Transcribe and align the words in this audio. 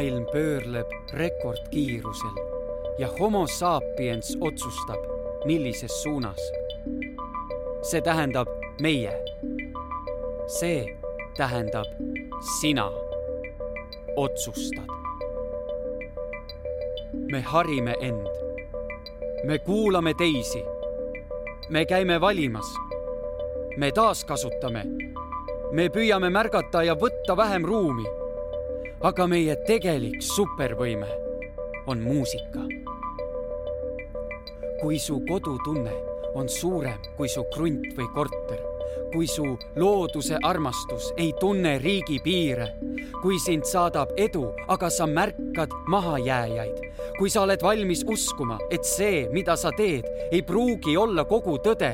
maailm 0.00 0.26
pöörleb 0.32 0.86
rekordkiirusel 1.12 2.36
ja 2.98 3.08
homo 3.18 3.46
sapiens 3.46 4.36
otsustab, 4.40 5.00
millises 5.44 6.02
suunas. 6.02 6.40
see 7.82 8.00
tähendab 8.00 8.48
meie. 8.80 9.12
see 10.46 10.96
tähendab 11.36 11.84
sina 12.60 12.90
otsustad. 14.16 14.88
me 17.32 17.40
harime 17.40 17.94
end. 18.00 18.26
me 19.44 19.58
kuulame 19.58 20.14
teisi. 20.14 20.64
me 21.68 21.84
käime 21.84 22.20
valimas. 22.20 22.74
me 23.76 23.92
taaskasutame. 23.92 24.84
me 25.72 25.88
püüame 25.88 26.30
märgata 26.30 26.82
ja 26.82 26.94
võtta 26.94 27.36
vähem 27.36 27.64
ruumi. 27.64 28.19
Aga 29.00 29.24
meie 29.26 29.54
tegelik 29.64 30.20
supervõime 30.20 31.08
on 31.88 32.02
muusika. 32.04 32.66
kui 34.80 34.98
su 34.98 35.20
kodutunne 35.28 35.92
on 36.34 36.48
suurem 36.48 37.00
kui 37.16 37.28
su 37.28 37.44
krunt 37.52 37.84
või 37.96 38.06
korter 38.14 38.60
kui 39.12 39.26
su 39.26 39.44
looduse 39.76 40.38
armastus 40.42 41.10
ei 41.16 41.32
tunne 41.40 41.78
riigipiire, 41.78 42.68
kui 43.22 43.38
sind 43.42 43.64
saadab 43.66 44.12
edu, 44.16 44.44
aga 44.68 44.90
sa 44.90 45.06
märkad 45.06 45.72
mahajääjaid, 45.90 46.78
kui 47.18 47.30
sa 47.30 47.42
oled 47.42 47.62
valmis 47.62 48.04
uskuma, 48.06 48.58
et 48.70 48.86
see, 48.86 49.26
mida 49.32 49.56
sa 49.56 49.72
teed, 49.76 50.06
ei 50.30 50.42
pruugi 50.46 50.96
olla 50.96 51.24
kogu 51.24 51.58
tõde, 51.64 51.90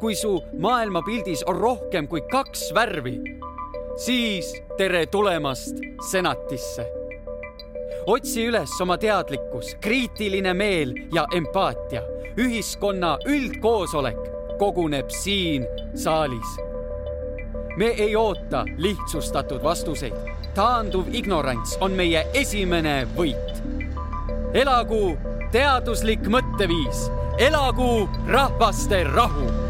kui 0.00 0.14
su 0.14 0.36
maailmapildis 0.62 1.44
on 1.50 1.58
rohkem 1.58 2.06
kui 2.10 2.22
kaks 2.30 2.70
värvi, 2.76 3.18
siis 3.96 4.62
tere 4.76 5.06
tulemast 5.06 5.76
senatisse. 6.10 6.86
otsi 8.06 8.46
üles 8.46 8.70
oma 8.82 8.96
teadlikkus, 8.98 9.76
kriitiline 9.80 10.54
meel 10.54 10.92
ja 11.14 11.26
empaatia, 11.34 12.02
ühiskonna 12.36 13.18
üldkoosolek 13.26 14.18
koguneb 14.58 15.10
siin 15.10 15.66
saalis. 15.94 16.56
me 17.76 17.86
ei 17.86 18.16
oota 18.16 18.64
lihtsustatud 18.76 19.62
vastuseid. 19.62 20.14
taanduv 20.54 21.14
ignorants 21.14 21.78
on 21.80 21.92
meie 21.92 22.26
esimene 22.34 23.06
võit. 23.16 23.62
elagu 24.54 25.18
teaduslik 25.52 26.26
mõtteviis, 26.26 27.10
elagu 27.38 28.08
rahvaste 28.26 29.04
rahu 29.04 29.63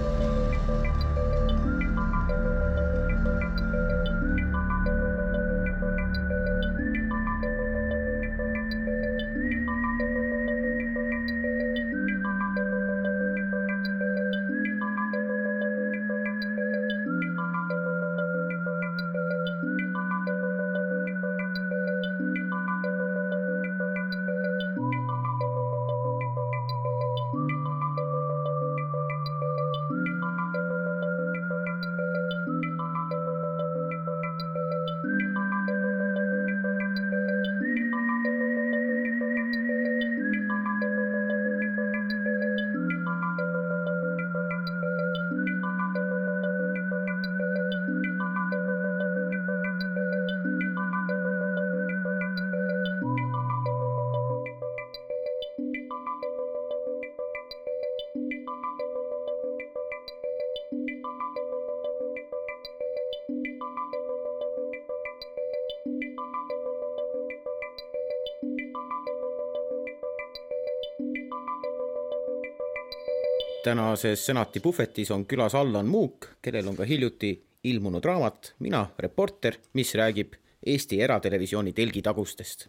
tänases 73.74 74.26
senati 74.26 74.60
puhvetis 74.60 75.10
on 75.10 75.26
külas 75.26 75.54
Allan 75.54 75.86
Muuk, 75.86 76.26
kellel 76.42 76.68
on 76.68 76.76
ka 76.76 76.84
hiljuti 76.84 77.46
ilmunud 77.64 78.04
raamat 78.04 78.54
Mina, 78.58 78.86
reporter, 78.98 79.54
mis 79.72 79.94
räägib 79.94 80.34
Eesti 80.66 81.00
eratelevisiooni 81.02 81.72
telgitagustest. 81.72 82.68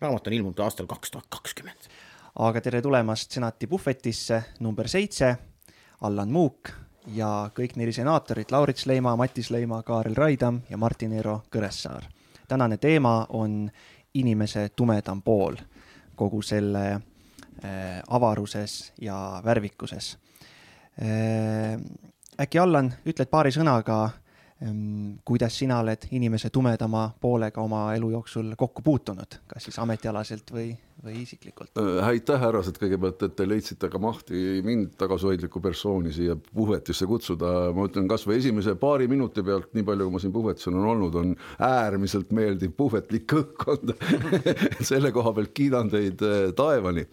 raamat 0.00 0.26
on 0.26 0.32
ilmunud 0.32 0.58
aastal 0.58 0.86
kaks 0.86 1.10
tuhat 1.10 1.26
kakskümmend. 1.28 1.86
aga 2.38 2.60
tere 2.60 2.82
tulemast 2.82 3.30
senati 3.30 3.66
puhvetisse 3.66 4.42
number 4.60 4.88
seitse, 4.88 5.36
Allan 6.00 6.32
Muuk 6.32 6.70
ja 7.14 7.50
kõik 7.54 7.76
neli 7.76 7.92
senaatorit, 7.92 8.50
Laurits 8.50 8.86
Leima, 8.86 9.16
Matis 9.16 9.50
Leima, 9.50 9.82
Kaarel 9.82 10.14
Raidam 10.14 10.60
ja 10.70 10.76
Martin 10.76 11.12
Eero 11.12 11.42
Kõressaar. 11.56 12.02
tänane 12.48 12.76
teema 12.76 13.26
on 13.28 13.70
inimese 14.14 14.68
tumedam 14.68 15.22
pool, 15.22 15.56
kogu 16.16 16.42
selle 16.42 17.00
Äh, 17.64 18.02
avaruses 18.08 18.92
ja 19.00 19.40
värvikuses. 19.44 20.18
Äh, 21.02 21.78
äkki 22.38 22.58
Allan, 22.58 22.92
ütled 23.06 23.30
paari 23.30 23.50
sõnaga, 23.54 23.98
ähm, 24.62 25.16
kuidas 25.26 25.56
sina 25.58 25.80
oled 25.82 26.06
inimese 26.14 26.50
tumedama 26.54 27.08
poolega 27.20 27.62
oma 27.62 27.88
elu 27.96 28.12
jooksul 28.14 28.54
kokku 28.58 28.82
puutunud, 28.82 29.40
kas 29.50 29.66
siis 29.66 29.78
ametialaselt 29.82 30.54
või, 30.54 30.68
või 31.04 31.22
isiklikult? 31.22 31.72
Äh, 31.80 32.00
aitäh, 32.08 32.38
härrased, 32.40 32.78
kõigepealt, 32.80 33.22
et 33.26 33.34
te 33.36 33.46
leidsite 33.48 33.90
ka 33.92 34.00
mahti 34.02 34.60
mind, 34.64 34.94
tagasihoidlikku 35.00 35.60
persooni 35.64 36.12
siia 36.14 36.36
puhvetisse 36.36 37.06
kutsuda. 37.10 37.52
ma 37.76 37.86
ütlen 37.88 38.08
kasvõi 38.10 38.38
esimese 38.40 38.74
paari 38.80 39.08
minuti 39.10 39.44
pealt, 39.44 39.70
nii 39.76 39.86
palju, 39.86 40.08
kui 40.08 40.16
ma 40.16 40.22
siin 40.22 40.34
puhvetis 40.34 40.68
olen 40.70 40.88
olnud, 40.94 41.18
on 41.20 41.34
äärmiselt 41.58 42.32
meeldiv 42.36 42.74
puhvetlik 42.76 43.36
õhkkond 43.40 43.94
selle 44.90 45.12
koha 45.14 45.34
pealt 45.36 45.54
kiidan 45.56 45.92
teid 45.92 46.24
äh, 46.24 46.48
taevani. 46.56 47.06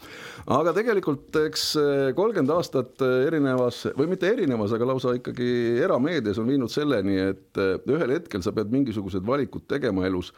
aga 0.48 0.76
tegelikult, 0.78 1.30
eks 1.48 1.68
äh, 1.82 2.06
kolmkümmend 2.18 2.56
aastat 2.56 3.04
erinevas 3.28 3.84
või 3.98 4.14
mitte 4.14 4.32
erinevas, 4.32 4.76
aga 4.76 4.92
lausa 4.94 5.16
ikkagi 5.20 5.52
erameedias 5.84 6.40
on 6.42 6.50
viinud 6.50 6.72
selleni, 6.72 7.18
et 7.32 7.62
ühel 7.92 8.16
hetkel 8.16 8.44
sa 8.44 8.54
pead 8.56 8.72
mingisugused 8.74 9.26
valikud 9.28 9.68
tegema 9.70 10.06
elus 10.08 10.32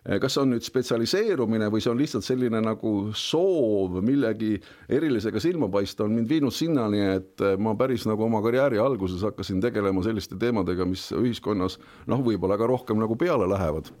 kas 0.00 0.34
see 0.34 0.42
on 0.42 0.54
nüüd 0.54 0.64
spetsialiseerumine 0.64 1.68
või 1.72 1.82
see 1.84 1.90
on 1.92 1.98
lihtsalt 2.00 2.24
selline 2.24 2.62
nagu 2.64 2.92
soov 3.16 3.98
millegi 4.04 4.54
erilisega 4.88 5.42
silma 5.42 5.68
paista, 5.72 6.06
on 6.06 6.14
mind 6.16 6.30
viinud 6.30 6.54
sinnani, 6.54 7.02
et 7.18 7.44
eh, 7.44 7.58
ma 7.60 7.74
päris 7.78 8.06
nagu 8.08 8.24
oma 8.24 8.40
karjääri 8.44 8.80
alguses 8.80 9.22
hakkasin 9.26 9.60
tegelema 9.60 10.04
selliste 10.06 10.38
teemadega, 10.40 10.86
mis 10.88 11.10
ühiskonnas 11.16 11.76
noh, 12.08 12.24
võib-olla 12.24 12.56
ka 12.60 12.68
rohkem 12.70 13.00
nagu 13.00 13.16
peale 13.20 13.48
lähevad. 13.50 13.92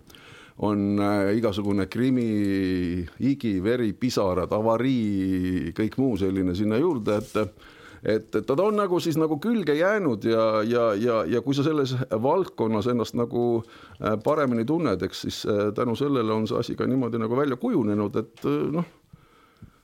On 0.64 1.00
äh, 1.00 1.34
igasugune 1.38 1.86
krimi, 1.88 3.04
higi, 3.20 3.54
veri, 3.64 3.92
pisarad, 3.96 4.50
avarii, 4.52 5.70
kõik 5.76 5.96
muu 6.00 6.18
selline 6.20 6.56
sinna 6.56 6.80
juurde, 6.80 7.20
et 7.20 7.79
et, 8.04 8.30
ta 8.46 8.56
on 8.62 8.76
nagu 8.76 9.00
siis 9.00 9.18
nagu 9.20 9.38
külge 9.42 9.74
jäänud 9.74 10.24
ja, 10.24 10.46
ja, 10.62 10.86
ja, 10.94 11.24
ja 11.28 11.42
kui 11.44 11.54
sa 11.56 11.64
selles 11.66 11.96
valdkonnas 12.10 12.88
ennast 12.92 13.18
nagu 13.18 13.44
äh, 13.60 14.16
paremini 14.24 14.64
tunned, 14.64 15.02
eks 15.02 15.26
siis 15.26 15.42
äh, 15.48 15.68
tänu 15.76 15.96
sellele 15.96 16.32
on 16.32 16.48
see 16.48 16.58
asi 16.58 16.76
ka 16.76 16.88
niimoodi 16.88 17.20
nagu 17.20 17.36
välja 17.36 17.60
kujunenud, 17.60 18.16
et 18.16 18.48
äh, 18.48 18.64
noh 18.72 18.88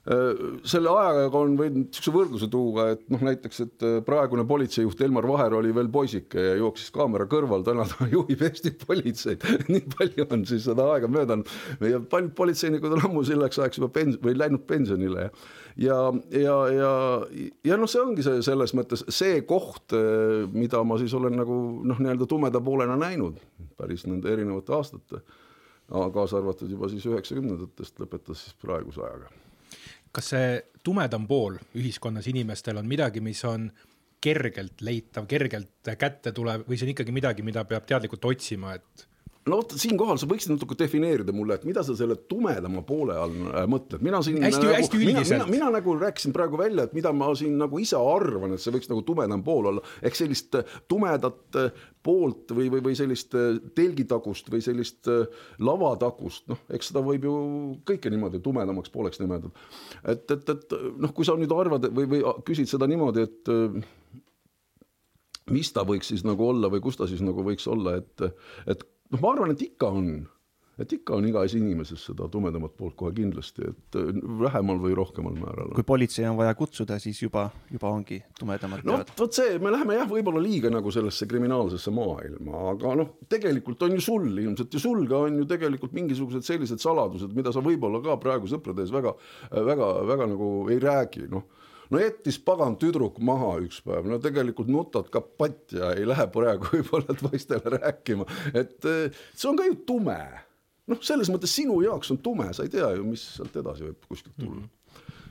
selle 0.06 0.92
ajaga 0.92 1.40
on 1.40 1.56
võinud 1.58 1.88
niisuguse 1.88 2.14
võrdluse 2.14 2.48
tuua, 2.50 2.90
et 2.94 3.04
noh, 3.10 3.22
näiteks, 3.26 3.60
et 3.64 3.86
praegune 4.06 4.44
politseijuht 4.46 5.00
Elmar 5.02 5.26
Vaher 5.26 5.56
oli 5.58 5.72
veel 5.74 5.90
poisike 5.92 6.44
ja 6.44 6.54
jooksis 6.60 6.92
kaamera 6.94 7.26
kõrval, 7.30 7.64
täna 7.66 7.88
ta 7.90 8.06
juhib 8.14 8.44
Eesti 8.46 8.74
politseid. 8.86 9.46
Nii 9.72 9.84
palju 9.96 10.28
on 10.30 10.46
siis 10.48 10.66
seda 10.68 10.86
aega 10.94 11.10
möödanud 11.10 11.50
ja 11.90 12.00
paljud 12.00 12.34
politseinikud 12.38 12.94
on 12.98 13.06
ammu 13.10 13.26
selleks 13.26 13.58
ajaks 13.62 13.82
juba 13.82 13.90
pens- 13.98 14.20
või 14.22 14.38
läinud 14.38 14.66
pensionile 14.70 15.26
ja 15.26 15.30
ja, 15.76 16.12
ja, 16.30 16.56
ja, 16.72 16.92
ja 17.64 17.76
noh, 17.76 17.88
see 17.90 18.00
ongi 18.00 18.24
see 18.24 18.40
selles 18.44 18.72
mõttes 18.76 19.04
see 19.12 19.42
koht, 19.48 19.94
mida 20.56 20.82
ma 20.88 20.98
siis 21.00 21.14
olen 21.16 21.36
nagu 21.36 21.56
noh, 21.84 22.00
nii-öelda 22.00 22.28
tumeda 22.30 22.62
poolena 22.64 22.96
näinud 23.00 23.40
päris 23.76 24.06
nende 24.08 24.32
erinevate 24.32 24.72
aastate, 24.76 25.22
kaasa 25.88 26.40
arvatud 26.40 26.70
juba 26.72 26.88
siis 26.92 27.04
üheksakümnendatest 27.10 28.00
lõpetas 28.00 28.46
siis 28.46 28.56
praeguse 28.62 29.04
ajaga. 29.04 29.28
Kas 30.16 30.32
see 30.32 30.52
tumedam 30.86 31.26
pool 31.28 31.58
ühiskonnas 31.76 32.28
inimestel 32.30 32.80
on 32.80 32.88
midagi, 32.88 33.20
mis 33.20 33.42
on 33.44 33.68
kergelt 34.22 34.80
leitav, 34.86 35.26
kergelt 35.28 35.90
kätte 35.98 36.32
tulev 36.34 36.64
või 36.66 36.78
see 36.78 36.88
on 36.88 36.94
ikkagi 36.94 37.14
midagi, 37.14 37.44
mida 37.46 37.66
peab 37.68 37.84
teadlikult 37.88 38.24
otsima, 38.32 38.74
et 38.78 39.06
no 39.46 39.60
vot, 39.60 39.74
siinkohal 39.78 40.18
sa 40.20 40.28
võiksid 40.28 40.52
natuke 40.54 40.76
defineerida 40.78 41.34
mulle, 41.34 41.56
et 41.58 41.66
mida 41.68 41.82
sa 41.86 41.94
selle 41.98 42.16
tumedama 42.30 42.82
poole 42.86 43.16
all 43.18 43.34
äh, 43.52 43.66
mõtled, 43.70 44.02
mina 44.04 44.20
siin 44.24 44.40
Hästi- 44.42 44.62
nagu, 44.62 44.74
hästi 44.74 45.00
mina, 45.00 45.20
üldiselt. 45.20 45.44
mina, 45.44 45.48
mina 45.52 45.72
nagu 45.78 45.96
rääkisin 46.00 46.34
praegu 46.34 46.58
välja, 46.60 46.86
et 46.86 46.96
mida 46.96 47.12
ma 47.16 47.30
siin 47.38 47.56
nagu 47.60 47.80
ise 47.82 47.98
arvan, 48.00 48.56
et 48.56 48.62
see 48.62 48.74
võiks 48.74 48.90
nagu 48.90 49.04
tumedam 49.06 49.44
pool 49.46 49.70
olla, 49.72 49.84
ehk 50.02 50.18
sellist 50.18 50.58
äh, 50.58 50.78
tumedat 50.90 51.60
poolt 52.06 52.52
või, 52.54 52.68
või, 52.70 52.82
või 52.86 52.96
sellist 52.98 53.34
telgitagust 53.74 54.50
või 54.52 54.60
sellist 54.62 55.08
lavatagust, 55.58 56.44
noh, 56.52 56.60
eks 56.70 56.92
seda 56.92 57.02
võib 57.02 57.26
ju 57.26 57.36
kõike 57.88 58.12
niimoodi 58.14 58.38
tumedamaks 58.44 58.92
pooleks 58.94 59.18
nimetada. 59.18 59.50
et, 60.04 60.22
et, 60.30 60.52
et 60.54 60.76
noh, 61.02 61.14
kui 61.16 61.26
sa 61.26 61.34
nüüd 61.38 61.50
arvad 61.54 61.88
või, 61.90 62.06
või 62.12 62.22
küsid 62.46 62.70
seda 62.70 62.86
niimoodi, 62.90 63.26
et 63.26 63.50
mis 65.50 65.70
ta 65.74 65.82
võiks 65.86 66.12
siis 66.12 66.22
nagu 66.26 66.46
olla 66.46 66.70
või 66.70 66.82
kus 66.84 66.98
ta 66.98 67.10
siis 67.10 67.22
nagu 67.26 67.42
võiks 67.46 67.66
olla, 67.70 67.98
et, 67.98 68.28
et 68.70 68.86
noh, 69.12 69.20
ma 69.20 69.34
arvan, 69.34 69.52
et 69.54 69.62
ikka 69.66 69.90
on, 69.98 70.08
et 70.82 70.92
ikka 70.92 71.16
on 71.16 71.26
igas 71.28 71.54
inimeses 71.56 72.02
seda 72.08 72.28
tumedamat 72.32 72.74
poolt 72.76 72.96
kohe 73.00 73.14
kindlasti, 73.16 73.70
et 73.70 73.98
äh, 74.00 74.10
vähemal 74.42 74.80
või 74.82 74.96
rohkemal 74.98 75.36
määral. 75.38 75.72
kui 75.76 75.86
politsei 75.88 76.26
on 76.28 76.38
vaja 76.38 76.54
kutsuda, 76.58 76.98
siis 77.02 77.20
juba, 77.22 77.46
juba 77.72 77.92
ongi 77.92 78.20
tumedamad 78.38 78.84
no 78.88 78.98
vot 79.18 79.38
see, 79.40 79.58
me 79.62 79.72
läheme 79.74 79.98
jah, 79.98 80.08
võib-olla 80.10 80.42
liiga 80.44 80.72
nagu 80.72 80.92
sellesse 80.94 81.28
kriminaalsesse 81.30 81.94
maailma, 81.96 82.64
aga 82.74 82.96
noh, 83.02 83.12
tegelikult 83.32 83.86
on 83.88 83.96
ju 83.96 84.06
sul 84.08 84.28
ilmselt 84.32 84.76
ja 84.76 84.82
sul 84.82 85.06
ka 85.10 85.24
on 85.28 85.42
ju 85.42 85.50
tegelikult 85.50 85.96
mingisugused 85.96 86.46
sellised 86.46 86.82
saladused, 86.82 87.32
mida 87.36 87.54
sa 87.54 87.64
võib-olla 87.64 88.02
ka 88.04 88.18
praegu 88.22 88.50
sõprade 88.50 88.84
ees 88.84 88.94
väga, 88.94 89.16
väga, 89.56 89.92
väga 90.12 90.32
nagu 90.34 90.50
ei 90.72 90.82
räägi, 90.82 91.30
noh 91.32 91.48
no 91.90 92.00
jättis 92.02 92.38
pagan 92.42 92.76
tüdruk 92.80 93.20
maha 93.24 93.56
üks 93.64 93.80
päev, 93.86 94.08
no 94.10 94.18
tegelikult 94.22 94.70
nutad 94.72 95.10
ka 95.12 95.22
patt 95.22 95.76
ja 95.76 95.92
ei 95.96 96.06
lähe 96.08 96.26
praegu 96.32 96.70
võib-olla 96.74 97.18
poistele 97.20 97.76
rääkima, 97.78 98.28
et 98.54 98.90
eh, 98.90 99.22
see 99.34 99.50
on 99.50 99.60
ka 99.60 99.68
ju 99.68 99.78
tume. 99.88 100.20
noh, 100.86 101.02
selles 101.02 101.30
mõttes 101.32 101.54
sinu 101.56 101.80
jaoks 101.82 102.12
on 102.14 102.22
tume, 102.22 102.48
sa 102.54 102.66
ei 102.66 102.72
tea 102.72 102.92
ju, 102.96 103.06
mis 103.06 103.24
sealt 103.36 103.56
edasi 103.58 103.88
võib 103.88 104.02
kuskilt 104.08 104.36
tulla 104.38 104.58
mm. 104.58 104.64
-hmm 104.64 104.74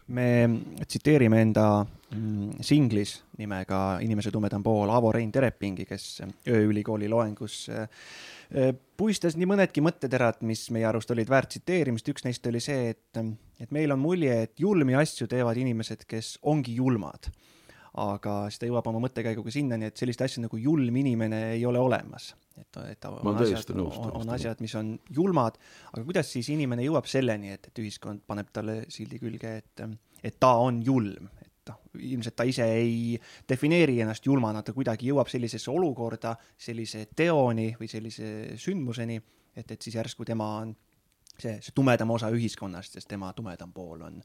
me 0.08 0.50
tsiteerime 0.86 1.40
enda 1.42 1.86
mm, 2.14 2.62
singlis 2.62 3.16
nimega 3.40 3.98
Inimese 4.06 4.32
tumedam 4.32 4.64
pool 4.64 4.90
Avo 4.94 5.12
Rein 5.12 5.32
Terepingi, 5.32 5.86
kes 5.90 6.22
ööülikooli 6.48 7.10
loengus 7.10 7.64
äh, 7.74 7.88
puistas 8.98 9.36
nii 9.36 9.48
mõnedki 9.50 9.84
mõtteterad, 9.84 10.42
mis 10.48 10.68
meie 10.74 10.88
arust 10.88 11.12
olid 11.12 11.30
väärt 11.32 11.52
tsiteerimist, 11.54 12.08
üks 12.12 12.26
neist 12.26 12.46
oli 12.48 12.62
see, 12.64 12.94
et, 12.94 13.20
et 13.62 13.74
meil 13.76 13.94
on 13.96 14.02
mulje, 14.02 14.38
et 14.48 14.62
julmi 14.62 14.96
asju 14.98 15.28
teevad 15.32 15.60
inimesed, 15.60 16.06
kes 16.08 16.38
ongi 16.52 16.78
julmad. 16.80 17.32
aga 17.96 18.32
siis 18.52 18.60
ta 18.60 18.68
jõuab 18.68 18.90
oma 18.92 19.00
mõttekäiguga 19.06 19.52
sinnani, 19.56 19.88
et 19.88 19.96
sellist 19.96 20.20
asja 20.26 20.42
nagu 20.44 20.58
julm 20.60 20.96
inimene 21.00 21.54
ei 21.54 21.62
ole 21.66 21.80
olemas. 21.80 22.34
et, 22.60 22.78
et 22.92 23.06
on 23.06 23.36
asjad, 23.36 23.54
täiesti 23.54 23.76
nõus, 23.76 23.98
on, 24.00 24.12
on 24.20 24.34
asjad, 24.36 24.60
mis 24.64 24.76
on 24.76 24.98
julmad, 25.12 25.60
aga 25.94 26.04
kuidas 26.04 26.32
siis 26.32 26.50
inimene 26.52 26.84
jõuab 26.84 27.08
selleni, 27.08 27.52
et, 27.56 27.68
et 27.68 27.84
ühiskond 27.84 28.24
paneb 28.28 28.52
talle 28.52 28.84
sildi 28.90 29.20
külge, 29.20 29.58
et, 29.58 29.88
et 30.24 30.40
ta 30.40 30.56
on 30.64 30.82
julm, 30.84 31.28
noh, 31.70 31.82
ilmselt 32.00 32.36
ta 32.36 32.46
ise 32.48 32.66
ei 32.78 33.20
defineeri 33.50 34.00
ennast 34.04 34.26
julmana, 34.26 34.64
ta 34.64 34.74
kuidagi 34.76 35.10
jõuab 35.12 35.30
sellisesse 35.32 35.72
olukorda, 35.72 36.36
sellise 36.58 37.08
teoni 37.16 37.72
või 37.80 37.90
sellise 37.92 38.32
sündmuseni, 38.62 39.22
et, 39.56 39.72
et 39.72 39.82
siis 39.82 39.96
järsku 39.96 40.28
tema 40.28 40.50
on 40.62 40.76
see, 41.40 41.58
see 41.62 41.76
tumedam 41.76 42.14
osa 42.16 42.32
ühiskonnast, 42.34 42.98
sest 42.98 43.10
tema 43.12 43.32
tumedam 43.36 43.74
pool 43.76 44.04
on, 44.08 44.22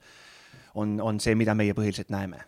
on, 0.80 0.96
on 1.02 1.20
see, 1.22 1.36
mida 1.38 1.54
meie 1.58 1.74
põhiliselt 1.76 2.10
näeme. 2.12 2.42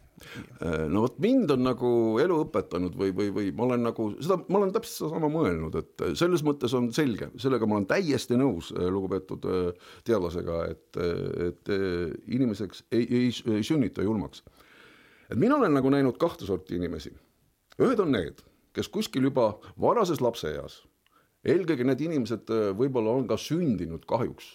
Äh, 0.63 0.87
no 0.91 1.03
vot 1.05 1.19
mind 1.23 1.51
on 1.55 1.65
nagu 1.67 1.93
elu 2.23 2.39
õpetanud 2.45 2.97
või, 2.99 3.15
või, 3.17 3.31
või 3.35 3.53
ma 3.57 3.67
olen 3.67 3.87
nagu 3.89 4.09
seda, 4.21 4.39
ma 4.47 4.61
olen 4.61 4.75
täpselt 4.75 5.01
sedasama 5.01 5.31
mõelnud, 5.33 5.79
et 5.81 6.05
selles 6.19 6.45
mõttes 6.47 6.75
on 6.79 6.91
selge, 6.95 7.33
sellega 7.43 7.67
ma 7.67 7.79
olen 7.79 7.89
täiesti 7.91 8.39
nõus 8.39 8.71
äh, 8.77 8.87
lugupeetud 8.93 9.49
äh, 9.51 9.95
teadlasega, 10.07 10.61
et, 10.71 11.01
et 11.49 11.73
inimeseks 12.31 12.87
ei, 12.93 13.07
ei, 13.07 13.33
ei 13.57 13.65
sünnita 13.67 14.05
julmaks. 14.07 14.45
Et 15.33 15.41
mina 15.41 15.57
olen 15.57 15.73
nagu 15.75 15.91
näinud 15.93 16.19
kahte 16.21 16.47
sorti 16.47 16.77
inimesi. 16.77 17.13
ühed 17.81 18.01
on 18.01 18.13
need, 18.13 18.43
kes 18.77 18.89
kuskil 18.93 19.25
juba 19.25 19.55
varases 19.81 20.21
lapseeas, 20.21 20.83
eelkõige 21.45 21.87
need 21.89 22.05
inimesed 22.05 22.53
äh, 22.53 22.71
võib-olla 22.77 23.17
on 23.17 23.27
ka 23.27 23.41
sündinud 23.41 24.05
kahjuks 24.07 24.53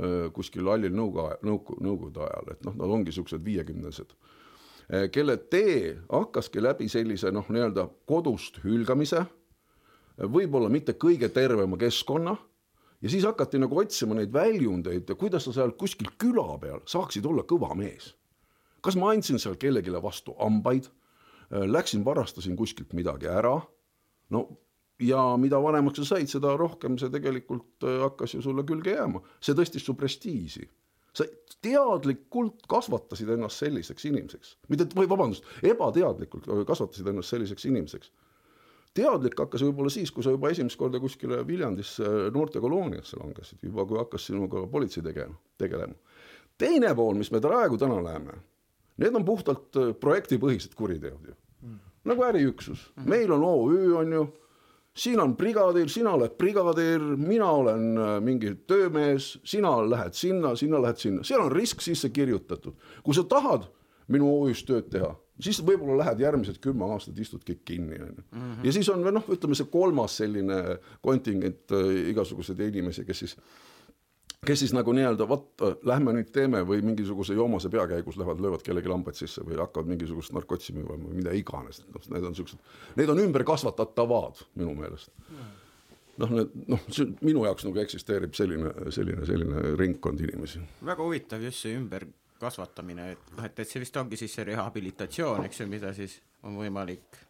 äh, 0.00 0.32
kuskil 0.32 0.66
hallil 0.68 0.94
nõuga, 0.96 1.34
nõuku, 1.44 1.78
nõukogude 1.84 2.24
ajal, 2.24 2.52
et 2.56 2.64
noh, 2.66 2.76
nad 2.80 2.98
ongi 2.98 3.14
siuksed 3.14 3.44
viiekümnesed 3.44 4.16
kelle 5.12 5.34
tee 5.52 5.98
hakkaski 6.08 6.62
läbi 6.64 6.86
sellise 6.88 7.28
noh, 7.28 7.44
nii-öelda 7.52 7.82
kodust 8.08 8.62
hülgamise, 8.62 9.20
võib-olla 10.16 10.70
mitte 10.72 10.94
kõige 10.96 11.28
tervema 11.28 11.76
keskkonna 11.76 12.32
ja 13.02 13.10
siis 13.10 13.26
hakati 13.28 13.60
nagu 13.62 13.78
otsima 13.78 14.16
neid 14.18 14.32
väljundeid, 14.34 15.10
kuidas 15.18 15.46
sa 15.46 15.54
seal 15.54 15.74
kuskil 15.78 16.10
küla 16.18 16.56
peal 16.62 16.82
saaksid 16.88 17.26
olla 17.26 17.44
kõva 17.48 17.74
mees. 17.78 18.14
Kas 18.84 18.96
ma 18.96 19.12
andsin 19.12 19.40
seal 19.42 19.56
kellelegi 19.60 19.92
vastu 20.02 20.36
hambaid, 20.38 20.88
läksin 21.48 22.04
varastasin 22.04 22.56
kuskilt 22.56 22.92
midagi 22.92 23.30
ära, 23.32 23.56
no 24.30 24.46
ja 25.00 25.36
mida 25.36 25.60
vanemaks 25.62 26.02
sa 26.02 26.14
said, 26.14 26.30
seda 26.30 26.54
rohkem 26.58 26.98
see 26.98 27.10
tegelikult 27.12 27.86
äh, 27.86 28.00
hakkas 28.04 28.34
ju 28.34 28.42
sulle 28.44 28.64
külge 28.66 28.96
jääma, 28.96 29.22
see 29.40 29.56
tõstis 29.58 29.86
su 29.86 29.94
prestiiži. 29.98 30.66
Sa 31.16 31.24
teadlikult 31.64 32.66
kasvatasid 32.70 33.30
ennast 33.34 33.62
selliseks 33.62 34.04
inimeseks, 34.10 34.54
mitte, 34.70 34.86
või 34.94 35.08
vabandust, 35.10 35.46
ebateadlikult 35.66 36.46
kasvatasid 36.68 37.08
ennast 37.10 37.34
selliseks 37.34 37.66
inimeseks. 37.70 38.10
teadlik 38.94 39.38
hakkas 39.38 39.62
võib-olla 39.62 39.90
siis, 39.90 40.10
kui 40.10 40.24
sa 40.26 40.32
juba 40.34 40.50
esimest 40.50 40.78
korda 40.78 40.98
kuskile 41.00 41.40
Viljandisse 41.46 42.04
noortekolooniasse 42.34 43.18
langesid, 43.20 43.58
juba 43.62 43.84
kui 43.86 43.98
hakkas 43.98 44.26
sinuga 44.26 44.66
politsei 44.66 45.02
tegema, 45.02 45.34
tegelema. 45.58 45.94
teine 46.58 46.94
pool, 46.94 47.14
mis 47.14 47.30
me 47.30 47.40
praegu 47.40 47.78
täna 47.78 48.00
näeme, 48.02 48.38
need 48.98 49.14
on 49.14 49.24
puhtalt 49.24 49.78
äh, 49.78 49.94
projektipõhised 50.00 50.74
kuriteod 50.78 51.30
ju 51.30 51.34
mm., 51.62 51.78
nagu 52.10 52.28
äriüksus 52.28 52.90
mm, 52.90 53.02
-hmm. 53.02 53.08
meil 53.14 53.32
on 53.32 53.44
OÜ 53.44 53.96
on 54.02 54.12
ju 54.12 54.28
siin 54.98 55.20
on 55.20 55.36
brigadir, 55.36 55.88
sina 55.88 56.12
oled 56.16 56.34
brigadir, 56.38 57.02
mina 57.16 57.50
olen 57.50 57.98
äh, 57.98 58.14
mingi 58.24 58.54
töömees, 58.66 59.38
sina 59.44 59.76
lähed 59.90 60.16
sinna, 60.18 60.54
sina 60.56 60.82
lähed 60.82 60.98
sinna, 60.98 61.24
seal 61.26 61.44
on 61.44 61.52
risk 61.52 61.82
sisse 61.84 62.10
kirjutatud. 62.10 62.74
kui 63.02 63.14
sa 63.14 63.24
tahad 63.24 63.68
minu 64.08 64.30
OÜ-s 64.40 64.64
tööd 64.66 64.88
teha, 64.90 65.12
siis 65.40 65.60
võib-olla 65.62 66.00
lähed 66.02 66.22
järgmised 66.24 66.58
kümme 66.64 66.88
aastat 66.94 67.18
istud 67.18 67.44
kõik 67.46 67.62
kinni, 67.68 68.00
onju. 68.02 68.26
ja 68.64 68.74
siis 68.74 68.88
on 68.92 69.04
veel 69.04 69.18
noh, 69.18 69.26
ütleme 69.30 69.58
see 69.58 69.70
kolmas 69.70 70.18
selline 70.22 70.78
kontingent 71.04 71.76
äh, 71.76 71.90
igasuguseid 72.14 72.62
inimesi, 72.70 73.06
kes 73.06 73.24
siis 73.24 73.38
kes 74.46 74.62
siis 74.62 74.72
nagu 74.74 74.92
nii-öelda 74.94 75.26
vot 75.28 75.62
lähme 75.88 76.14
nüüd 76.14 76.30
teeme 76.34 76.62
või 76.66 76.82
mingisuguse 76.86 77.34
joomase 77.34 77.70
pea 77.72 77.86
käigus 77.90 78.18
lähevad, 78.20 78.40
löövad 78.42 78.62
kellelegi 78.64 78.90
lambaid 78.90 79.18
sisse 79.18 79.42
või 79.46 79.58
hakkavad 79.58 79.90
mingisugust 79.90 80.34
narkotsi 80.36 80.74
müüma 80.76 80.98
või 81.00 81.18
mida 81.20 81.34
iganes, 81.36 81.82
noh, 81.90 82.04
need 82.14 82.26
on 82.28 82.36
siuksed, 82.38 82.60
need 83.00 83.10
on 83.10 83.22
ümberkasvatatavad 83.24 84.44
minu 84.60 84.76
meelest. 84.78 85.10
noh, 86.22 86.34
need 86.34 86.54
noh, 86.70 86.86
see 86.94 87.08
minu 87.26 87.44
jaoks 87.48 87.66
nagu 87.66 87.82
eksisteerib 87.82 88.38
selline, 88.38 88.72
selline, 88.94 89.26
selline 89.26 89.74
ringkond 89.80 90.22
inimesi. 90.22 90.62
väga 90.86 91.02
huvitav 91.02 91.42
just 91.42 91.66
see 91.66 91.74
ümberkasvatamine, 91.78 93.10
et 93.16 93.34
noh, 93.34 93.44
et, 93.50 93.58
et 93.58 93.68
see 93.68 93.82
vist 93.82 93.98
ongi 93.98 94.20
siis 94.20 94.38
see 94.38 94.46
rehabilitatsioon, 94.52 95.48
eks 95.50 95.64
ju, 95.64 95.68
mida 95.70 95.92
siis 95.98 96.20
on 96.46 96.56
võimalik 96.62 97.24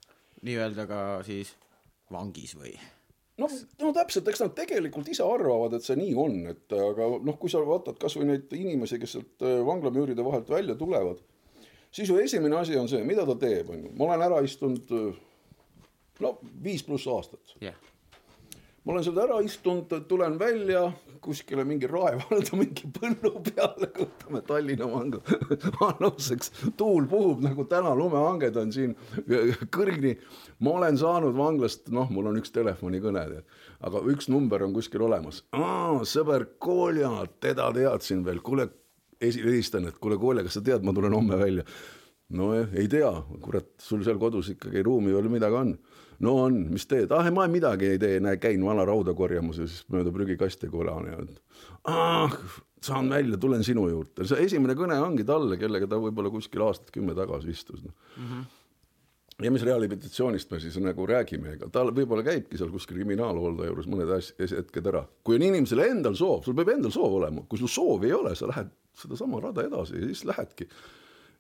nii-öelda 0.44 0.86
ka 0.86 1.02
siis 1.26 1.56
vangis 2.12 2.54
või 2.56 2.76
no, 3.38 3.48
no 3.82 3.92
täpselt, 3.96 4.28
eks 4.30 4.42
nad 4.44 4.54
tegelikult 4.56 5.08
ise 5.12 5.24
arvavad, 5.26 5.76
et 5.78 5.86
see 5.86 5.98
nii 5.98 6.14
on, 6.18 6.38
et 6.52 6.76
aga 6.76 7.08
noh, 7.24 7.38
kui 7.40 7.52
sa 7.52 7.62
vaatad 7.64 7.98
kasvõi 8.00 8.28
neid 8.28 8.54
inimesi, 8.58 9.00
kes 9.00 9.16
sealt 9.16 9.46
äh, 9.46 9.58
vanglamüüride 9.66 10.24
vahelt 10.26 10.50
välja 10.52 10.76
tulevad, 10.78 11.22
siis 11.90 12.10
ju 12.10 12.18
esimene 12.22 12.58
asi 12.60 12.78
on 12.78 12.90
see, 12.90 13.04
mida 13.06 13.26
ta 13.28 13.38
teeb, 13.38 13.70
on 13.74 13.86
ju, 13.86 13.94
ma 13.98 14.10
olen 14.10 14.26
ära 14.28 14.42
istunud 14.46 14.94
äh, 14.98 15.22
no 16.24 16.34
viis 16.64 16.84
pluss 16.86 17.06
aastat. 17.10 17.54
Jah. 17.62 17.76
Ma 18.84 18.94
olen 18.94 19.04
sealt 19.04 19.20
ära 19.20 19.38
istunud, 19.44 19.92
tulen 20.08 20.38
välja 20.40 20.86
kuskile 21.22 21.64
mingi 21.68 21.88
raevalda 21.90 22.56
mingi 22.58 22.88
põllu 22.94 23.32
peale, 23.46 23.90
võtame 23.96 24.42
Tallinna 24.46 24.88
vanga 24.90 25.20
aluseks, 25.88 26.52
tuul 26.78 27.08
puhub 27.10 27.42
nagu 27.44 27.66
täna, 27.70 27.94
lumehanged 27.98 28.56
on 28.60 28.72
siin 28.74 28.96
kõrini. 29.74 30.16
ma 30.64 30.76
olen 30.78 30.98
saanud 31.00 31.36
vanglast, 31.36 31.88
noh, 31.94 32.10
mul 32.14 32.30
on 32.32 32.40
üks 32.40 32.54
telefonikõne, 32.54 33.26
aga 33.84 34.02
üks 34.12 34.30
number 34.32 34.64
on 34.66 34.74
kuskil 34.76 35.06
olemas. 35.06 35.44
sõber 36.08 36.48
Kolja, 36.58 37.12
teda 37.40 37.70
teadsin 37.74 38.24
veel, 38.26 38.42
kuule, 38.44 38.68
helistan, 39.20 39.88
et 39.88 39.98
kuule, 39.98 40.18
Kolja, 40.18 40.46
kas 40.46 40.58
sa 40.58 40.64
tead, 40.64 40.84
ma 40.86 40.94
tulen 40.96 41.16
homme 41.16 41.38
välja 41.38 41.66
no 42.36 42.50
ei 42.60 42.88
tea, 42.90 43.10
kurat, 43.44 43.70
sul 43.80 44.04
seal 44.04 44.18
kodus 44.20 44.52
ikkagi 44.52 44.82
ruumi 44.84 45.14
veel 45.14 45.30
midagi 45.32 45.56
on. 45.56 45.72
no 46.24 46.34
on, 46.44 46.60
mis 46.74 46.84
teed, 46.90 47.12
ah 47.14 47.30
ma 47.32 47.46
midagi 47.48 47.94
ei 47.94 48.00
tee, 48.02 48.20
näe, 48.20 48.36
käin 48.42 48.64
vana 48.64 48.84
rauda 48.88 49.14
korjamas 49.16 49.60
ja 49.62 49.68
siis 49.68 49.86
mööda 49.92 50.12
prügikasti 50.14 50.68
kolan 50.72 51.08
ja 51.08 51.18
ah, 51.88 52.34
saan 52.84 53.10
välja, 53.10 53.38
tulen 53.40 53.64
sinu 53.64 53.88
juurde. 53.88 54.26
see 54.28 54.44
esimene 54.44 54.76
kõne 54.78 54.98
ongi 55.02 55.26
talle, 55.26 55.56
kellega 55.60 55.88
ta 55.88 56.00
võib-olla 56.02 56.32
kuskil 56.34 56.64
aastat 56.66 56.92
kümme 56.94 57.16
tagasi 57.16 57.54
istus 57.54 57.84
no.. 57.84 57.94
Mm 58.16 58.26
-hmm. 58.28 58.44
ja 59.46 59.54
mis 59.54 59.64
rehabilitatsioonist 59.64 60.50
me 60.50 60.60
siis 60.60 60.76
nagu 60.82 61.06
räägime, 61.06 61.54
ega 61.56 61.70
tal 61.72 61.94
võib-olla 61.94 62.26
käibki 62.26 62.58
seal 62.58 62.70
kuskil 62.74 63.00
kriminaalhooldaja 63.00 63.72
juures 63.72 63.88
mõned 63.88 64.12
hetked 64.56 64.86
ära. 64.86 65.06
kui 65.24 65.36
on 65.36 65.48
inimesel 65.48 65.78
endal 65.78 66.14
soov, 66.14 66.44
sul 66.44 66.54
peab 66.54 66.76
endal 66.76 66.90
soov 66.90 67.14
olema, 67.22 67.46
kui 67.48 67.58
sul 67.58 67.72
soovi 67.72 68.06
ei 68.06 68.12
ole, 68.12 68.34
sa 68.34 68.46
lähed 68.52 68.70
sedasama 68.94 69.40
rada 69.40 69.62
edasi 69.62 69.94
ja 69.94 70.06
siis 70.06 70.24
lähedki. 70.24 70.68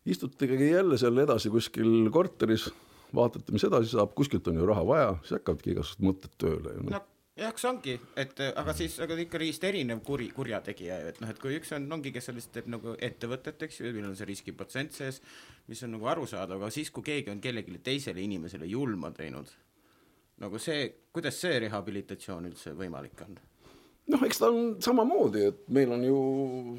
Istute 0.06 0.46
ikkagi 0.46 0.70
jälle 0.70 0.98
seal 1.00 1.18
edasi 1.24 1.50
kuskil 1.50 2.10
korteris, 2.14 2.68
vaatate, 3.14 3.52
mis 3.52 3.64
edasi 3.64 3.94
saab, 3.96 4.14
kuskilt 4.16 4.48
on 4.48 4.60
ju 4.60 4.66
raha 4.68 4.86
vaja, 4.86 5.14
siis 5.22 5.38
hakkavadki 5.38 5.74
igasugused 5.74 6.04
mõtted 6.04 6.36
tööle 6.40 6.74
ju 6.76 6.90
no 6.90 7.00
jah, 7.38 7.54
see 7.56 7.68
ongi, 7.70 7.94
et 8.18 8.40
aga 8.48 8.74
siis, 8.76 8.96
aga 9.04 9.16
ikkagist 9.22 9.64
erinev 9.68 10.00
kuri, 10.06 10.28
kurjategija 10.34 10.98
ju, 11.02 11.12
et 11.12 11.20
noh, 11.22 11.30
et 11.32 11.40
kui 11.42 11.54
üks 11.58 11.70
on, 11.76 11.86
ongi, 11.98 12.12
kes 12.14 12.30
sellest 12.30 12.52
teeb 12.54 12.70
nagu 12.72 12.94
ettevõtet, 13.04 13.62
eks 13.68 13.80
ju, 13.80 13.92
millel 13.94 14.12
on 14.12 14.18
see 14.18 14.28
riskiprotsent 14.28 14.96
sees, 14.96 15.20
mis 15.70 15.82
on 15.86 15.94
nagu 15.96 16.08
arusaadav, 16.10 16.60
aga 16.60 16.74
siis, 16.74 16.90
kui 16.94 17.06
keegi 17.06 17.32
on 17.32 17.42
kellelegi 17.44 17.78
teisele 17.84 18.22
inimesele 18.24 18.68
julma 18.70 19.12
teinud, 19.14 19.52
nagu 20.42 20.62
see, 20.62 20.88
kuidas 21.14 21.38
see 21.44 21.60
rehabilitatsioon 21.66 22.50
üldse 22.50 22.74
võimalik 22.78 23.26
on? 23.26 23.38
Noh, 24.12 24.22
eks 24.24 24.40
ta 24.40 24.48
on 24.52 24.76
samamoodi, 24.84 25.42
et 25.50 25.60
meil 25.74 25.92
on 25.94 26.04
ju 26.06 26.18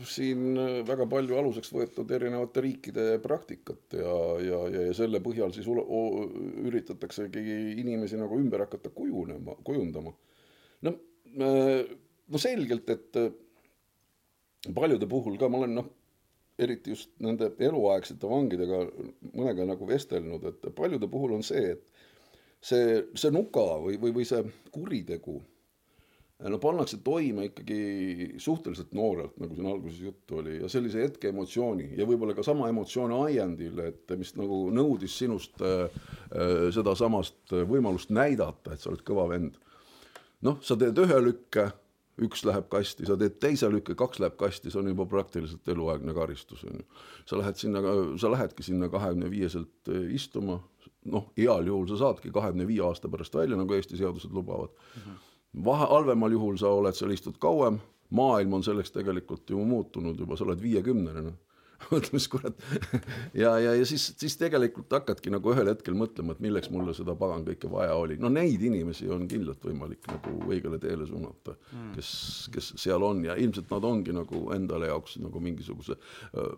siin 0.09 0.57
väga 0.88 1.05
palju 1.09 1.38
aluseks 1.39 1.71
võetud 1.75 2.09
erinevate 2.15 2.63
riikide 2.65 3.05
praktikat 3.24 3.98
ja, 4.00 4.15
ja, 4.43 4.63
ja, 4.74 4.88
ja 4.89 4.95
selle 4.98 5.21
põhjal 5.24 5.53
siis 5.55 5.69
üritataksegi 5.69 7.43
inimesi 7.83 8.19
nagu 8.19 8.39
ümber 8.39 8.65
hakata 8.65 8.91
kujunema, 8.95 9.59
kujundama. 9.67 10.15
No, 10.86 10.95
no 11.38 12.41
selgelt, 12.41 12.89
et 12.89 13.19
äh, 13.19 13.31
paljude 14.75 15.07
puhul 15.09 15.38
ka 15.39 15.50
ma 15.51 15.62
olen 15.62 15.77
noh, 15.79 15.89
eriti 16.59 16.93
just 16.95 17.13
nende 17.24 17.53
eluaegsete 17.63 18.27
vangidega 18.27 18.81
mõnega 19.31 19.67
nagu 19.69 19.88
vestelnud, 19.88 20.43
et 20.50 20.74
paljude 20.75 21.07
puhul 21.12 21.38
on 21.38 21.45
see, 21.45 21.75
et 21.77 21.86
see, 22.59 23.00
see 23.15 23.31
nuka 23.31 23.63
või, 23.79 23.95
või, 24.01 24.12
või 24.17 24.27
see 24.27 24.43
kuritegu 24.74 25.38
no 26.39 26.60
pannakse 26.63 27.01
toime 27.03 27.50
ikkagi 27.50 27.79
suhteliselt 28.39 28.93
noorelt, 28.96 29.36
nagu 29.41 29.55
siin 29.55 29.67
alguses 29.67 30.00
juttu 30.01 30.39
oli, 30.39 30.60
ja 30.62 30.69
sellise 30.72 31.03
hetke 31.03 31.34
emotsiooni 31.34 31.89
ja 32.00 32.08
võib-olla 32.08 32.36
ka 32.38 32.46
sama 32.48 32.69
emotsiooni 32.72 33.17
ajendil, 33.25 33.81
et 33.89 34.15
mis 34.19 34.31
nagu 34.39 34.67
nõudis 34.72 35.17
sinust 35.19 35.60
äh, 35.60 35.89
äh, 36.31 36.69
sedasamast 36.75 37.58
võimalust 37.67 38.13
näidata, 38.15 38.74
et 38.74 38.79
sa 38.79 38.93
oled 38.93 39.03
kõva 39.08 39.27
vend 39.34 39.60
noh, 40.46 40.60
sa 40.63 40.77
teed 40.79 41.00
ühe 41.03 41.19
lükke, 41.24 41.69
üks 42.24 42.43
läheb 42.48 42.67
kasti, 42.72 43.08
sa 43.08 43.15
teed 43.19 43.38
teise 43.43 43.69
lükke, 43.72 43.96
kaks 44.00 44.19
läheb 44.24 44.36
kasti, 44.39 44.72
see 44.72 44.81
on 44.81 44.91
juba 44.91 45.05
praktiliselt 45.10 45.67
eluaegne 45.72 46.15
karistus, 46.15 46.65
on 46.67 46.81
ju. 46.81 46.88
sa 47.29 47.39
lähed 47.39 47.60
sinna, 47.60 47.84
sa 48.19 48.31
lähedki 48.34 48.65
sinna 48.65 48.89
kahekümne 48.91 49.31
viieselt 49.31 49.91
eh, 49.91 50.10
istuma, 50.15 50.60
noh, 51.10 51.29
heal 51.39 51.67
juhul 51.67 51.88
sa 51.91 52.00
saadki 52.01 52.31
kahekümne 52.36 52.67
viie 52.67 52.84
aasta 52.84 53.12
pärast 53.12 53.36
välja, 53.39 53.60
nagu 53.60 53.75
Eesti 53.75 54.00
seadused 54.00 54.36
lubavad 54.36 54.72
mm. 54.72 55.01
-hmm. 55.01 55.25
Vahe, 55.53 55.86
halvemal 55.89 56.32
juhul 56.32 56.58
sa 56.58 56.70
oled 56.70 56.96
seal 56.96 57.12
istud 57.12 57.38
kauem, 57.41 57.79
maailm 58.10 58.53
on 58.53 58.63
selleks 58.63 58.91
tegelikult 58.91 59.50
ju 59.50 59.65
muutunud 59.65 60.20
juba, 60.20 60.38
sa 60.38 60.48
oled 60.48 60.62
viiekümnene, 60.62 61.22
noh 61.29 61.38
mõtle, 61.91 62.13
mis 62.15 62.27
kurat. 62.31 62.65
ja, 63.33 63.53
ja, 63.62 63.74
ja 63.77 63.86
siis, 63.88 64.09
siis 64.19 64.38
tegelikult 64.39 64.91
hakkadki 64.93 65.31
nagu 65.33 65.53
ühel 65.53 65.71
hetkel 65.71 65.98
mõtlema, 65.98 66.36
et 66.36 66.43
milleks 66.43 66.71
mulle 66.74 66.93
seda 66.98 67.15
pagan 67.19 67.45
kõike 67.48 67.71
vaja 67.71 67.95
oli. 68.00 68.17
no 68.19 68.31
neid 68.33 68.62
inimesi 68.65 69.09
on 69.12 69.27
kindlalt 69.29 69.63
võimalik 69.65 70.09
nagu 70.12 70.36
õigele 70.50 70.79
teele 70.81 71.07
suunata 71.09 71.55
mm., 71.55 71.93
kes, 71.98 72.12
kes 72.53 72.71
seal 72.81 73.03
on 73.05 73.24
ja 73.25 73.38
ilmselt 73.39 73.71
nad 73.74 73.88
ongi 73.88 74.15
nagu 74.15 74.43
endale 74.55 74.89
jaoks 74.91 75.17
nagu 75.24 75.41
mingisuguse, 75.43 75.98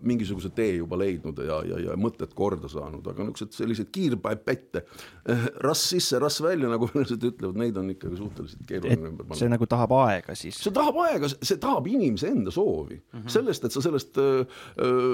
mingisuguse 0.01 0.51
tee 0.55 0.75
juba 0.79 0.99
leidnud 0.99 1.39
ja, 1.45 1.61
ja, 1.67 1.79
ja 1.87 1.97
mõtted 1.99 2.33
korda 2.37 2.69
saanud, 2.71 3.05
aga 3.07 3.27
niisugused 3.27 3.57
sellised 3.57 3.91
kiirpätte, 3.93 4.83
eh, 5.29 5.45
rass 5.63 5.91
sisse, 5.93 6.19
rass 6.21 6.41
välja, 6.43 6.69
nagu 6.71 6.87
venelased 6.91 7.23
ütlevad, 7.31 7.59
neid 7.61 7.77
on 7.79 7.91
ikkagi 7.93 8.19
suhteliselt 8.19 8.65
keeruline 8.69 9.11
ümber 9.11 9.27
panna. 9.27 9.39
see 9.39 9.51
nagu 9.51 9.67
tahab 9.69 9.95
aega 10.01 10.35
siis? 10.37 10.59
see 10.61 10.73
tahab 10.75 10.97
aega, 11.05 11.29
see 11.37 11.59
tahab 11.61 11.87
inimese 11.91 12.31
enda 12.31 12.53
soovi 12.53 12.97
mm, 12.97 13.19
-hmm. 13.19 13.29
sellest, 13.37 13.65
et 13.65 13.75
sa 13.75 13.83
sellest 13.83 14.17
öö, 14.21 14.43
öö, 14.81 15.10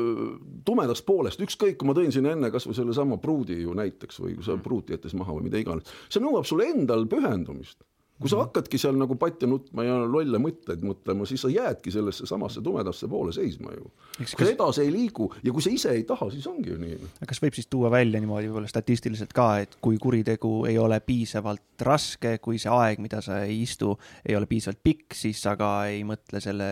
tumedast 0.68 1.06
poolest, 1.08 1.42
ükskõik, 1.44 1.78
kui 1.80 1.90
ma 1.90 1.96
tõin 1.98 2.14
siin 2.14 2.30
enne 2.30 2.52
kasvõi 2.54 2.76
sellesama 2.78 3.20
pruudi 3.22 3.62
ju 3.62 3.76
näiteks 3.78 4.22
või 4.24 4.38
kui 4.38 4.48
sa 4.48 4.58
pruut 4.62 4.90
jättes 4.94 5.16
maha 5.18 5.36
või 5.38 5.50
mida 5.50 5.62
iganes, 5.62 5.90
see 6.10 6.24
nõuab 6.24 6.48
sul 6.50 6.64
endal 6.66 7.08
pühendumist 7.10 7.82
kui 8.18 8.32
sa 8.32 8.40
hakkadki 8.42 8.80
seal 8.82 8.98
nagu 8.98 9.16
patja 9.20 9.50
nutma 9.50 9.86
ja 9.86 9.98
lolle 10.10 10.40
mõtteid 10.42 10.82
mõtlema, 10.86 11.28
siis 11.30 11.44
sa 11.46 11.52
jäädki 11.54 11.94
sellesse 11.94 12.26
samasse 12.30 12.64
tumedasse 12.66 13.10
poole 13.12 13.34
seisma 13.36 13.74
ju. 13.76 13.92
kas 14.18 14.34
kas... 14.40 14.54
edasi 14.56 14.84
ei 14.88 14.92
liigu 14.94 15.30
ja 15.46 15.54
kui 15.54 15.62
sa 15.62 15.74
ise 15.74 15.94
ei 15.94 16.06
taha, 16.08 16.30
siis 16.34 16.48
ongi 16.50 16.74
ju 16.74 16.80
nii. 16.82 16.98
kas 17.30 17.42
võib 17.44 17.58
siis 17.58 17.70
tuua 17.70 17.92
välja 17.94 18.22
niimoodi 18.24 18.50
võib-olla 18.50 18.72
statistiliselt 18.72 19.36
ka, 19.38 19.48
et 19.66 19.78
kui 19.84 20.00
kuritegu 20.02 20.54
ei 20.70 20.80
ole 20.82 21.00
piisavalt 21.06 21.86
raske, 21.86 22.38
kui 22.42 22.58
see 22.62 22.74
aeg, 22.74 23.02
mida 23.04 23.22
sa 23.22 23.44
ei 23.46 23.60
istu, 23.62 23.94
ei 24.26 24.38
ole 24.38 24.50
piisavalt 24.50 24.82
pikk, 24.84 25.14
siis 25.18 25.42
sa 25.44 25.54
ka 25.60 25.72
ei 25.92 26.02
mõtle 26.08 26.42
selle 26.42 26.70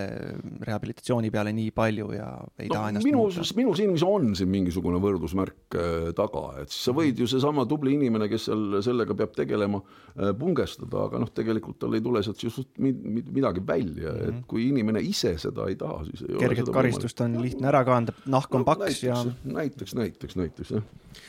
rehabilitatsiooni 0.65 1.29
peale 1.33 1.53
nii 1.53 1.69
palju 1.75 2.09
ja 2.15 2.31
ei 2.57 2.71
no, 2.71 2.79
taha 2.79 2.89
ennast 2.89 3.05
minu, 3.05 3.27
minu 3.61 3.77
silmis 3.77 4.05
on 4.07 4.33
siin 4.37 4.49
mingisugune 4.49 4.97
võrdusmärk 5.03 5.77
äh, 5.77 6.09
taga, 6.17 6.47
et 6.63 6.73
siis 6.73 6.89
sa 6.89 6.95
võid 6.97 7.21
ju 7.21 7.29
seesama 7.29 7.67
tubli 7.69 7.93
inimene, 7.99 8.29
kes 8.31 8.49
seal 8.49 8.79
sellega 8.85 9.17
peab 9.17 9.37
tegelema, 9.37 9.83
äh, 10.17 10.33
pungestada, 10.39 11.05
aga 11.05 11.21
noh, 11.21 11.34
tegelikult 11.35 11.79
tal 11.81 11.97
ei 11.97 12.03
tule 12.03 12.21
sealt 12.25 12.43
just 12.43 12.77
midagi 12.79 13.63
välja 13.67 14.11
mm, 14.11 14.17
-hmm. 14.17 14.27
et 14.27 14.33
mhm. 14.33 14.43
kui 14.47 14.67
inimene 14.69 15.01
ise 15.01 15.35
seda 15.41 15.67
ei 15.69 15.75
taha, 15.79 16.05
siis 16.09 16.25
ei 16.29 16.39
kerget 16.39 16.71
karistust 16.73 17.19
võimalik. 17.19 17.37
on 17.37 17.47
lihtne 17.47 17.71
ära 17.73 17.83
kanda, 17.85 18.15
nahk 18.25 18.55
on 18.55 18.63
no, 18.63 18.65
paks 18.71 18.79
näiteks, 18.79 19.03
ja 19.03 19.21
näiteks, 19.43 19.95
näiteks, 19.95 20.35
näiteks 20.35 20.71
jah. 20.71 20.83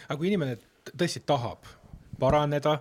aga 0.08 0.18
kui 0.18 0.32
inimene 0.32 0.58
tõesti 0.92 1.22
tahab 1.26 1.68
paraneda, 2.18 2.78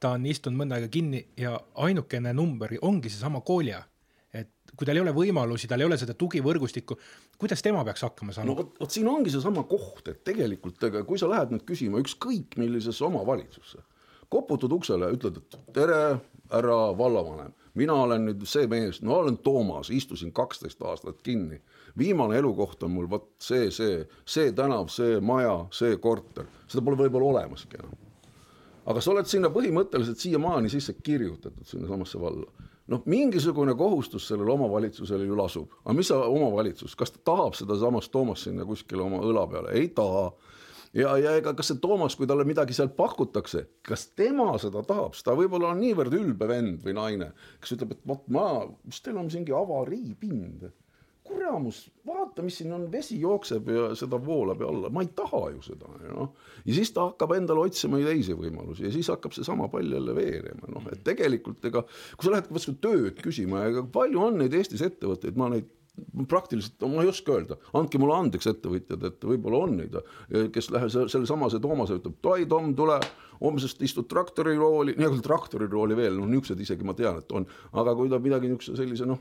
ta 0.00 0.16
on 0.16 0.26
istunud 0.26 0.58
mõnda 0.58 0.80
aega 0.80 0.88
kinni 0.88 1.26
ja 1.36 1.60
ainukene 1.74 2.32
number 2.32 2.74
ongi 2.82 3.12
seesama 3.12 3.40
koolja 3.40 3.82
et 4.32 4.72
kui 4.76 4.88
tal 4.88 4.96
ei 4.96 5.04
ole 5.04 5.12
võimalusi, 5.14 5.68
tal 5.68 5.82
ei 5.82 5.86
ole 5.86 5.98
seda 6.00 6.14
tugivõrgustikku, 6.18 6.96
kuidas 7.40 7.62
tema 7.64 7.84
peaks 7.84 8.04
hakkama 8.06 8.34
saama? 8.34 8.48
no 8.48 8.56
vot, 8.62 8.74
vot 8.80 8.94
siin 8.94 9.08
ongi 9.10 9.32
seesama 9.32 9.64
koht, 9.68 10.08
et 10.08 10.22
tegelikult 10.24 10.88
ega 10.88 11.04
kui 11.08 11.20
sa 11.20 11.28
lähed 11.30 11.52
nüüd 11.54 11.66
küsima 11.68 12.00
ükskõik 12.02 12.56
millisesse 12.60 13.04
omavalitsusse, 13.08 13.82
koputad 14.32 14.72
uksele, 14.72 15.10
ütled, 15.12 15.40
et 15.40 15.58
tere, 15.76 16.00
härra 16.52 16.78
vallavanem, 16.98 17.52
mina 17.78 17.96
olen 18.04 18.26
nüüd 18.28 18.44
see 18.48 18.66
mees, 18.68 19.00
no 19.04 19.18
olen 19.20 19.38
Toomas, 19.44 19.90
istusin 19.92 20.32
kaksteist 20.32 20.82
aastat 20.84 21.22
kinni. 21.24 21.60
viimane 21.98 22.38
elukoht 22.38 22.82
on 22.82 22.90
mul 22.90 23.08
vot 23.10 23.28
see, 23.40 23.70
see, 23.70 24.06
see 24.24 24.52
tänav, 24.56 24.88
see 24.88 25.20
maja, 25.20 25.66
see 25.72 25.96
korter, 26.00 26.48
seda 26.66 26.84
pole 26.84 27.00
võib-olla 27.04 27.32
olemaski 27.32 27.80
enam. 27.80 27.96
aga 28.86 29.00
sa 29.00 29.12
oled 29.12 29.28
sinna 29.28 29.48
põhimõtteliselt 29.52 30.18
siiamaani 30.18 30.68
sisse 30.72 30.96
kirjutatud 31.02 31.66
sinnasamasse 31.66 32.20
valla. 32.20 32.48
Noh, 32.90 33.02
mingisugune 33.06 33.76
kohustus 33.78 34.26
sellel 34.28 34.48
omavalitsusel 34.56 35.22
ju 35.22 35.36
lasub, 35.38 35.76
aga 35.84 35.94
mis 35.94 36.08
sa 36.10 36.18
omavalitsus, 36.26 36.96
kas 36.98 37.12
ta 37.14 37.20
tahab 37.30 37.54
sedasamast 37.54 38.10
Toomast 38.12 38.48
sinna 38.48 38.66
kuskile 38.66 39.04
oma 39.04 39.20
õla 39.22 39.46
peale, 39.48 39.76
ei 39.78 39.88
taha 39.94 40.32
ja, 40.96 41.14
ja 41.20 41.36
ega 41.40 41.54
kas 41.56 41.72
see 41.72 41.80
Toomas, 41.82 42.16
kui 42.18 42.28
talle 42.30 42.46
midagi 42.48 42.76
sealt 42.76 42.94
pakutakse, 42.98 43.64
kas 43.86 44.08
tema 44.18 44.52
seda 44.62 44.84
tahab, 44.86 45.16
sest 45.16 45.28
ta 45.28 45.36
võib-olla 45.38 45.72
on 45.72 45.82
niivõrd 45.82 46.14
ülbe 46.18 46.48
vend 46.50 46.84
või 46.84 46.96
naine, 46.98 47.32
kes 47.62 47.76
ütleb, 47.76 47.96
et 47.96 48.06
vot 48.08 48.28
ma, 48.34 48.46
mis 48.86 49.02
teil 49.04 49.18
on 49.20 49.32
mingi 49.32 49.56
avariipind? 49.56 50.70
Kuramus, 51.22 51.84
vaata, 52.06 52.42
mis 52.42 52.56
siin 52.58 52.72
on, 52.74 52.88
vesi 52.92 53.14
jookseb 53.22 53.68
ja 53.70 53.84
seda 53.96 54.18
voolab 54.20 54.60
ja 54.60 54.68
alla, 54.72 54.88
ma 54.92 55.04
ei 55.04 55.12
taha 55.16 55.42
ju 55.54 55.60
seda, 55.64 55.90
noh. 56.02 56.32
ja 56.66 56.74
siis 56.74 56.90
ta 56.92 57.06
hakkab 57.12 57.36
endale 57.36 57.62
otsima 57.62 58.00
teisi 58.02 58.34
võimalusi 58.36 58.88
ja 58.88 58.90
siis 58.92 59.08
hakkab 59.12 59.36
seesama 59.36 59.68
pall 59.72 59.94
jälle 59.94 60.16
veerema, 60.18 60.66
noh, 60.74 60.88
et 60.90 61.04
tegelikult 61.06 61.62
ega 61.70 61.84
kui 61.86 62.26
sa 62.26 62.34
lähed 62.34 62.50
vastu 62.52 62.74
tööd 62.82 63.22
küsima, 63.22 63.62
ega 63.70 63.86
palju 63.94 64.26
on 64.26 64.42
neid 64.42 64.58
Eestis 64.58 64.82
ettevõtteid, 64.84 65.38
ma 65.38 65.52
neid 65.54 65.70
praktiliselt, 66.28 66.80
ma 66.88 67.02
ei 67.02 67.10
oska 67.10 67.34
öelda, 67.36 67.56
andke 67.76 67.98
mulle 68.00 68.14
andeks, 68.16 68.46
ettevõtjad, 68.48 69.02
et 69.08 69.24
võib-olla 69.28 69.58
on 69.66 69.74
neid, 69.76 69.96
kes 70.54 70.70
läheb 70.72 70.92
sellesamase 70.92 71.60
Toomase 71.62 71.98
ütleb, 71.98 72.16
oi 72.32 72.46
Tom, 72.48 72.70
tule 72.76 72.96
homsest 73.42 73.82
istud 73.84 74.08
traktorirooli, 74.10 74.94
nii-öelda 74.96 75.24
traktorirooli 75.26 75.98
veel, 75.98 76.16
noh, 76.16 76.30
niisugused 76.30 76.62
isegi 76.64 76.86
ma 76.88 76.94
tean, 76.96 77.20
et 77.20 77.34
on, 77.36 77.46
aga 77.76 77.94
kui 77.98 78.12
ta 78.12 78.20
midagi 78.22 78.48
niisuguse 78.48 78.78
sellise 78.80 79.08
noh, 79.08 79.20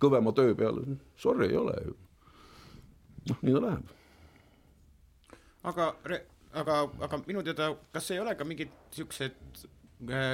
kõvema 0.00 0.32
töö 0.36 0.54
peale, 0.58 0.96
sorry, 1.20 1.50
ei 1.50 1.58
ole 1.60 1.76
ju. 1.84 1.96
noh, 3.32 3.42
nii 3.44 3.56
ta 3.58 3.64
läheb. 3.66 3.92
aga, 5.72 5.90
aga, 6.64 6.80
aga 7.08 7.20
minu 7.26 7.44
teada, 7.44 7.74
kas 7.92 8.08
ei 8.14 8.22
ole 8.24 8.34
ka 8.38 8.48
mingid 8.48 8.72
äh, 8.72 9.68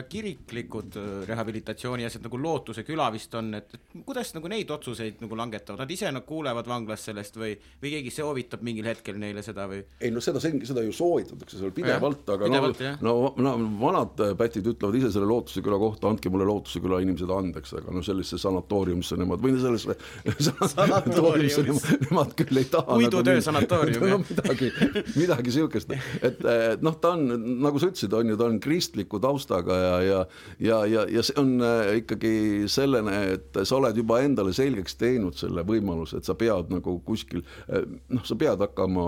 kiriklikud 0.08 0.96
äh, 0.96 1.06
rehabilitatsiooni 1.26 2.04
asjad 2.06 2.22
nagu 2.28 2.38
Lootuse 2.38 2.84
küla 2.86 3.08
vist 3.10 3.32
on, 3.34 3.50
et, 3.58 3.72
kuidas 4.06 4.30
nagu 4.36 4.50
neid 4.50 4.70
otsuseid 4.70 5.18
nagu 5.24 5.38
langetavad, 5.38 5.80
nad 5.82 5.90
ise 5.90 6.10
nagu 6.14 6.26
kuulevad 6.28 6.68
vanglas 6.70 7.08
sellest 7.08 7.38
või, 7.40 7.56
või 7.82 7.90
keegi 7.96 8.12
soovitab 8.14 8.62
mingil 8.66 8.86
hetkel 8.86 9.18
neile 9.18 9.42
seda 9.42 9.66
või? 9.70 9.80
ei 9.98 10.12
no 10.14 10.22
seda, 10.22 10.38
seda 10.38 10.84
ju 10.86 10.94
soovitatakse 10.94 11.58
seal 11.58 11.74
pidevalt, 11.74 12.22
aga 12.36 12.46
pidevalt, 12.46 12.82
no, 13.02 13.16
no, 13.34 13.56
no 13.56 13.70
vanad 13.80 14.22
pätid 14.38 14.70
ütlevad 14.70 15.00
ise 15.00 15.10
selle 15.14 15.26
Lootuse 15.32 15.64
küla 15.66 15.80
kohta, 15.82 16.12
andke 16.12 16.30
mulle 16.30 16.46
Lootuse 16.46 16.82
küla 16.84 17.02
inimesed 17.02 17.34
andeks, 17.34 17.74
aga 17.80 17.96
no 17.96 18.04
sellisesse 18.06 18.38
sanatooriumisse 18.46 19.18
nemad 19.18 19.42
või 19.42 19.58
sellesse 19.58 19.98
sanatooriumisse 20.76 21.66
nemad, 21.66 22.06
nemad 22.06 22.36
küll 22.38 22.62
ei 22.62 22.70
taha. 22.70 23.00
puidutöö 23.00 23.40
nagu, 23.40 23.48
sanatoorium 23.50 24.08
no, 24.14 24.22
midagi, 24.30 24.70
midagi 25.18 25.58
siukest, 25.58 25.98
et 26.22 26.40
noh, 26.86 27.02
ta 27.02 27.16
on 27.18 27.26
nagu 27.66 27.82
sa 27.82 27.90
ütlesid, 27.90 28.14
on 28.14 28.30
ju, 28.30 28.38
ta 28.38 28.46
on 28.46 28.62
kristliku 28.62 29.18
taustaga 29.56 29.76
ja, 29.76 30.02
ja 30.02 30.26
ja, 30.58 30.86
ja, 30.86 31.06
ja 31.08 31.22
see 31.22 31.36
on 31.40 31.60
äh, 31.60 31.96
ikkagi 32.00 32.64
sellene, 32.68 33.16
et 33.36 33.58
sa 33.64 33.76
oled 33.76 33.96
juba 33.96 34.20
endale 34.24 34.52
selgeks 34.56 34.96
teinud 34.96 35.36
selle 35.36 35.64
võimaluse, 35.66 36.20
et 36.20 36.24
sa 36.24 36.34
pead 36.34 36.70
nagu 36.72 36.98
kuskil 37.04 37.42
äh, 37.68 37.84
noh, 38.08 38.24
sa 38.24 38.36
pead 38.36 38.60
hakkama, 38.60 39.06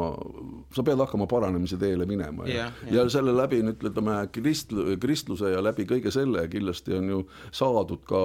sa 0.74 0.84
pead 0.84 1.00
hakkama 1.00 1.28
paranemise 1.30 1.78
teele 1.80 2.06
minema 2.06 2.48
ja, 2.48 2.68
ja, 2.68 2.70
ja. 2.88 3.02
ja 3.02 3.06
selle 3.12 3.34
läbi 3.36 3.62
ütleme 3.62 4.20
krist-, 4.32 4.74
kristluse 5.00 5.52
ja 5.54 5.62
läbi 5.64 5.86
kõige 5.88 6.12
selle 6.14 6.46
kindlasti 6.48 6.96
on 6.98 7.12
ju 7.12 7.22
saadud 7.50 8.04
ka 8.08 8.22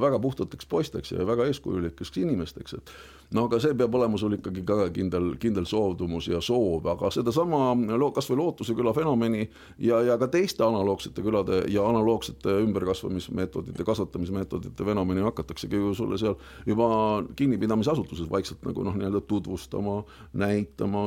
väga 0.00 0.20
puhtateks 0.22 0.68
poisteks 0.70 1.14
ja 1.14 1.26
väga 1.26 1.48
eeskujulikeks 1.50 2.14
inimesteks, 2.20 2.78
et 2.78 2.94
no 3.34 3.44
aga 3.46 3.60
see 3.62 3.74
peab 3.78 3.94
olema 3.94 4.18
sul 4.18 4.34
ikkagi 4.36 4.62
ka 4.66 4.88
kindel, 4.94 5.34
kindel 5.42 5.66
soovdumus 5.68 6.26
ja 6.30 6.40
soov, 6.42 6.86
aga 6.90 7.10
sedasama 7.14 7.74
kas 8.14 8.30
või 8.30 8.40
Lootuse 8.40 8.74
küla 8.74 8.92
fenomeni 8.96 9.44
ja, 9.78 10.00
ja 10.06 10.16
ka 10.18 10.26
teiste 10.32 10.64
analoogsete 10.66 11.22
külade 11.22 11.62
ja 11.70 11.84
analoogsete 11.86 12.56
ümberkasvamismeetodite, 12.64 13.86
kasvatamismeetodite 13.86 14.86
fenomeni 14.86 15.22
hakataksegi 15.26 15.78
ju 15.78 15.94
sulle 15.94 16.18
seal 16.18 16.36
juba 16.66 16.88
kinnipidamisasutuses 17.36 18.30
vaikselt 18.30 18.64
nagu 18.66 18.84
noh, 18.86 18.98
nii-öelda 18.98 19.22
tutvustama, 19.30 20.00
näitama, 20.40 21.04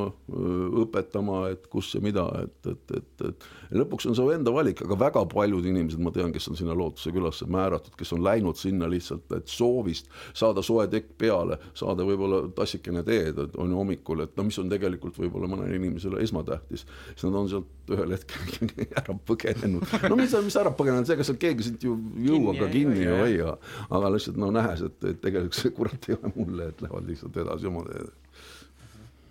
õpetama, 0.84 1.44
et 1.52 1.68
kus 1.72 1.92
ja 1.94 2.02
mida, 2.04 2.26
et, 2.44 2.72
et, 2.72 2.96
et, 2.96 3.28
et 3.28 3.48
lõpuks 3.72 4.08
on 4.10 4.16
su 4.18 4.26
enda 4.34 4.52
valik, 4.54 4.82
aga 4.84 4.98
väga 4.98 5.24
paljud 5.30 5.66
inimesed, 5.68 6.00
ma 6.02 6.12
tean, 6.14 6.32
kes 6.34 6.48
on 6.50 6.58
sinna 6.58 6.76
Lootuse 6.76 7.12
külasse 7.14 7.48
määratud, 7.50 7.94
kes 7.98 8.12
on 8.16 8.24
läinud 8.24 8.58
sinna 8.60 8.88
lihtsalt, 8.90 9.26
et 9.36 9.50
soovist 9.50 10.10
saada 10.36 10.62
soe 10.64 10.86
tekk 10.92 11.14
peale, 11.20 11.58
saada 11.76 12.04
või 12.04 12.14
võib-olla 12.14 12.42
tassikene 12.56 13.04
teed, 13.06 13.40
on 13.60 13.72
ju 13.72 13.80
hommikul, 13.80 14.24
et 14.24 14.34
no 14.36 14.46
mis 14.48 14.58
on 14.62 14.72
tegelikult 14.72 15.18
võib-olla 15.20 15.50
mõnele 15.50 15.78
inimesele 15.78 16.22
esmatähtis, 16.24 16.86
siis 17.12 17.26
nad 17.28 17.38
on 17.42 17.50
sealt 17.52 17.94
ühel 17.94 18.16
hetkel 18.16 18.74
ära 19.00 19.16
põgenenud. 19.28 19.96
no 20.08 20.18
mis, 20.18 20.34
mis 20.46 20.58
ära 20.60 20.72
põgenenud, 20.74 21.08
seega 21.08 21.26
sealt 21.26 21.40
keegi 21.42 21.68
sind 21.68 21.84
ju 21.84 21.96
jõuab 22.24 22.60
ka 22.62 22.70
kinni 22.72 23.02
ju 23.02 23.14
ei 23.14 23.22
hoia, 23.24 23.56
aga 23.90 24.12
lihtsalt 24.14 24.40
no 24.40 24.50
nähes, 24.54 24.84
et, 24.88 25.00
et 25.10 25.22
tegelikult 25.24 25.58
see 25.58 25.74
kurat 25.76 26.08
ei 26.08 26.18
ole 26.18 26.32
mulle, 26.36 26.70
et 26.72 26.84
lähevad 26.84 27.10
lihtsalt 27.10 27.42
edasi 27.44 27.70
oma 27.70 27.84
teed 27.88 28.12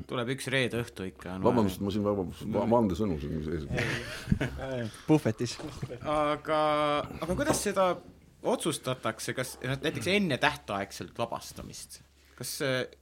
tuleb 0.09 0.33
üks 0.35 0.47
reede 0.53 0.81
õhtu 0.83 1.07
ikka. 1.07 1.37
vabandust, 1.43 1.81
ma 1.83 1.93
siin 1.93 2.05
vabandust, 2.05 2.47
vandesõnu 2.49 3.19
siin 3.21 3.43
sees. 3.45 3.67
puhvetis. 5.09 5.57
aga, 6.01 6.59
aga 7.19 7.37
kuidas 7.37 7.63
seda 7.67 7.93
otsustatakse, 8.43 9.35
kas 9.37 9.55
näiteks 9.63 10.09
enne 10.15 10.37
tähtaegselt 10.41 11.17
vabastamist, 11.17 12.01
kas, 12.37 12.57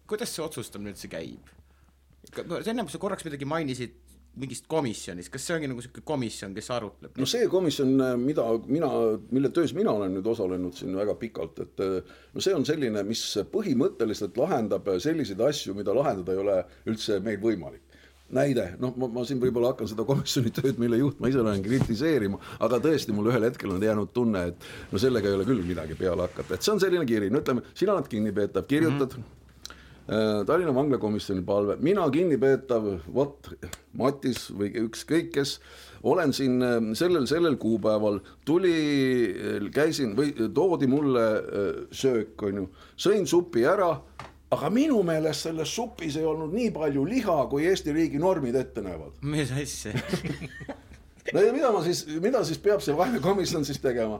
kuidas 0.09 0.35
see 0.35 0.45
otsustamine 0.45 0.93
üldse 0.95 1.11
käib? 1.11 1.51
ennem 2.31 2.87
sa 2.87 3.01
korraks 3.01 3.25
midagi 3.25 3.47
mainisid 3.49 3.97
mingist 4.39 4.67
komisjonist, 4.71 5.31
kas 5.33 5.43
see 5.43 5.55
ongi 5.57 5.67
nagu 5.67 5.81
niisugune 5.81 6.05
komisjon, 6.07 6.53
kes 6.55 6.69
arutleb? 6.71 7.17
no 7.19 7.27
see 7.27 7.47
komisjon, 7.51 7.93
mida 8.21 8.45
mina, 8.67 8.89
mille 9.31 9.51
töös 9.51 9.75
mina 9.75 9.91
olen 9.91 10.15
nüüd 10.15 10.27
osalenud 10.31 10.77
siin 10.77 10.95
väga 10.95 11.17
pikalt, 11.19 11.59
et 11.65 11.83
no 12.33 12.43
see 12.43 12.55
on 12.55 12.65
selline, 12.67 13.03
mis 13.07 13.23
põhimõtteliselt 13.51 14.39
lahendab 14.39 14.87
selliseid 15.03 15.41
asju, 15.47 15.75
mida 15.75 15.95
lahendada 15.95 16.35
ei 16.35 16.43
ole 16.45 16.59
üldse 16.91 17.19
meil 17.25 17.41
võimalik 17.43 17.83
näide, 18.31 18.69
noh, 18.79 18.93
ma, 18.95 19.09
ma 19.11 19.25
siin 19.27 19.41
võib-olla 19.41 19.73
hakkan 19.73 19.89
seda 19.91 20.05
komisjoni 20.07 20.53
tööd, 20.55 20.79
mille 20.79 21.01
juht 21.01 21.19
ma 21.19 21.27
ise 21.27 21.41
olen, 21.41 21.59
kritiseerima, 21.65 22.39
aga 22.63 22.79
tõesti, 22.83 23.11
mul 23.15 23.27
ühel 23.31 23.43
hetkel 23.49 23.73
on 23.75 23.83
jäänud 23.83 24.13
tunne, 24.15 24.45
et 24.53 24.69
no 24.93 25.01
sellega 25.01 25.27
ei 25.27 25.35
ole 25.35 25.47
küll 25.49 25.65
midagi 25.67 25.97
peale 25.99 26.29
hakata, 26.29 26.55
et 26.55 26.63
see 26.63 26.71
on 26.71 26.79
selline 26.79 27.03
kiri, 27.09 27.27
no 27.33 27.43
ütleme, 27.43 27.65
sina 27.75 27.97
oled 27.97 28.07
kinnipeetav, 28.11 28.67
kirjutad 28.71 29.17
mm. 29.17 29.21
-hmm 29.21 29.37
Tallinna 30.11 30.73
vanglakomisjoni 30.75 31.45
palve, 31.47 31.77
mina 31.79 32.03
kinnipeetav, 32.11 32.87
vot 33.15 33.47
Matis 33.95 34.49
või 34.51 34.73
ükskõik 34.81 35.29
kes, 35.37 35.53
olen 36.03 36.33
siin 36.35 36.57
sellel, 36.99 37.29
sellel 37.31 37.55
kuupäeval, 37.61 38.19
tuli, 38.43 38.73
käisin 39.71 40.11
või 40.17 40.33
toodi 40.51 40.89
mulle 40.91 41.23
söök, 41.95 42.43
on 42.49 42.59
ju, 42.59 42.67
sõin 42.99 43.29
supi 43.29 43.63
ära 43.69 43.93
aga 44.51 44.69
minu 44.73 44.99
meelest 45.07 45.47
selles 45.47 45.71
supis 45.71 46.17
ei 46.19 46.27
olnud 46.27 46.53
nii 46.55 46.71
palju 46.75 47.05
liha, 47.07 47.37
kui 47.51 47.67
Eesti 47.69 47.93
riigi 47.95 48.19
normid 48.19 48.57
ette 48.59 48.83
näevad. 48.83 49.15
mis 49.35 49.51
asja 49.55 49.93
no 51.31 51.43
ja 51.43 51.53
mida 51.55 51.71
ma 51.71 51.83
siis, 51.85 52.03
mida 52.23 52.43
siis 52.47 52.59
peab 52.63 52.83
see 52.83 52.95
vahekomisjon 52.97 53.65
siis 53.67 53.79
tegema? 53.83 54.19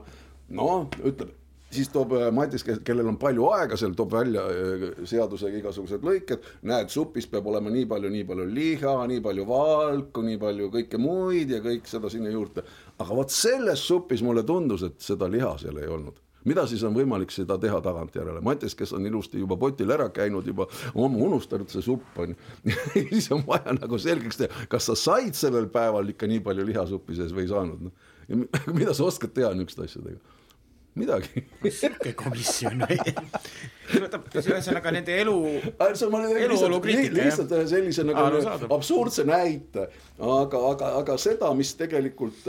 no 0.52 0.68
ütleb, 1.04 1.32
siis 1.72 1.90
toob 1.92 2.14
äh, 2.18 2.28
Matis, 2.34 2.64
kellel 2.84 3.08
on 3.12 3.18
palju 3.20 3.46
aega 3.52 3.78
seal, 3.80 3.94
toob 3.98 4.12
välja 4.14 4.44
äh, 4.48 4.88
seadusega 5.08 5.60
igasugused 5.60 6.04
lõiked, 6.06 6.48
näed, 6.68 6.90
supis 6.92 7.28
peab 7.30 7.48
olema 7.52 7.72
nii 7.72 7.86
palju, 7.90 8.10
nii 8.12 8.26
palju 8.28 8.48
liha, 8.48 8.96
nii 9.12 9.22
palju 9.24 9.46
valku, 9.48 10.26
nii 10.26 10.40
palju 10.42 10.72
kõike 10.76 11.00
muid 11.02 11.54
ja 11.56 11.62
kõik 11.64 11.88
seda 11.90 12.10
sinna 12.12 12.32
juurde. 12.32 12.64
aga 12.98 13.16
vot 13.22 13.32
selles 13.32 13.86
supis 13.86 14.22
mulle 14.22 14.44
tundus, 14.46 14.84
et 14.86 15.00
seda 15.02 15.30
liha 15.30 15.56
seal 15.62 15.80
ei 15.82 15.90
olnud 15.90 16.20
mida 16.48 16.64
siis 16.66 16.82
on 16.86 16.94
võimalik 16.94 17.30
seda 17.30 17.54
teha 17.60 17.78
tagantjärele, 17.84 18.42
Mattias, 18.44 18.74
kes 18.78 18.92
on 18.96 19.06
ilusti 19.06 19.38
juba 19.38 19.56
potil 19.60 19.90
ära 19.94 20.08
käinud, 20.14 20.46
juba 20.46 20.66
ammu 20.92 21.26
unustanud 21.28 21.70
see 21.70 21.84
supp 21.86 22.18
on 22.22 22.34
ju 22.34 22.74
siis 23.12 23.30
on 23.34 23.44
vaja 23.46 23.76
nagu 23.78 23.98
selgeks 24.02 24.40
teha, 24.40 24.66
kas 24.72 24.90
sa 24.90 24.98
said 24.98 25.38
sellel 25.38 25.68
päeval 25.72 26.10
ikka 26.14 26.30
nii 26.30 26.42
palju 26.44 26.66
lihasuppi 26.66 27.18
sees 27.18 27.34
või 27.34 27.46
ei 27.46 27.52
saanud, 27.52 27.88
noh. 27.88 28.10
mida 28.78 28.94
sa 28.94 29.06
oskad 29.06 29.34
teha 29.34 29.52
niisuguste 29.54 29.86
asjadega? 29.86 30.41
Midagi. 30.98 31.44
sihuke 31.80 32.12
komisjon 32.18 32.84
või? 32.84 32.98
ühesõnaga 33.92 34.92
nende 34.94 35.16
elu, 35.22 35.38
eluolu 35.78 36.78
kriitika. 36.84 37.18
lihtsalt 37.18 37.56
ühe 37.56 37.66
sellise 37.70 38.04
nagu 38.08 38.44
absurdse 38.72 39.26
näite, 39.28 39.88
aga, 40.18 40.62
aga, 40.72 40.94
aga 41.02 41.18
seda, 41.20 41.52
mis 41.56 41.74
tegelikult 41.80 42.48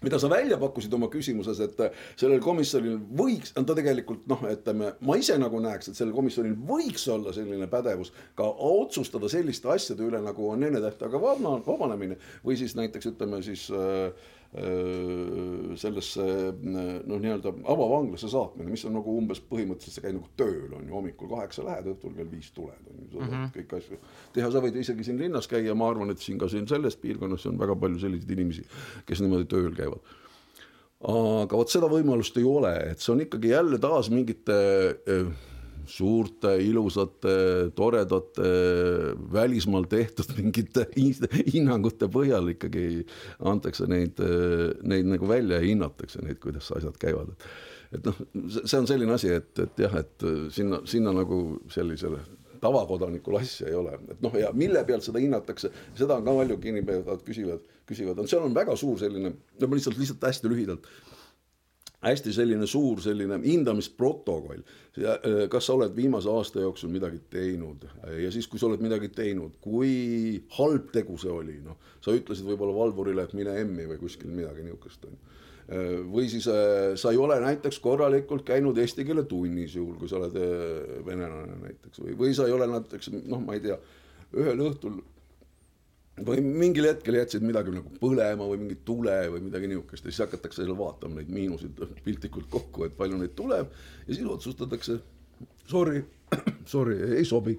mida 0.00 0.16
sa 0.16 0.30
välja 0.32 0.56
pakkusid 0.56 0.94
oma 0.96 1.10
küsimuses, 1.12 1.58
et 1.60 1.80
sellel 2.16 2.40
komisjonil 2.40 2.96
võiks, 3.18 3.52
ta 3.52 3.76
tegelikult 3.76 4.24
noh, 4.30 4.46
ütleme, 4.48 4.94
ma 5.04 5.16
ise 5.20 5.36
nagu 5.40 5.60
näeks, 5.60 5.90
et 5.90 5.98
sellel 5.98 6.14
komisjonil 6.16 6.54
võiks 6.56 7.04
olla 7.12 7.34
selline 7.36 7.68
pädevus 7.68 8.14
ka 8.38 8.46
otsustada 8.48 9.28
selliste 9.28 9.68
asjade 9.68 10.06
üle, 10.06 10.22
nagu 10.24 10.48
on 10.54 10.64
ennetähtaega 10.70 11.20
vabanemine 11.20 12.16
või 12.46 12.56
siis 12.60 12.76
näiteks 12.80 13.12
ütleme 13.12 13.42
siis 13.44 13.66
äh, 13.76 14.08
Äh, 14.08 14.39
sellesse 14.50 16.24
noh, 16.58 17.18
nii-öelda 17.22 17.52
avavanglasse 17.70 18.30
saatmine, 18.32 18.72
mis 18.72 18.82
on 18.88 18.96
nagu 18.98 19.12
umbes 19.14 19.38
põhimõtteliselt 19.46 19.94
sa 19.94 20.02
käid 20.02 20.16
nagu 20.16 20.26
tööl 20.40 20.72
on 20.74 20.88
ju, 20.88 20.94
hommikul 20.96 21.30
kaheksa 21.30 21.62
lähed, 21.68 21.86
õhtul 21.92 22.16
kell 22.16 22.32
viis 22.32 22.50
tuled 22.56 22.88
on 22.90 22.96
ju, 22.96 23.06
sa 23.12 23.18
saad 23.20 23.28
mm 23.28 23.36
-hmm. 23.36 23.52
kõiki 23.54 23.78
asju 23.78 24.00
teha, 24.34 24.50
sa 24.50 24.64
võid 24.64 24.80
isegi 24.80 25.06
siin 25.06 25.20
linnas 25.22 25.46
käia, 25.46 25.74
ma 25.74 25.92
arvan, 25.92 26.10
et 26.10 26.18
siin 26.18 26.38
ka 26.38 26.48
siin 26.48 26.66
selles 26.66 26.96
piirkonnas 26.96 27.46
on 27.46 27.58
väga 27.58 27.76
palju 27.76 28.02
selliseid 28.02 28.30
inimesi, 28.30 28.66
kes 29.06 29.22
niimoodi 29.22 29.46
tööl 29.46 29.70
käivad 29.76 30.02
aga 31.00 31.56
vot 31.56 31.70
seda 31.70 31.88
võimalust 31.88 32.36
ei 32.36 32.44
ole, 32.44 32.74
et 32.90 33.00
see 33.00 33.14
on 33.14 33.22
ikkagi 33.24 33.54
jälle 33.54 33.78
taas 33.78 34.10
mingite 34.10 34.58
äh, 35.08 35.30
suurte, 35.90 36.54
ilusate, 36.62 37.34
toredate, 37.76 38.50
välismaal 39.32 39.88
tehtud 39.90 40.30
mingite 40.38 40.86
hinnangute 41.50 42.08
põhjal 42.12 42.52
ikkagi 42.54 43.04
antakse 43.50 43.88
neid, 43.90 44.20
neid 44.86 45.10
nagu 45.10 45.28
välja 45.30 45.60
ja 45.60 45.66
hinnatakse 45.66 46.22
neid, 46.24 46.40
kuidas 46.42 46.70
asjad 46.76 46.98
käivad. 47.00 47.34
et 47.90 48.04
noh, 48.06 48.18
see 48.62 48.78
on 48.78 48.86
selline 48.86 49.16
asi, 49.16 49.32
et, 49.34 49.50
et 49.58 49.82
jah, 49.82 49.96
et 49.98 50.26
sinna, 50.54 50.78
sinna 50.86 51.14
nagu 51.16 51.40
sellisele 51.74 52.22
tavakodanikul 52.60 53.38
asja 53.40 53.70
ei 53.70 53.74
ole, 53.74 53.96
et 54.12 54.22
noh, 54.22 54.34
ja 54.38 54.50
mille 54.54 54.82
pealt 54.86 55.06
seda 55.06 55.22
hinnatakse, 55.22 55.72
seda 55.98 56.18
on 56.20 56.26
ka 56.26 56.34
palju 56.42 56.58
kinnipeavad 56.62 57.22
küsivad, 57.26 57.64
küsivad, 57.88 58.20
seal 58.30 58.44
on 58.46 58.54
väga 58.54 58.76
suur 58.78 59.00
selline, 59.00 59.32
no 59.32 59.70
ma 59.70 59.78
lihtsalt, 59.78 59.98
lihtsalt 59.98 60.28
hästi 60.28 60.52
lühidalt 60.52 60.90
hästi 62.04 62.32
selline 62.32 62.66
suur 62.68 63.00
selline 63.04 63.40
hindamisprotokoll. 63.44 64.62
Äh, 65.00 65.26
kas 65.52 65.68
sa 65.68 65.76
oled 65.76 65.94
viimase 65.96 66.30
aasta 66.32 66.64
jooksul 66.64 66.92
midagi 66.92 67.20
teinud 67.32 67.84
ja 68.20 68.30
siis, 68.32 68.48
kui 68.50 68.60
sa 68.60 68.68
oled 68.70 68.82
midagi 68.84 69.10
teinud, 69.14 69.58
kui 69.62 70.40
halb 70.56 70.90
tegu 70.94 71.18
see 71.20 71.32
oli, 71.32 71.58
noh, 71.64 71.78
sa 72.04 72.14
ütlesid 72.16 72.48
võib-olla 72.48 72.76
valvurile, 72.76 73.26
et 73.26 73.36
mine 73.36 73.54
emmi 73.62 73.86
või 73.90 74.00
kuskil 74.00 74.32
midagi 74.32 74.64
niisugust 74.66 75.06
on 75.08 75.14
ju 75.14 75.20
äh, 75.20 75.94
või 76.10 76.26
siis 76.32 76.48
äh, 76.50 76.96
sa 77.00 77.12
ei 77.14 77.20
ole 77.20 77.38
näiteks 77.44 77.78
korralikult 77.84 78.46
käinud 78.48 78.80
eesti 78.80 79.06
keele 79.06 79.26
tunnis, 79.28 79.76
juhul 79.76 80.00
kui 80.00 80.10
sa 80.10 80.18
oled 80.22 80.36
venelane 81.06 81.60
näiteks 81.68 82.04
või, 82.04 82.18
või 82.24 82.34
sa 82.36 82.48
ei 82.48 82.56
ole 82.56 82.68
näiteks 82.72 83.12
noh, 83.20 83.44
ma 83.44 83.58
ei 83.58 83.66
tea, 83.68 83.78
ühel 84.40 84.68
õhtul 84.70 85.00
või 86.26 86.42
mingil 86.44 86.88
hetkel 86.90 87.16
jätsid 87.16 87.44
midagi 87.46 87.72
nagu 87.74 87.92
põlema 88.00 88.48
või 88.48 88.60
mingit 88.64 88.82
tule 88.84 89.14
või 89.32 89.44
midagi 89.46 89.70
niisugust 89.70 90.04
ja 90.04 90.12
siis 90.12 90.22
hakatakse 90.26 90.64
jälle 90.64 90.76
vaatama 90.78 91.20
neid 91.20 91.32
miinuseid 91.32 91.80
piltlikult 92.04 92.50
kokku, 92.52 92.84
et 92.84 92.96
palju 92.98 93.20
neid 93.20 93.34
tuleb. 93.38 93.72
Ja 94.06 94.14
siis 94.14 94.28
otsustatakse 94.28 94.98
sorry, 95.70 96.04
sorry, 96.74 96.98
ei 97.16 97.24
sobi 97.24 97.56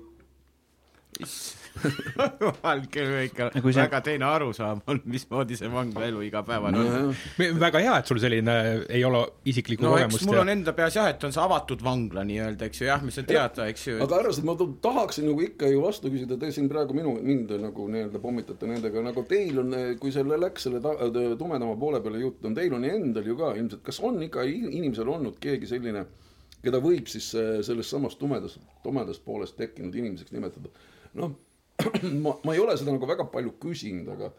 küll 2.91 3.13
ikka 3.25 3.49
Kui 3.61 3.73
see- 3.73 3.81
väga 3.83 4.01
teine 4.05 4.25
arusaam 4.27 4.81
on, 4.91 4.99
mismoodi 5.05 5.57
see 5.59 5.69
vanglaelu 5.71 6.21
igapäevane 6.27 6.79
on 6.81 6.89
no,. 7.09 7.49
väga 7.61 7.81
hea, 7.83 7.97
et 8.01 8.11
sul 8.11 8.19
selline 8.21 8.55
ei 8.89 9.03
ole 9.07 9.21
isiklikku 9.51 9.85
no 9.85 9.93
kogemust 9.95 10.25
mul 10.27 10.37
ja 10.39 10.43
on 10.45 10.51
enda 10.53 10.73
peas 10.77 10.97
jah, 10.97 11.09
et 11.13 11.23
on 11.27 11.33
see 11.35 11.43
avatud 11.43 11.83
vangla 11.85 12.23
nii-öelda, 12.27 12.67
eks 12.69 12.81
ju, 12.83 12.87
jah, 12.89 13.03
mis 13.05 13.17
on 13.21 13.27
teada, 13.29 13.67
eks 13.71 13.87
ju. 13.87 13.97
aga 14.05 14.19
härrased, 14.21 14.47
ma 14.47 14.55
tahaksin 14.87 15.27
nagu 15.29 15.45
ikka 15.47 15.69
ju 15.71 15.83
vastu 15.85 16.11
küsida, 16.13 16.37
te 16.41 16.51
siin 16.53 16.69
praegu 16.71 16.95
minu, 16.97 17.15
mind 17.21 17.53
nagu 17.61 17.87
nii-öelda 17.91 18.21
pommitate 18.23 18.69
nendega, 18.69 19.03
nagu 19.05 19.25
teil 19.29 19.61
on, 19.63 19.75
kui 20.01 20.13
selle 20.15 20.39
läks 20.41 20.67
selle 20.67 20.81
ta, 20.83 20.95
tumedama 21.39 21.75
poole 21.79 22.01
peale 22.03 22.21
jutt 22.23 22.45
on, 22.47 22.57
teil 22.57 22.73
on 22.77 22.85
endal 22.87 23.25
ju 23.27 23.37
ka 23.39 23.53
ilmselt, 23.57 23.83
kas 23.87 24.01
on 24.05 24.19
ikka 24.27 24.45
in- 24.49 24.71
inimesel 24.71 25.09
olnud 25.11 25.39
keegi 25.41 25.69
selline, 25.69 26.05
keda 26.61 26.81
võib 26.83 27.07
siis 27.09 27.31
äh, 27.39 27.53
sellest 27.65 27.89
samast 27.95 28.19
tumedast, 28.21 28.59
tumedast 28.83 29.23
poolest 29.25 29.57
tekkinud 29.57 29.95
inimeseks 29.97 30.33
nimetada? 30.35 30.69
noh, 31.17 31.33
ma, 32.23 32.37
ma 32.43 32.55
ei 32.55 32.63
ole 32.63 32.77
seda 32.77 32.95
nagu 32.95 33.09
väga 33.09 33.27
palju 33.33 33.55
küsinud, 33.61 34.09
aga 34.15 34.31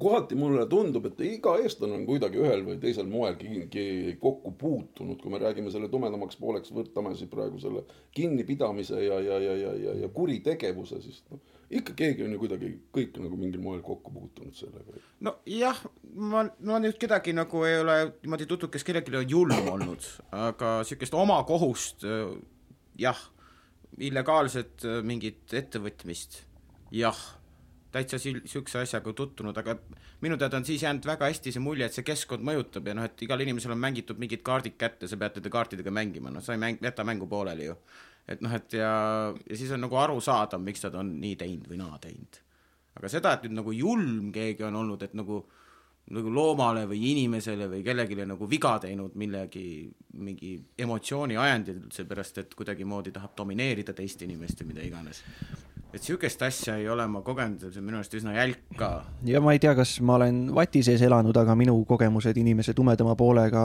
kohati 0.00 0.34
mulle 0.38 0.64
tundub, 0.70 1.04
et 1.10 1.20
iga 1.26 1.56
eestlane 1.60 1.98
on 1.98 2.04
kuidagi 2.08 2.40
ühel 2.40 2.62
või 2.64 2.78
teisel 2.80 3.08
moel 3.10 3.36
kokku 4.20 4.52
puutunud, 4.58 5.18
kui 5.20 5.32
me 5.32 5.40
räägime 5.42 5.72
selle 5.72 5.90
tumedamaks 5.92 6.38
pooleks, 6.40 6.72
võtame 6.72 7.12
siis 7.18 7.28
praegu 7.30 7.60
selle 7.60 7.82
kinnipidamise 8.16 9.00
ja, 9.04 9.18
ja, 9.20 9.40
ja, 9.42 9.56
ja, 9.56 9.72
ja, 9.84 9.96
ja 10.04 10.08
kuritegevuse, 10.14 11.02
siis 11.04 11.20
noh, 11.28 11.42
ikka 11.70 11.96
keegi 11.98 12.24
on 12.24 12.36
ju 12.36 12.40
kuidagi 12.44 12.70
kõik 12.96 13.18
nagu 13.20 13.40
mingil 13.40 13.60
moel 13.64 13.82
kokku 13.84 14.14
puutunud 14.14 14.56
sellega. 14.56 15.02
nojah, 15.26 15.82
ma, 16.14 16.46
ma 16.46 16.80
nüüd 16.80 16.96
kedagi 17.00 17.34
nagu 17.36 17.66
ei 17.68 17.80
ole 17.82 17.98
niimoodi 18.22 18.48
tutvunud, 18.48 18.72
kes 18.72 18.86
kellelegi 18.86 19.20
on 19.20 19.28
julm 19.36 19.68
olnud, 19.74 20.08
aga 20.46 20.78
niisugust 20.80 21.18
oma 21.18 21.42
kohust 21.48 22.08
jah, 23.00 23.20
illegaalset 23.98 24.86
äh, 24.86 25.00
mingit 25.06 25.54
ettevõtmist 25.56 26.42
jah, 26.94 27.18
täitsa 27.90 28.20
niisuguse 28.22 28.84
asjaga 28.84 29.12
tutvunud, 29.16 29.56
aga 29.58 29.76
minu 30.22 30.36
teada 30.38 30.60
on 30.60 30.66
siis 30.66 30.82
jäänud 30.84 31.06
väga 31.06 31.30
hästi 31.30 31.54
see 31.54 31.62
mulje, 31.62 31.88
et 31.88 31.96
see 31.96 32.06
keskkond 32.06 32.44
mõjutab 32.46 32.86
ja 32.86 32.94
noh, 32.96 33.06
et 33.08 33.24
igal 33.26 33.42
inimesel 33.42 33.74
on 33.74 33.82
mängitud 33.82 34.20
mingid 34.22 34.44
kaardid 34.46 34.76
kätte, 34.78 35.08
sa 35.10 35.18
pead 35.20 35.38
nende 35.38 35.52
kaartidega 35.52 35.94
mängima, 35.94 36.30
noh 36.30 36.44
sa 36.44 36.54
ei 36.54 36.62
mäng-, 36.62 36.78
jäta 36.84 37.06
mängu 37.06 37.26
pooleli 37.30 37.66
ju. 37.66 37.76
et 38.30 38.42
noh, 38.44 38.52
et 38.54 38.78
ja, 38.78 38.92
ja 39.34 39.56
siis 39.58 39.72
on 39.74 39.82
nagu 39.82 39.98
arusaadav, 39.98 40.62
miks 40.62 40.84
nad 40.86 40.98
on 41.00 41.16
nii 41.22 41.34
teinud 41.40 41.70
või 41.70 41.80
naa 41.80 41.98
teinud. 42.02 42.42
aga 43.00 43.10
seda, 43.10 43.34
et 43.34 43.48
nüüd 43.48 43.58
nagu 43.58 43.74
julm 43.74 44.30
keegi 44.34 44.66
on 44.68 44.78
olnud, 44.84 45.02
et 45.02 45.16
nagu 45.18 45.42
nagu 46.10 46.30
loomale 46.34 46.86
või 46.90 47.12
inimesele 47.12 47.68
või 47.70 47.84
kellelegi 47.86 48.18
nagu 48.26 48.48
viga 48.50 48.74
teinud 48.82 49.14
millegi, 49.20 49.86
mingi 50.18 50.56
emotsiooni 50.78 51.38
ajendil, 51.38 51.84
seepärast 51.94 52.40
et 52.42 52.54
kuidagimoodi 52.58 53.12
tahab 53.14 53.36
domineerida 53.38 53.94
teist 53.96 54.22
inimest 54.26 54.62
või 54.62 54.72
mida 54.72 54.86
iganes. 54.86 55.22
et 55.92 56.00
niisugust 56.00 56.42
asja 56.42 56.76
ei 56.78 56.88
ole 56.88 57.06
ma 57.06 57.22
kogenud, 57.22 57.62
see 57.62 57.78
on 57.78 57.86
minu 57.86 57.98
arust 57.98 58.14
üsna 58.14 58.34
jälk 58.34 58.74
ka. 58.76 58.90
ja 59.26 59.40
ma 59.40 59.54
ei 59.54 59.62
tea, 59.62 59.74
kas 59.78 60.00
ma 60.00 60.18
olen 60.18 60.48
vati 60.54 60.82
sees 60.82 61.02
elanud, 61.02 61.36
aga 61.36 61.54
minu 61.54 61.78
kogemused 61.84 62.36
inimese 62.36 62.74
tumedama 62.74 63.14
poolega 63.14 63.64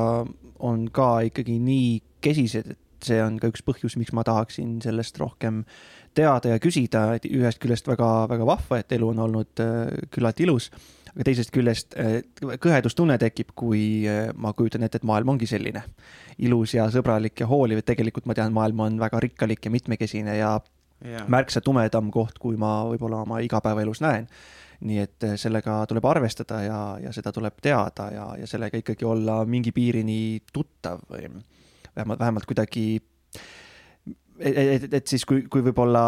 on 0.60 0.88
ka 0.94 1.10
ikkagi 1.26 1.60
nii 1.60 2.02
kesised, 2.22 2.76
et 2.76 3.10
see 3.10 3.22
on 3.24 3.40
ka 3.42 3.50
üks 3.50 3.66
põhjus, 3.66 3.98
miks 3.98 4.14
ma 4.14 4.24
tahaksin 4.26 4.78
sellest 4.86 5.18
rohkem 5.22 5.64
teada 6.16 6.54
ja 6.54 6.62
küsida, 6.62 7.08
et 7.18 7.26
ühest 7.26 7.60
küljest 7.62 7.90
väga-väga 7.90 8.46
vahva, 8.48 8.80
et 8.80 8.94
elu 8.96 9.10
on 9.12 9.26
olnud 9.26 9.64
äh, 9.64 10.06
küllaltki 10.14 10.46
ilus, 10.48 10.70
aga 11.16 11.26
teisest 11.30 11.52
küljest 11.56 11.96
äh, 12.00 12.20
kõhedustunne 12.62 13.18
tekib, 13.22 13.54
kui 13.56 14.06
äh, 14.10 14.30
ma 14.36 14.54
kujutan 14.54 14.84
ette, 14.84 15.00
et 15.02 15.08
maailm 15.08 15.36
ongi 15.36 15.48
selline 15.50 15.86
ilus 16.44 16.76
ja 16.76 16.90
sõbralik 16.92 17.40
ja 17.40 17.48
hooliv, 17.50 17.80
et 17.80 17.88
tegelikult 17.88 18.28
ma 18.28 18.36
tean, 18.38 18.54
maailm 18.56 18.84
on 18.86 19.00
väga 19.00 19.22
rikkalik 19.24 19.66
ja 19.66 19.72
mitmekesine 19.72 20.38
ja 20.38 20.58
jaa, 21.04 21.26
märksa 21.32 21.62
tumedam 21.62 22.12
koht, 22.14 22.40
kui 22.42 22.58
ma 22.60 22.78
võib-olla 22.90 23.24
oma 23.26 23.42
igapäevaelus 23.46 24.04
näen. 24.06 24.28
nii 24.86 24.98
et 25.00 25.24
eh, 25.24 25.38
sellega 25.40 25.78
tuleb 25.88 26.06
arvestada 26.06 26.58
ja, 26.66 26.80
ja 27.00 27.12
seda 27.16 27.32
tuleb 27.32 27.62
teada 27.64 28.10
ja, 28.12 28.26
ja 28.42 28.48
sellega 28.48 28.78
ikkagi 28.78 29.06
olla 29.08 29.38
mingi 29.48 29.72
piirini 29.72 30.42
tuttav 30.54 31.00
või 31.10 31.30
vähemalt, 31.96 32.20
vähemalt 32.20 32.46
kuidagi 32.46 33.00
et, 34.40 34.58
et, 34.58 34.94
et 34.94 35.08
siis, 35.08 35.24
kui, 35.28 35.44
kui 35.52 35.64
võib-olla 35.64 36.02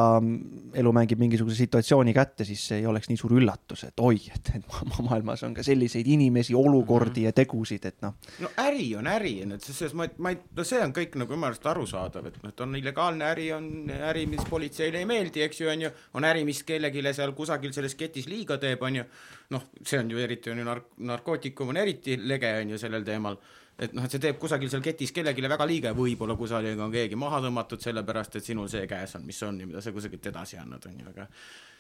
elu 0.78 0.92
mängib 0.96 1.20
mingisuguse 1.22 1.58
situatsiooni 1.62 2.14
kätte, 2.16 2.46
siis 2.48 2.64
see 2.70 2.82
ei 2.82 2.88
oleks 2.90 3.10
nii 3.12 3.20
suur 3.20 3.38
üllatus, 3.40 3.86
et 3.88 4.04
oi, 4.04 4.20
et, 4.34 4.52
et 4.58 4.66
ma- 4.68 5.06
maailmas 5.10 5.44
on 5.48 5.56
ka 5.58 5.66
selliseid 5.66 6.08
inimesi, 6.12 6.56
olukordi 6.58 7.28
ja 7.28 7.34
tegusid, 7.36 7.88
et 7.90 8.00
noh, 8.06 8.18
no 8.44 8.52
äri 8.64 8.90
on 9.00 9.08
äri, 9.12 9.36
et 9.46 9.64
selles 9.64 9.96
mõttes 9.98 10.20
ma 10.24 10.34
ei, 10.34 10.40
no 10.58 10.68
see 10.68 10.82
on 10.84 10.96
kõik 10.96 11.16
nagu 11.22 11.38
minu 11.38 11.50
arust 11.50 11.70
arusaadav, 11.72 12.30
et 12.32 12.40
noh, 12.44 12.54
et 12.54 12.66
on 12.66 12.80
illegaalne 12.80 13.30
äri, 13.32 13.48
on 13.56 13.70
äri, 13.98 14.26
mis 14.32 14.44
politseile 14.50 15.04
ei 15.04 15.10
meeldi, 15.10 15.46
eks 15.48 15.64
ju, 15.64 15.72
on 15.72 15.88
ju, 15.88 15.94
on 16.20 16.28
äri, 16.28 16.44
mis 16.48 16.64
kellelegi 16.68 17.06
seal 17.14 17.36
kusagil 17.38 17.76
selles 17.76 17.96
ketis 17.96 18.28
liiga 18.28 18.60
teeb, 18.62 18.84
on 18.84 19.02
ju, 19.02 19.08
noh, 19.56 19.70
see 19.86 20.02
on 20.02 20.12
ju 20.12 20.20
eriti 20.24 20.52
on 20.52 20.60
ju 20.62 20.68
nark-, 20.68 20.92
narkootikum 21.14 21.72
on 21.72 21.80
eriti 21.80 22.20
lege, 22.20 22.52
on 22.62 22.76
ju, 22.76 22.82
sellel 22.82 23.08
teemal 23.08 23.40
et 23.80 23.94
noh, 23.94 24.06
et 24.06 24.14
see 24.14 24.22
teeb 24.22 24.40
kusagil 24.42 24.72
seal 24.74 24.84
ketis 24.86 25.14
kellelegi 25.14 25.46
väga 25.46 25.70
liiga, 25.70 25.94
võib-olla 25.98 26.36
kusagil 26.40 26.80
on 26.82 26.94
keegi 26.94 27.20
maha 27.20 27.44
tõmmatud 27.46 27.84
sellepärast, 27.84 28.40
et 28.40 28.52
sinul 28.52 28.70
see 28.72 28.88
käes 28.90 29.16
on, 29.20 29.26
mis 29.28 29.42
on 29.46 29.60
ja 29.62 29.70
mida 29.70 29.82
sa 29.84 29.94
kusagilt 29.96 30.26
edasi 30.32 30.58
annad, 30.62 30.86
on 30.90 31.00
ju, 31.02 31.10
aga 31.14 31.28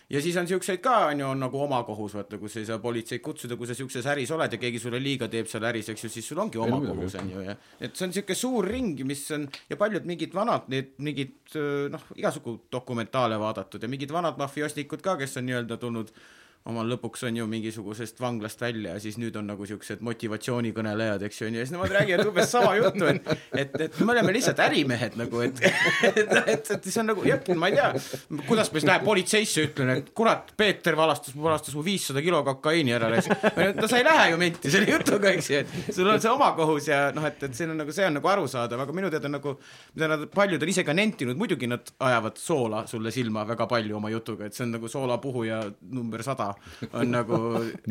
ja 0.09 0.21
siis 0.21 0.37
on 0.37 0.47
siukseid 0.47 0.79
ka 0.83 0.95
on 1.09 1.19
ju, 1.19 1.27
on 1.27 1.41
nagu 1.41 1.59
oma 1.63 1.81
kohus, 1.87 2.13
vaata, 2.15 2.37
kus 2.39 2.59
ei 2.61 2.69
saa 2.69 2.79
politseid 2.83 3.21
kutsuda, 3.25 3.57
kui 3.59 3.67
sa 3.67 3.75
siukses 3.75 4.05
äris 4.07 4.31
oled 4.31 4.53
ja 4.53 4.61
keegi 4.61 4.79
sulle 4.79 5.01
liiga 5.03 5.27
teeb 5.31 5.49
seal 5.51 5.65
äris, 5.67 5.89
eks 5.91 6.05
ju, 6.05 6.11
siis 6.13 6.29
sul 6.31 6.39
ongi 6.43 6.61
oma 6.61 6.79
Ei, 6.79 6.87
kohus 6.91 7.17
on 7.19 7.33
ju 7.33 7.43
ja 7.43 7.57
et 7.81 7.97
see 7.97 8.07
on 8.07 8.15
siuke 8.15 8.37
suur 8.37 8.67
ring, 8.67 9.01
mis 9.07 9.25
on 9.35 9.49
ja 9.69 9.79
paljud 9.79 10.07
mingid 10.07 10.35
vanad 10.37 10.69
need 10.71 10.93
mingid 11.03 11.57
noh, 11.91 12.09
igasugu 12.15 12.59
dokumentaale 12.71 13.39
vaadatud 13.41 13.83
ja 13.83 13.91
mingid 13.91 14.13
vanad 14.13 14.39
mafiosnikud 14.39 15.03
ka, 15.03 15.17
kes 15.19 15.39
on 15.41 15.49
nii-öelda 15.49 15.79
tulnud 15.81 16.13
omal 16.67 16.89
lõpuks 16.91 17.23
on 17.27 17.37
ju 17.39 17.47
mingisugusest 17.49 18.19
vanglast 18.21 18.61
välja 18.61 18.95
ja 18.95 19.01
siis 19.01 19.17
nüüd 19.21 19.35
on 19.39 19.47
nagu 19.47 19.65
siuksed 19.67 20.01
motivatsioonikõnelejad, 20.05 21.23
eks 21.27 21.41
ju, 21.41 21.49
ja 21.51 21.63
siis 21.63 21.73
nemad 21.75 21.93
räägivad 21.95 22.27
umbes 22.27 22.51
sama 22.51 22.73
juttu, 22.77 23.07
et 23.07 23.29
et, 23.57 23.75
et 23.87 23.99
me 24.03 24.13
oleme 24.13 24.33
lihtsalt 24.35 24.59
ärimehed 24.67 25.17
nagu, 25.19 25.41
et 25.45 25.61
et, 25.63 26.33
et, 26.43 26.71
et 26.75 26.89
see 26.89 27.01
on 27.01 27.11
nagu 27.13 27.23
jah, 27.27 27.41
ma 27.55 27.71
ei 27.71 27.77
tea, 27.77 27.89
kuidas 28.49 28.71
ma 28.71 28.81
siis 28.81 28.87
lähen 28.89 29.05
politseisse, 29.07 29.67
ütlen, 29.69 29.93
et 30.01 30.11
kurat, 30.17 30.51
Peeter 30.59 30.97
valastas, 30.99 31.35
valastas 31.37 31.75
mu 31.77 31.85
viissada 31.85 32.23
kilo 32.25 32.43
kokaiini 32.47 32.95
ära, 32.97 33.11
no 33.77 33.89
sa 33.89 34.01
ei 34.01 34.07
lähe 34.07 34.27
ju 34.33 34.41
menti 34.41 34.73
selle 34.73 34.91
jutuga, 34.91 35.31
eks 35.33 35.51
ju, 35.53 35.63
et 35.63 35.95
sul 35.95 36.11
on 36.11 36.21
see 36.23 36.33
oma 36.33 36.51
kohus 36.57 36.91
ja 36.91 37.07
noh, 37.15 37.25
et, 37.29 37.39
et 37.47 37.55
siin 37.57 37.71
on 37.73 37.81
nagu 37.83 37.95
see 37.95 38.07
on 38.07 38.19
nagu 38.19 38.33
arusaadav, 38.33 38.83
aga 38.83 38.97
minu 38.97 39.11
teada 39.13 39.31
nagu 39.31 39.55
mida 39.95 40.11
nad 40.11 40.27
paljud 40.33 40.63
on 40.63 40.73
ise 40.73 40.83
ka 40.87 40.95
nentinud, 40.97 41.37
muidugi 41.39 41.69
nad 41.71 41.95
ajavad 42.03 42.37
soola 42.41 42.83
sulle 42.89 43.11
silma 43.15 43.45
väga 43.47 43.67
palju 43.69 43.97
oma 43.97 44.11
jutuga, 44.13 44.47
et 44.47 44.57
see 44.57 44.67
on 44.67 44.75
nagu 44.77 44.91
soolapuhuja 44.91 45.63
number 45.95 46.23
sada 46.25 46.51
on 46.91 47.13
nagu 47.13 47.39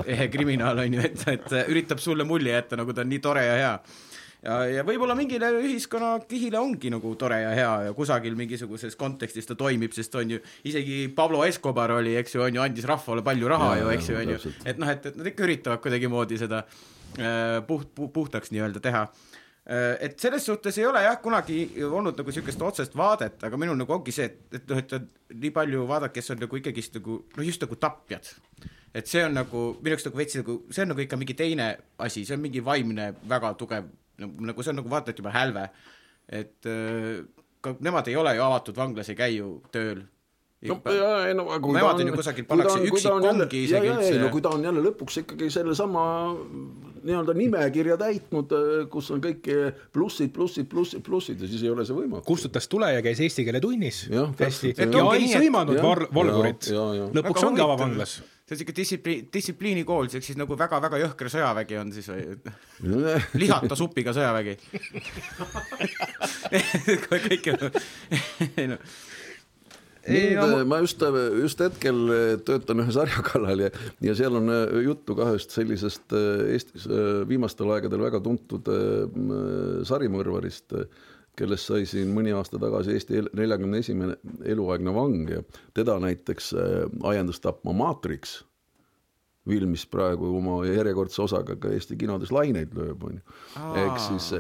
ehe 0.07 0.29
kriminaal 0.33 0.85
on 0.85 0.98
ju, 0.98 1.07
et, 1.07 1.24
et 1.33 1.57
üritab 1.66 2.02
sulle 2.02 2.26
mulje 2.29 2.55
jätta, 2.55 2.79
nagu 2.81 2.94
ta 2.94 3.05
on 3.05 3.11
nii 3.12 3.22
tore 3.24 3.46
ja 3.46 3.57
hea. 3.61 3.72
Ja, 4.46 4.57
ja 4.68 4.83
võib-olla 4.87 5.16
mingile 5.18 5.48
ühiskonnakihile 5.59 6.59
ongi 6.61 6.90
nagu 6.92 7.14
tore 7.18 7.40
ja 7.40 7.55
hea 7.57 7.70
ja 7.88 7.94
kusagil 7.96 8.37
mingisuguses 8.38 8.94
kontekstis 9.00 9.48
ta 9.48 9.57
toimib, 9.59 9.94
sest 9.96 10.14
on 10.20 10.37
ju 10.37 10.42
isegi 10.68 11.07
Pablo 11.16 11.40
Escobar 11.46 11.96
oli, 11.96 12.14
eks 12.20 12.37
ju, 12.37 12.44
on 12.44 12.59
ju, 12.59 12.62
andis 12.62 12.87
rahvale 12.87 13.24
palju 13.26 13.50
raha 13.50 13.72
Jaa, 13.72 13.81
ju, 13.81 13.88
eks 13.96 14.11
ju, 14.12 14.18
on 14.20 14.35
ju. 14.35 14.52
et 14.62 14.79
noh, 14.83 14.92
et, 14.92 15.09
et 15.11 15.16
nad 15.18 15.31
ikka 15.33 15.46
üritavad 15.48 15.83
kuidagimoodi 15.83 16.38
seda 16.38 16.62
äh, 16.66 17.59
puht 17.66 17.90
pu,, 17.96 18.11
puhtaks 18.12 18.52
nii-öelda 18.55 18.85
teha 18.85 19.07
et 19.66 20.20
selles 20.20 20.44
suhtes 20.46 20.76
ei 20.79 20.87
ole 20.87 21.00
jah 21.02 21.16
kunagi 21.22 21.57
olnud 21.83 22.14
nagu 22.18 22.31
niisugust 22.31 22.61
otsest 22.62 22.92
vaadet, 22.96 23.40
aga 23.48 23.59
minul 23.59 23.74
nagu 23.81 23.92
ongi 23.96 24.12
see, 24.14 24.29
et, 24.31 24.38
et 24.61 24.68
noh, 24.70 24.79
et 24.79 24.92
on 24.94 25.09
nii 25.42 25.50
palju 25.57 25.87
vaadata, 25.88 26.12
kes 26.14 26.31
on 26.31 26.38
nagu 26.44 26.61
ikkagist 26.61 26.94
nagu 27.00 27.16
noh, 27.37 27.44
just 27.46 27.64
nagu 27.64 27.74
tapjad. 27.83 28.31
et 28.94 29.07
see 29.11 29.24
on 29.26 29.35
nagu 29.35 29.64
minu 29.83 29.96
jaoks 29.96 30.07
nagu 30.07 30.16
veits 30.22 30.38
nagu, 30.38 30.55
see 30.70 30.85
on 30.87 30.92
nagu 30.94 31.02
ikka 31.02 31.18
mingi 31.18 31.35
teine 31.35 31.66
asi, 31.98 32.22
see 32.24 32.37
on 32.38 32.44
mingi 32.46 32.62
vaimne 32.64 33.09
väga 33.29 33.55
tugev 33.59 33.88
nagu, 34.22 34.46
nagu 34.52 34.62
see 34.62 34.70
on 34.70 34.79
nagu 34.81 34.92
vaata, 34.92 35.11
et 35.11 35.18
juba 35.18 35.35
hälve. 35.35 35.66
et 36.29 36.66
äh, 36.70 37.24
ka 37.61 37.74
nemad 37.81 38.07
ei 38.09 38.16
ole 38.16 38.37
ju 38.37 38.42
avatud 38.46 38.76
vanglas, 38.79 39.09
ei 39.11 39.18
käi 39.18 39.33
ju 39.37 39.50
tööl. 39.74 40.05
no 40.66 40.79
jaa, 40.94 41.26
ei 41.29 41.35
no 41.35 41.50
aga 41.50 41.61
kui 41.66 41.74
Nemad 41.74 42.00
on 42.00 42.09
ju 42.09 42.14
kusagil 42.16 42.46
pannakse 42.48 42.79
üksikkongi 42.87 43.64
isegi 43.66 43.90
üldse 43.90 43.98
üldse. 43.98 44.14
ja- 44.14 44.22
no 44.22 44.31
kui 44.31 44.42
ta 44.46 44.55
on 44.55 44.62
jälle 44.64 44.83
lõpuks 44.87 45.20
ikkagi 45.24 45.50
sellesama 45.50 46.07
nii-öelda 47.07 47.35
nimekirja 47.38 47.97
täitnud, 48.01 48.55
kus 48.92 49.11
on 49.14 49.23
kõik 49.25 49.49
plussid, 49.95 50.33
plussid, 50.35 50.69
plussid, 50.71 51.03
plussid 51.07 51.42
ja 51.42 51.51
siis 51.51 51.66
ei 51.66 51.73
ole 51.73 51.87
see 51.87 51.97
võimatu. 51.97 52.27
kustutas 52.29 52.69
tule 52.71 52.92
ja 52.92 53.03
käis 53.05 53.21
eesti 53.25 53.47
keele 53.47 53.62
tunnis. 53.62 54.07
Hästi 54.11 54.73
täpselt, 54.77 54.97
ja 54.97 55.19
ei 55.19 55.29
sõimanud 55.35 55.83
valvurit 56.14 56.73
lõpuks 56.73 57.37
Väga 57.37 57.51
ongi 57.51 57.64
avavanglas. 57.64 58.19
See 58.47 58.55
on 58.55 58.59
siuke 58.61 58.75
distsipliin, 58.77 59.25
distsipliinikool, 59.35 60.07
see 60.07 60.21
ehk 60.21 60.27
siis 60.29 60.37
nagu 60.38 60.55
väga-väga 60.55 61.01
jõhker 61.01 61.31
sõjavägi 61.33 61.81
on 61.81 61.88
siis 61.90 62.07
või? 62.12 62.37
lihata 63.42 63.75
supiga 63.79 64.14
sõjavägi. 64.14 64.55
kõik 67.11 67.49
ju, 67.51 67.57
ei 68.62 68.69
noh, 68.71 68.95
Ei, 70.07 70.29
mind 70.37 70.38
no, 70.38 70.47
no,, 70.61 70.64
ma 70.71 70.79
just, 70.85 71.03
just 71.40 71.61
hetkel 71.64 71.99
äh, 72.14 72.29
töötan 72.47 72.83
ühe 72.85 72.95
sarja 72.95 73.25
kallal 73.27 73.64
ja, 73.66 73.71
ja 74.07 74.14
seal 74.19 74.38
on 74.38 74.53
äh, 74.55 74.77
juttu 74.87 75.16
ka 75.19 75.27
ühest 75.33 75.55
sellisest 75.57 76.14
äh, 76.14 76.47
Eestis 76.55 76.87
äh, 76.87 77.25
viimastel 77.29 77.71
aegadel 77.75 78.05
väga 78.07 78.21
tuntud 78.25 78.71
äh, 78.71 79.85
sarimõrvarist, 79.88 80.77
kellest 81.37 81.69
sai 81.69 81.83
siin 81.90 82.12
mõni 82.16 82.33
aasta 82.33 82.61
tagasi 82.62 82.95
Eesti 82.97 83.19
el- 83.21 83.33
neljakümne 83.37 83.83
esimene 83.83 84.14
eluaegne 84.49 84.95
vang 84.97 85.27
ja 85.35 85.42
teda 85.77 85.99
näiteks 86.07 86.53
äh, 86.55 86.85
ajendas 87.11 87.42
tapma 87.45 87.75
Matrix 87.77 88.38
film, 89.47 89.71
mis 89.77 89.85
praegu 89.87 90.33
oma 90.38 90.57
järjekordse 90.66 91.21
osaga 91.23 91.55
ka 91.62 91.71
Eesti 91.75 91.95
kinodes 92.01 92.33
laineid 92.35 92.73
lööb, 92.75 93.05
onju. 93.07 93.21
ehk 93.79 94.01
siis, 94.03 94.33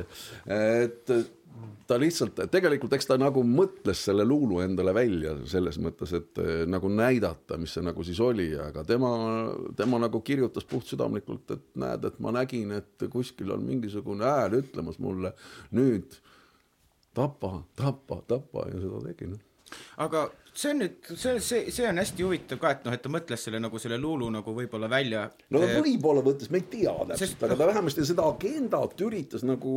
et 0.50 1.12
ta 1.86 1.98
lihtsalt, 2.00 2.40
tegelikult 2.50 2.94
eks 2.96 3.08
ta 3.10 3.16
nagu 3.20 3.42
mõtles 3.46 4.00
selle 4.08 4.24
luulu 4.26 4.60
endale 4.64 4.94
välja 4.96 5.34
selles 5.48 5.78
mõttes, 5.82 6.12
et 6.16 6.40
eh, 6.42 6.62
nagu 6.70 6.90
näidata, 6.92 7.58
mis 7.60 7.76
see 7.76 7.84
nagu 7.86 8.04
siis 8.06 8.20
oli, 8.22 8.48
aga 8.60 8.84
tema, 8.88 9.10
tema 9.78 10.00
nagu 10.02 10.20
kirjutas 10.26 10.66
puhtsüdamlikult, 10.70 11.52
et 11.56 11.66
näed, 11.82 12.08
et 12.08 12.18
ma 12.22 12.34
nägin, 12.38 12.72
et 12.78 13.06
kuskil 13.12 13.52
on 13.54 13.66
mingisugune 13.66 14.26
hääl 14.26 14.58
ütlemas 14.62 14.98
mulle 15.02 15.34
nüüd 15.76 16.18
tapa, 17.16 17.62
tapa, 17.78 18.20
tapa 18.28 18.66
ja 18.72 18.82
seda 18.82 19.04
tegi 19.08 19.30
noh. 19.30 19.40
aga 20.02 20.28
see 20.56 20.70
on 20.72 20.78
nüüd, 20.80 21.10
see, 21.20 21.34
see, 21.44 21.72
see 21.74 21.86
on 21.88 22.00
hästi 22.00 22.24
huvitav 22.24 22.60
ka, 22.62 22.70
et 22.76 22.86
noh, 22.86 22.94
et 22.96 23.02
ta 23.04 23.10
mõtles 23.12 23.42
selle 23.46 23.60
nagu 23.60 23.80
selle 23.82 23.98
luulu 24.00 24.28
nagu 24.32 24.54
võib-olla 24.56 24.88
välja 24.90 25.26
no 25.52 25.60
Eh, 25.66 25.74
võib-olla 25.84 26.22
mõttes, 26.24 26.50
me 26.52 26.62
ei 26.62 26.66
tea 26.72 26.94
täpselt 27.10 27.42
aga 27.46 27.58
ta 27.58 27.68
vähemasti 27.68 28.06
seda 28.08 28.24
agendat 28.30 29.04
üritas 29.04 29.44
nagu 29.46 29.74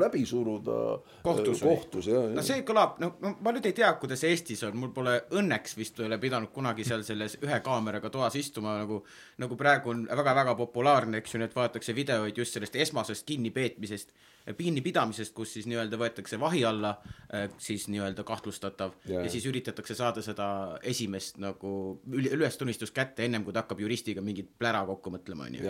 läbi 0.00 0.24
suruda 0.28 0.78
kohtus 1.24 1.62
äh, 1.62 1.66
kohtus 1.66 2.10
ja, 2.10 2.22
no 2.30 2.42
ja. 2.42 2.46
see 2.46 2.62
kõlab, 2.66 3.00
no 3.02 3.14
ma- 3.20 3.54
nüüd 3.54 3.66
ei 3.70 3.76
tea, 3.76 3.90
kuidas 4.00 4.22
Eestis 4.28 4.62
on, 4.68 4.76
mul 4.78 4.92
pole 4.94 5.16
õnneks 5.34 5.78
vist 5.78 5.98
ei 5.98 6.06
ole 6.08 6.20
pidanud 6.22 6.52
kunagi 6.54 6.86
seal 6.86 7.02
selles 7.06 7.38
ühe 7.42 7.60
kaameraga 7.64 8.12
toas 8.14 8.38
istuma 8.38 8.78
nagu 8.82 9.02
nagu 9.42 9.58
praegu 9.58 9.90
on 9.90 10.04
väga-väga 10.06 10.54
populaarne, 10.58 11.18
eks 11.18 11.34
ju, 11.34 11.42
nüüd 11.42 11.54
vaadatakse 11.56 11.94
videoid 11.96 12.38
just 12.38 12.54
sellest 12.54 12.76
esmasest 12.78 13.26
kinnipeetmisest, 13.26 14.14
kinnipidamisest, 14.52 15.32
kus 15.34 15.54
siis 15.56 15.66
nii-öelda 15.70 15.96
võetakse 16.00 16.36
vahi 16.40 16.64
alla 16.68 16.90
eh, 17.32 17.46
siis 17.58 17.86
nii-öelda 17.88 18.24
kahtlustatav. 18.28 18.92
Ja, 19.06 19.14
Jaa. 19.14 19.22
ja 19.24 19.30
siis 19.32 19.46
üritatakse 19.48 19.96
saada 19.96 20.22
seda 20.22 20.48
esimest 20.82 21.38
nagu 21.40 22.00
üle- 22.12 22.34
ülestunnistust 22.36 22.94
kätte, 22.94 23.24
ennem 23.24 23.44
kui 23.44 23.54
ta 23.56 23.62
hakkab 23.64 23.80
juristiga 23.80 24.20
mingit 24.24 24.50
plära 24.58 24.84
kokku 24.86 25.14
mõtlema, 25.14 25.48
onju 25.48 25.64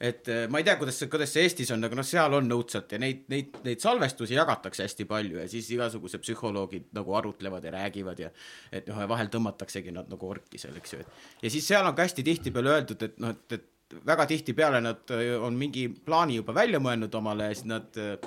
et 0.00 0.28
eh, 0.30 0.44
ma 0.50 0.58
ei 0.58 0.66
tea, 0.66 0.76
kuidas 0.80 0.98
see, 0.98 1.08
kuidas 1.10 1.32
see 1.34 1.46
Eestis 1.46 1.70
on, 1.74 1.84
aga 1.84 1.98
noh, 1.98 2.06
seal 2.06 2.34
on 2.38 2.50
õudselt 2.58 2.92
ja 2.94 2.98
neid, 3.02 3.24
neid, 3.30 3.56
neid 3.64 3.82
salvestusi 3.82 4.34
jagatakse 4.34 4.86
hästi 4.86 5.06
palju 5.10 5.40
ja 5.42 5.46
siis 5.50 5.70
igasugused 5.74 6.22
psühholoogid 6.22 6.90
nagu 6.98 7.14
arutlevad 7.18 7.64
ja 7.64 7.74
räägivad 7.74 8.22
ja 8.22 8.30
et 8.72 8.86
noh, 8.90 9.00
vahel 9.10 9.30
tõmmataksegi 9.32 9.94
nad 9.94 10.10
nagu 10.10 10.30
orki 10.30 10.58
seal, 10.58 10.76
eks 10.78 10.94
ju, 10.94 11.00
et. 11.02 11.24
Ja 11.42 11.50
siis 11.54 11.66
seal 11.70 11.86
on 11.86 11.94
ka 11.94 12.06
hästi 12.06 12.26
tihtipeale 12.26 12.76
öeldud, 12.76 13.02
et 13.06 13.18
noh, 13.22 13.34
et, 13.34 13.58
et 13.58 13.66
väga 14.06 14.26
tihtipeale 14.28 14.80
nad 14.84 15.14
eh, 15.16 15.34
on 15.42 15.56
mingi 15.58 15.88
plaani 15.88 16.40
juba 16.40 16.54
välja 16.56 16.80
mõelnud 16.82 17.14
omale 17.20 17.50
ja 17.50 17.56
siis 17.56 17.68
nad 17.70 17.98
eh, 18.00 18.18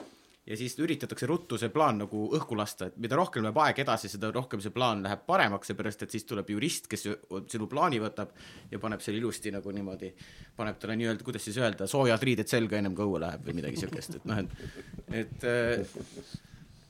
ja 0.51 0.57
siis 0.57 0.73
üritatakse 0.81 1.27
ruttu 1.29 1.57
see 1.61 1.69
plaan 1.73 2.01
nagu 2.01 2.23
õhku 2.35 2.57
lasta, 2.57 2.89
et 2.89 2.97
mida 3.01 3.15
rohkem 3.19 3.45
läheb 3.45 3.59
aeg 3.61 3.81
edasi, 3.83 4.09
seda 4.11 4.31
rohkem 4.33 4.61
see 4.63 4.73
plaan 4.73 5.03
läheb 5.05 5.23
paremaks, 5.27 5.69
seepärast 5.69 6.05
et 6.05 6.15
siis 6.15 6.25
tuleb 6.27 6.49
jurist, 6.49 6.89
kes 6.91 7.07
sinu 7.53 7.67
plaani 7.71 8.01
võtab 8.01 8.33
ja 8.71 8.79
paneb 8.81 9.03
selle 9.05 9.21
ilusti 9.21 9.53
nagu 9.53 9.73
niimoodi, 9.75 10.11
paneb 10.57 10.79
talle 10.81 10.97
nii-öelda, 10.99 11.25
kuidas 11.27 11.45
siis 11.45 11.59
öelda, 11.61 11.87
soojad 11.87 12.25
riided 12.25 12.49
selga 12.49 12.79
ennem 12.79 12.97
kui 12.97 13.05
õue 13.05 13.21
läheb 13.21 13.45
või 13.47 13.59
midagi 13.61 13.83
siukest, 13.83 14.17
et 14.17 14.29
noh, 14.29 14.41
et 14.41 15.21
et 15.21 15.45
äh, 15.45 15.99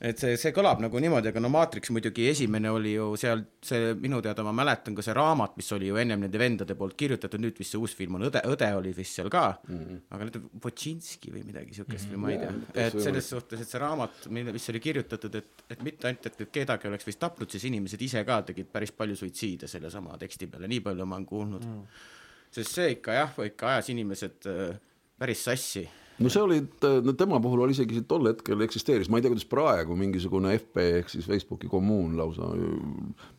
et 0.02 0.18
see, 0.18 0.34
see 0.40 0.50
kõlab 0.54 0.80
nagu 0.82 1.00
niimoodi, 1.02 1.30
aga 1.30 1.40
no 1.42 1.48
Matrix 1.52 1.92
muidugi 1.94 2.24
esimene 2.32 2.70
oli 2.74 2.96
ju 2.96 3.12
seal 3.20 3.44
see 3.62 3.92
minu 4.02 4.18
teada 4.24 4.42
ma 4.42 4.54
mäletan 4.56 4.96
ka 4.98 5.04
see 5.06 5.14
raamat, 5.14 5.54
mis 5.60 5.70
oli 5.76 5.90
ju 5.92 5.98
ennem 6.02 6.24
nende 6.24 6.40
vendade 6.42 6.74
poolt 6.78 6.96
kirjutatud, 6.98 7.42
nüüd 7.42 7.60
vist 7.60 7.76
see 7.76 7.82
uus 7.82 7.94
film 7.98 8.18
on 8.18 8.26
Õde, 8.26 8.42
Õde 8.50 8.70
oli 8.78 8.94
vist 8.96 9.18
seal 9.18 9.30
ka 9.32 9.44
mm, 9.60 9.78
-hmm. 9.78 10.00
aga 10.16 10.28
nüüd 10.28 10.40
on 10.40 10.48
Wojcinski 10.64 11.34
või 11.34 11.44
midagi 11.46 11.78
siukest 11.78 12.10
mm 12.10 12.16
-hmm. 12.16 12.18
või 12.18 12.22
ma 12.24 12.32
ei 12.34 12.40
tea, 12.42 12.88
et 12.88 12.98
selles 13.06 13.30
suhtes, 13.34 13.62
et 13.62 13.70
see 13.70 13.82
raamat, 13.82 14.26
mille, 14.34 14.56
mis 14.58 14.68
oli 14.74 14.82
kirjutatud, 14.82 15.38
et, 15.38 15.64
et 15.70 15.86
mitte 15.86 16.10
ainult, 16.10 16.26
et 16.26 16.44
kedagi 16.58 16.90
oleks 16.90 17.06
vist 17.06 17.22
tapnud, 17.22 17.50
siis 17.50 17.70
inimesed 17.70 18.02
ise 18.02 18.24
ka 18.26 18.42
tegid 18.50 18.74
päris 18.74 18.90
palju 18.90 19.16
suitsiide 19.16 19.70
sellesama 19.70 20.18
teksti 20.18 20.50
peale, 20.50 20.68
nii 20.68 20.82
palju 20.82 21.06
ma 21.06 21.20
olen 21.20 21.26
kuulnud 21.26 21.64
mm.. 21.64 22.04
sest 22.50 22.74
see 22.74 22.90
ikka 22.98 23.20
jah, 23.20 23.42
ikka 23.46 23.74
ajas 23.76 23.94
inimesed 23.94 24.50
äh, 24.50 24.78
päris 25.18 25.44
sassi 25.46 25.86
no 26.22 26.32
see 26.32 26.42
oli, 26.42 26.58
no 27.04 27.14
tema 27.18 27.40
puhul 27.42 27.64
oli 27.64 27.76
isegi 27.76 28.02
tol 28.08 28.28
hetkel 28.30 28.64
eksisteeris, 28.66 29.10
ma 29.10 29.18
ei 29.18 29.24
tea, 29.24 29.32
kuidas 29.32 29.48
praegu 29.50 29.96
mingisugune 29.98 30.54
FB 30.58 30.86
ehk 31.00 31.12
siis 31.12 31.28
Facebooki 31.28 31.70
kommuun 31.70 32.16
lausa, 32.18 32.52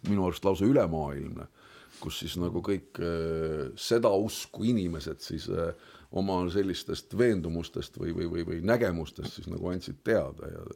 minu 0.10 0.28
arust 0.28 0.46
lausa 0.48 0.68
ülemaailmne, 0.70 1.48
kus 2.04 2.22
siis 2.24 2.38
nagu 2.42 2.64
kõik 2.66 3.02
äh, 3.02 3.72
seda 3.80 4.12
usku 4.14 4.66
inimesed 4.70 5.24
siis 5.24 5.48
äh, 5.52 5.72
oma 6.14 6.44
sellistest 6.54 7.16
veendumustest 7.18 7.98
või, 8.02 8.14
või, 8.18 8.30
või, 8.30 8.46
või 8.52 8.62
nägemustest 8.66 9.40
siis 9.40 9.50
nagu 9.50 9.72
andsid 9.72 10.04
teada 10.06 10.52
ja 10.52 10.68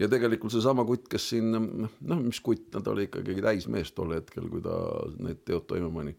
ja 0.00 0.08
tegelikult 0.08 0.54
seesama 0.54 0.86
kutt, 0.88 1.04
kes 1.12 1.26
siin 1.34 1.50
noh, 1.52 2.20
mis 2.22 2.38
kutt, 2.40 2.70
ta 2.72 2.80
oli 2.92 3.04
ikkagi 3.08 3.42
täismees 3.44 3.92
tol 3.92 4.14
hetkel, 4.16 4.46
kui 4.48 4.62
ta 4.64 4.76
need 5.20 5.42
teod 5.44 5.66
toime 5.68 5.90
pani 5.92 6.14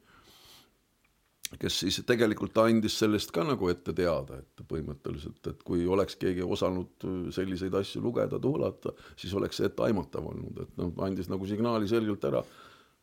kes 1.59 1.79
siis 1.83 1.99
tegelikult 2.07 2.57
andis 2.63 2.95
sellest 3.01 3.31
ka 3.35 3.45
nagu 3.47 3.69
ette 3.71 3.93
teada, 3.95 4.39
et 4.41 4.65
põhimõtteliselt, 4.69 5.41
et 5.51 5.63
kui 5.67 5.85
oleks 5.89 6.17
keegi 6.21 6.45
osanud 6.45 7.07
selliseid 7.35 7.73
asju 7.79 8.03
lugeda, 8.03 8.39
tuulata, 8.41 8.93
siis 9.19 9.33
oleks 9.37 9.59
see 9.59 9.69
etteaimatav 9.69 10.27
olnud, 10.33 10.61
et 10.65 10.77
noh, 10.79 10.93
andis 11.05 11.31
nagu 11.31 11.47
signaali 11.49 11.89
selgelt 11.89 12.23
ära. 12.29 12.43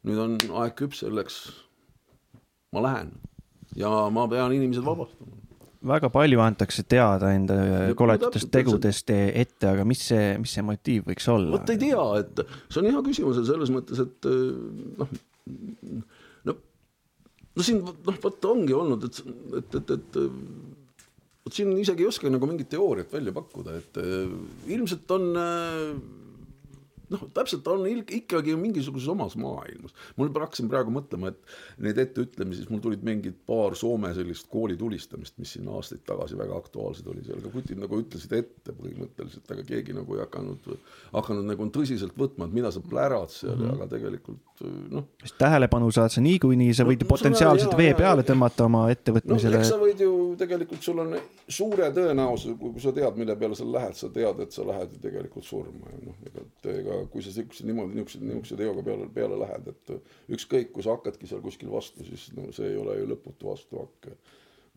nüüd 0.08 0.18
on 0.18 0.38
aeg 0.62 0.78
küps 0.78 1.02
selleks. 1.04 1.42
ma 2.72 2.82
lähen 2.82 3.10
ja 3.76 3.90
ma 4.10 4.26
pean 4.28 4.52
inimesed 4.52 4.84
vabastama. 4.84 5.36
väga 5.90 6.10
palju 6.12 6.40
antakse 6.40 6.82
teada 6.82 7.32
enda 7.32 7.56
koledatest 7.96 8.50
tegudest 8.52 9.10
ette, 9.10 9.66
aga 9.68 9.84
mis 9.84 10.02
see, 10.10 10.38
mis 10.38 10.52
see 10.56 10.64
motiiv 10.64 11.06
võiks 11.08 11.28
olla 11.28 11.58
vot 11.58 11.70
ei? 11.72 11.78
tea, 11.80 12.06
et 12.20 12.42
see 12.68 12.82
on 12.82 12.90
hea 12.90 13.04
küsimus 13.06 13.40
ja 13.40 13.46
selles 13.52 13.72
mõttes, 13.74 14.02
et 14.04 14.30
noh, 15.00 15.14
no 17.60 17.66
siin 17.66 17.82
noh, 17.84 18.16
vot 18.24 18.46
ongi 18.48 18.76
olnud, 18.76 19.04
et, 19.04 19.20
et, 19.60 19.76
et, 19.76 19.90
et 19.92 20.20
vot 21.44 21.56
siin 21.56 21.74
isegi 21.76 22.06
ei 22.06 22.08
oska 22.08 22.32
nagu 22.32 22.48
mingit 22.48 22.70
teooriat 22.72 23.12
välja 23.12 23.34
pakkuda, 23.36 23.76
et 23.82 24.00
äh, 24.00 24.32
ilmselt 24.72 25.12
on 25.16 25.28
äh, 25.36 25.92
noh, 27.10 27.24
täpselt 27.34 27.66
on 27.70 27.86
ikkagi 27.90 28.54
mingisuguses 28.56 29.08
omas 29.12 29.36
maailmas. 29.40 29.94
mul 30.16 30.30
hakkasin 30.34 30.68
praegu 30.70 30.92
mõtlema, 30.94 31.32
et 31.32 31.82
neid 31.84 31.98
etteütlemisi, 31.98 32.62
siis 32.62 32.72
mul 32.72 32.82
tulid 32.84 33.02
mingid 33.06 33.38
paar 33.46 33.76
Soome 33.78 34.12
sellist 34.14 34.48
kooli 34.52 34.76
tulistamist, 34.80 35.36
mis 35.38 35.54
siin 35.56 35.68
aastaid 35.72 36.04
tagasi 36.06 36.38
väga 36.38 36.56
aktuaalsed 36.58 37.06
oli 37.10 37.24
seal, 37.26 37.40
aga 37.42 37.52
kutid 37.54 37.80
nagu 37.80 38.00
ütlesid 38.02 38.36
ette 38.38 38.74
põhimõtteliselt, 38.76 39.50
aga 39.54 39.66
keegi 39.66 39.96
nagu 39.96 40.16
ei 40.16 40.24
hakanud, 40.24 40.70
hakanud 41.14 41.50
nagu 41.50 41.68
tõsiselt 41.74 42.16
võtma, 42.18 42.48
et 42.48 42.56
mida 42.60 42.72
sa 42.74 42.82
plärad 42.84 43.34
seal 43.34 43.56
mm, 43.56 43.66
-hmm. 43.66 43.76
aga 43.76 43.90
tegelikult 43.96 44.64
noh, 44.90 45.06
sest 45.22 45.38
tähelepanu 45.40 45.90
saad 45.94 46.12
sa 46.12 46.22
niikuinii, 46.24 46.74
sa 46.76 46.84
võid 46.84 47.00
No, 47.00 47.06
no 47.08 47.14
potentsiaalselt 47.14 47.76
vee 47.78 47.94
peale 47.96 48.22
tõmmata 48.26 48.66
oma 48.68 48.82
ettevõtmisele 48.92 49.60
eks 49.60 49.70
sa 49.72 49.78
võid 49.80 50.02
ju 50.04 50.12
tegelikult, 50.40 50.82
sul 50.84 51.00
on 51.02 51.14
suure 51.48 51.88
tõenäosusega, 51.96 52.58
kui 52.60 52.82
sa 52.82 52.92
tead, 52.96 53.16
mille 53.20 53.36
peale 53.40 53.56
sa 53.58 53.66
lähed, 53.66 53.96
sa 53.96 54.10
tead, 54.12 54.42
et 54.44 54.56
sa 54.56 54.66
lähed 54.68 54.96
ju 54.96 55.00
tegelikult 55.02 55.46
surma 55.46 55.94
ja 55.94 56.02
noh, 56.04 56.18
ega, 56.28 56.44
ega 56.74 56.99
kui 57.10 57.24
sa 57.24 57.32
siukse 57.34 57.66
niimoodi 57.68 57.96
niisuguse, 57.96 58.22
niisuguse 58.24 58.58
teoga 58.60 58.84
peale, 58.86 59.08
peale 59.14 59.38
lähed, 59.40 59.68
et 59.72 59.92
ükskõik, 60.36 60.72
kui 60.74 60.86
sa 60.86 60.96
hakkadki 60.96 61.30
seal 61.30 61.42
kuskil 61.44 61.72
vastu, 61.72 62.04
siis 62.06 62.30
no 62.36 62.48
see 62.56 62.72
ei 62.72 62.78
ole 62.80 62.98
ju 63.00 63.10
lõputu 63.10 63.50
vastuhakk. 63.50 64.10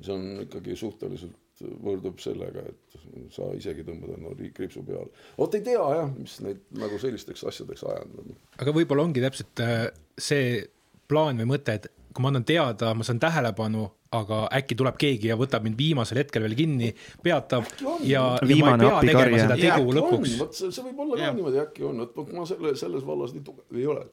see 0.03 0.13
on 0.13 0.43
ikkagi 0.43 0.75
suhteliselt 0.75 1.39
võrdub 1.83 2.19
sellega, 2.21 2.63
et 2.71 2.95
sa 3.33 3.47
isegi 3.55 3.85
tõmbad 3.87 4.15
endale 4.17 4.49
kriipsu 4.55 4.83
peale. 4.87 5.09
vot 5.37 5.55
ei 5.55 5.65
tea 5.65 5.83
jah, 5.97 6.13
mis 6.17 6.39
neid 6.45 6.63
nagu 6.79 6.99
sellisteks 6.99 7.45
asjadeks 7.49 7.85
ajanud 7.89 8.23
on. 8.23 8.37
aga 8.57 8.75
võib-olla 8.75 9.05
ongi 9.07 9.23
täpselt 9.23 9.63
äh, 9.63 9.87
see 10.17 10.63
plaan 11.07 11.39
või 11.41 11.51
mõte, 11.53 11.77
et 11.77 11.91
kui 12.13 12.23
ma 12.23 12.31
annan 12.31 12.45
teada, 12.47 12.93
ma 12.97 13.05
saan 13.05 13.19
tähelepanu, 13.21 13.85
aga 14.13 14.39
äkki 14.59 14.77
tuleb 14.79 14.97
keegi 15.01 15.31
ja 15.31 15.37
võtab 15.39 15.65
mind 15.65 15.77
viimasel 15.79 16.21
hetkel 16.21 16.45
veel 16.45 16.55
kinni, 16.57 16.91
peatab 17.25 17.65
on. 17.81 18.01
ja, 18.05 18.25
ja 18.37 18.57
ma 18.61 18.75
ei 18.75 18.81
pea 18.83 18.99
tegema 19.09 19.39
seda 19.41 19.59
tegu 19.59 19.95
lõpuks. 19.97 20.35
vot 20.41 20.57
see, 20.57 20.71
see 20.75 20.85
võib 20.89 21.05
olla 21.05 21.19
ka 21.19 21.23
Jah. 21.25 21.37
niimoodi 21.37 21.63
äkki 21.63 21.87
on, 21.89 22.03
et 22.05 22.35
ma 22.37 22.45
selle, 22.49 22.75
selles 22.79 23.05
vallas 23.07 23.33
nii 23.35 23.45
tugev 23.45 23.79
ei 23.79 23.87
ole. 23.89 24.05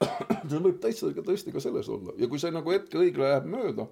see 0.50 0.62
võib 0.64 0.80
täitsa 0.82 1.12
ka 1.14 1.26
tõesti 1.26 1.54
ka 1.54 1.62
selles 1.62 1.90
olla 1.92 2.16
ja 2.18 2.30
kui 2.30 2.42
see 2.42 2.54
nagu 2.54 2.74
hetke 2.74 2.98
õige 2.98 3.22
läheb 3.22 3.46
mööda, 3.52 3.86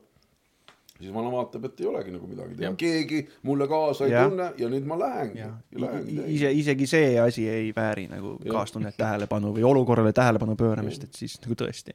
siis 1.02 1.14
vana 1.14 1.30
vaatab, 1.32 1.66
et 1.68 1.80
ei 1.82 1.88
olegi 1.90 2.14
nagu 2.14 2.28
midagi 2.30 2.56
teha, 2.58 2.72
keegi 2.78 3.20
mulle 3.48 3.68
kaasa 3.70 4.06
ei 4.06 4.14
Jah. 4.14 4.28
tunne 4.30 4.48
ja 4.58 4.70
nüüd 4.72 4.88
ma 4.88 4.98
lähengi. 4.98 5.46
ise, 6.26 6.52
isegi 6.62 6.88
see 6.90 7.14
asi 7.20 7.46
ei 7.48 7.70
vääri 7.76 8.08
nagu 8.10 8.36
kaastunnet 8.48 8.98
tähelepanu 8.98 9.54
või 9.56 9.66
olukorrale 9.70 10.12
tähelepanu 10.16 10.56
pööramist, 10.58 11.06
et 11.06 11.22
siis 11.22 11.38
nagu 11.44 11.58
tõesti. 11.64 11.94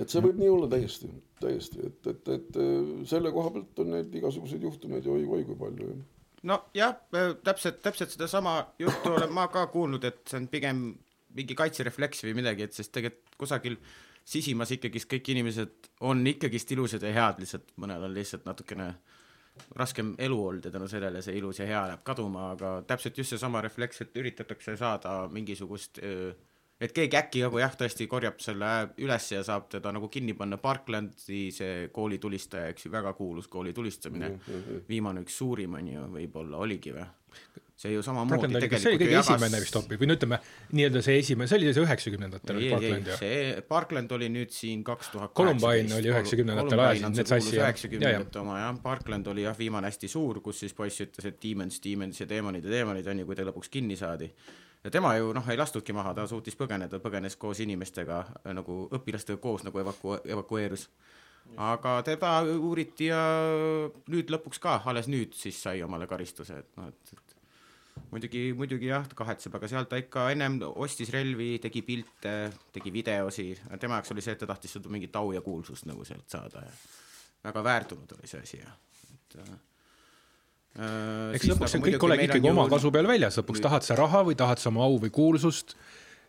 Et 0.00 0.08
see 0.08 0.24
võib 0.24 0.40
nii 0.40 0.48
olla 0.52 0.70
täiesti, 0.72 1.10
täiesti, 1.40 1.84
et, 1.86 2.06
et, 2.06 2.28
et 2.36 2.58
äh, 2.62 2.90
selle 3.08 3.32
koha 3.34 3.52
pealt 3.56 3.84
on 3.84 3.94
neid 3.96 4.14
igasuguseid 4.22 4.64
juhtumeid 4.68 5.06
ju 5.06 5.16
oi-oi 5.18 5.46
kui 5.48 5.58
palju 5.60 5.92
ju 5.92 6.00
nojah, 6.48 6.96
täpselt, 7.44 7.80
täpselt 7.82 8.10
sedasama 8.10 8.56
juttu 8.78 9.12
olen 9.14 9.32
ma 9.32 9.46
ka 9.52 9.66
kuulnud, 9.70 10.04
et 10.04 10.22
see 10.28 10.40
on 10.40 10.48
pigem 10.50 10.86
mingi 11.36 11.56
kaitserefleks 11.56 12.24
või 12.26 12.34
midagi, 12.42 12.66
et 12.66 12.76
sest 12.76 12.92
tegelikult 12.94 13.38
kusagil 13.40 13.78
sisimas 14.28 14.70
ikkagist 14.74 15.08
kõik 15.10 15.32
inimesed 15.32 15.90
on 16.06 16.22
ikkagist 16.26 16.70
ilusad 16.74 17.02
ja 17.06 17.12
head, 17.14 17.40
lihtsalt 17.42 17.72
mõnel 17.82 18.06
on 18.06 18.14
lihtsalt 18.14 18.46
natukene 18.46 18.92
raskem 19.76 20.14
elu 20.18 20.38
olnud 20.46 20.64
ja 20.64 20.72
tänu 20.72 20.88
sellele 20.88 21.22
see 21.24 21.36
ilus 21.36 21.60
ja 21.60 21.66
hea 21.68 21.82
läheb 21.90 22.04
kaduma, 22.06 22.52
aga 22.54 22.76
täpselt 22.88 23.18
just 23.18 23.34
seesama 23.34 23.60
refleks, 23.64 24.00
et 24.04 24.16
üritatakse 24.16 24.76
saada 24.80 25.26
mingisugust 25.32 26.00
öö, 26.02 26.32
et 26.82 26.94
keegi 26.94 27.18
äkki 27.18 27.44
nagu 27.46 27.60
jah, 27.62 27.74
tõesti 27.78 28.08
korjab 28.10 28.40
selle 28.42 28.70
üles 29.02 29.28
ja 29.34 29.42
saab 29.46 29.68
teda 29.72 29.92
nagu 29.94 30.10
kinni 30.12 30.34
panna, 30.38 30.58
Parklandi 30.62 31.44
see 31.54 31.88
koolitulistaja, 31.94 32.72
eks 32.72 32.88
ju, 32.88 32.94
väga 32.94 33.14
kuulus 33.18 33.48
kooli 33.52 33.74
tulistamine, 33.76 34.34
viimane 34.88 35.22
üks 35.22 35.38
suurim 35.42 35.78
on 35.78 35.92
ju, 35.94 36.08
võib-olla 36.16 36.62
oligi 36.66 36.94
või? 36.96 37.06
see 37.82 37.92
ju 37.92 38.02
samamoodi 38.04 38.56
oli, 38.56 38.68
kas 38.70 38.84
see 38.84 38.92
oli 38.92 38.98
kõige 39.00 39.18
esimene 39.18 39.60
vist 39.62 39.76
hoopis 39.76 39.98
või 39.98 40.08
no 40.10 40.16
ütleme 40.18 40.38
nii-öelda 40.76 41.02
see 41.02 41.16
esimene, 41.18 41.48
see 41.50 41.58
oli 41.58 41.72
see 41.72 41.82
üheksakümnendatel 41.82 42.60
ei, 42.60 42.68
Parkland 42.70 43.08
ju. 43.10 43.16
see 43.18 43.62
Parkland 43.68 44.14
oli 44.18 44.28
nüüd 44.32 44.52
siin 44.54 44.84
kaks 44.86 45.10
tuhat 45.14 45.34
Columbine 45.38 45.96
oli 45.96 46.12
90-ndatel 46.12 46.82
ajasid 46.84 47.08
need 47.16 47.32
sassi, 47.32 47.56
üheksakümnendate 47.58 48.42
oma 48.42 48.60
jah, 48.60 48.76
Parkland 48.84 49.30
oli 49.32 49.46
jah, 49.48 49.56
viimane 49.58 49.90
hästi 49.90 50.10
suur, 50.12 50.42
kus 50.44 50.62
siis 50.62 50.76
poiss 50.78 51.02
ütles, 51.02 51.26
et 51.32 51.40
Demons, 51.42 51.80
Demons 51.82 52.22
ja 52.22 52.28
teemonid 52.30 52.68
ja 52.68 52.76
teemonid 52.76 53.08
on 53.10 53.24
ju, 53.24 53.30
kui 53.30 53.38
ta 53.40 53.48
lõpuks 53.48 53.72
kinni 53.72 53.98
saadi. 53.98 54.30
Ja 54.84 54.90
tema 54.90 55.14
ju 55.16 55.32
noh, 55.36 55.48
ei 55.48 55.58
lastudki 55.58 55.94
maha, 55.96 56.14
ta 56.14 56.26
suutis 56.26 56.56
põgeneda, 56.58 57.00
põgenes 57.02 57.36
koos 57.40 57.60
inimestega 57.64 58.22
nagu 58.56 58.86
õpilastega 58.98 59.40
koos 59.42 59.66
nagu 59.66 59.82
evaku-, 59.82 60.20
evakueerus. 60.36 60.88
aga 61.58 61.96
teda 62.06 62.36
uuriti 62.54 63.10
ja 63.10 63.20
nüüd 64.10 64.30
lõpuks 64.30 64.62
ka, 64.62 64.80
alles 64.86 65.08
nüüd 65.10 65.34
siis 65.34 65.58
sai 65.62 65.82
omale 65.82 66.06
karistuse, 66.06 66.58
et 66.62 66.76
noh, 66.78 66.88
et, 66.88 67.14
et 67.16 68.02
muidugi, 68.14 68.44
muidugi 68.56 68.88
jah, 68.88 69.06
ta 69.08 69.18
kahetseb, 69.18 69.54
aga 69.58 69.68
seal 69.68 69.88
ta 69.90 69.98
ikka 70.00 70.28
ennem 70.32 70.60
ostis 70.70 71.10
relvi, 71.12 71.56
tegi 71.62 71.82
pilte, 71.82 72.36
tegi 72.72 72.94
videosi, 72.94 73.50
tema 73.80 73.98
jaoks 73.98 74.14
oli 74.14 74.24
see, 74.24 74.36
et 74.36 74.44
ta 74.44 74.48
tahtis 74.54 74.78
seda 74.78 74.92
mingit 74.92 75.16
au 75.18 75.32
ja 75.34 75.42
kuulsust 75.44 75.88
nagu 75.90 76.06
sealt 76.08 76.30
saada 76.30 76.64
ja 76.66 76.72
väga 77.44 77.64
väärtunud 77.64 78.16
oli 78.18 78.30
see 78.30 78.42
asi 78.42 78.62
ja 78.62 78.70
et 79.12 79.38
äh, 79.42 79.58
eks 80.76 81.42
siis 81.44 81.52
lõpuks 81.52 81.74
see 81.74 81.80
nagu 81.80 81.86
kõik 81.86 81.98
muidugi 81.98 82.06
olegi 82.08 82.28
ikkagi 82.30 82.50
oma 82.52 82.68
kasu 82.72 82.92
peal 82.94 83.08
väljas, 83.10 83.36
lõpuks 83.40 83.60
tahad 83.64 83.84
sa 83.84 83.96
raha 83.98 84.22
või 84.28 84.38
tahad 84.38 84.62
sa 84.62 84.70
oma 84.72 84.86
au 84.86 84.96
või 85.02 85.10
kuulsust. 85.12 85.76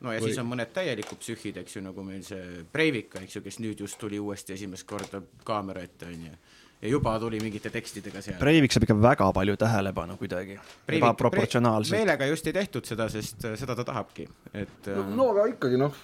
no 0.03 0.12
ja 0.12 0.19
või- 0.19 0.34
siis 0.34 0.41
on 0.41 0.49
mõned 0.51 0.73
täielikud 0.75 1.21
psühhid, 1.21 1.58
eks 1.63 1.77
ju, 1.77 1.82
nagu 1.86 2.03
meil 2.03 2.23
see 2.27 2.65
Breivik, 2.73 3.15
eks 3.21 3.36
ju, 3.38 3.41
kes 3.45 3.60
nüüd 3.63 3.79
just 3.79 3.97
tuli 4.01 4.19
uuesti 4.19 4.53
esimest 4.53 4.86
korda 4.86 5.21
kaamera 5.47 5.82
ette, 5.82 6.06
on 6.12 6.25
ju. 6.27 6.36
Ja 6.84 6.89
juba 6.91 7.13
tuli 7.19 7.39
mingite 7.39 7.72
tekstidega 7.72 8.22
seal. 8.24 8.38
Breivik 8.41 8.74
saab 8.76 8.86
ikka 8.88 8.96
väga 9.00 9.30
palju 9.36 9.56
tähelepanu 9.60 10.17
kuidagi, 10.19 10.58
ebaproportsionaalselt. 10.98 11.96
meelega 11.96 12.28
just 12.28 12.48
ei 12.50 12.56
tehtud 12.58 12.88
seda, 12.88 13.08
sest 13.12 13.46
äh, 13.48 13.56
seda 13.60 13.78
ta 13.80 13.86
tahabki, 13.88 14.26
et 14.52 14.89
äh, 14.91 15.12
no 15.15 15.30
aga 15.32 15.48
ikkagi 15.54 15.80
noh, 15.80 15.96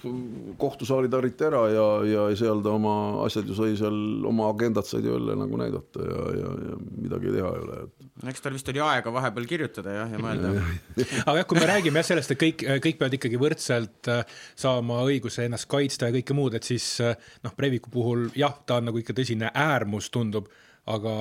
kohtusaalid 0.60 1.16
hariti 1.18 1.46
ära 1.50 1.66
ja, 1.74 1.86
ja 2.08 2.24
seal 2.38 2.62
ta 2.64 2.72
oma 2.78 2.94
asjad 3.26 3.50
ju 3.50 3.56
sai 3.58 3.76
seal, 3.80 3.98
oma 4.30 4.48
agendat 4.54 4.88
said 4.88 5.04
jälle 5.04 5.36
nagu 5.36 5.60
näidata 5.60 6.06
ja, 6.06 6.22
ja, 6.38 6.54
ja 6.70 6.78
midagi 6.86 7.34
teha 7.36 7.52
ei 7.58 7.66
ole, 7.66 7.82
et 7.84 8.32
eks 8.32 8.46
tal 8.46 8.56
vist 8.56 8.72
oli 8.72 8.80
aega 8.84 9.12
vahepeal 9.12 9.50
kirjutada 9.50 9.98
jah, 9.98 10.16
ja 10.16 10.22
mõelda. 10.22 10.54
aga 11.26 11.36
jah, 11.42 11.48
kui 11.50 11.60
me 11.60 11.68
räägime 11.74 12.00
jah 12.00 12.08
sellest, 12.12 12.32
et 12.32 12.40
kõik, 12.40 12.64
kõik 12.86 13.02
peavad 13.02 13.18
ikkagi 13.20 13.40
võrdselt 13.40 14.12
äh, 14.12 14.40
saama 14.56 15.02
õiguse 15.04 15.44
ennast 15.44 15.68
kaitsta 15.68 16.08
ja 16.08 16.16
kõike 16.16 16.36
muud, 16.40 16.56
et 16.56 16.64
siis 16.64 16.88
noh, 17.44 17.52
Breiviku 17.56 17.92
puhul 17.92 18.30
jah, 18.38 18.56
ta 18.64 18.80
on 18.80 18.88
nagu 18.88 19.00
ikka 19.00 19.16
tõsine 19.16 19.52
äärmus, 19.52 20.08
tundub, 20.14 20.48
aga 20.90 21.14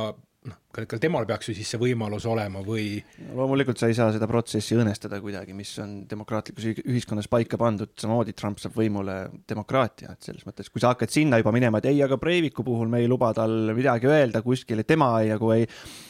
noh, 0.50 0.58
ka 0.74 0.86
ka 0.90 1.00
temal 1.02 1.28
peaks 1.30 1.50
ju 1.50 1.56
siis 1.58 1.70
see 1.74 1.80
võimalus 1.82 2.26
olema 2.30 2.62
või 2.66 3.00
loomulikult 3.36 3.80
sa 3.80 3.90
ei 3.90 3.98
saa 3.98 4.12
seda 4.16 4.28
protsessi 4.30 4.78
õõnestada 4.78 5.20
kuidagi, 5.24 5.56
mis 5.58 5.72
on 5.84 5.96
demokraatlikus 6.10 6.68
ühi- 6.72 6.86
ühiskonnas 6.86 7.30
paika 7.32 7.60
pandud, 7.60 7.92
samamoodi 8.00 8.36
Trump 8.38 8.62
saab 8.62 8.78
võimule 8.80 9.18
demokraatia, 9.50 10.14
et 10.16 10.30
selles 10.30 10.46
mõttes, 10.48 10.72
kui 10.72 10.84
sa 10.84 10.94
hakkad 10.94 11.12
sinna 11.14 11.42
juba 11.42 11.54
minema, 11.56 11.82
et 11.82 11.90
ei, 11.92 12.02
aga 12.06 12.20
Breiviku 12.22 12.64
puhul 12.68 12.92
me 12.92 13.04
ei 13.04 13.10
luba 13.12 13.34
tal 13.38 13.74
midagi 13.78 14.10
öelda 14.10 14.44
kuskil, 14.46 14.82
et 14.82 14.90
tema 14.90 15.12
ei 15.24 15.34
nagu 15.34 15.52
ei 15.56 15.68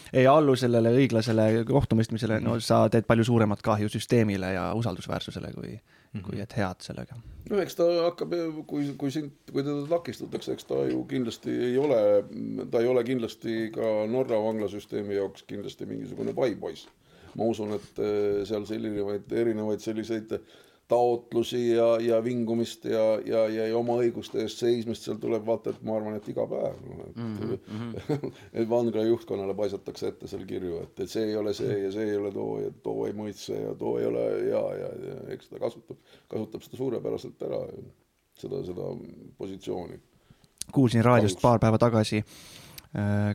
ei 0.09 0.25
allu 0.25 0.55
sellele 0.57 0.89
õiglasele 0.97 1.65
kohtumõistmisele, 1.69 2.39
no 2.41 2.55
sa 2.65 2.87
teed 2.89 3.05
palju 3.05 3.27
suuremat 3.27 3.61
kahju 3.61 3.91
süsteemile 3.93 4.55
ja 4.55 4.63
usaldusväärsusele, 4.77 5.51
kui 5.53 5.75
mm, 6.13 6.19
-hmm. 6.19 6.29
kui 6.29 6.41
et 6.41 6.55
head 6.57 6.85
sellega. 6.85 7.17
no 7.49 7.59
eks 7.63 7.75
ta 7.75 7.87
hakkab, 8.03 8.33
kui, 8.67 8.93
kui 8.97 9.11
sind, 9.11 9.33
kui 9.51 9.63
teda 9.63 9.87
takistatakse, 9.89 10.53
eks 10.53 10.69
ta 10.69 10.83
ju 10.91 11.03
kindlasti 11.09 11.55
ei 11.71 11.77
ole, 11.77 11.99
ta 12.71 12.81
ei 12.81 12.87
ole 12.87 13.03
kindlasti 13.03 13.71
ka 13.75 13.91
Norra 14.07 14.41
vanglasüsteemi 14.43 15.15
jaoks 15.15 15.43
kindlasti 15.43 15.85
mingisugune 15.85 16.33
paipoiss. 16.33 16.87
ma 17.37 17.45
usun, 17.45 17.73
et 17.73 17.99
eh, 18.01 18.45
seal 18.45 18.65
selliseid 18.65 19.31
erinevaid 19.43 19.79
selliseid 19.79 20.39
taotlusi 20.89 21.69
ja, 21.69 21.87
ja 22.01 22.17
vingumist 22.23 22.85
ja, 22.85 23.03
ja, 23.25 23.43
ja, 23.47 23.67
ja 23.69 23.77
oma 23.77 23.99
õiguste 24.01 24.41
eest 24.41 24.63
seismist 24.63 25.05
seal 25.05 25.19
tuleb 25.21 25.45
vaata, 25.45 25.73
et 25.73 25.83
ma 25.85 25.99
arvan, 25.99 26.15
et 26.17 26.29
iga 26.31 26.47
päev 26.49 26.79
et 27.05 27.19
mm, 27.19 27.35
-hmm. 27.37 28.31
et 28.61 28.69
vangla 28.69 29.03
juhtkonnale 29.05 29.53
paisatakse 29.53 30.07
ette 30.09 30.27
seal 30.31 30.47
kirju, 30.49 30.81
et, 30.83 31.03
et 31.05 31.11
see 31.11 31.27
ei 31.29 31.35
ole 31.37 31.53
see 31.53 31.77
ja 31.83 31.91
see 31.93 32.09
ei 32.09 32.17
ole 32.17 32.31
too 32.33 32.57
ja 32.63 32.71
too 32.83 33.05
ei 33.05 33.13
mõistse 33.13 33.59
ja 33.61 33.75
too 33.77 33.99
ei 33.99 34.09
ole 34.09 34.25
hea 34.47 34.63
ja, 34.81 34.89
ja 35.09 35.19
eks 35.35 35.53
ta 35.53 35.61
kasutab, 35.61 36.01
kasutab 36.27 36.65
seda 36.65 36.81
suurepäraselt 36.81 37.45
ära, 37.49 37.61
seda, 38.41 38.63
seda 38.65 38.89
positsiooni. 39.37 39.99
kuulsin 40.73 41.05
raadiost 41.05 41.37
Kahjuks. 41.37 41.45
paar 41.45 41.59
päeva 41.59 41.77
tagasi, 41.77 42.23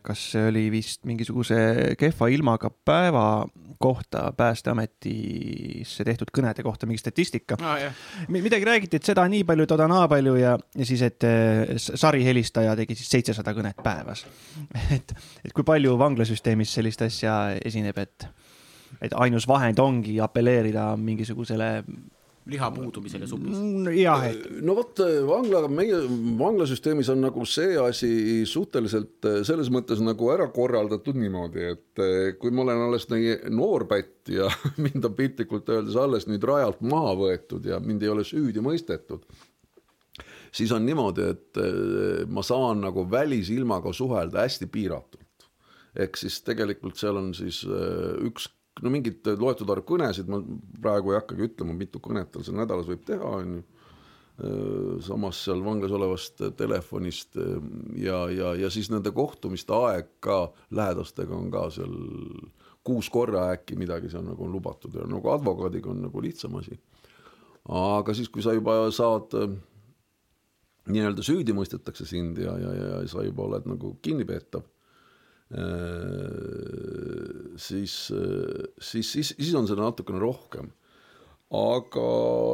kas 0.02 0.22
see 0.32 0.48
oli 0.50 0.64
vist 0.72 1.04
mingisuguse 1.06 1.94
kehva 1.98 2.26
ilmaga 2.34 2.70
päeva 2.84 3.44
kohta 3.78 4.32
Päästeametisse 4.36 6.04
tehtud 6.06 6.30
kõnede 6.34 6.62
kohta 6.64 6.86
mingi 6.88 6.98
statistika. 6.98 7.56
Ah, 7.62 7.76
jah. 7.82 7.98
midagi 8.32 8.64
räägiti, 8.66 8.96
et 8.98 9.06
seda 9.06 9.26
nii 9.30 9.44
palju, 9.46 9.66
toda 9.70 9.86
naa 9.90 10.06
palju 10.10 10.34
ja, 10.40 10.54
ja 10.78 10.86
siis, 10.88 11.02
et 11.06 11.26
eh, 11.28 11.74
s- 11.76 11.92
sarihelistaja 12.00 12.74
tegi 12.78 12.96
siis 12.98 13.10
seitsesada 13.14 13.54
kõnet 13.56 13.78
päevas. 13.84 14.24
et, 14.96 15.14
et 15.44 15.52
kui 15.54 15.64
palju 15.66 15.94
vanglasüsteemis 16.00 16.74
sellist 16.78 17.02
asja 17.06 17.36
esineb, 17.64 17.98
et, 17.98 18.26
et 19.02 19.14
ainus 19.20 19.46
vahend 19.50 19.78
ongi 19.82 20.18
apelleerida 20.24 20.94
mingisugusele 20.96 21.70
liha 22.50 22.68
puudumisele 22.74 23.26
supis. 23.28 23.56
Mm, 23.56 23.86
jah, 23.96 24.24
et 24.28 24.42
no 24.64 24.74
vot, 24.76 25.00
vangla, 25.28 25.62
meie 25.72 25.96
vanglasüsteemis 26.38 27.08
on 27.14 27.22
nagu 27.24 27.46
see 27.48 27.78
asi 27.80 28.10
suhteliselt 28.48 29.28
eh, 29.30 29.38
selles 29.48 29.70
mõttes 29.72 30.02
nagu 30.04 30.28
ära 30.34 30.50
korraldatud 30.52 31.16
niimoodi, 31.20 31.64
et 31.72 32.04
kui 32.40 32.52
ma 32.52 32.66
olen 32.66 32.84
alles 32.88 33.08
nii 33.12 33.38
noor 33.54 33.86
pätt 33.90 34.32
ja 34.34 34.50
mind 34.84 35.08
on 35.08 35.16
piltlikult 35.16 35.72
öeldes 35.72 35.96
alles 36.00 36.28
nüüd 36.28 36.44
rajalt 36.44 36.84
maha 36.84 37.14
võetud 37.22 37.64
ja 37.68 37.80
mind 37.80 38.04
ei 38.04 38.12
ole 38.12 38.26
süüdi 38.28 38.64
mõistetud, 38.64 39.24
siis 40.54 40.72
on 40.76 40.84
niimoodi, 40.84 41.30
et 41.32 42.28
ma 42.28 42.44
saan 42.44 42.84
nagu 42.84 43.06
välisilmaga 43.10 43.92
suhelda 43.96 44.44
hästi 44.44 44.68
piiratult. 44.68 45.48
ehk 45.96 46.16
siis 46.18 46.42
tegelikult 46.44 47.00
seal 47.00 47.16
on 47.16 47.32
siis 47.34 47.62
üks 47.64 48.50
no 48.82 48.90
mingid 48.90 49.26
loetud 49.38 49.70
arv 49.70 49.86
kõnesid, 49.86 50.30
ma 50.30 50.40
praegu 50.82 51.12
ei 51.12 51.20
hakkagi 51.20 51.46
ütlema, 51.48 51.76
mitu 51.78 52.00
kõnet 52.02 52.32
tal 52.32 52.44
seal 52.46 52.58
nädalas 52.58 52.88
võib 52.90 53.04
teha, 53.06 53.30
on 53.40 53.56
ju. 53.58 53.64
samas 55.06 55.44
seal 55.44 55.60
vanglas 55.62 55.92
olevast 55.94 56.40
telefonist 56.58 57.36
ja, 57.94 58.24
ja, 58.34 58.48
ja 58.58 58.70
siis 58.70 58.88
nende 58.90 59.12
kohtumiste 59.14 59.70
aeg 59.76 60.08
ka 60.18 60.48
lähedastega 60.74 61.36
on 61.36 61.52
ka 61.54 61.68
seal 61.70 61.94
kuus 62.84 63.06
korra 63.14 63.46
äkki 63.52 63.78
midagi 63.78 64.10
seal 64.10 64.26
nagu 64.26 64.42
on 64.44 64.50
lubatud 64.52 64.96
ja 64.98 65.06
nagu 65.06 65.30
advokaadiga 65.30 65.92
on 65.92 66.02
nagu 66.08 66.22
lihtsam 66.22 66.58
asi. 66.58 66.74
aga 67.70 68.14
siis, 68.14 68.28
kui 68.28 68.42
sa 68.42 68.56
juba 68.58 68.90
saad 68.90 69.38
nii-öelda 70.92 71.24
süüdi 71.24 71.54
mõistetakse 71.56 72.06
sind 72.08 72.38
ja, 72.42 72.52
ja, 72.60 72.72
ja 72.74 73.00
sa 73.08 73.24
juba 73.24 73.46
oled 73.46 73.68
nagu 73.70 73.94
kinnipeetav, 74.04 74.66
siis, 77.56 77.94
siis, 78.80 79.12
siis, 79.12 79.34
siis 79.36 79.54
on 79.58 79.68
seda 79.70 79.84
natukene 79.86 80.20
rohkem. 80.22 80.70
aga 81.54 82.06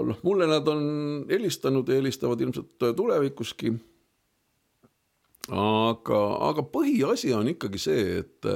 noh, 0.09 0.19
mulle 0.27 0.49
nad 0.51 0.67
on 0.69 0.83
helistanud 1.31 1.89
ja 1.89 2.01
helistavad 2.01 2.41
ilmselt 2.41 2.75
tulevikuski. 2.97 3.73
aga, 5.51 6.21
aga 6.51 6.67
põhiasi 6.75 7.33
on 7.37 7.55
ikkagi 7.55 7.81
see, 7.81 8.21
et 8.25 8.51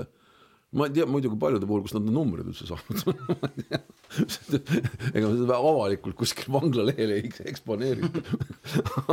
ma 0.75 0.89
ei 0.89 0.95
tea 0.95 1.07
muidugi 1.07 1.39
paljude 1.39 1.67
puhul, 1.69 1.85
kust 1.85 1.95
nad 1.97 2.05
need 2.07 2.17
numbrid 2.17 2.49
üldse 2.51 2.67
saanud 2.67 3.03
tea. 3.69 3.81
ega 5.13 5.29
ma 5.29 5.37
seda 5.37 5.59
avalikult 5.59 6.19
kuskil 6.19 6.51
vanglalehel 6.55 7.15
ei 7.17 7.31
eksponeerita 7.51 8.23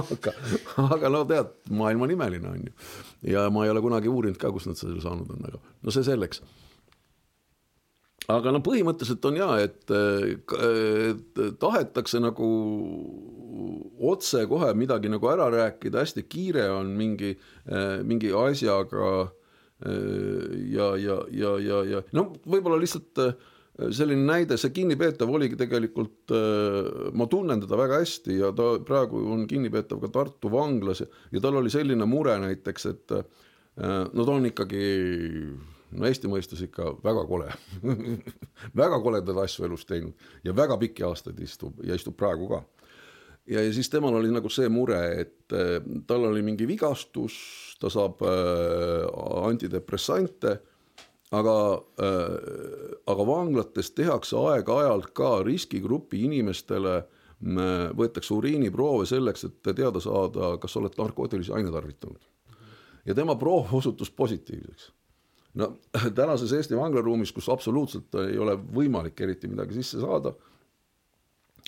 aga, 0.01 0.33
aga 0.87 1.11
no 1.13 1.21
tead, 1.29 1.53
maailm 1.69 2.07
on 2.07 2.15
imeline 2.15 2.49
on 2.49 2.65
ju. 2.65 2.73
ja 3.35 3.45
ma 3.53 3.65
ei 3.65 3.73
ole 3.73 3.83
kunagi 3.85 4.09
uurinud 4.11 4.41
ka, 4.41 4.51
kust 4.53 4.71
nad 4.71 4.79
selle 4.79 5.03
saanud 5.03 5.29
on, 5.35 5.45
aga 5.51 5.61
no 5.61 5.93
see 5.93 6.05
selleks 6.07 6.41
aga 8.29 8.53
no 8.53 8.61
põhimõtteliselt 8.63 9.25
on 9.29 9.39
ja, 9.39 9.49
et, 9.63 9.91
et 9.91 11.41
tahetakse 11.61 12.21
nagu 12.21 12.49
otsekohe 14.11 14.73
midagi 14.77 15.11
nagu 15.11 15.29
ära 15.31 15.49
rääkida, 15.53 16.03
hästi 16.03 16.25
kiire 16.29 16.67
on 16.73 16.93
mingi, 16.97 17.33
mingi 18.07 18.33
asjaga 18.35 19.31
ja, 19.81 20.91
ja, 21.01 21.17
ja, 21.33 21.81
ja 21.89 22.03
no 22.17 22.29
võib-olla 22.45 22.77
lihtsalt 22.81 23.23
selline 23.95 24.25
näide, 24.27 24.57
see 24.59 24.73
kinnipeetav 24.75 25.29
oligi 25.31 25.57
tegelikult, 25.57 26.33
ma 27.17 27.27
tunnen 27.31 27.63
teda 27.63 27.79
väga 27.79 28.01
hästi 28.03 28.37
ja 28.37 28.51
ta 28.53 28.75
praegu 28.85 29.23
on 29.33 29.47
kinnipeetav 29.49 30.01
ka 30.03 30.11
Tartu 30.13 30.51
vanglas 30.53 31.01
ja, 31.01 31.09
ja 31.33 31.41
tal 31.43 31.57
oli 31.61 31.71
selline 31.73 32.05
mure 32.09 32.35
näiteks, 32.43 32.89
et 32.91 33.15
no 33.81 34.25
ta 34.27 34.35
on 34.35 34.49
ikkagi 34.51 34.85
no 35.97 36.07
Eesti 36.07 36.29
mõistes 36.31 36.61
ikka 36.65 36.95
väga 37.03 37.23
kole 37.29 37.49
väga 38.81 38.99
koledaid 39.03 39.41
asju 39.43 39.67
elus 39.67 39.85
teinud 39.87 40.29
ja 40.45 40.55
väga 40.55 40.77
pikki 40.81 41.05
aastaid 41.07 41.39
istub 41.43 41.81
ja 41.85 41.97
istub 41.97 42.17
praegu 42.19 42.49
ka. 42.51 42.61
ja, 43.51 43.63
ja 43.63 43.71
siis 43.75 43.89
temal 43.91 44.15
oli 44.19 44.31
nagu 44.33 44.49
see 44.53 44.69
mure, 44.71 45.01
et 45.23 45.55
äh, 45.55 45.79
tal 46.07 46.29
oli 46.31 46.43
mingi 46.45 46.67
vigastus, 46.69 47.37
ta 47.81 47.91
saab 47.91 48.23
äh, 48.25 49.07
antidepressante, 49.47 50.59
aga 51.31 51.57
äh,, 52.03 52.93
aga 53.11 53.27
vanglates 53.27 53.91
tehakse 53.97 54.37
aeg-ajalt 54.37 55.11
ka 55.17 55.39
riskigrupi 55.47 56.25
inimestele 56.29 56.97
äh, 57.01 57.91
võetakse 57.97 58.35
uriiniproove 58.37 59.07
selleks, 59.09 59.47
et 59.49 59.73
teada 59.75 60.03
saada, 60.03 60.55
kas 60.61 60.77
oled 60.79 60.95
narkootilisi 60.97 61.55
aineid 61.55 61.75
tarvitanud. 61.75 62.23
ja 63.05 63.15
tema 63.17 63.35
proov 63.35 63.73
osutus 63.73 64.11
positiivseks 64.13 64.91
no 65.53 65.73
tänases 66.15 66.53
Eesti 66.53 66.77
vanglaruumis, 66.77 67.31
kus 67.31 67.49
absoluutselt 67.49 68.15
ei 68.27 68.39
ole 68.39 68.55
võimalik 68.75 69.19
eriti 69.21 69.49
midagi 69.51 69.79
sisse 69.79 69.99
saada, 70.01 70.33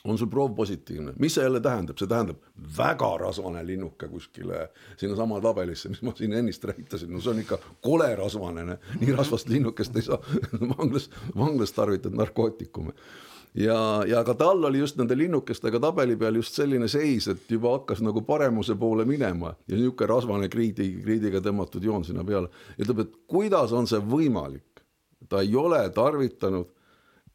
on 0.03 0.17
sul 0.19 0.27
proov 0.27 0.51
positiivne, 0.55 1.13
mis 1.19 1.37
see 1.37 1.45
jälle 1.45 1.61
tähendab, 1.63 1.97
see 1.99 2.09
tähendab 2.11 2.39
väga 2.77 3.11
rasvane 3.21 3.61
linnuke 3.65 4.07
kuskile 4.11 4.65
sinnasama 4.99 5.39
tabelisse, 5.41 5.91
mis 5.93 6.01
ma 6.03 6.11
siin 6.15 6.33
ennist 6.39 6.65
näitasin, 6.67 7.11
no 7.13 7.21
see 7.23 7.31
on 7.31 7.43
ikka 7.43 7.59
kole 7.81 8.09
rasvane, 8.19 8.79
nii 8.99 9.15
rasvast 9.15 9.51
linnukest 9.51 9.95
ei 9.95 10.09
saa 10.09 10.19
vanglas, 10.73 11.09
vanglas 11.37 11.71
tarvitada 11.71 12.19
narkootikume 12.19 12.95
ja, 13.55 14.03
ja 14.07 14.23
ka 14.23 14.33
tal 14.33 14.63
oli 14.65 14.79
just 14.79 14.97
nende 14.97 15.17
linnukestega 15.17 15.79
tabeli 15.79 16.15
peal 16.17 16.35
just 16.39 16.57
selline 16.57 16.87
seis, 16.91 17.27
et 17.27 17.49
juba 17.51 17.75
hakkas 17.77 18.01
nagu 18.05 18.21
paremuse 18.25 18.75
poole 18.79 19.05
minema 19.05 19.53
ja 19.67 19.77
niisugune 19.77 20.09
rasvane 20.09 20.49
kriidi, 20.49 20.89
kriidiga 21.03 21.41
tõmmatud 21.43 21.83
joon 21.83 22.05
sinna 22.05 22.23
peale. 22.23 22.49
ütleb, 22.77 23.03
et 23.05 23.15
kuidas 23.27 23.73
on 23.73 23.87
see 23.87 23.99
võimalik, 23.99 24.83
ta 25.29 25.41
ei 25.41 25.55
ole 25.55 25.81
tarvitanud 25.93 26.69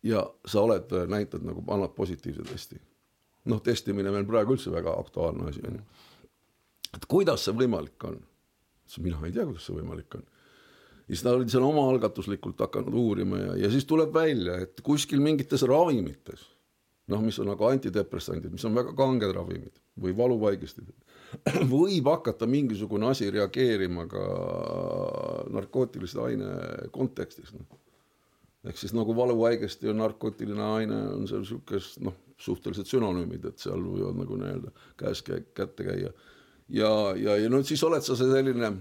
ja 0.03 0.25
sa 0.47 0.63
oled, 0.63 0.93
näitad 1.09 1.45
nagu, 1.47 1.65
annad 1.71 1.95
positiivse 1.97 2.43
testi. 2.43 2.81
noh, 3.49 3.63
testimine 3.63 4.11
meil 4.11 4.27
praegu 4.27 4.53
üldse 4.57 4.73
väga 4.73 4.93
aktuaalne 5.01 5.49
asi 5.49 5.63
on 5.67 5.79
ju. 5.79 5.85
et 6.97 7.07
kuidas 7.07 7.45
see 7.45 7.55
võimalik 7.55 8.05
on? 8.05 8.19
mina 8.99 9.21
ei 9.25 9.33
tea, 9.33 9.45
kuidas 9.45 9.67
see 9.67 9.77
võimalik 9.77 10.15
on 10.19 10.27
ja 11.09 11.15
siis 11.15 11.25
ta 11.25 11.33
oli 11.33 11.49
seal 11.49 11.65
omaalgatuslikult 11.65 12.61
hakanud 12.61 12.95
uurima 12.95 13.39
ja, 13.39 13.57
ja 13.65 13.71
siis 13.73 13.87
tuleb 13.89 14.13
välja, 14.15 14.59
et 14.65 14.81
kuskil 14.85 15.23
mingites 15.25 15.65
ravimites, 15.69 16.45
noh, 17.09 17.23
mis 17.25 17.39
on 17.41 17.49
nagu 17.49 17.65
antidepressandid, 17.65 18.53
mis 18.53 18.65
on 18.69 18.77
väga 18.77 18.93
kanged 18.97 19.33
ravimid 19.33 19.81
või 20.03 20.13
valuvaigistid, 20.17 20.91
võib 21.75 22.13
hakata 22.13 22.49
mingisugune 22.49 23.09
asi 23.09 23.31
reageerima 23.33 24.05
ka 24.11 24.25
narkootilise 25.57 26.21
aine 26.25 26.53
kontekstis 26.93 27.55
no.. 27.57 27.65
ehk 28.69 28.81
siis 28.81 28.93
nagu 28.97 29.17
valuvaigesti 29.17 29.89
on 29.89 30.03
narkootiline 30.05 30.71
aine, 30.77 31.01
on 31.17 31.29
seal 31.31 31.49
sihukest 31.49 32.05
noh, 32.05 32.17
suhteliselt 32.39 32.87
sünonüümid, 32.87 33.49
et 33.49 33.65
seal 33.65 33.81
võivad 33.81 34.21
nagu 34.21 34.37
nii-öelda 34.39 34.77
käes 35.01 35.25
kätte 35.25 35.89
käia. 35.89 36.13
ja, 36.69 36.93
ja, 37.17 37.41
ja 37.41 37.49
no 37.49 37.65
siis 37.65 37.83
oled 37.89 38.05
sa 38.05 38.17
see 38.17 38.29
selline 38.29 38.75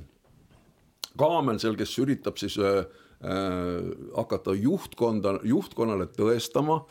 kaamel 1.20 1.60
seal, 1.62 1.78
kes 1.80 1.96
üritab 2.04 2.40
siis 2.40 2.58
äh, 2.62 2.86
äh, 3.22 3.90
hakata 4.16 4.56
juhtkonda, 4.58 5.38
juhtkonnale 5.48 6.10
tõestama, 6.16 6.82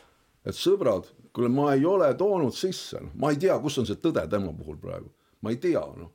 et 0.47 0.57
sõbrad, 0.57 1.09
kuule, 1.35 1.49
ma 1.53 1.71
ei 1.75 1.85
ole 1.87 2.09
toonud 2.17 2.55
sisse, 2.55 3.01
noh, 3.03 3.15
ma 3.19 3.33
ei 3.33 3.41
tea, 3.41 3.57
kus 3.63 3.79
on 3.81 3.89
see 3.89 3.99
tõde 4.01 4.23
tema 4.31 4.53
puhul 4.55 4.79
praegu, 4.81 5.11
ma 5.43 5.53
ei 5.53 5.59
tea, 5.61 5.83
noh. 5.97 6.13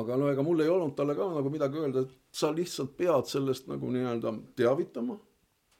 aga 0.00 0.16
no 0.20 0.30
ega 0.32 0.44
mul 0.44 0.64
ei 0.64 0.72
olnud 0.72 0.96
talle 0.96 1.16
ka 1.16 1.28
nagu 1.34 1.52
midagi 1.52 1.80
öelda, 1.80 2.04
et 2.06 2.36
sa 2.36 2.52
lihtsalt 2.54 2.96
pead 2.96 3.28
sellest 3.30 3.68
nagu 3.70 3.90
nii-öelda 3.92 4.32
teavitama, 4.56 5.18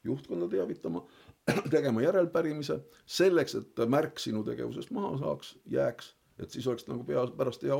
juhtkonda 0.05 0.51
teavitama, 0.53 1.05
tegema 1.75 2.05
järelpärimise 2.05 2.79
selleks, 3.05 3.57
et 3.61 3.83
märk 3.89 4.21
sinu 4.21 4.45
tegevusest 4.45 4.93
maha 4.97 5.17
saaks, 5.21 5.57
jääks, 5.73 6.13
et 6.41 6.51
siis 6.51 6.67
oleks 6.69 6.87
nagu 6.89 7.05
pea, 7.07 7.25
pärast 7.37 7.65
hea 7.65 7.77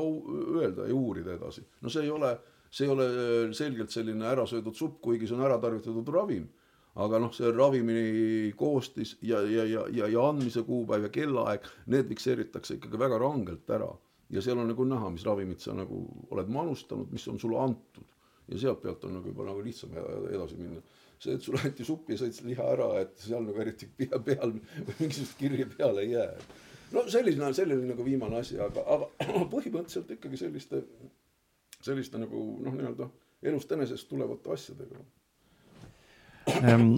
öelda 0.57 0.87
ja 0.89 0.95
uurida 0.95 1.33
edasi. 1.35 1.65
no 1.81 1.91
see 1.91 2.05
ei 2.05 2.11
ole 2.13 2.35
see 2.69 2.87
ei 2.87 2.93
ole 2.93 3.07
äh, 3.07 3.53
selgelt 3.57 3.93
selline 3.93 4.27
ärasöödud 4.31 4.77
supp, 4.77 5.01
kuigi 5.01 5.27
see 5.27 5.37
on 5.37 5.45
ära 5.47 5.59
tarvitatud 5.61 6.09
ravim. 6.13 6.47
aga 6.95 7.19
noh, 7.19 7.31
see 7.35 7.51
ravimi 7.51 8.53
koostis 8.55 9.17
ja, 9.21 9.41
ja, 9.43 9.65
ja, 9.67 9.81
ja, 9.91 10.07
ja 10.07 10.27
andmise 10.29 10.63
kuupäev 10.63 11.03
ja 11.03 11.09
kellaaeg, 11.11 11.65
need 11.91 12.07
fikseeritakse 12.07 12.77
ikkagi 12.77 12.99
väga 12.99 13.19
rangelt 13.19 13.69
ära. 13.69 13.91
ja 14.29 14.41
seal 14.41 14.59
on 14.59 14.69
nagu 14.71 14.85
näha, 14.87 15.09
mis 15.11 15.25
ravimit 15.25 15.61
sa 15.61 15.75
nagu 15.75 16.05
oled 16.31 16.51
manustanud, 16.51 17.11
mis 17.11 17.27
on 17.27 17.39
sulle 17.39 17.59
antud. 17.59 18.13
ja 18.47 18.59
sealt 18.59 18.81
pealt 18.81 19.03
on 19.03 19.19
nagu 19.19 19.27
juba 19.27 19.49
nagu 19.49 19.65
lihtsam 19.65 19.91
edasi 20.29 20.61
minna 20.61 20.81
see, 21.19 21.35
et 21.35 21.43
sulle 21.45 21.61
anti 21.65 21.85
supp 21.87 22.09
ja 22.11 22.19
sõid 22.19 22.39
liha 22.47 22.69
ära, 22.75 22.87
et 23.03 23.19
seal 23.21 23.43
nagu 23.45 23.61
eriti 23.63 23.87
pea 23.97 24.19
peal 24.23 24.55
mingisugust 24.99 25.37
kirja 25.39 25.67
peale 25.71 26.03
ei 26.05 26.15
jää. 26.15 26.31
no 26.95 27.05
selline, 27.11 27.51
selline 27.57 27.91
nagu 27.91 28.05
viimane 28.05 28.41
asi, 28.41 28.59
aga, 28.61 28.83
aga 28.95 29.09
põhimõtteliselt 29.53 30.15
ikkagi 30.17 30.41
selliste 30.41 30.83
selliste 31.85 32.19
nagu 32.21 32.41
noh, 32.65 32.75
nii-öelda 32.75 33.09
elust 33.45 33.71
enesest 33.77 34.09
tulevate 34.09 34.53
asjadega 34.57 35.05
ähm,. 36.63 36.91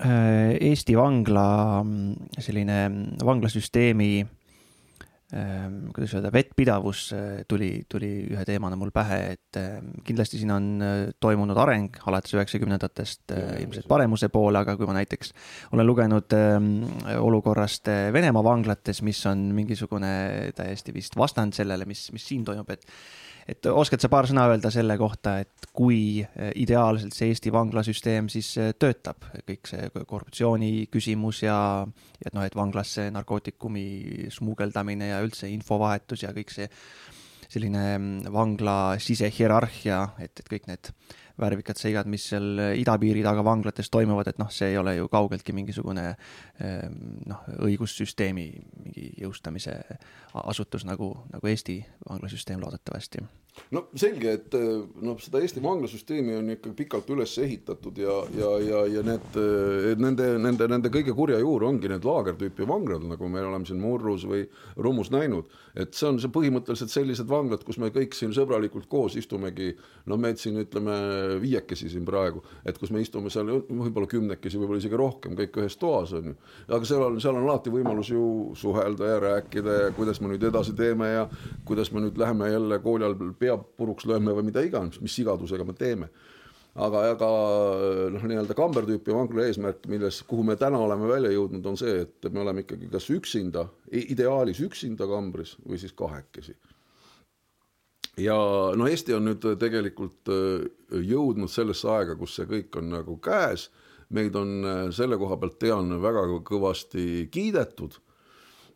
Eesti 0.00 0.94
vangla 0.96 1.42
selline 2.40 2.76
vanglasüsteemi 3.26 4.12
ähm, 5.34 5.90
kuidas 5.94 6.14
öelda, 6.14 6.32
vettpidavus 6.32 7.12
äh, 7.12 7.44
tuli, 7.48 7.84
tuli 7.88 8.10
ühe 8.30 8.44
teemana 8.46 8.78
mul 8.80 8.92
pähe, 8.94 9.18
et 9.34 9.58
ähm, 9.60 9.92
kindlasti 10.06 10.40
siin 10.40 10.52
on 10.54 10.68
äh, 10.82 10.96
toimunud 11.22 11.58
areng 11.60 12.00
alates 12.10 12.34
üheksakümnendatest 12.36 13.34
ilmselt 13.62 13.88
paremuse 13.90 14.30
poole, 14.32 14.62
aga 14.62 14.76
kui 14.78 14.88
ma 14.88 14.96
näiteks 14.98 15.34
olen 15.74 15.88
lugenud 15.88 16.36
ähm, 16.36 16.70
olukorrast 17.18 17.90
Venemaa 18.12 18.44
vanglates, 18.44 19.02
mis 19.06 19.22
on 19.30 19.50
mingisugune 19.56 20.12
täiesti 20.56 20.94
vist 20.94 21.18
vastand 21.18 21.56
sellele, 21.56 21.86
mis, 21.88 22.08
mis 22.14 22.26
siin 22.32 22.46
toimub, 22.46 22.70
et 22.74 22.86
et 23.50 23.66
oskad 23.70 24.02
sa 24.02 24.10
paar 24.12 24.28
sõna 24.30 24.46
öelda 24.50 24.70
selle 24.72 24.96
kohta, 25.00 25.38
et 25.42 25.70
kui 25.76 26.22
eh, 26.22 26.50
ideaalselt 26.60 27.14
see 27.16 27.30
Eesti 27.32 27.52
vanglasüsteem 27.54 28.30
siis 28.32 28.50
eh, 28.60 28.72
töötab, 28.78 29.26
kõik 29.48 29.70
see 29.70 29.88
korruptsiooni 30.00 30.86
küsimus 30.92 31.42
ja, 31.44 31.58
et 32.24 32.34
noh, 32.36 32.44
et 32.46 32.56
vanglasse 32.56 33.08
narkootikumi 33.14 34.28
smugeldamine 34.34 35.12
ja 35.12 35.22
üldse 35.24 35.50
infovahetus 35.50 36.26
ja 36.26 36.34
kõik 36.36 36.54
see 36.54 36.68
selline 37.50 37.84
mm, 37.96 38.30
vangla 38.30 38.76
sisehierarhia, 39.02 40.04
et, 40.22 40.32
et 40.38 40.50
kõik 40.50 40.70
need 40.70 40.92
värvikad 41.40 41.80
seigad, 41.80 42.08
mis 42.10 42.28
seal 42.32 42.60
idapiiri 42.78 43.24
taga 43.26 43.44
vanglates 43.46 43.90
toimuvad, 43.90 44.30
et 44.30 44.40
noh, 44.42 44.50
see 44.52 44.72
ei 44.72 44.78
ole 44.80 44.96
ju 44.98 45.10
kaugeltki 45.12 45.54
mingisugune 45.56 46.06
ehm, 46.12 46.96
noh, 47.30 47.44
õigussüsteemi 47.66 48.46
mingi 48.84 49.10
jõustamise 49.20 49.76
asutus 50.44 50.86
nagu, 50.88 51.12
nagu 51.32 51.50
Eesti 51.50 51.80
vanglasüsteem 52.08 52.62
loodetavasti 52.62 53.26
no 53.74 53.82
selge, 53.98 54.32
et 54.38 54.54
noh, 55.04 55.18
seda 55.22 55.40
Eesti 55.42 55.62
vanglasüsteemi 55.62 56.36
on 56.38 56.50
ikka 56.54 56.72
pikalt 56.76 57.10
üles 57.14 57.32
ehitatud 57.42 57.98
ja, 58.00 58.16
ja, 58.36 58.50
ja, 58.64 58.82
ja 58.96 59.02
need, 59.06 59.38
nende, 60.00 60.28
nende, 60.42 60.68
nende 60.70 60.92
kõige 60.92 61.14
kurja 61.16 61.40
juur 61.42 61.66
ongi 61.68 61.90
need 61.90 62.06
laagertüüpi 62.06 62.66
vanglad, 62.68 63.04
nagu 63.10 63.30
me 63.30 63.42
oleme 63.44 63.68
siin 63.68 63.80
Murrus 63.82 64.26
või 64.28 64.44
Rummus 64.78 65.12
näinud. 65.14 65.50
et 65.74 65.94
see 65.94 66.08
on 66.08 66.18
see 66.22 66.32
põhimõtteliselt 66.32 66.92
sellised 66.92 67.28
vanglad, 67.30 67.62
kus 67.66 67.78
me 67.78 67.92
kõik 67.94 68.16
siin 68.16 68.34
sõbralikult 68.36 68.88
koos 68.90 69.16
istumegi, 69.20 69.72
no 70.10 70.18
meid 70.20 70.40
siin 70.42 70.58
ütleme 70.62 70.96
viiekesi 71.40 71.90
siin 71.92 72.04
praegu, 72.06 72.42
et 72.66 72.78
kus 72.78 72.92
me 72.94 73.02
istume 73.02 73.30
seal 73.32 73.50
võib-olla 73.68 74.08
kümnekesi, 74.10 74.58
võib-olla 74.60 74.80
isegi 74.82 74.98
rohkem, 74.98 75.36
kõik 75.38 75.60
ühes 75.62 75.76
toas 75.80 76.14
on 76.18 76.32
ju. 76.32 76.34
aga 76.68 76.88
seal 76.88 77.04
on, 77.06 77.20
seal 77.22 77.38
on 77.38 77.46
alati 77.48 77.72
võimalus 77.74 78.10
ju 78.12 78.24
suhelda 78.58 79.12
ja 79.12 79.20
rääkida 79.26 79.76
ja 79.76 79.92
kuidas 79.96 80.20
me 80.20 80.32
nüüd 80.32 80.48
edasi 80.50 80.74
teeme 80.78 81.12
ja 81.12 81.28
kuidas 81.68 81.92
me 81.92 82.04
nüüd 82.06 82.18
läheme 82.20 82.50
jälle 82.50 82.80
kooli 82.82 83.06
all 83.06 83.16
pea 83.38 83.56
puruks 83.58 84.08
lööme 84.10 84.34
või 84.36 84.50
mida 84.50 84.64
iganes, 84.66 85.00
mis 85.00 85.14
sigadusega 85.18 85.66
me 85.66 85.76
teeme. 85.78 86.10
aga, 86.74 87.00
aga 87.12 87.28
noh, 88.14 88.24
nii-öelda 88.30 88.54
kamber 88.56 88.86
tüüpi 88.86 89.12
vangla 89.12 89.46
eesmärk, 89.48 89.88
milles, 89.90 90.22
kuhu 90.22 90.44
me 90.46 90.54
täna 90.56 90.78
oleme 90.78 91.08
välja 91.10 91.32
jõudnud, 91.34 91.66
on 91.66 91.76
see, 91.76 92.04
et 92.06 92.32
me 92.32 92.44
oleme 92.44 92.62
ikkagi 92.62 92.88
kas 92.92 93.10
üksinda, 93.10 93.66
ideaalis 93.90 94.62
üksinda 94.62 95.08
kambris 95.10 95.56
või 95.66 95.82
siis 95.82 95.92
kahekesi 95.98 96.54
ja 98.18 98.36
no 98.76 98.88
Eesti 98.90 99.14
on 99.14 99.28
nüüd 99.30 99.44
tegelikult 99.60 100.30
äh, 100.32 100.66
jõudnud 101.06 101.50
sellesse 101.52 101.88
aega, 101.92 102.16
kus 102.18 102.38
see 102.38 102.48
kõik 102.50 102.80
on 102.80 102.90
nagu 102.94 103.16
käes, 103.22 103.68
meid 104.10 104.36
on 104.38 104.56
äh, 104.64 104.82
selle 104.94 105.18
koha 105.20 105.38
pealt 105.40 105.58
tean 105.62 105.94
väga 106.02 106.26
kõvasti 106.46 107.28
kiidetud. 107.32 107.98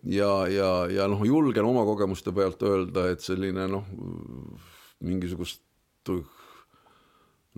Ja, 0.04 0.44
ja, 0.52 0.70
ja 0.92 1.06
noh, 1.08 1.22
julgen 1.24 1.64
oma 1.64 1.80
kogemuste 1.88 2.32
pealt 2.36 2.60
öelda, 2.62 3.06
et 3.08 3.24
selline 3.24 3.64
noh, 3.72 3.86
mingisugust 5.00 5.62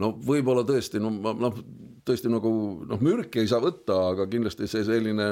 no 0.02 0.12
võib-olla 0.28 0.64
tõesti, 0.68 1.00
no 1.02 1.10
ma 1.14 1.32
noh, 1.36 1.58
tõesti 2.06 2.30
nagu 2.30 2.50
noh, 2.86 3.02
mürki 3.02 3.42
ei 3.42 3.50
saa 3.50 3.62
võtta, 3.62 3.98
aga 4.12 4.28
kindlasti 4.30 4.68
see 4.70 4.84
selline 4.86 5.28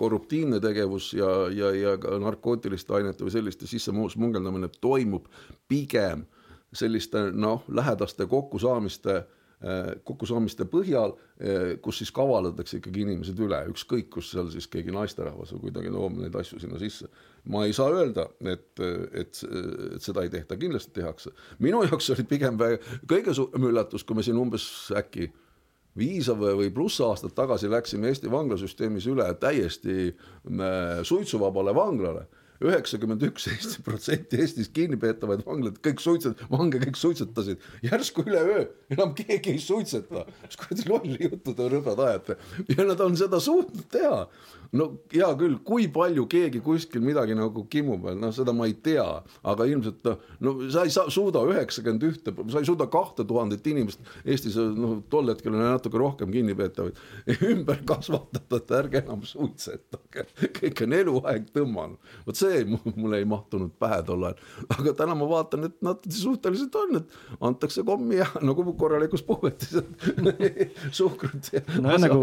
korruptiivne 0.00 0.60
tegevus 0.62 1.12
ja, 1.18 1.30
ja, 1.54 1.72
ja 1.76 1.96
ka 2.02 2.18
narkootiliste 2.22 2.96
ainete 2.98 3.26
või 3.26 3.34
selliste 3.34 3.70
sisse 3.70 3.92
smungeldamine 3.92 4.72
toimub 4.80 5.28
pigem 5.68 6.26
selliste 6.72 7.28
noh, 7.34 7.66
lähedaste 7.68 8.26
kokkusaamiste 8.30 9.20
Äh, 9.60 9.90
kokkusaamiste 10.08 10.64
põhjal, 10.72 11.10
äh, 11.36 11.74
kus 11.84 11.98
siis 12.00 12.08
kavaldatakse 12.16 12.78
ikkagi 12.78 13.02
inimesed 13.04 13.40
üle, 13.44 13.58
ükskõik 13.68 14.06
kus 14.14 14.30
seal 14.32 14.46
siis 14.48 14.64
keegi 14.72 14.94
naisterahvas 14.94 15.52
või 15.52 15.66
kuidagi 15.66 15.92
toob 15.92 16.14
neid 16.16 16.38
asju 16.40 16.62
sinna 16.62 16.80
sisse. 16.80 17.10
Ma 17.48 17.64
ei 17.64 17.72
saa 17.72 17.88
öelda, 17.94 18.26
et, 18.44 18.66
et, 18.80 19.42
et 19.42 20.02
seda 20.02 20.24
ei 20.24 20.32
tehta, 20.32 20.58
kindlasti 20.60 20.92
tehakse. 21.00 21.32
minu 21.58 21.82
jaoks 21.86 22.10
oli 22.14 22.26
pigem 22.28 22.58
kõige 23.08 23.34
suurem 23.34 23.70
üllatus, 23.70 24.04
kui 24.04 24.18
me 24.18 24.26
siin 24.26 24.40
umbes 24.40 24.66
äkki 24.96 25.30
viis 25.98 26.28
või 26.30 26.70
pluss 26.74 27.00
aastat 27.02 27.34
tagasi 27.34 27.70
läksime 27.70 28.10
Eesti 28.10 28.30
vanglasüsteemis 28.30 29.08
üle 29.10 29.26
täiesti 29.40 30.10
äh, 30.10 31.00
suitsuvabale 31.02 31.74
vanglale. 31.74 32.28
üheksakümmend 32.60 33.22
üks 33.24 33.46
Eesti 33.48 33.82
protsenti 33.82 34.36
Eestis 34.36 34.68
kinnipeetavaid 34.76 35.46
vanglaid, 35.46 35.78
kõik 35.80 36.02
suitset-, 36.04 36.42
vange 36.50 36.76
kõik 36.82 36.98
suitsetasid, 37.00 37.62
järsku 37.82 38.20
üleöö 38.26 38.66
enam 38.92 39.14
keegi 39.16 39.54
ei 39.54 39.58
suitseta. 39.58 40.26
mis 40.44 40.60
kuradi 40.60 40.88
lolli 40.88 41.30
juttu 41.30 41.54
te 41.54 41.68
rõbad 41.72 42.04
ajate 42.06 42.36
ja 42.68 42.84
nad 42.84 43.00
on 43.00 43.16
seda 43.16 43.40
suutnud 43.40 43.88
teha 43.90 44.26
no 44.76 44.86
hea 45.12 45.28
küll, 45.38 45.56
kui 45.66 45.88
palju 45.92 46.26
keegi 46.30 46.62
kuskil 46.64 47.02
midagi 47.04 47.34
nagu 47.38 47.64
kimub 47.70 48.04
veel, 48.06 48.18
noh, 48.22 48.32
seda 48.34 48.54
ma 48.56 48.68
ei 48.70 48.76
tea, 48.82 49.06
aga 49.50 49.66
ilmselt 49.70 50.06
noh, 50.06 50.20
no 50.46 50.54
sa 50.72 50.84
ei 50.86 50.94
saa, 50.94 51.10
suuda 51.12 51.42
üheksakümmend 51.48 52.06
ühte, 52.06 52.34
sa 52.52 52.62
ei 52.62 52.68
suuda 52.68 52.86
kahte 52.92 53.26
tuhandet 53.28 53.66
inimest 53.70 54.04
Eestis, 54.24 54.56
noh, 54.56 55.00
tol 55.10 55.32
hetkel 55.32 55.54
oli 55.54 55.64
natuke 55.64 55.98
rohkem 56.00 56.30
kinnipeetavaid, 56.34 57.00
ümber 57.50 57.82
kasvatada, 57.88 58.60
et 58.60 58.74
ärge 58.80 59.02
enam 59.02 59.24
suitsetage, 59.26 60.26
kõik 60.60 60.84
on 60.86 60.96
eluaeg 61.00 61.50
tõmmanud. 61.54 62.12
vot 62.26 62.38
see 62.38 62.62
mulle 62.68 63.20
ei 63.20 63.28
mahtunud 63.28 63.74
pähe 63.80 64.00
tol 64.06 64.28
ajal, 64.28 64.46
aga 64.76 64.94
täna 65.02 65.18
ma 65.18 65.28
vaatan, 65.30 65.66
et 65.70 65.78
nad 65.84 66.06
suhteliselt 66.14 66.78
on, 66.78 67.00
et 67.02 67.18
antakse 67.50 67.84
kommi 67.86 68.20
ja 68.20 68.28
nagu 68.48 68.64
korralikus 68.78 69.24
puhvetis 69.26 69.80
suhkrut 70.98 71.50
ja 71.54 71.64
no, 71.80 71.96
nagu... 71.98 72.22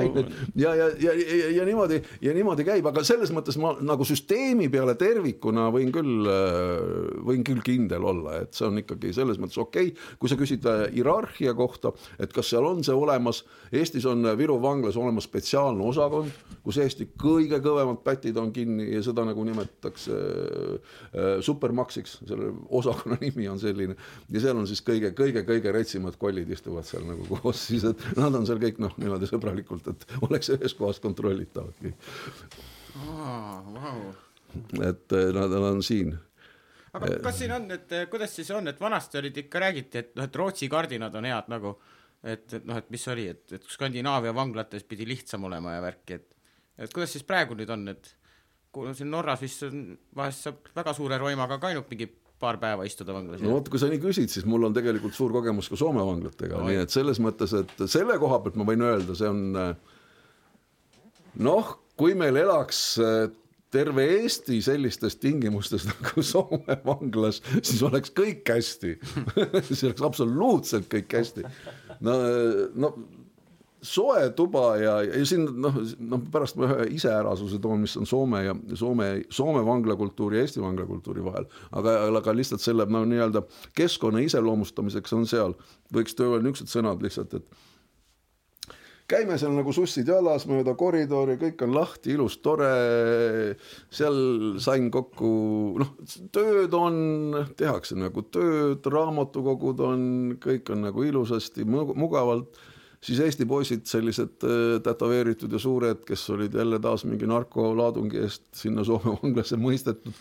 ja, 0.55 0.73
ja, 0.75 0.89
ja, 1.01 1.13
ja, 1.13 1.51
ja 1.59 1.65
niimoodi. 1.67 2.01
Ja 2.21 2.33
niimoodi 2.38 2.65
käib, 2.67 2.88
aga 2.89 3.03
selles 3.07 3.31
mõttes 3.35 3.57
ma 3.61 3.73
nagu 3.83 4.05
süsteemi 4.07 4.69
peale 4.73 4.95
tervikuna 4.99 5.67
võin 5.73 5.91
küll, 5.93 6.27
äh, 6.29 7.21
võin 7.27 7.43
küll 7.47 7.63
kindel 7.65 8.05
olla, 8.07 8.41
et 8.43 8.57
see 8.57 8.67
on 8.67 8.81
ikkagi 8.81 9.13
selles 9.15 9.39
mõttes 9.41 9.59
okei. 9.61 9.91
Okay.. 9.91 10.15
kui 10.21 10.31
sa 10.31 10.38
küsid 10.39 10.65
äh, 10.69 10.85
hierarhia 10.95 11.53
kohta, 11.57 11.93
et 12.21 12.33
kas 12.35 12.51
seal 12.53 12.65
on 12.67 12.83
see 12.85 12.95
olemas, 12.95 13.43
Eestis 13.71 14.05
on 14.07 14.23
Viru 14.39 14.57
vanglas 14.63 14.97
olemas 14.99 15.27
spetsiaalne 15.27 15.83
osakond, 15.83 16.31
kus 16.63 16.79
Eesti 16.83 17.09
kõige 17.19 17.59
kõvemad 17.63 18.01
pätid 18.05 18.38
on 18.39 18.51
kinni 18.55 18.89
ja 18.93 19.01
seda 19.05 19.25
nagu 19.27 19.43
nimetatakse 19.47 20.17
äh, 20.17 21.29
supermaksiks, 21.45 22.19
selle 22.27 22.53
osakonna 22.69 23.19
nimi 23.23 23.47
on 23.51 23.59
selline 23.61 23.97
ja 24.33 24.43
seal 24.43 24.57
on 24.57 24.67
siis 24.69 24.83
kõige-kõige-kõige 24.88 25.73
retsimad 25.75 26.17
kollid 26.21 26.49
istuvad 26.53 26.88
seal 26.88 27.05
nagu 27.07 27.27
koos, 27.27 27.67
siis 27.69 27.85
et 27.88 28.07
nad 28.19 28.35
on 28.38 28.47
seal 28.47 28.61
kõik 28.61 28.81
noh, 28.83 28.95
niimoodi 29.01 29.29
sõbralikult, 29.29 29.91
et 29.91 30.07
oleks 30.27 30.53
ühes 30.55 30.77
kohas 30.77 31.01
kontrollitavad 31.03 31.75
kõik 31.81 32.09
oh,. 32.28 33.73
Wow. 33.73 34.07
et 34.82 35.17
eh, 35.17 35.30
nad, 35.36 35.51
nad 35.51 35.69
on 35.71 35.84
siin 35.86 36.15
aga 36.97 37.11
eh, 37.11 37.21
kas 37.23 37.39
siin 37.41 37.53
on, 37.55 37.67
et 37.75 37.93
eh, 37.95 38.07
kuidas 38.11 38.34
siis 38.38 38.49
on, 38.55 38.67
et 38.71 38.80
vanasti 38.82 39.21
olid 39.21 39.38
ikka 39.43 39.61
räägiti, 39.63 40.03
et 40.03 40.15
noh, 40.17 40.28
et 40.28 40.39
Rootsi 40.41 40.69
kardinad 40.71 41.15
on 41.19 41.28
head 41.30 41.51
nagu, 41.51 41.73
et, 42.23 42.45
et 42.53 42.67
noh, 42.67 42.80
et 42.80 42.93
mis 42.93 43.07
oli, 43.13 43.28
et, 43.34 43.43
et 43.57 43.73
Skandinaavia 43.73 44.34
vanglates 44.36 44.86
pidi 44.88 45.07
lihtsam 45.07 45.47
olema 45.49 45.78
ja 45.78 45.84
värki, 45.86 46.21
et 46.21 46.34
et 46.78 46.93
kuidas 46.93 47.09
siis 47.15 47.25
praegu 47.25 47.55
nüüd 47.57 47.71
on, 47.73 47.88
et 47.89 48.11
kui 48.73 48.91
siin 48.93 49.09
Norras 49.09 49.41
vist 49.41 49.63
on, 49.65 49.84
vahest 50.15 50.45
saab 50.45 50.71
väga 50.75 50.93
suure 50.93 51.17
roimaga 51.17 51.57
ka 51.57 51.71
ainult 51.71 51.89
mingi 51.89 52.05
paar 52.38 52.59
päeva 52.61 52.86
istuda 52.86 53.15
vanglas. 53.15 53.41
no 53.41 53.55
vot, 53.55 53.69
kui 53.73 53.82
sa 53.82 53.89
nii 53.89 54.01
küsid, 54.03 54.30
siis 54.30 54.45
mul 54.45 54.67
on 54.67 54.75
tegelikult 54.75 55.15
suur 55.17 55.34
kogemus 55.34 55.71
ka 55.73 55.80
Soome 55.80 56.05
vanglatega 56.05 56.59
no,, 56.59 56.67
nii 56.69 56.84
et 56.84 56.93
selles 56.93 57.17
mõttes, 57.23 57.55
et 57.57 57.86
selle 57.89 58.19
koha 58.21 58.38
pealt 58.43 58.59
ma 58.61 58.67
võin 58.67 58.86
öelda, 58.86 59.17
see 59.17 59.32
on 59.32 59.41
noh, 61.47 61.73
kui 61.97 62.15
meil 62.17 62.39
elaks 62.43 62.81
äh, 63.03 63.27
terve 63.73 64.05
Eesti 64.21 64.61
sellistes 64.63 65.17
tingimustes 65.21 65.87
nagu 65.91 66.23
Soome 66.23 66.79
vanglas, 66.85 67.41
siis 67.61 67.83
oleks 67.83 68.13
kõik 68.15 68.47
hästi 68.47 68.95
siis 69.67 69.85
oleks 69.89 70.03
absoluutselt 70.07 70.89
kõik 70.91 71.17
hästi. 71.19 71.45
no, 72.05 72.17
no 72.75 72.93
soe 73.87 74.29
tuba 74.35 74.63
ja, 74.81 74.95
ja 75.05 75.25
siin 75.27 75.45
noh, 75.61 75.75
noh 75.99 76.23
pärast 76.33 76.57
ma 76.57 76.65
ühe 76.67 76.87
iseärasuse 76.97 77.59
toon, 77.61 77.83
mis 77.85 77.93
on 77.99 78.07
Soome 78.09 78.41
ja 78.45 78.55
Soome, 78.75 79.09
Soome 79.29 79.63
vanglakultuuri 79.65 80.39
ja 80.39 80.47
Eesti 80.47 80.63
vanglakultuuri 80.63 81.23
vahel, 81.25 81.47
aga, 81.71 81.97
aga 82.19 82.35
lihtsalt 82.35 82.63
selle 82.63 82.87
no 82.89 83.03
nii-öelda 83.07 83.43
keskkonna 83.77 84.23
iseloomustamiseks 84.25 85.13
on 85.17 85.27
seal, 85.29 85.55
võiks 85.93 86.17
öelda 86.17 86.41
niisugused 86.47 86.73
sõnad 86.73 87.05
lihtsalt, 87.05 87.37
et 87.37 87.67
käime 89.07 89.37
seal 89.39 89.53
nagu 89.55 89.71
sussid 89.75 90.09
jalas 90.11 90.45
mööda 90.49 90.73
koridori, 90.77 91.37
kõik 91.39 91.63
on 91.65 91.75
lahti, 91.77 92.13
ilus, 92.15 92.37
tore. 92.43 92.71
seal 93.89 94.17
sain 94.63 94.89
kokku, 94.91 95.29
noh, 95.79 95.93
tööd 96.35 96.75
on, 96.75 96.97
tehakse 97.59 97.97
nagu 97.99 98.25
tööd, 98.31 98.83
raamatukogud 98.83 99.83
on, 99.87 100.01
kõik 100.43 100.73
on 100.75 100.83
nagu 100.89 101.07
ilusasti, 101.07 101.65
mugavalt 101.67 102.59
siis 103.01 103.19
Eesti 103.19 103.45
poisid, 103.45 103.85
sellised 103.89 104.45
äh, 104.45 104.77
tätoveeritud 104.83 105.51
ja 105.53 105.59
suured, 105.61 106.01
kes 106.07 106.29
olid 106.33 106.55
jälle 106.57 106.79
taas 106.83 107.05
mingi 107.05 107.27
narkolaadungi 107.29 108.21
eest 108.23 108.47
sinna 108.57 108.85
Soome 108.87 109.17
vanglasse 109.21 109.59
mõistetud 109.61 110.15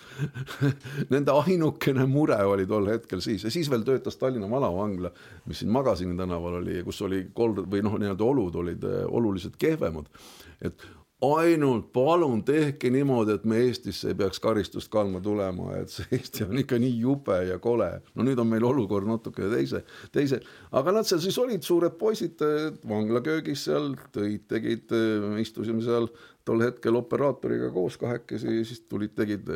Nende 1.15 1.35
ainukene 1.35 2.07
mure 2.11 2.39
oli 2.45 2.67
tol 2.69 2.89
hetkel 2.91 3.23
siis 3.25 3.47
ja 3.47 3.53
siis 3.53 3.71
veel 3.73 3.87
töötas 3.87 4.21
Tallinna 4.21 4.51
vanavangla, 4.51 5.13
mis 5.47 5.63
siin 5.63 5.73
Magasini 5.73 6.17
tänaval 6.19 6.61
oli, 6.61 6.83
kus 6.87 7.01
oli 7.07 7.27
kold- 7.35 7.65
või 7.71 7.83
noh, 7.87 7.97
nii-öelda 8.01 8.29
olud 8.29 8.61
olid 8.63 8.85
äh, 8.85 9.03
oluliselt 9.09 9.57
kehvemad. 9.61 10.13
et 10.61 10.87
ainult 11.25 11.93
palun 11.97 12.43
tehke 12.45 12.91
niimoodi, 12.93 13.37
et 13.39 13.45
me 13.49 13.63
Eestisse 13.65 14.11
ei 14.11 14.17
peaks 14.19 14.41
karistust 14.43 14.91
kandma 14.93 15.23
tulema, 15.25 15.71
et 15.81 15.93
see 15.93 16.05
Eesti 16.13 16.45
on 16.45 16.61
ikka 16.61 16.77
nii 16.81 16.99
jube 17.01 17.39
ja 17.49 17.57
kole. 17.63 17.89
no 18.15 18.27
nüüd 18.27 18.41
on 18.43 18.51
meil 18.51 18.65
olukord 18.69 19.09
natuke 19.09 19.49
teise, 19.53 19.83
teise, 20.13 20.43
aga 20.77 20.99
nad 20.99 21.09
seal 21.09 21.23
siis 21.25 21.39
olid 21.41 21.65
suured 21.65 21.97
poisid 21.97 22.45
vanglaköögis 22.89 23.65
seal, 23.71 23.95
tõid, 24.13 24.45
tegid, 24.51 24.93
istusime 25.41 25.81
seal 25.85 26.11
tol 26.45 26.61
hetkel 26.63 27.01
operaatoriga 27.01 27.73
koos 27.73 27.97
kahekesi, 28.01 28.61
siis 28.69 28.85
tulid, 28.85 29.17
tegid 29.17 29.49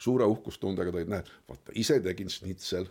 suure 0.00 0.26
uhkustundega 0.28 0.92
tõid, 0.94 1.10
näed, 1.10 1.28
vaata 1.48 1.74
ise 1.80 1.98
tegin 2.04 2.30
šnitsel, 2.32 2.88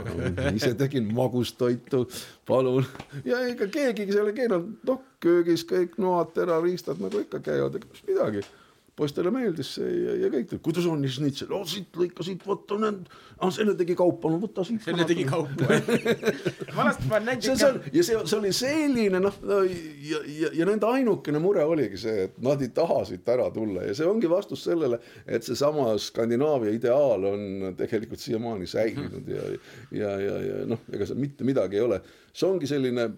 ise 0.58 0.72
tegin 0.78 1.08
magustoitu, 1.14 2.04
palun. 2.48 2.86
ja 3.26 3.42
ega 3.48 3.68
keegi 3.72 4.08
seal 4.12 4.30
ei 4.30 4.38
keelanud, 4.38 4.76
noh, 4.88 5.02
köögis 5.24 5.66
kõik 5.68 5.98
noad, 6.02 6.32
terariistad 6.36 7.02
nagu 7.02 7.24
ikka 7.24 7.42
käivad, 7.44 7.80
ega 7.80 7.90
mis 7.90 8.06
midagi 8.08 8.44
poistele 8.98 9.30
meeldis 9.34 9.72
see 9.76 9.90
ja, 9.90 10.14
ja 10.22 10.28
kõik, 10.30 10.52
kuidas 10.62 10.86
on 10.86 11.02
see, 11.10 11.48
no 11.50 11.60
siit 11.66 11.96
lõika 11.98 12.24
siit, 12.26 12.44
vot 12.46 12.70
on 12.76 12.84
need, 12.84 13.08
ah 13.42 13.50
selle 13.54 13.74
tegi 13.78 13.96
kaupa, 13.98 14.30
no 14.30 14.38
võta 14.42 14.62
siit. 14.66 14.84
selle 14.84 15.06
tegi 15.08 15.24
kaupa 15.26 15.66
vanasti 16.76 17.06
ma 17.10 17.18
olen 17.18 17.26
näinud 17.30 17.48
ikka. 17.48 17.70
ja 17.90 18.04
see, 18.06 18.20
see 18.22 18.38
oli 18.38 18.52
selline 18.54 19.20
noh, 19.24 19.40
ja, 19.50 20.20
ja, 20.30 20.52
ja 20.60 20.68
nende 20.68 20.86
ainukene 20.86 21.42
mure 21.42 21.64
oligi 21.66 21.98
see, 22.04 22.28
et 22.28 22.38
nad 22.44 22.62
ei 22.62 22.70
taha 22.76 23.00
siit 23.08 23.28
ära 23.34 23.48
tulla 23.54 23.82
ja 23.88 23.96
see 23.98 24.06
ongi 24.08 24.30
vastus 24.30 24.62
sellele, 24.68 25.00
et 25.26 25.46
seesama 25.46 25.90
Skandinaavia 25.98 26.74
ideaal 26.76 27.26
on 27.32 27.74
tegelikult 27.78 28.22
siiamaani 28.22 28.70
säilinud 28.70 29.32
ja, 29.34 29.48
ja, 29.90 30.14
ja, 30.22 30.38
ja 30.50 30.60
noh, 30.70 30.86
ega 30.94 31.08
seal 31.10 31.18
mitte 31.18 31.46
midagi 31.46 31.80
ei 31.80 31.86
ole. 31.88 31.98
see 32.30 32.46
ongi 32.46 32.70
selline, 32.70 33.08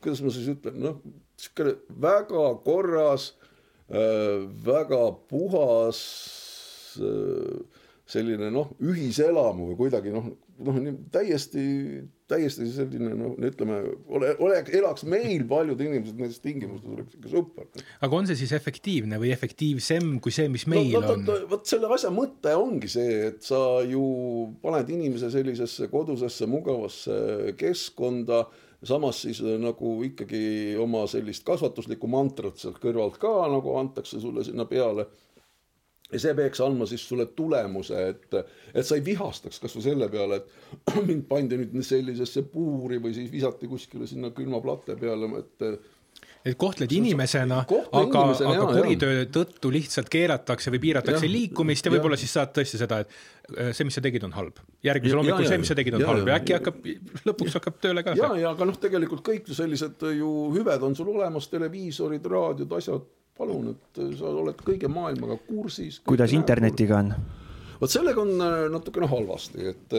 kuidas 0.00 0.24
ma 0.26 0.34
siis 0.34 0.50
ütlen, 0.56 0.82
noh, 0.82 0.98
niisugune 1.38 1.78
väga 2.02 2.42
korras 2.66 3.32
väga 3.92 5.02
puhas 5.28 6.00
äh, 7.00 7.82
selline 8.12 8.50
noh, 8.52 8.72
ühiselamu 8.82 9.70
või 9.70 9.78
kuidagi 9.78 10.12
noh, 10.12 10.26
noh 10.62 10.78
täiesti, 11.14 11.62
täiesti 12.30 12.66
selline 12.72 13.12
noh, 13.16 13.36
ütleme, 13.48 13.78
ole, 14.12 14.32
ole, 14.42 14.58
elaks 14.80 15.06
meil 15.08 15.44
paljud 15.48 15.80
inimesed 15.80 16.18
nendes 16.18 16.42
tingimustes 16.44 16.90
oleks 16.92 17.16
ikka 17.16 17.32
super. 17.32 17.68
aga 18.04 18.18
on 18.18 18.28
see 18.28 18.40
siis 18.42 18.54
efektiivne 18.56 19.20
või 19.22 19.32
efektiivsem 19.34 20.16
kui 20.24 20.34
see, 20.34 20.50
mis 20.52 20.66
meil 20.70 20.92
no, 20.96 21.14
on? 21.14 21.24
vot 21.52 21.68
selle 21.68 21.90
asja 21.94 22.12
mõte 22.14 22.56
ongi 22.58 22.90
see, 22.92 23.14
et 23.30 23.40
sa 23.46 23.62
ju 23.86 24.02
paned 24.64 24.92
inimese 24.92 25.32
sellisesse 25.32 25.88
kodusesse 25.92 26.48
mugavasse 26.50 27.56
keskkonda 27.60 28.44
samas 28.84 29.22
siis 29.22 29.40
äh, 29.44 29.58
nagu 29.62 29.96
ikkagi 30.06 30.76
oma 30.80 31.04
sellist 31.10 31.44
kasvatuslikku 31.46 32.10
mantrat 32.10 32.58
sealt 32.60 32.80
kõrvalt 32.82 33.18
ka 33.22 33.32
nagu 33.52 33.76
antakse 33.78 34.20
sulle 34.20 34.44
sinna 34.44 34.66
peale. 34.68 35.06
ja 36.12 36.18
see 36.20 36.34
peaks 36.36 36.60
andma 36.60 36.84
siis 36.84 37.06
sulle 37.08 37.24
tulemuse, 37.32 38.00
et, 38.10 38.34
et 38.74 38.84
sa 38.84 38.98
ei 38.98 39.04
vihastaks 39.04 39.62
kasvõi 39.62 39.86
selle 39.86 40.08
peale, 40.12 40.42
et 40.42 40.96
mind 41.08 41.24
pandi 41.30 41.56
nüüd 41.60 41.78
sellisesse 41.86 42.44
puuri 42.52 42.98
või 43.00 43.14
siis 43.16 43.30
visati 43.32 43.70
kuskile 43.70 44.06
sinna 44.06 44.30
külma 44.36 44.60
plate 44.60 44.98
peale, 45.00 45.30
et 45.40 45.68
et 46.44 46.56
kohtled 46.58 46.90
inimesena, 46.92 47.60
aga, 47.68 47.80
aga 48.02 48.22
jaa, 48.56 48.66
kuritöö 48.74 49.24
tõttu 49.34 49.70
lihtsalt 49.74 50.08
keeratakse 50.10 50.72
või 50.74 50.80
piiratakse 50.82 51.26
Jah, 51.28 51.32
liikumist 51.32 51.86
ja 51.86 51.92
võib-olla 51.94 52.18
siis 52.18 52.32
saad 52.34 52.50
tõesti 52.56 52.80
seda, 52.80 52.98
et 53.04 53.12
äh, 53.56 53.70
see, 53.76 53.86
mis 53.86 53.94
sa 53.98 54.02
tegid, 54.02 54.24
on 54.26 54.34
halb. 54.34 54.58
järgmisel 54.82 55.14
Ja- 55.16 55.20
hommikul 55.22 55.46
ja- 55.46 55.52
see, 55.52 55.60
mis 55.62 55.70
sa 55.70 55.76
tegid, 55.78 55.94
on 55.98 56.02
ja- 56.02 56.10
halb 56.10 56.26
ja 56.26 56.34
ja- 56.34 56.40
äkki 56.40 56.56
hakkab, 56.58 56.80
lõpuks 57.30 57.58
hakkab 57.60 57.78
tööle 57.84 58.02
ka 58.06 58.16
ja, 58.18 58.32
ja 58.42 58.50
aga 58.56 58.66
noh, 58.72 58.78
tegelikult 58.82 59.22
kõik 59.28 59.52
sellised 59.54 60.02
ju 60.18 60.32
hüved 60.56 60.82
on 60.88 60.96
sul 60.98 61.12
olemas, 61.14 61.46
televiisorid, 61.52 62.26
raadiod, 62.34 62.74
asjad, 62.80 63.06
palun, 63.38 63.70
et 63.76 64.02
sa 64.18 64.26
oled 64.42 64.58
kõige 64.66 64.90
maailmaga 64.92 65.38
kursis. 65.46 66.00
kuidas 66.06 66.34
internetiga 66.36 66.98
on? 67.04 67.14
vot 67.82 67.90
sellega 67.90 68.20
on 68.22 68.34
äh, 68.42 68.66
natukene 68.70 69.06
halvasti, 69.10 69.64
et 69.72 69.94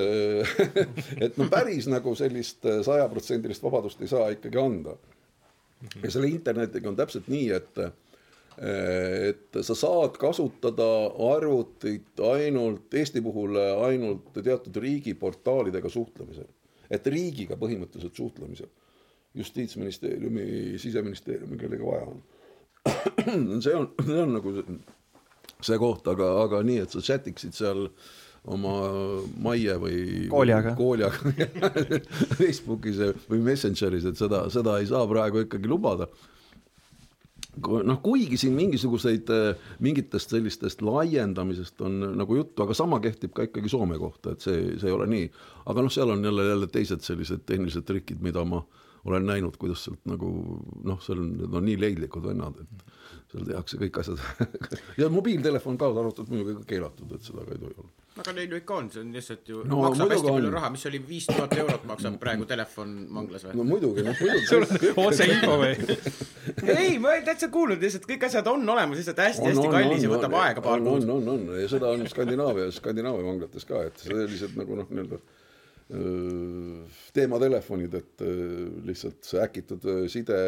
et 1.25 1.37
no 1.39 1.47
päris 1.51 1.87
nagu 1.91 2.13
sellist 2.19 2.63
äh, 2.67 2.81
sajaprotsendilist 2.85 3.63
vabadust 3.63 4.01
ei 4.03 4.07
saa 4.11 4.29
ikkagi 4.35 4.59
anda. 4.61 4.95
Ja 6.03 6.11
selle 6.11 6.29
internetiga 6.31 6.89
on 6.89 6.97
täpselt 6.99 7.29
nii, 7.31 7.51
et 7.55 7.83
et 8.53 9.57
sa 9.65 9.73
saad 9.73 10.17
kasutada 10.21 10.85
arvutit 11.33 12.21
ainult 12.21 12.93
Eesti 12.93 13.21
puhul 13.25 13.57
ainult 13.57 14.29
teatud 14.35 14.77
riigiportaalidega 14.83 15.89
suhtlemisel, 15.89 16.45
et 16.93 17.07
riigiga 17.09 17.57
põhimõtteliselt 17.57 18.15
suhtlemisel, 18.15 18.69
justiitsministeeriumi, 19.33 20.77
siseministeeriumi, 20.77 21.57
kellega 21.57 21.87
vaja 21.87 22.11
on. 22.11 22.21
see 23.65 23.73
on, 23.73 23.89
see 24.05 24.19
on 24.21 24.37
nagu 24.37 24.53
see- 24.53 25.79
koht, 25.81 26.07
aga, 26.11 26.29
aga 26.43 26.61
nii, 26.67 26.83
et 26.83 26.93
sa 26.93 27.01
chat 27.01 27.27
iksid 27.31 27.57
seal 27.57 27.87
oma 28.43 28.73
Maie 29.39 29.77
või 29.79 30.27
Kooliaga. 30.31 30.75
kooliaga 30.75 31.31
Facebookis 32.39 32.99
või 33.29 33.39
Messengeris, 33.45 34.09
et 34.09 34.19
seda, 34.19 34.45
seda 34.51 34.77
ei 34.81 34.89
saa 34.89 35.07
praegu 35.07 35.45
ikkagi 35.45 35.71
lubada 35.71 36.09
noh, 37.61 37.99
kuigi 38.01 38.37
siin 38.41 38.55
mingisuguseid, 38.57 39.29
äh, 39.29 39.65
mingitest 39.83 40.33
sellistest 40.33 40.81
laiendamisest 40.81 41.81
on 41.85 41.99
nagu 42.17 42.37
juttu, 42.37 42.63
aga 42.63 42.73
sama 42.77 42.99
kehtib 43.03 43.33
ka 43.35 43.47
ikkagi 43.47 43.69
Soome 43.69 43.99
kohta, 44.01 44.33
et 44.33 44.45
see, 44.45 44.77
see 44.81 44.89
ei 44.89 44.95
ole 44.95 45.07
nii. 45.09 45.27
aga 45.69 45.85
noh, 45.85 45.93
seal 45.93 46.09
on 46.09 46.23
jälle, 46.25 46.47
jälle 46.49 46.67
teised 46.67 47.05
sellised 47.05 47.45
tehnilised 47.45 47.85
trikid, 47.85 48.21
mida 48.25 48.45
ma 48.45 48.63
olen 49.05 49.25
näinud, 49.27 49.57
kuidas 49.59 49.83
sealt 49.85 50.01
nagu 50.09 50.31
noh, 50.83 51.01
seal 51.03 51.21
on, 51.21 51.33
need 51.41 51.59
on 51.59 51.67
nii 51.67 51.79
leidlikud 51.79 52.25
vennad, 52.25 52.57
et 52.63 53.27
seal 53.33 53.45
tehakse 53.49 53.81
kõik 53.81 53.99
asjad 54.01 54.23
ja 55.01 55.11
mobiiltelefon 55.13 55.77
kaasa 55.77 56.01
arvatud 56.01 56.31
muidugi 56.33 56.57
ka 56.61 56.71
keelatud, 56.73 57.13
et 57.13 57.29
seda 57.29 57.45
ka 57.45 57.53
ei 57.53 57.61
tohi 57.61 57.77
olla. 57.77 57.93
Aga 58.21 58.33
neil 58.37 58.51
ju 58.53 58.57
ikka 58.61 58.75
on, 58.77 58.89
see 58.93 59.01
on 59.01 59.11
lihtsalt 59.15 59.47
ju 59.49 59.63
No 59.65 59.79
maksab 59.81 60.11
hästi 60.13 60.27
palju 60.29 60.49
on. 60.49 60.53
raha, 60.53 60.69
mis 60.73 60.85
oli 60.89 60.99
viis 61.07 61.25
tuhat 61.29 61.53
eurot 61.57 61.85
maksab 61.89 62.17
praegu 62.21 62.45
telefon 62.49 62.95
vanglas 63.15 63.45
või? 63.47 63.55
No 63.57 63.65
muidugi, 63.67 64.03
noh 64.05 64.19
sul 64.49 64.65
muidugi 64.69 64.91
on 64.93 65.07
otseinfo 65.07 65.55
või? 65.63 65.71
ei, 66.77 66.99
ma 67.01 67.13
olen 67.13 67.25
täitsa 67.29 67.49
kuulnud 67.53 67.81
lihtsalt 67.81 68.05
kõik 68.09 68.27
asjad 68.29 68.49
on 68.53 68.69
olemas, 68.75 69.01
lihtsalt 69.01 69.23
hästi-hästi 69.23 69.71
kallis 69.73 70.05
ja 70.05 70.11
võtab 70.13 70.37
aega 70.43 70.65
paar 70.65 70.77
on, 70.77 70.91
kuud. 70.91 71.07
on, 71.09 71.29
on, 71.33 71.47
on 71.49 71.61
ja 71.63 71.69
seda 71.71 71.93
on 71.95 72.05
Skandinaavias, 72.11 72.77
Skandinaavia 72.81 73.29
vanglates 73.31 73.65
ka, 73.69 73.81
et 73.89 74.05
sellised 74.05 74.59
nagu 74.61 74.77
noh, 74.77 74.93
nii-öelda 74.93 75.21
öö, 75.97 76.85
teematelefonid, 77.17 77.97
et 77.97 78.25
öö, 78.29 78.69
lihtsalt 78.85 79.25
see 79.25 79.41
äkitud 79.41 79.89
öö, 79.89 80.07
side, 80.11 80.39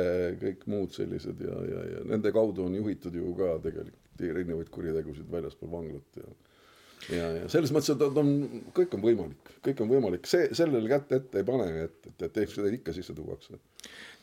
kõik 0.42 0.66
muud 0.70 0.94
sellised 0.96 1.42
ja, 1.42 1.58
ja, 1.74 1.86
ja 1.96 2.08
nende 2.14 2.34
kaudu 2.36 2.70
on 2.70 2.78
juhitud 2.78 3.18
ju 3.18 3.34
ka 3.42 3.56
tegelikult 3.66 4.02
erinevaid 4.26 4.70
kuritegusid 4.72 5.28
väljaspool 5.32 5.74
vanglat 5.74 6.22
ja 6.22 6.30
ja, 7.14 7.28
ja 7.40 7.50
selles 7.52 7.74
mõttes, 7.76 7.92
et 7.94 8.02
ta 8.02 8.22
on, 8.22 8.32
kõik 8.76 8.96
on 8.98 9.04
võimalik, 9.04 9.52
kõik 9.66 9.84
on 9.84 9.92
võimalik, 9.92 10.30
see, 10.30 10.50
sellele 10.58 10.90
kätt 10.92 11.14
ette 11.20 11.42
ei 11.42 11.48
pane, 11.48 11.68
et, 11.86 12.00
et, 12.10 12.26
et 12.30 12.42
eks 12.46 12.58
seda 12.60 12.72
ikka 12.74 12.96
sisse 12.96 13.16
tuuakse. 13.18 13.60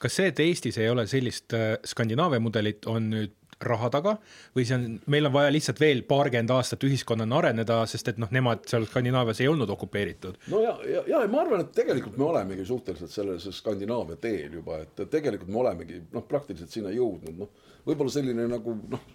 kas 0.03 0.19
see, 0.19 0.33
et 0.33 0.43
Eestis 0.43 0.81
ei 0.83 0.91
ole 0.91 1.07
sellist 1.11 1.55
äh, 1.59 1.77
Skandinaavia 1.87 2.43
mudelit, 2.43 2.89
on 2.91 3.11
nüüd 3.13 3.39
raha 3.63 3.89
taga 3.95 4.17
või 4.57 4.65
see 4.67 4.75
on, 4.75 4.87
meil 5.13 5.29
on 5.29 5.35
vaja 5.37 5.51
lihtsalt 5.55 5.79
veel 5.79 6.01
paarkümmend 6.09 6.51
aastat 6.51 6.83
ühiskonnana 6.87 7.37
areneda, 7.39 7.77
sest 7.87 8.11
et 8.11 8.19
noh, 8.19 8.31
nemad 8.35 8.65
seal 8.67 8.89
Skandinaavias 8.89 9.43
ei 9.45 9.51
olnud 9.53 9.71
okupeeritud. 9.71 10.41
no 10.51 10.63
ja, 10.65 10.73
ja, 10.89 11.05
ja 11.15 11.21
ma 11.31 11.45
arvan, 11.45 11.63
et 11.63 11.75
tegelikult 11.77 12.19
me 12.19 12.27
olemegi 12.33 12.67
suhteliselt 12.67 13.15
selles 13.15 13.47
Skandinaavia 13.59 14.19
teel 14.23 14.59
juba, 14.59 14.81
et 14.83 15.05
et 15.05 15.13
tegelikult 15.13 15.53
me 15.53 15.63
olemegi 15.63 16.01
noh, 16.11 16.27
praktiliselt 16.27 16.75
sinna 16.75 16.91
jõudnud, 16.95 17.39
noh 17.39 17.71
võib-olla 17.87 18.15
selline 18.15 18.47
nagu 18.51 18.77
noh, 18.91 19.11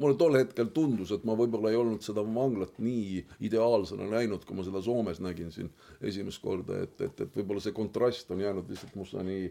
mulle 0.00 0.16
tol 0.16 0.36
hetkel 0.38 0.70
tundus, 0.74 1.12
et 1.14 1.24
ma 1.28 1.34
võib-olla 1.38 1.70
ei 1.70 1.78
olnud 1.78 2.04
seda 2.04 2.22
vanglat 2.24 2.78
nii 2.82 3.20
ideaalsena 3.46 4.06
näinud, 4.10 4.46
kui 4.46 4.56
ma 4.56 4.64
seda 4.66 4.82
Soomes 4.84 5.20
nägin 5.20 5.50
siin 5.54 5.68
esimest 6.06 6.42
korda, 6.42 6.80
et, 6.86 6.96
et, 7.04 7.20
et 7.26 7.36
võib-olla 7.36 7.62
see 7.64 7.76
kontrast 7.76 8.30
on 8.32 8.40
jäänud 8.40 8.70
lihtsalt 8.70 8.96
musta 8.98 9.24
nii 9.26 9.50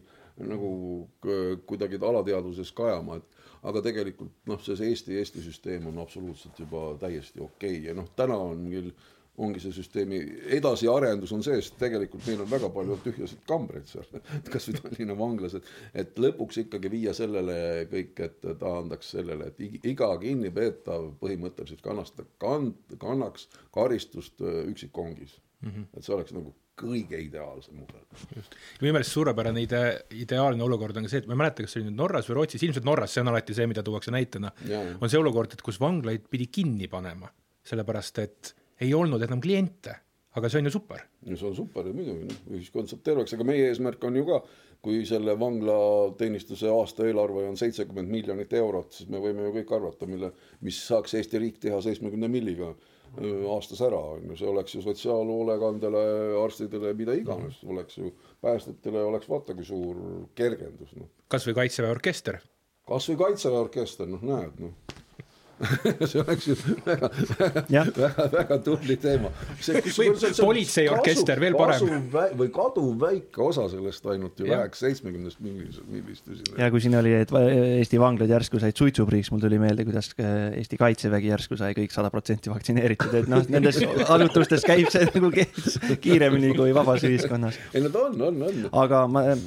nagu 0.50 0.72
kuidagi 1.70 2.00
alateadvuses 2.00 2.72
kajama, 2.78 3.20
et 3.20 3.70
aga 3.70 3.84
tegelikult 3.84 4.34
noh, 4.50 4.62
see 4.64 4.78
Eesti, 4.90 5.18
Eesti 5.20 5.44
süsteem 5.44 5.88
on 5.92 6.00
absoluutselt 6.02 6.60
juba 6.60 6.94
täiesti 7.02 7.44
okei 7.44 7.78
okay. 7.78 7.88
ja 7.90 7.98
noh, 7.98 8.08
täna 8.16 8.38
on 8.40 8.66
küll 8.72 8.94
ongi 9.40 9.62
see 9.64 9.74
süsteemi 9.76 10.20
edasiarendus 10.58 11.32
on 11.36 11.44
see, 11.46 11.58
sest 11.62 11.78
tegelikult 11.82 12.26
meil 12.28 12.44
on 12.44 12.50
väga 12.52 12.70
palju 12.76 12.98
tühjasid 13.06 13.44
kambreid 13.50 13.88
seal, 13.90 14.08
kasvõi 14.54 14.80
Tallinna 14.80 15.18
vanglas, 15.20 15.58
et 15.60 15.70
et 16.04 16.22
lõpuks 16.22 16.62
ikkagi 16.66 16.92
viia 16.92 17.14
sellele 17.18 17.60
kõik, 17.92 18.24
et 18.26 18.48
ta 18.62 18.74
andaks 18.82 19.14
sellele, 19.16 19.52
et 19.52 19.62
ig- 19.66 19.80
iga 19.94 20.10
kinnipeetav 20.22 21.12
põhimõtteliselt 21.22 21.84
kannast-, 21.86 22.24
kann-, 22.42 22.74
kannaks 23.02 23.48
karistust 23.76 24.42
öö, 24.42 24.66
üksikkongis 24.74 25.38
mm. 25.62 25.70
-hmm. 25.70 25.88
et 25.94 26.06
see 26.06 26.16
oleks 26.16 26.36
nagu 26.36 26.54
kõige 26.80 27.20
ideaalsem 27.20 27.76
mudel. 27.76 28.04
minu 28.82 28.94
meelest 28.94 29.16
suurepärane 29.16 29.64
ide-, 29.66 30.04
ideaalne 30.24 30.64
olukord 30.64 30.98
on 30.98 31.08
ka 31.08 31.12
see, 31.12 31.24
et 31.24 31.28
ma 31.28 31.36
ei 31.36 31.42
mäleta, 31.44 31.66
kas 31.66 31.76
see 31.76 31.82
oli 31.82 31.90
nüüd 31.90 32.00
Norras 32.00 32.30
või 32.30 32.40
Rootsis, 32.40 32.64
ilmselt 32.68 32.88
Norras, 32.88 33.16
see 33.16 33.24
on 33.24 33.32
alati 33.34 33.56
see, 33.58 33.68
mida 33.68 33.84
tuuakse 33.84 34.14
näitena 34.16 34.52
on 35.00 35.12
see 35.12 35.20
olukord, 35.20 35.54
et 35.54 35.66
kus 35.66 35.80
vanglaid 35.82 36.30
pidi 36.32 36.48
kinni 36.60 36.88
panema, 36.92 37.32
sellepärast 37.68 38.24
et 38.24 38.54
ei 38.82 38.94
olnud 38.96 39.24
enam 39.26 39.42
kliente, 39.44 39.96
aga 40.38 40.50
see 40.50 40.62
on 40.62 40.70
ju 40.70 40.74
super. 40.78 41.04
no 41.28 41.38
see 41.38 41.50
on 41.50 41.56
super 41.58 41.88
ju 41.88 41.94
muidugi, 41.96 42.28
noh, 42.30 42.42
ühiskond 42.56 42.92
saab 42.92 43.02
terveks, 43.06 43.34
aga 43.36 43.48
meie 43.48 43.70
eesmärk 43.70 44.04
on 44.08 44.20
ju 44.20 44.28
ka, 44.28 44.40
kui 44.86 45.02
selle 45.08 45.36
vanglateenistuse 45.40 46.70
aastaeelarve 46.72 47.48
on 47.50 47.58
seitsekümmend 47.60 48.12
miljonit 48.12 48.54
eurot, 48.62 48.94
siis 48.96 49.10
me 49.12 49.20
võime 49.24 49.48
ju 49.48 49.56
kõik 49.58 49.74
arvata, 49.76 50.08
mille, 50.08 50.32
mis 50.64 50.80
saaks 50.88 51.18
Eesti 51.20 51.42
riik 51.44 51.60
teha 51.66 51.82
seitsmekümne 51.84 52.30
milliga 52.32 52.70
öö, 52.72 53.42
aastas 53.56 53.82
ära, 53.84 54.00
on 54.16 54.32
ju, 54.32 54.38
see 54.40 54.48
oleks 54.48 54.78
ju 54.78 54.86
sotsiaalhoolekandele, 54.86 56.06
arstidele, 56.46 56.94
mida 56.96 57.18
iganes, 57.20 57.60
oleks 57.68 58.00
ju 58.00 58.14
päästjatele 58.46 59.04
oleks 59.10 59.28
vaata 59.30 59.58
kui 59.58 59.68
suur 59.68 60.00
kergendus, 60.40 60.96
noh. 60.96 61.12
kas 61.28 61.50
või 61.50 61.60
Kaitseväe 61.60 61.92
orkester, 61.98 62.40
kas 62.88 63.12
või 63.12 63.20
Kaitseväe 63.26 63.66
orkester, 63.68 64.08
noh 64.08 64.24
näed, 64.32 64.64
noh 64.64 64.99
see 66.10 66.22
oleks 66.22 66.47
ju 66.47 66.55
väga, 66.86 67.10
väga, 67.70 68.28
väga 68.34 68.57
tubli 68.64 68.95
teema. 69.01 69.32
Politseiorkester, 70.39 71.41
veel 71.41 71.57
parem.. 71.60 72.05
või 72.39 72.49
kaduv 72.53 72.93
väike 73.01 73.43
osa 73.43 73.68
sellest 73.72 74.05
ainult 74.10 74.39
ju 74.39 74.47
Jah. 74.47 74.64
läheks 74.64 74.84
seitsmekümnest 74.86 75.41
millist, 75.43 75.82
millist 75.91 76.30
ja 76.60 76.70
kui 76.72 76.82
siin 76.84 76.95
oli, 76.99 77.14
et 77.20 77.34
Eesti 77.34 77.99
vanglad 78.01 78.32
järsku 78.32 78.62
said 78.62 78.78
suitsupriiks, 78.80 79.32
mul 79.34 79.43
tuli 79.43 79.60
meelde, 79.62 79.86
kuidas 79.88 80.12
äh, 80.16 80.55
Eesti 80.60 80.80
Kaitsevägi 80.80 81.32
järsku 81.34 81.60
sai 81.60 81.76
kõik 81.78 81.93
sada 81.93 82.12
protsenti 82.14 82.51
vaktsineeritud, 82.51 83.18
et 83.20 83.30
noh, 83.32 83.43
nendes 83.51 83.82
asutustes 84.16 84.66
käib 84.68 84.91
see 84.93 85.10
nagu 85.12 85.32
kiiremini 86.03 86.53
kui 86.57 86.72
vabas 86.76 87.03
ühiskonnas. 87.07 87.60
ei 87.74 87.84
nad 87.84 87.99
on, 87.99 88.16
on, 88.30 88.41
on. 88.47 88.64
aga 88.86 89.03
ma 89.12 89.26
äh, 89.34 89.43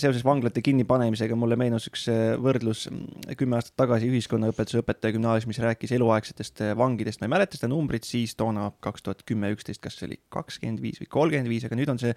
seoses 0.00 0.26
vanglate 0.26 0.64
kinnipanemisega 0.66 1.38
mulle 1.38 1.58
meenus 1.60 1.86
üks 1.90 2.08
äh, 2.10 2.34
võrdlus 2.42 2.88
mm, 2.90 3.38
kümme 3.38 3.60
aastat 3.60 3.76
tagasi 3.84 4.10
ühiskonnaõpetuse 4.10 4.82
õpetaja 4.82 5.14
gümnaasiumis 5.14 5.27
rääkis 5.36 5.92
eluaegsetest 5.96 6.62
äh, 6.64 6.72
vangidest, 6.78 7.20
ma 7.20 7.28
ei 7.28 7.34
mäleta 7.36 7.58
seda 7.58 7.70
numbrit 7.72 8.08
siis 8.08 8.34
toona 8.38 8.70
kaks 8.84 9.04
tuhat 9.06 9.22
kümme, 9.28 9.50
üksteist, 9.54 9.82
kas 9.84 9.98
see 9.98 10.08
oli 10.08 10.18
kakskümmend 10.34 10.82
viis 10.82 11.00
või 11.02 11.10
kolmkümmend 11.14 11.52
viis, 11.52 11.66
aga 11.68 11.78
nüüd 11.78 11.92
on 11.92 12.00
see 12.02 12.14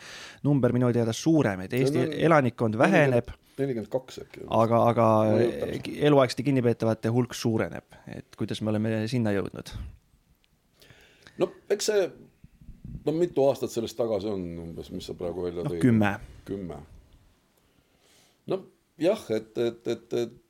number 0.47 0.73
minu 0.75 0.91
teada 0.95 1.13
suurem, 1.15 1.65
et 1.65 1.73
Eesti 1.77 2.05
on- 2.05 2.17
elanikkond 2.29 2.77
väheneb, 2.79 3.31
nelikümmend 3.59 3.91
kaks 3.93 4.21
äkki. 4.25 4.43
aga, 4.47 4.83
aga 4.89 5.07
täpselt. 5.37 5.93
eluaegsete 6.09 6.47
kinnipeetavate 6.49 7.13
hulk 7.13 7.37
suureneb, 7.37 8.01
et 8.07 8.39
kuidas 8.39 8.61
me 8.61 8.73
oleme 8.73 9.07
sinna 9.11 9.35
jõudnud? 9.35 9.73
no 11.37 11.51
eks 11.69 11.91
see, 11.91 12.11
no 13.05 13.15
mitu 13.17 13.47
aastat 13.47 13.73
sellest 13.73 13.97
tagasi 13.99 14.29
on 14.31 14.45
umbes, 14.67 14.91
mis 14.91 15.09
sa 15.09 15.17
praegu 15.17 15.49
välja 15.49 15.65
tõid? 15.67 15.81
kümme 15.83 16.15
kümme. 16.45 16.77
noh, 18.51 18.63
jah, 19.01 19.25
et, 19.29 19.57
et, 19.57 19.87
et, 19.87 20.13
et 20.13 20.40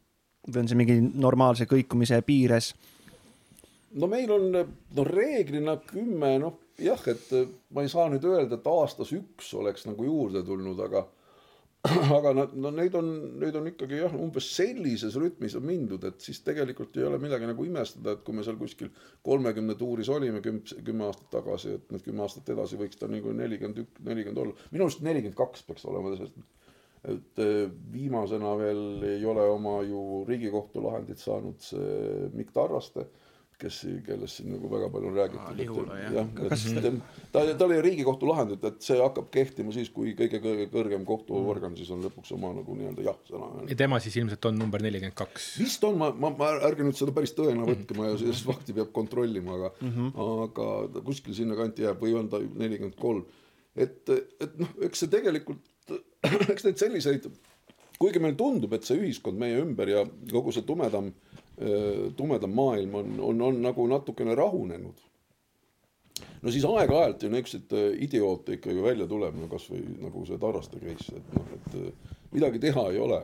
või 0.48 0.64
on 0.64 0.72
see 0.72 0.80
mingi 0.80 0.98
normaalse 1.02 1.68
kõikumise 1.70 2.22
piires? 2.26 2.74
no 4.00 4.08
meil 4.08 4.32
on 4.32 4.52
no 4.52 5.04
reeglina 5.08 5.78
kümme, 5.86 6.36
noh 6.42 6.60
jah, 6.82 7.02
et 7.12 7.32
ma 7.76 7.84
ei 7.84 7.90
saa 7.92 8.10
nüüd 8.12 8.26
öelda, 8.26 8.58
et 8.58 8.70
aastas 8.72 9.12
üks 9.16 9.52
oleks 9.58 9.86
nagu 9.90 10.06
juurde 10.08 10.44
tulnud, 10.48 10.80
aga 10.88 11.04
aga 12.18 12.32
nad, 12.38 12.52
no 12.62 12.70
neid 12.78 12.94
on, 12.98 13.08
neid 13.42 13.56
on 13.58 13.68
ikkagi 13.72 13.98
jah, 14.04 14.14
umbes 14.14 14.52
sellises 14.54 15.16
rütmis 15.18 15.56
on 15.58 15.66
mindud, 15.66 16.04
et 16.06 16.22
siis 16.22 16.44
tegelikult 16.46 16.98
ei 17.00 17.08
ole 17.08 17.18
midagi 17.22 17.48
nagu 17.50 17.66
imestada, 17.66 18.14
et 18.14 18.22
kui 18.26 18.38
me 18.38 18.46
seal 18.46 18.60
kuskil 18.60 18.92
kolmekümne 19.26 19.74
tuuris 19.80 20.12
olime 20.14 20.44
kümme, 20.46 20.62
kümme 20.86 21.08
aastat 21.08 21.32
tagasi, 21.40 21.78
et 21.80 21.94
need 21.94 22.06
kümme 22.06 22.22
aastat 22.28 22.54
edasi 22.54 22.78
võiks 22.78 23.02
ta 23.02 23.10
nagu 23.10 23.34
nelikümmend 23.34 23.82
ük-, 23.82 24.02
nelikümmend 24.06 24.44
olla. 24.44 24.70
minu 24.74 24.86
arust 24.86 25.02
nelikümmend 25.08 25.40
kaks 25.40 25.66
peaks 25.66 25.88
olema, 25.90 26.14
sest 26.20 26.38
et 27.02 27.42
eh, 27.42 27.66
viimasena 27.94 28.54
veel 28.60 29.04
ei 29.16 29.26
ole 29.26 29.48
oma 29.50 29.80
ju 29.88 30.24
Riigikohtu 30.28 30.84
lahendit 30.84 31.20
saanud 31.20 31.60
see 31.66 32.30
Mikk 32.36 32.54
Tarraste 32.54 33.08
kes, 33.62 33.80
kellest 34.06 34.40
siin 34.40 34.52
nagu 34.56 34.70
väga 34.72 34.90
palju 34.92 35.10
on 35.10 35.18
räägitud. 35.18 35.92
Jah. 36.16 36.30
et 36.86 37.32
ta, 37.34 37.44
tal 37.60 37.66
oli 37.68 37.80
Riigikohtu 37.86 38.30
lahendit, 38.30 38.64
et 38.68 38.80
see 38.86 38.98
hakkab 39.02 39.30
kehtima 39.34 39.74
siis, 39.76 39.92
kui 39.94 40.16
kõige 40.18 40.42
kõige 40.44 40.68
kõrgem 40.74 41.06
kohtuorgan 41.08 41.76
siis 41.80 41.92
on 41.94 42.04
lõpuks 42.06 42.34
oma 42.38 42.54
nagu 42.58 42.78
nii-öelda 42.78 43.06
jah-sõna 43.08 43.68
ja 43.70 43.78
tema 43.84 44.02
siis 44.04 44.18
ilmselt 44.22 44.50
on 44.50 44.58
number 44.62 44.84
nelikümmend 44.84 45.18
kaks. 45.18 45.52
vist 45.62 45.86
on, 45.88 46.00
ma, 46.02 46.12
ma, 46.14 46.34
ma 46.38 46.52
ärge 46.70 46.88
nüüd 46.88 46.98
seda 47.00 47.16
päris 47.16 47.36
tõena 47.38 47.68
võtke, 47.68 47.98
ma 47.98 48.12
sellist 48.22 48.48
fakti 48.48 48.76
peab 48.78 48.94
kontrollima, 48.96 49.58
aga 49.60 49.74
mm, 49.80 49.94
-hmm. 49.98 50.48
aga 50.48 51.04
kuskil 51.06 51.38
sinnakanti 51.38 51.88
jääb 51.88 52.02
või 52.02 52.18
on 52.20 52.32
ta 52.32 52.42
nelikümmend 52.42 52.98
kolm. 53.00 53.26
et, 53.76 54.10
et 54.10 54.58
noh, 54.60 54.74
eks 54.88 55.06
see 55.06 55.12
tegelikult, 55.12 55.62
eks 56.54 56.68
neid 56.68 56.82
selliseid, 56.82 57.28
kuigi 58.02 58.22
meile 58.22 58.38
tundub, 58.38 58.74
et 58.74 58.86
see 58.88 59.00
ühiskond 59.02 59.40
meie 59.42 59.60
ümber 59.62 59.90
ja 59.90 60.06
kogu 60.32 60.54
see 60.54 60.66
tumedam 60.68 61.12
tumedam 62.18 62.54
maailm 62.56 62.96
on, 62.96 63.20
on, 63.20 63.42
on 63.42 63.62
nagu 63.62 63.88
natukene 63.88 64.36
rahunenud. 64.36 65.02
no 66.42 66.52
siis 66.52 66.66
aeg-ajalt 66.66 67.24
ju 67.24 67.30
niisuguseid 67.30 68.00
idioote 68.06 68.58
ikkagi 68.58 68.82
välja 68.84 69.08
tuleb, 69.10 69.38
no 69.38 69.50
kasvõi 69.52 69.82
nagu 70.02 70.24
see 70.26 70.40
Tarraste 70.42 70.82
case, 70.82 71.20
et 71.20 71.36
noh, 71.36 71.54
et 71.58 72.34
midagi 72.34 72.60
teha 72.60 72.88
ei 72.92 73.00
ole. 73.00 73.22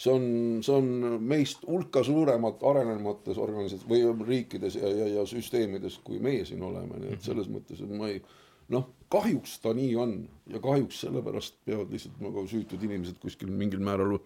see 0.00 0.12
on, 0.12 0.26
see 0.64 0.74
on 0.74 1.18
meist 1.20 1.66
hulka 1.68 2.02
suuremat 2.04 2.62
arenenumates 2.64 3.38
organisatsioonides 3.38 4.14
või 4.16 4.28
riikides 4.28 4.78
ja, 4.80 4.88
ja, 4.88 5.08
ja 5.18 5.26
süsteemides, 5.28 5.98
kui 6.04 6.18
meie 6.18 6.44
siin 6.48 6.62
oleme, 6.64 7.02
nii 7.02 7.18
et 7.18 7.26
selles 7.26 7.50
mõttes, 7.52 7.82
et 7.84 7.92
ma 7.92 8.08
ei 8.08 8.22
noh, 8.70 8.86
kahjuks 9.10 9.58
ta 9.64 9.74
nii 9.74 9.96
on 9.98 10.14
ja 10.50 10.60
kahjuks 10.62 11.00
sellepärast 11.04 11.58
peavad 11.64 11.90
lihtsalt 11.90 12.20
nagu 12.22 12.46
süütud 12.46 12.82
inimesed 12.86 13.18
kuskil 13.22 13.50
mingil 13.50 13.82
määral 13.82 14.18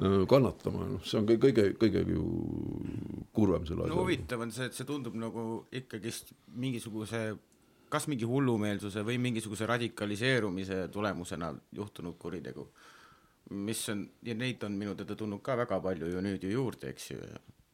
Äh, 0.00 0.26
kannatama, 0.28 0.86
noh, 0.88 1.00
see 1.04 1.18
on 1.18 1.26
kõige, 1.28 1.66
kõige 1.76 2.00
ju 2.08 2.22
kurvem 3.36 3.66
selle 3.68 3.84
asja 3.84 3.92
no 3.92 3.98
huvitav 4.00 4.40
on 4.40 4.52
see, 4.54 4.70
et 4.70 4.76
see 4.76 4.86
tundub 4.88 5.16
nagu 5.18 5.42
ikkagist 5.76 6.30
mingisuguse 6.62 7.20
kas 7.92 8.06
mingi 8.08 8.24
hullumeelsuse 8.24 9.02
või 9.04 9.18
mingisuguse 9.20 9.68
radikaliseerumise 9.68 10.86
tulemusena 10.94 11.50
juhtunud 11.76 12.16
kuritegu. 12.22 12.64
mis 13.50 13.82
on, 13.92 14.06
ja 14.22 14.34
neid 14.34 14.64
on 14.64 14.78
minu 14.78 14.94
teada 14.94 15.16
tulnud 15.18 15.42
ka 15.42 15.58
väga 15.58 15.80
palju 15.82 16.08
ju 16.08 16.24
nüüd 16.24 16.48
ju 16.48 16.54
juurde, 16.54 16.94
eks 16.94 17.10
ju, 17.10 17.20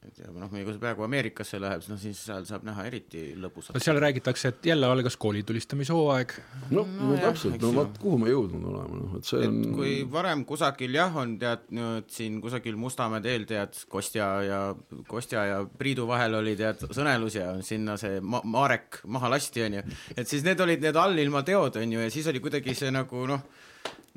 et 0.05 0.19
ja 0.21 0.31
noh, 0.31 0.51
kui 0.53 0.77
praegu 0.81 1.05
Ameerikasse 1.07 1.59
läheb, 1.61 1.83
no 1.91 1.97
siis 2.01 2.19
seal 2.29 2.45
saab 2.49 2.67
näha 2.67 2.85
eriti 2.89 3.23
lõbusalt. 3.41 3.75
no 3.77 3.83
seal 3.83 3.99
räägitakse, 4.03 4.53
et 4.53 4.69
jälle 4.71 4.89
algas 4.91 5.17
koolitulistamishooaeg. 5.23 6.35
no, 6.71 6.85
no, 6.85 7.11
no 7.11 7.19
täpselt, 7.21 7.59
no 7.63 7.73
vot, 7.75 7.99
kuhu 8.03 8.21
me 8.23 8.31
jõudnud 8.31 8.69
oleme, 8.71 9.01
noh, 9.03 9.17
et 9.19 9.29
see 9.29 9.43
et 9.43 9.51
on. 9.51 9.77
kui 9.77 9.95
varem 10.13 10.45
kusagil 10.49 10.99
jah, 10.99 11.19
on 11.23 11.37
tead 11.43 11.67
nüüd 11.77 12.11
siin 12.13 12.41
kusagil 12.45 12.79
Mustamäe 12.81 13.25
teel 13.25 13.47
tead 13.49 13.79
Kostja 13.91 14.31
ja 14.47 14.61
Kostja 15.09 15.47
ja 15.51 15.61
Priidu 15.67 16.07
vahel 16.09 16.39
oli 16.43 16.57
tead 16.59 16.87
sõnelus 16.87 17.39
ja 17.41 17.53
sinna 17.67 17.97
see 18.01 18.21
ma 18.21 18.43
Marek 18.45 19.03
maha 19.11 19.33
lasti 19.37 19.67
onju, 19.67 19.87
et 20.15 20.27
siis 20.29 20.47
need 20.47 20.61
olid 20.63 20.85
need 20.85 21.01
allilma 21.01 21.43
teod 21.47 21.81
onju 21.83 22.05
ja 22.07 22.13
siis 22.13 22.29
oli 22.31 22.45
kuidagi 22.45 22.77
see 22.79 22.93
nagu 22.95 23.27
noh 23.31 23.49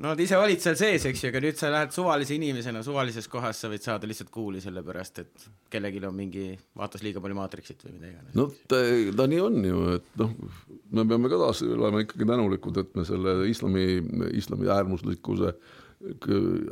no 0.00 0.12
nad 0.12 0.20
ise 0.24 0.38
olid 0.40 0.62
seal 0.62 0.78
sees, 0.80 1.04
eks 1.10 1.24
ju, 1.24 1.30
aga 1.30 1.42
nüüd 1.44 1.58
sa 1.60 1.70
lähed 1.72 1.92
suvalise 1.94 2.36
inimesena 2.36 2.82
suvalises 2.86 3.28
kohas, 3.30 3.60
sa 3.60 3.68
võid 3.72 3.84
saada 3.84 4.08
lihtsalt 4.08 4.32
kuuli 4.32 4.62
sellepärast, 4.64 5.20
et 5.24 5.48
kellelgi 5.72 6.00
on 6.08 6.16
mingi, 6.16 6.46
vaatas 6.78 7.04
liiga 7.04 7.22
palju 7.22 7.36
Maatrixit 7.36 7.84
või 7.84 7.98
mida 7.98 8.12
iganes. 8.14 8.32
no 8.38 8.48
ta, 8.70 8.80
ta 9.20 9.28
nii 9.30 9.42
on 9.44 9.60
ju, 9.68 9.84
et 9.98 10.08
noh, 10.22 10.32
me 10.96 11.06
peame 11.12 11.32
ka 11.32 11.42
taas 11.44 11.62
olema 11.68 12.02
ikkagi 12.04 12.28
tänulikud, 12.32 12.80
et 12.80 12.96
me 12.96 13.06
selle 13.08 13.36
islami, 13.50 13.86
islami 14.40 14.72
äärmuslikkuse 14.72 15.54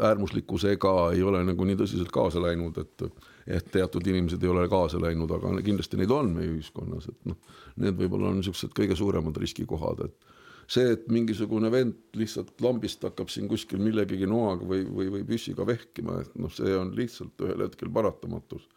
äärmuslikkusega 0.01 0.93
ei 1.13 1.23
ole 1.23 1.43
nagu 1.45 1.65
nii 1.69 1.77
tõsiselt 1.77 2.13
kaasa 2.13 2.41
läinud, 2.43 2.79
et 2.81 3.27
et 3.49 3.69
teatud 3.73 4.05
inimesed 4.05 4.43
ei 4.45 4.51
ole 4.53 4.67
kaasa 4.69 5.01
läinud, 5.01 5.31
aga 5.33 5.55
kindlasti 5.65 5.97
neid 5.97 6.11
on 6.13 6.35
meie 6.35 6.51
ühiskonnas, 6.53 7.07
et 7.09 7.29
noh, 7.29 7.37
need 7.81 7.97
võib-olla 7.97 8.29
on 8.29 8.41
niisugused 8.41 8.75
kõige 8.77 8.97
suuremad 8.97 9.37
riskikohad, 9.41 10.03
et 10.05 10.35
see, 10.69 10.93
et 10.95 11.07
mingisugune 11.13 11.71
vend 11.73 12.19
lihtsalt 12.19 12.61
lambist 12.65 13.05
hakkab 13.07 13.31
siin 13.33 13.49
kuskil 13.51 13.81
millegagi 13.81 14.29
noaga 14.29 14.67
või, 14.69 14.85
või, 14.85 15.09
või 15.17 15.25
püssiga 15.29 15.67
vehkima, 15.69 16.21
et 16.25 16.37
noh, 16.41 16.53
see 16.53 16.75
on 16.77 16.93
lihtsalt 16.97 17.41
ühel 17.47 17.65
hetkel 17.65 17.93
paratamatus. 17.95 18.69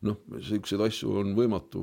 noh, 0.00 0.16
siukseid 0.40 0.80
asju 0.80 1.10
on 1.20 1.34
võimatu, 1.36 1.80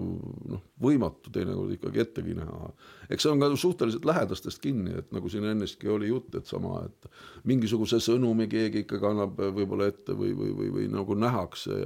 noh, 0.50 0.62
võimatu 0.82 1.30
teinekord 1.30 1.76
ikkagi 1.76 2.02
ettegi 2.02 2.34
näha. 2.34 2.72
eks 3.14 3.28
see 3.28 3.30
on 3.30 3.44
ka 3.44 3.50
suhteliselt 3.54 4.08
lähedastest 4.10 4.62
kinni, 4.64 4.96
et 4.98 5.12
nagu 5.14 5.30
siin 5.30 5.46
ennestki 5.46 5.92
oli 5.94 6.08
jutt, 6.10 6.34
et 6.36 6.50
sama, 6.50 6.80
et 6.88 7.12
mingisuguse 7.46 8.00
sõnumi 8.02 8.48
keegi 8.50 8.86
ikkagi 8.86 9.06
annab 9.12 9.38
võib-olla 9.38 9.92
ette 9.92 10.16
või, 10.18 10.34
või, 10.34 10.56
või, 10.58 10.72
või 10.80 10.88
nagu 10.96 11.14
nähakse, 11.14 11.84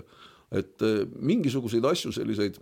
et 0.56 0.86
mingisuguseid 1.20 1.90
asju 1.92 2.14
selliseid, 2.16 2.62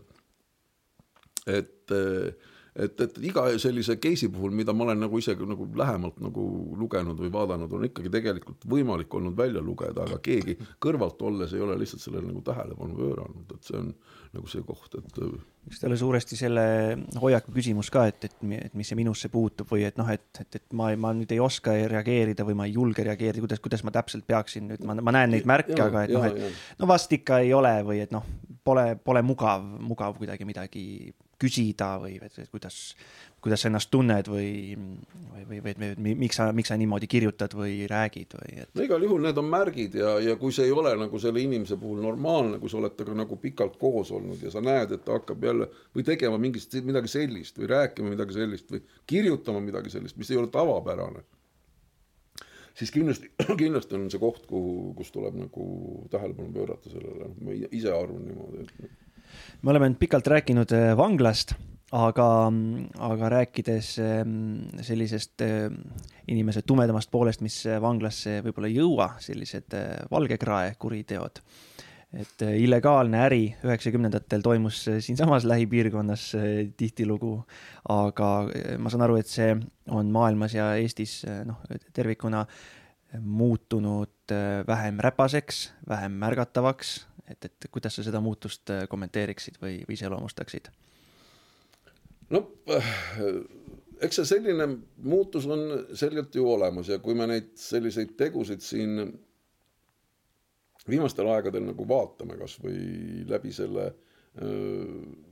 et 1.46 1.94
äh, 1.94 2.34
et, 2.76 3.02
et 3.02 3.20
iga 3.30 3.46
sellise 3.62 3.98
case'i 4.02 4.30
puhul, 4.34 4.54
mida 4.56 4.74
ma 4.76 4.88
olen 4.88 5.04
nagu 5.06 5.20
ise 5.22 5.36
nagu 5.40 5.68
lähemalt 5.82 6.20
nagu 6.24 6.46
lugenud 6.80 7.20
või 7.20 7.32
vaadanud, 7.34 7.74
on 7.74 7.88
ikkagi 7.90 8.12
tegelikult 8.14 8.68
võimalik 8.70 9.14
olnud 9.20 9.38
välja 9.38 9.64
lugeda, 9.64 10.06
aga 10.06 10.20
keegi 10.24 10.58
kõrvalt 10.82 11.22
olles 11.28 11.54
ei 11.54 11.64
ole 11.66 11.78
lihtsalt 11.80 12.04
sellele 12.04 12.30
nagu 12.30 12.44
tähelepanu 12.46 12.98
pööranud, 13.00 13.56
et 13.56 13.70
see 13.70 13.80
on 13.80 13.94
nagu 14.36 14.50
see 14.52 14.66
koht, 14.66 15.00
et 15.00 15.24
eks 15.70 15.82
ta 15.82 15.88
ole 15.90 15.98
suuresti 16.00 16.38
selle 16.38 16.64
hoiaku 17.22 17.54
küsimus 17.54 17.90
ka, 17.94 18.06
et, 18.10 18.26
et, 18.30 18.36
et 18.58 18.76
mis 18.78 18.88
see 18.90 18.98
minusse 18.98 19.30
puutub 19.34 19.70
või 19.70 19.84
et 19.88 19.98
noh, 20.00 20.10
et, 20.10 20.28
et, 20.42 20.60
et 20.60 20.76
ma, 20.78 20.90
ma 20.98 21.14
nüüd 21.18 21.32
ei 21.34 21.42
oska 21.44 21.76
reageerida 21.92 22.46
või 22.48 22.58
ma 22.58 22.68
ei 22.70 22.76
julge 22.78 23.06
reageerida, 23.06 23.44
kuidas, 23.44 23.64
kuidas 23.64 23.86
ma 23.86 23.94
täpselt 23.94 24.26
peaksin 24.30 24.70
nüüd, 24.72 24.86
ma, 24.86 24.98
ma 25.02 25.14
näen 25.16 25.34
neid 25.36 25.50
märke, 25.50 25.78
aga 25.82 26.06
et 26.06 26.14
noh, 26.16 26.28
et 26.30 26.80
no 26.82 26.90
vast 26.90 27.14
ikka 27.16 27.42
ei 27.46 27.54
ole 27.58 27.74
või 27.86 28.04
et 28.06 28.14
noh, 28.16 28.26
pole, 28.66 28.94
pole 29.04 29.26
mugav, 29.26 29.66
mugav 29.66 30.18
kuidagi 30.22 30.48
midagi 30.48 30.86
küsida 31.40 31.94
või 32.02 32.18
et, 32.22 32.36
et 32.42 32.50
kuidas, 32.52 32.78
kuidas 33.42 33.64
sa 33.64 33.70
ennast 33.70 33.90
tunned 33.94 34.28
või, 34.32 34.76
või, 34.76 35.46
või, 35.50 35.62
või, 35.66 35.92
või 35.96 36.16
miks 36.26 36.40
sa, 36.40 36.50
miks 36.56 36.72
sa 36.72 36.78
niimoodi 36.80 37.10
kirjutad 37.12 37.56
või 37.58 37.88
räägid 37.90 38.36
või 38.38 38.60
et. 38.64 38.72
no 38.76 38.86
igal 38.86 39.06
juhul 39.08 39.24
need 39.24 39.40
on 39.42 39.50
märgid 39.52 39.98
ja, 40.02 40.18
ja 40.24 40.36
kui 40.42 40.54
see 40.56 40.68
ei 40.68 40.76
ole 40.76 40.94
nagu 41.00 41.22
selle 41.22 41.42
inimese 41.44 41.80
puhul 41.80 42.04
normaalne, 42.04 42.60
kui 42.62 42.72
sa 42.72 42.82
oled 42.82 42.96
temaga 43.00 43.24
nagu 43.24 43.40
pikalt 43.42 43.80
koos 43.82 44.14
olnud 44.16 44.44
ja 44.44 44.54
sa 44.54 44.64
näed, 44.64 44.96
et 44.96 45.06
ta 45.08 45.18
hakkab 45.18 45.50
jälle 45.50 45.70
või 45.96 46.08
tegema 46.08 46.40
mingit, 46.42 46.80
midagi 46.86 47.12
sellist 47.16 47.60
või 47.60 47.72
rääkima 47.74 48.16
midagi 48.16 48.38
sellist 48.38 48.72
või 48.74 48.84
kirjutama 49.10 49.64
midagi 49.64 49.96
sellist, 49.96 50.20
mis 50.20 50.32
ei 50.32 50.42
ole 50.42 50.52
tavapärane 50.54 51.24
siis 52.80 52.92
kindlasti, 52.92 53.32
kindlasti 53.62 53.98
on 53.98 54.08
see 54.12 54.22
koht, 54.22 54.46
kuhu, 54.50 54.94
kus 54.98 55.12
tuleb 55.16 55.36
nagu 55.40 55.66
tähelepanu 56.12 56.54
pöörata 56.56 56.92
sellele, 56.92 57.32
ma 57.44 57.56
ise 57.56 57.92
arvan 57.94 58.26
niimoodi, 58.28 58.66
et 58.66 59.09
me 59.62 59.74
oleme 59.74 59.90
nüüd 59.90 60.00
pikalt 60.02 60.28
rääkinud 60.30 60.72
äh, 60.76 60.92
vanglast, 60.98 61.56
aga, 61.96 62.28
aga 63.10 63.32
rääkides 63.34 63.96
ähm, 64.04 64.36
sellisest 64.86 65.44
äh, 65.46 65.68
inimese 66.30 66.64
tumedamast 66.68 67.12
poolest, 67.12 67.44
mis 67.46 67.62
äh, 67.68 67.80
vanglasse 67.82 68.40
võib-olla 68.46 68.70
ei 68.70 68.78
jõua, 68.80 69.12
sellised 69.24 69.76
valgekrae 70.12 70.76
kuriteod. 70.80 71.44
et 72.10 72.42
illegaalne 72.42 73.20
äri 73.22 73.44
üheksakümnendatel 73.62 74.42
toimus 74.42 74.80
siinsamas 75.06 75.44
lähipiirkonnas 75.46 76.24
tihtilugu, 76.78 77.36
aga 77.94 78.30
ma 78.82 78.90
saan 78.90 79.04
aru, 79.06 79.20
et 79.22 79.30
see 79.30 79.52
on 79.94 80.10
maailmas 80.10 80.56
ja 80.56 80.72
Eestis 80.82 81.20
noh, 81.46 81.62
tervikuna 81.94 82.48
muutunud 83.22 84.34
vähem 84.66 84.98
räpaseks, 85.06 85.62
vähem 85.90 86.18
märgatavaks 86.18 86.96
et, 87.30 87.46
et 87.46 87.70
kuidas 87.72 87.96
sa 87.96 88.06
seda 88.06 88.22
muutust 88.24 88.70
äh, 88.74 88.86
kommenteeriksid 88.90 89.60
või, 89.62 89.80
või 89.88 89.98
iseloomustaksid? 89.98 90.70
no 92.34 92.44
äh, 92.74 92.92
eks 94.06 94.22
see 94.22 94.30
selline 94.34 94.68
muutus 95.04 95.48
on 95.50 95.66
selgelt 95.98 96.36
ju 96.36 96.48
olemas 96.50 96.92
ja 96.92 97.00
kui 97.04 97.18
me 97.18 97.28
neid 97.30 97.52
selliseid 97.60 98.16
tegusid 98.20 98.64
siin 98.66 99.02
viimastel 100.90 101.30
aegadel 101.30 101.68
nagu 101.70 101.88
vaatame 101.88 102.38
kasvõi 102.40 103.26
läbi 103.30 103.54
selle 103.54 103.90
äh, 103.90 105.28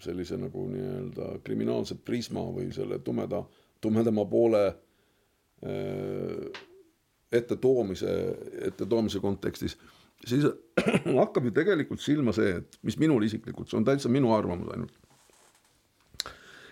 sellise 0.00 0.38
nagu 0.40 0.64
nii-öelda 0.70 1.34
kriminaalse 1.44 1.98
prisma 2.04 2.40
või 2.54 2.70
selle 2.72 3.02
tumeda, 3.04 3.42
tumedama 3.84 4.24
poole 4.24 4.62
ettetoomise, 7.36 8.14
ettetoomise 8.70 9.20
kontekstis 9.20 9.76
siis 10.26 10.46
hakkab 11.20 11.48
ju 11.48 11.52
tegelikult 11.54 12.02
silma 12.02 12.34
see, 12.36 12.58
et 12.60 12.80
mis 12.86 12.98
minul 13.00 13.24
isiklikult, 13.26 13.70
see 13.70 13.78
on 13.80 13.86
täitsa 13.86 14.10
minu 14.12 14.34
arvamus 14.36 14.72
ainult. 14.74 14.96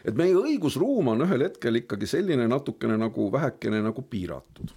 et 0.08 0.16
meie 0.16 0.36
õigusruum 0.36 1.10
on 1.12 1.24
ühel 1.26 1.42
hetkel 1.48 1.80
ikkagi 1.80 2.06
selline 2.08 2.46
natukene 2.48 2.96
nagu 3.00 3.28
vähekene 3.32 3.80
nagu 3.84 4.02
piiratud. 4.02 4.74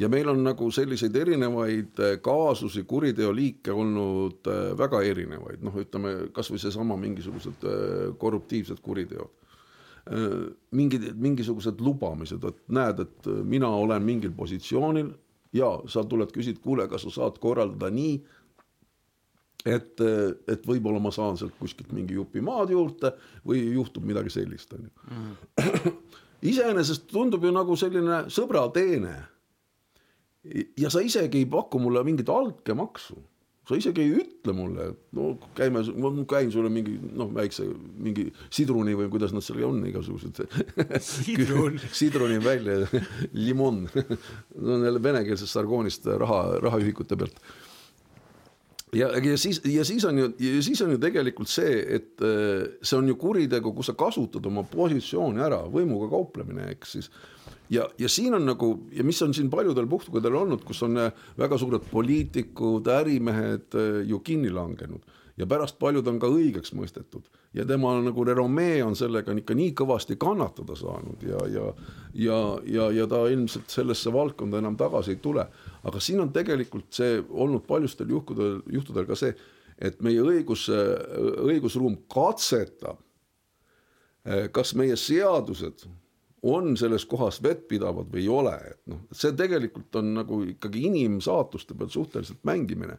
ja 0.00 0.08
meil 0.08 0.28
on 0.32 0.42
nagu 0.44 0.70
selliseid 0.70 1.16
erinevaid 1.16 2.00
äh, 2.00 2.16
kaasusi, 2.22 2.84
kuriteoliike 2.88 3.72
olnud 3.72 4.48
äh, 4.48 4.64
väga 4.78 5.02
erinevaid, 5.02 5.62
noh, 5.62 5.76
ütleme 5.84 6.32
kasvõi 6.32 6.58
seesama 6.62 6.96
mingisugused 6.96 7.68
äh, 7.68 8.10
korruptiivsed 8.18 8.82
kuriteod 8.82 9.38
mingid, 10.74 11.04
mingisugused 11.14 11.78
lubamised, 11.78 12.42
et 12.42 12.56
näed, 12.74 13.04
et 13.04 13.26
mina 13.46 13.68
olen 13.70 14.02
mingil 14.02 14.32
positsioonil 14.34 15.12
ja 15.52 15.72
sa 15.90 16.04
tuled, 16.08 16.32
küsid, 16.34 16.60
kuule, 16.64 16.88
kas 16.88 17.04
sa 17.06 17.12
saad 17.16 17.38
korraldada 17.42 17.90
nii, 17.92 18.14
et, 19.68 20.00
et 20.50 20.64
võib-olla 20.66 21.00
ma 21.02 21.12
saan 21.14 21.38
sealt 21.38 21.54
kuskilt 21.60 21.92
mingi 21.94 22.16
jupi 22.18 22.42
maad 22.44 22.72
juurde 22.74 23.12
või 23.46 23.62
juhtub 23.76 24.06
midagi 24.08 24.32
sellist, 24.34 24.72
on 24.74 24.88
ju. 24.88 25.92
iseenesest 26.52 27.06
tundub 27.12 27.44
ju 27.46 27.52
nagu 27.54 27.76
selline 27.78 28.24
sõbrateene. 28.32 29.14
Ja 30.80 30.90
sa 30.90 31.04
isegi 31.04 31.44
ei 31.44 31.46
paku 31.46 31.78
mulle 31.78 32.02
mingit 32.02 32.30
altkäemaksu, 32.32 33.14
sa 33.72 33.78
isegi 33.80 34.04
ei 34.04 34.12
ütle 34.20 34.52
mulle, 34.56 34.90
et 34.92 35.16
no 35.16 35.32
käime, 35.56 35.80
ma 36.04 36.12
käin 36.28 36.52
sulle 36.52 36.68
mingi 36.72 36.98
noh, 37.16 37.30
väikse 37.32 37.64
mingi 37.72 38.26
sidruni 38.52 38.94
või 38.98 39.08
kuidas 39.12 39.32
nad 39.32 39.44
seal 39.44 39.64
on, 39.68 39.80
igasugused. 39.88 40.42
Sidrun. 41.00 41.80
sidruni 42.02 42.38
välja, 42.44 42.82
limon, 43.32 43.86
on 44.60 44.84
jälle 44.84 45.02
venekeelsest 45.02 45.56
sargoonist 45.56 46.08
raha, 46.20 46.42
rahaühikute 46.62 47.16
pealt. 47.16 47.40
Ja, 48.92 49.08
ja 49.16 49.38
siis, 49.40 49.62
ja 49.64 49.86
siis 49.88 50.04
on 50.04 50.18
ju, 50.20 50.26
siis 50.60 50.82
on 50.84 50.90
ju 50.92 50.98
tegelikult 51.00 51.48
see, 51.48 51.78
et 51.96 52.20
äh, 52.20 52.66
see 52.84 52.98
on 52.98 53.08
ju 53.08 53.16
kuritegu, 53.16 53.72
kus 53.72 53.88
sa 53.88 53.96
kasutad 53.96 54.44
oma 54.50 54.66
positsiooni 54.68 55.40
ära, 55.40 55.62
võimuga 55.72 56.10
kauplemine, 56.12 56.68
eks 56.74 56.98
siis 56.98 57.08
ja, 57.72 57.88
ja 57.98 58.08
siin 58.08 58.34
on 58.34 58.46
nagu 58.46 58.72
ja 58.92 59.04
mis 59.04 59.22
on 59.22 59.34
siin 59.34 59.50
paljudel 59.50 59.88
puhkudel 59.88 60.36
olnud, 60.42 60.64
kus 60.66 60.82
on 60.86 60.98
äh, 61.00 61.24
väga 61.38 61.58
suured 61.58 61.88
poliitikud, 61.90 62.88
ärimehed 63.00 63.78
äh, 63.78 64.02
ju 64.08 64.20
kinni 64.20 64.52
langenud 64.52 65.04
ja 65.40 65.46
pärast 65.48 65.78
paljud 65.80 66.06
on 66.08 66.18
ka 66.20 66.28
õigeks 66.28 66.74
mõistetud 66.76 67.24
ja 67.56 67.64
tema 67.68 67.94
nagu 68.04 68.24
renomee 68.24 68.82
on 68.84 68.96
sellega 68.96 69.32
ikka 69.36 69.56
nii 69.56 69.72
kõvasti 69.78 70.18
kannatada 70.20 70.76
saanud 70.76 71.24
ja, 71.26 71.40
ja 71.48 71.70
ja, 72.14 72.38
ja, 72.68 72.90
ja 72.92 73.06
ta 73.08 73.24
ilmselt 73.32 73.72
sellesse 73.72 74.12
valdkonda 74.12 74.60
enam 74.60 74.76
tagasi 74.76 75.14
ei 75.14 75.22
tule. 75.22 75.46
aga 75.82 76.00
siin 76.00 76.20
on 76.20 76.32
tegelikult 76.32 76.92
see 76.92 77.22
olnud 77.30 77.64
paljustel 77.66 78.10
juhtudel, 78.10 78.60
juhtudel 78.72 79.06
ka 79.08 79.16
see, 79.16 79.32
et 79.78 80.02
meie 80.04 80.20
õigus, 80.20 80.68
õigusruum 80.68 81.96
katsetab, 82.12 83.00
äh, 84.28 84.46
kas 84.52 84.74
meie 84.78 84.96
seadused 84.96 85.86
on 86.42 86.76
selles 86.76 87.04
kohas 87.06 87.38
vettpidavad 87.42 88.10
või 88.10 88.24
ei 88.24 88.28
ole, 88.32 88.54
et 88.72 88.80
noh, 88.90 89.04
see 89.14 89.34
tegelikult 89.38 89.94
on 90.00 90.10
nagu 90.16 90.40
ikkagi 90.50 90.86
inimsaatuste 90.88 91.76
peal 91.78 91.90
suhteliselt 91.92 92.42
mängimine. 92.44 92.98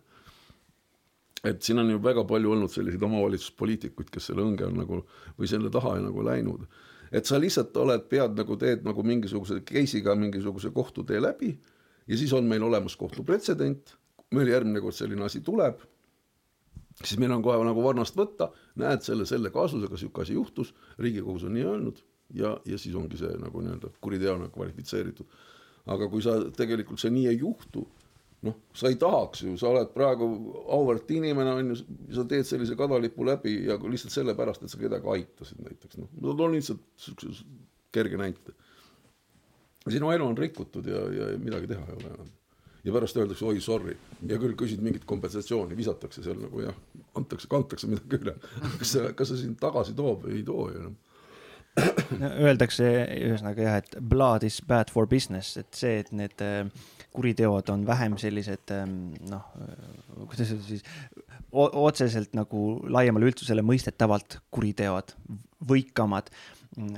et 1.44 1.62
siin 1.62 1.80
on 1.80 1.90
ju 1.92 2.00
väga 2.04 2.24
palju 2.24 2.52
olnud 2.52 2.72
selliseid 2.72 3.02
omavalitsuspoliitikuid, 3.04 4.08
kes 4.10 4.30
selle 4.30 4.46
õnge 4.46 4.64
on 4.64 4.78
nagu 4.80 5.02
või 5.40 5.48
selle 5.52 5.70
taha 5.70 5.98
nagu 6.00 6.24
läinud. 6.24 6.68
et 7.12 7.26
sa 7.26 7.40
lihtsalt 7.40 7.78
oled, 7.78 8.08
pead 8.10 8.38
nagu 8.38 8.58
teed 8.58 8.86
nagu 8.88 9.04
mingisuguse 9.04 9.60
case'iga 9.62 10.16
mingisuguse 10.16 10.72
kohtutee 10.72 11.22
läbi 11.22 11.58
ja 12.08 12.18
siis 12.18 12.34
on 12.34 12.46
meil 12.46 12.64
olemas 12.64 12.96
kohtupretsedent, 12.96 13.98
meil 14.32 14.48
järgmine 14.48 14.82
kord 14.82 14.96
selline 14.96 15.24
asi 15.24 15.42
tuleb, 15.42 15.84
siis 17.04 17.20
meil 17.20 17.32
on 17.32 17.44
kohe 17.44 17.60
nagu 17.66 17.84
varnast 17.84 18.16
võtta, 18.16 18.54
näed 18.76 19.04
selle, 19.04 19.26
selle 19.26 19.52
kaasusega 19.52 19.98
sihuke 19.98 20.22
asi 20.22 20.34
juhtus, 20.34 20.74
riigikohus 20.98 21.44
on 21.44 21.54
nii 21.60 21.68
öelnud 21.68 22.04
ja, 22.34 22.54
ja 22.66 22.78
siis 22.78 22.96
ongi 22.96 23.20
see 23.20 23.34
nagu 23.42 23.62
nii-öelda 23.64 23.92
kuriteona 24.02 24.50
kvalifitseeritud. 24.54 25.42
aga 25.94 26.08
kui 26.08 26.24
sa 26.24 26.38
tegelikult 26.56 27.02
see 27.02 27.12
nii 27.12 27.28
ei 27.28 27.38
juhtu, 27.42 27.84
noh, 28.48 28.56
sa 28.76 28.88
ei 28.92 28.96
tahaks 29.00 29.44
ju, 29.44 29.56
sa 29.60 29.68
oled 29.72 29.90
praegu 29.96 30.28
auväärt 30.72 31.12
inimene, 31.12 31.56
on 31.60 31.74
ju, 31.74 31.80
sa 32.16 32.24
teed 32.28 32.48
sellise 32.48 32.78
kadalipu 32.80 33.26
läbi 33.28 33.58
ja 33.68 33.76
lihtsalt 33.82 34.16
sellepärast, 34.16 34.64
et 34.64 34.72
sa 34.72 34.80
kedagi 34.80 35.12
aitasid 35.16 35.60
näiteks, 35.64 36.00
noh, 36.00 36.12
ma 36.22 36.36
toon 36.40 36.56
lihtsalt 36.56 36.86
siukse 37.06 37.34
kerge 37.94 38.20
näite. 38.20 38.56
sinu 39.90 40.12
elu 40.12 40.26
on 40.26 40.38
rikutud 40.40 40.88
ja, 40.88 41.04
ja 41.12 41.26
midagi 41.38 41.68
teha 41.68 41.84
ei 41.84 41.98
ole 42.00 42.14
enam. 42.16 42.32
ja 42.84 42.92
pärast 42.92 43.18
öeldakse 43.20 43.46
oi 43.46 43.60
sorry 43.62 43.98
ja 44.28 44.40
küll 44.40 44.56
küsid 44.60 44.84
mingit 44.84 45.04
kompensatsiooni, 45.06 45.76
visatakse 45.78 46.24
seal 46.24 46.40
nagu 46.40 46.64
jah, 46.64 46.76
antakse, 47.20 47.48
kantakse 47.52 47.92
midagi 47.92 48.24
üle. 48.24 48.38
kas 48.80 48.96
see, 48.96 49.12
kas 49.20 49.34
see 49.34 49.44
sind 49.44 49.60
tagasi 49.60 49.96
toob 49.96 50.28
või 50.28 50.40
ei 50.40 50.48
too 50.48 50.70
ju 50.72 50.80
enam 50.86 50.96
Öeldakse 52.46 52.88
ühesõnaga 53.18 53.64
jah, 53.66 53.78
et 53.82 53.96
blood 53.98 54.46
is 54.46 54.60
bad 54.68 54.92
for 54.94 55.10
business, 55.10 55.58
et 55.58 55.72
see, 55.78 56.02
et 56.04 56.12
need 56.14 56.44
äh, 56.46 56.68
kuriteod 57.14 57.70
on 57.74 57.86
vähem 57.88 58.18
sellised 58.22 58.74
ähm, 58.76 59.14
noh, 59.30 59.48
äh, 59.58 60.26
kuidas 60.30 60.54
öelda 60.54 60.68
siis, 60.68 60.84
otseselt 61.54 62.34
nagu 62.38 62.64
laiemale 62.90 63.30
üldsusele 63.30 63.66
mõistetavalt 63.66 64.40
kuriteod, 64.54 65.14
võikamad. 65.70 66.32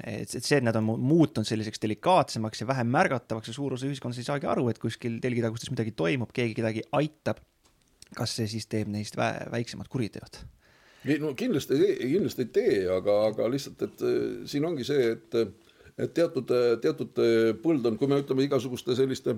et, 0.03 0.31
et 0.31 0.43
see, 0.43 0.59
et 0.59 0.63
nad 0.63 0.75
on 0.79 0.87
muutunud 0.87 1.47
selliseks 1.47 1.81
delikaatsemaks 1.83 2.63
ja 2.63 2.67
vähem 2.67 2.91
märgatavaks 2.95 3.51
ja 3.51 3.55
suur 3.57 3.75
osa 3.75 3.87
ühiskonnast 3.89 4.23
ei 4.23 4.27
saagi 4.27 4.47
aru, 4.47 4.69
et 4.71 4.79
kuskil 4.79 5.19
telgitagustes 5.23 5.71
midagi 5.73 5.91
toimub, 5.95 6.31
keegi 6.35 6.55
kedagi 6.61 6.85
aitab. 6.95 7.43
kas 8.15 8.35
see 8.37 8.47
siis 8.47 8.67
teeb 8.71 8.87
neist 8.87 9.17
väiksemad 9.17 9.89
kuriteod? 9.91 10.43
Ei 11.05 11.19
no 11.21 11.33
kindlasti, 11.37 11.77
kindlasti 12.01 12.47
ei 12.47 12.53
tee, 12.59 12.79
aga, 12.91 13.19
aga 13.31 13.49
lihtsalt, 13.51 13.85
et 13.85 14.05
äh, 14.05 14.23
siin 14.49 14.65
ongi 14.65 14.87
see, 14.87 15.11
et, 15.13 15.37
et 15.97 16.15
teatud, 16.17 16.49
teatud 16.81 17.21
põld 17.63 17.85
on, 17.87 17.99
kui 17.99 18.11
me 18.11 18.19
ütleme 18.23 18.47
igasuguste 18.47 18.97
selliste 18.97 19.37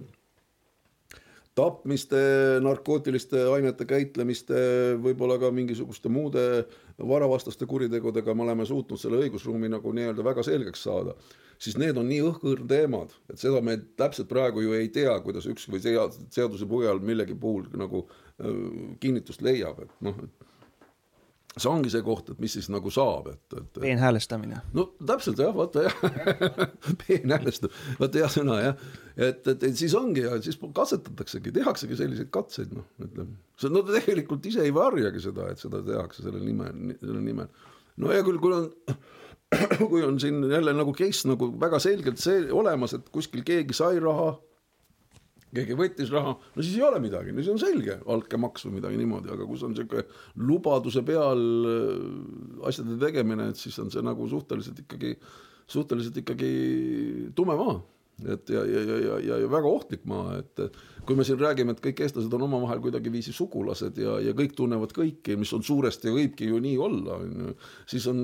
tapmiste, 1.58 2.20
narkootiliste 2.62 3.42
ainete 3.50 3.88
käitlemiste, 3.90 4.58
võib-olla 5.02 5.40
ka 5.42 5.50
mingisuguste 5.54 6.10
muude 6.14 6.44
varavastaste 6.98 7.66
kuritegudega 7.70 8.36
me 8.36 8.46
oleme 8.46 8.66
suutnud 8.70 9.02
selle 9.02 9.24
õigusruumi 9.24 9.72
nagu 9.74 9.94
nii-öelda 9.94 10.26
väga 10.26 10.46
selgeks 10.46 10.86
saada, 10.86 11.16
siis 11.58 11.80
need 11.82 11.98
on 11.98 12.10
nii 12.12 12.22
õhkõrn 12.30 12.70
teemad, 12.70 13.16
et 13.32 13.42
seda 13.42 13.62
me 13.66 13.80
täpselt 13.98 14.30
praegu 14.30 14.62
ju 14.66 14.76
ei 14.78 14.92
tea, 14.94 15.16
kuidas 15.26 15.50
üks 15.50 15.66
või 15.72 15.82
seaduse 15.82 16.70
põhjal 16.70 17.02
millegi 17.02 17.38
puhul 17.38 17.66
nagu 17.78 18.06
äh, 18.06 18.62
kinnitust 19.02 19.42
leiab, 19.46 19.82
et 19.88 19.98
noh, 20.06 20.22
et 20.28 20.48
see 21.62 21.72
ongi 21.72 21.92
see 21.94 22.04
koht, 22.06 22.32
et 22.34 22.40
mis 22.44 22.54
siis 22.58 22.70
nagu 22.74 22.92
saab, 22.94 23.30
et, 23.34 23.58
et. 23.58 23.80
peenhäälestamine. 23.82 24.62
no 24.78 24.88
täpselt 25.12 25.42
jah, 25.42 25.54
vaata 25.56 25.88
jah 25.88 26.00
peenhäälestamine, 27.04 27.98
vaata 28.02 28.22
hea 28.22 28.30
sõna 28.34 28.60
jah. 28.62 28.88
et, 29.16 29.42
et, 29.54 29.68
et 29.70 29.78
siis 29.80 29.96
ongi 29.98 30.26
ja 30.26 30.40
siis 30.44 30.60
katsetataksegi, 30.62 31.54
tehaksegi 31.60 32.00
selliseid 32.00 32.32
katseid, 32.34 32.74
noh, 32.78 32.88
ütleme. 33.04 33.38
see, 33.60 33.74
no 33.74 33.84
tegelikult 33.88 34.46
ise 34.50 34.66
ei 34.66 34.74
varjagi 34.76 35.24
seda, 35.30 35.52
et 35.54 35.62
seda 35.64 35.84
tehakse 35.86 36.26
selle 36.26 36.42
nime, 36.44 36.72
selle 37.02 37.22
nimel. 37.24 37.52
no 38.02 38.14
hea 38.14 38.26
küll, 38.28 38.42
kui 38.44 38.58
on 38.58 38.72
kui 39.92 40.04
on 40.04 40.20
siin 40.20 40.44
jälle 40.52 40.74
nagu 40.76 40.94
case 40.96 41.28
nagu 41.30 41.54
väga 41.60 41.80
selgelt 41.80 42.20
see 42.20 42.50
olemas, 42.52 42.98
et 42.98 43.08
kuskil 43.14 43.46
keegi 43.48 43.76
sai 43.78 44.02
raha 44.04 44.34
keegi 45.58 45.78
võttis 45.80 46.14
raha, 46.14 46.36
no 46.38 46.64
siis 46.64 46.78
ei 46.78 46.86
ole 46.88 47.02
midagi, 47.04 47.34
no 47.34 47.44
siis 47.44 47.52
on 47.54 47.62
selge, 47.62 48.00
altkäemaks 48.14 48.68
või 48.68 48.78
midagi 48.80 49.02
niimoodi, 49.02 49.34
aga 49.34 49.50
kus 49.50 49.66
on 49.68 49.74
niisugune 49.76 50.06
lubaduse 50.48 51.04
peal 51.08 51.44
äh, 51.74 52.64
asjade 52.70 52.98
tegemine, 53.02 53.52
et 53.52 53.62
siis 53.62 53.78
on 53.84 53.92
see 53.94 54.06
nagu 54.06 54.30
suhteliselt 54.32 54.82
ikkagi, 54.86 55.16
suhteliselt 55.68 56.24
ikkagi 56.24 56.52
tume 57.38 57.58
maa 57.60 57.78
et 58.26 58.50
ja, 58.50 58.64
ja, 58.66 58.82
ja, 58.82 59.18
ja, 59.22 59.36
ja 59.44 59.50
väga 59.52 59.70
ohtlik 59.70 60.06
maa, 60.10 60.40
et 60.40 60.78
kui 61.06 61.16
me 61.16 61.24
siin 61.28 61.38
räägime, 61.38 61.76
et 61.76 61.82
kõik 61.84 62.02
eestlased 62.02 62.34
on 62.34 62.46
omavahel 62.48 62.82
kuidagiviisi 62.82 63.34
sugulased 63.36 64.00
ja, 64.02 64.16
ja 64.24 64.34
kõik 64.38 64.56
tunnevad 64.58 64.94
kõiki, 64.96 65.36
mis 65.38 65.54
on 65.54 65.64
suuresti 65.66 66.10
ja 66.10 66.16
võibki 66.16 66.50
ju 66.50 66.58
nii 66.64 66.78
olla, 66.82 67.20
on 67.22 67.44
ju, 67.44 67.54
siis 67.94 68.08
on 68.10 68.24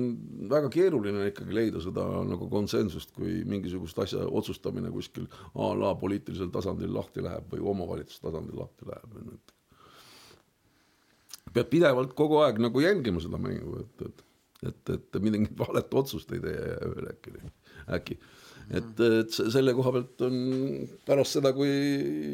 väga 0.50 0.72
keeruline 0.74 1.28
ikkagi 1.30 1.54
leida 1.54 1.82
seda 1.84 2.06
nagu 2.26 2.50
konsensust, 2.50 3.14
kui 3.14 3.44
mingisugust 3.48 4.02
asja 4.02 4.26
otsustamine 4.26 4.90
kuskil 4.94 5.30
a 5.54 5.70
la 5.78 5.94
poliitilisel 6.00 6.50
tasandil 6.54 6.92
lahti 6.94 7.22
läheb 7.24 7.46
või 7.54 7.62
omavalitsuse 7.74 8.26
tasandil 8.26 8.58
lahti 8.64 8.90
läheb, 8.90 9.18
et 9.38 9.54
peab 11.54 11.70
pidevalt 11.70 12.18
kogu 12.18 12.42
aeg 12.42 12.58
nagu 12.58 12.82
jälgima 12.82 13.22
seda 13.22 13.38
mängu, 13.38 13.78
et, 13.84 14.08
et 14.08 14.30
et, 14.64 14.90
et 14.94 15.16
mingit 15.20 15.52
valet 15.58 15.94
otsust 15.94 16.30
ei 16.32 16.40
tee 16.40 16.56
ühel 16.88 17.08
äkki, 17.10 17.32
äkki 17.92 18.14
et, 18.70 19.00
et 19.20 19.38
selle 19.38 19.74
koha 19.76 19.92
pealt 19.96 20.24
on 20.26 20.36
pärast 21.06 21.38
seda, 21.38 21.52
kui 21.56 21.72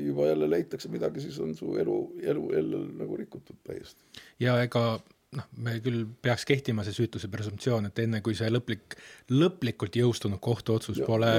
juba 0.09 0.29
jälle 0.31 0.51
leitakse 0.51 0.91
midagi, 0.93 1.25
siis 1.27 1.39
on 1.43 1.55
su 1.59 1.75
elu, 1.81 1.97
elu 2.23 2.45
jälle 2.55 2.85
nagu 3.01 3.17
rikutud 3.17 3.59
täiesti. 3.67 4.23
ja 4.41 4.61
ega 4.63 5.01
noh, 5.39 5.47
me 5.63 5.77
küll 5.83 6.03
peaks 6.23 6.43
kehtima 6.49 6.83
see 6.87 6.95
süütuse 6.97 7.29
presumptsioon, 7.31 7.87
et 7.87 8.01
enne 8.03 8.19
kui 8.25 8.35
see 8.35 8.49
lõplik, 8.51 8.97
lõplikult 9.31 9.99
jõustunud 10.01 10.41
kohtuotsus 10.43 10.99
ja, 10.99 11.07
pole 11.07 11.31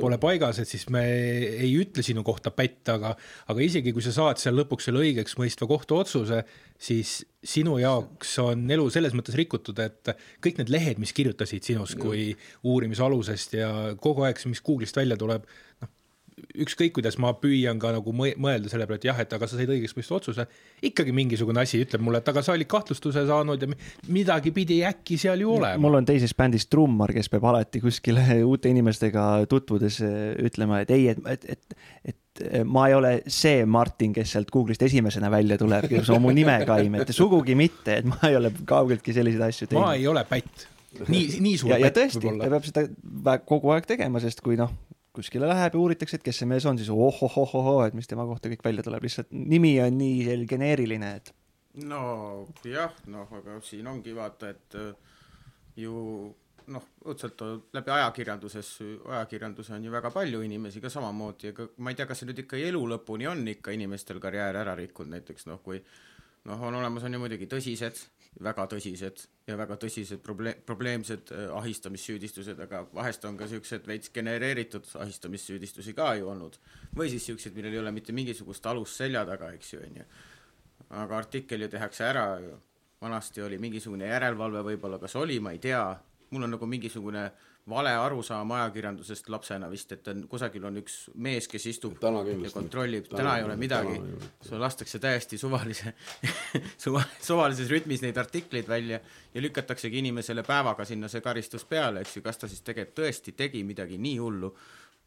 pole 0.00 0.18
paigas, 0.22 0.60
et 0.62 0.70
siis 0.70 0.86
me 0.92 1.02
ei 1.04 1.72
ütle 1.76 2.04
sinu 2.06 2.24
kohta 2.26 2.52
pätt, 2.56 2.88
aga, 2.94 3.12
aga 3.52 3.64
isegi 3.64 3.92
kui 3.92 4.04
sa 4.04 4.14
saad 4.16 4.40
seal 4.40 4.56
lõpuks 4.56 4.88
selle 4.88 5.04
õigeks 5.04 5.36
mõistva 5.40 5.68
kohtuotsuse, 5.68 6.40
siis 6.80 7.18
sinu 7.46 7.76
jaoks 7.82 8.38
on 8.42 8.64
elu 8.72 8.88
selles 8.94 9.16
mõttes 9.16 9.36
rikutud, 9.38 9.84
et 9.84 10.14
kõik 10.44 10.62
need 10.62 10.72
lehed, 10.72 11.02
mis 11.02 11.12
kirjutasid 11.16 11.68
sinust 11.68 12.00
kui 12.00 12.30
uurimisalusest 12.64 13.58
ja 13.60 13.70
kogu 14.00 14.24
aeg, 14.24 14.40
mis 14.48 14.64
Google'ist 14.64 14.96
välja 14.96 15.20
tuleb, 15.20 15.44
noh, 15.84 15.92
ükskõik, 16.36 16.92
kuidas 16.98 17.16
ma 17.22 17.30
püüan 17.40 17.78
ka 17.80 17.90
nagu 17.94 18.12
mõ- 18.12 18.34
mõelda 18.40 18.68
selle 18.68 18.84
peale, 18.88 18.98
et 19.00 19.06
jah, 19.08 19.20
et 19.22 19.32
aga 19.32 19.46
sa 19.48 19.56
said 19.56 19.70
õigeks 19.72 19.94
mõistva 19.96 20.18
otsuse, 20.18 20.44
ikkagi 20.84 21.14
mingisugune 21.16 21.62
asi 21.62 21.80
ütleb 21.80 22.02
mulle, 22.04 22.20
et 22.20 22.28
aga 22.28 22.42
sa 22.44 22.52
olid 22.52 22.68
kahtlustuse 22.68 23.22
saanud 23.28 23.62
ja 23.64 23.68
mi- 23.70 23.78
midagi 24.18 24.52
pidi 24.56 24.82
äkki 24.84 25.16
seal 25.20 25.40
ju 25.40 25.54
olema. 25.56 25.80
mul 25.80 25.96
on 25.96 26.04
teises 26.08 26.34
bändis 26.36 26.68
trummar, 26.68 27.14
kes 27.16 27.30
peab 27.32 27.48
alati 27.48 27.80
kuskile 27.80 28.20
uute 28.50 28.68
inimestega 28.72 29.46
tutvudes 29.48 30.00
eh, 30.04 30.36
ütlema, 30.44 30.82
et 30.84 30.92
ei, 30.92 31.08
et, 31.14 31.24
et, 31.32 31.48
et, 31.56 31.76
et 32.12 32.44
eh, 32.50 32.64
ma 32.68 32.84
ei 32.90 32.98
ole 33.00 33.14
see 33.32 33.64
Martin, 33.64 34.12
kes 34.12 34.36
sealt 34.36 34.52
Google'ist 34.52 34.84
esimesena 34.84 35.32
välja 35.32 35.56
tuleb, 35.60 35.88
kes 35.88 36.12
on 36.12 36.20
mu 36.22 36.36
nime 36.36 36.58
kaim, 36.68 37.00
et 37.00 37.14
sugugi 37.16 37.56
mitte, 37.56 38.02
et 38.02 38.08
ma 38.12 38.20
ei 38.28 38.36
ole 38.36 38.52
kaugeltki 38.68 39.16
selliseid 39.16 39.48
asju 39.48 39.70
ma 39.70 39.72
teinud. 39.72 39.92
ei 40.02 40.06
ole 40.12 40.24
pätt, 40.28 40.68
nii, 41.08 41.40
nii 41.40 41.56
suur 41.64 41.78
pätt 41.80 41.96
tõesti, 41.96 42.20
ta 42.20 42.28
võib-olla. 42.28 42.50
peab 42.58 42.68
seda 42.68 43.38
kogu 43.48 43.72
aeg 43.72 43.88
tegema, 43.88 44.20
sest 44.20 44.44
kui 44.44 44.60
noh, 44.60 44.72
kuskile 45.16 45.48
läheb 45.48 45.74
ja 45.74 45.80
uuritakse, 45.80 46.20
et 46.20 46.26
kes 46.26 46.42
see 46.42 46.48
mees 46.50 46.66
on, 46.68 46.78
siis 46.78 46.92
ohohohohoo, 46.92 47.80
et 47.86 47.96
mis 47.98 48.08
tema 48.10 48.26
kohta 48.28 48.52
kõik 48.52 48.64
välja 48.64 48.84
tuleb, 48.86 49.04
lihtsalt 49.08 49.32
nimi 49.32 49.74
on 49.82 49.96
nii 49.98 50.46
geneeriline, 50.48 51.12
et 51.20 51.32
no 51.84 52.00
jah, 52.64 52.94
noh, 53.12 53.28
aga 53.40 53.60
siin 53.64 53.86
ongi 53.90 54.14
vaata, 54.16 54.52
et 54.54 54.76
äh, 54.80 55.14
ju 55.76 55.94
noh, 56.72 56.86
on- 57.04 57.60
läbi 57.76 57.92
ajakirjanduses, 57.94 58.70
ajakirjandus 59.06 59.70
on 59.70 59.84
ju 59.84 59.92
väga 59.92 60.10
palju 60.10 60.42
inimesi 60.42 60.80
ka 60.82 60.90
samamoodi, 60.90 61.52
aga 61.52 61.68
ma 61.78 61.92
ei 61.92 61.98
tea, 61.98 62.06
kas 62.08 62.22
see 62.22 62.30
nüüd 62.30 62.42
ikka 62.42 62.58
elu 62.58 62.82
lõpuni 62.94 63.28
on 63.30 63.44
ikka 63.52 63.74
inimestel 63.76 64.20
karjäär 64.22 64.62
ära 64.62 64.74
rikkunud, 64.78 65.12
näiteks 65.14 65.46
noh, 65.50 65.60
kui 65.62 65.82
noh, 66.46 66.62
on 66.62 66.74
olemas, 66.80 67.04
on 67.06 67.14
ju 67.14 67.22
muidugi 67.22 67.48
tõsised, 67.50 68.02
väga 68.42 68.66
tõsised 68.68 69.22
ja 69.48 69.56
väga 69.56 69.78
tõsised 69.80 70.20
probleem, 70.24 70.60
probleemsed 70.66 71.32
äh, 71.32 71.48
ahistamissüüdistused, 71.56 72.60
aga 72.66 72.84
vahest 72.94 73.24
on 73.24 73.36
ka 73.36 73.48
niisugused 73.48 73.86
veits 73.88 74.12
genereeritud 74.12 74.88
ahistamissüüdistusi 75.00 75.94
ka 75.96 76.14
ju 76.20 76.28
olnud. 76.28 76.58
või 76.96 77.08
siis 77.10 77.22
niisugused, 77.22 77.54
millel 77.56 77.78
ei 77.78 77.84
ole 77.84 77.92
mitte 77.96 78.12
mingisugust 78.12 78.66
alust 78.66 78.96
selja 78.96 79.24
taga, 79.24 79.52
eks 79.56 79.72
ju, 79.72 79.80
on 79.80 80.00
ju 80.02 80.08
aga 80.88 81.18
artikkel 81.18 81.64
ju 81.64 81.68
tehakse 81.68 82.04
ära 82.04 82.26
ju, 82.40 82.56
vanasti 83.02 83.42
oli 83.42 83.58
mingisugune 83.58 84.06
järelevalve 84.06 84.62
võib-olla, 84.70 84.98
kas 85.02 85.16
oli, 85.18 85.38
ma 85.40 85.52
ei 85.54 85.60
tea, 85.62 85.82
mul 86.30 86.46
on 86.46 86.54
nagu 86.56 86.66
mingisugune 86.70 87.26
vale 87.68 87.90
arusaam 87.98 88.50
ajakirjandusest 88.56 89.28
lapsena 89.28 89.70
vist, 89.70 89.92
et 89.96 90.08
on 90.12 90.22
kusagil 90.30 90.64
on 90.68 90.78
üks 90.82 90.96
mees, 91.14 91.48
kes 91.50 91.66
istub 91.72 91.98
Täna 92.00 92.22
ja 92.28 92.50
kontrollib, 92.54 93.08
Täna- 93.10 93.36
ei 93.40 93.44
ole 93.44 93.56
midagi. 93.56 93.98
Täna 93.98 94.06
ei 94.06 94.18
ole., 94.18 94.30
sul 94.48 94.62
lastakse 94.62 94.98
täiesti 95.02 95.38
suvalise 95.38 95.94
suva, 96.84 97.02
suvalises 97.20 97.70
rütmis 97.72 98.04
neid 98.06 98.16
artikleid 98.22 98.68
välja 98.68 99.00
ja 99.34 99.42
lükataksegi 99.42 99.98
inimesele 99.98 100.46
päevaga 100.46 100.84
sinna 100.84 101.10
see 101.10 101.24
karistus 101.24 101.64
peale, 101.64 102.06
eks 102.06 102.16
ju, 102.16 102.22
kas 102.22 102.38
ta 102.38 102.50
siis 102.50 102.62
tegelikult 102.62 103.00
tõesti 103.02 103.34
tegi 103.36 103.64
midagi 103.66 103.98
nii 103.98 104.18
hullu 104.22 104.52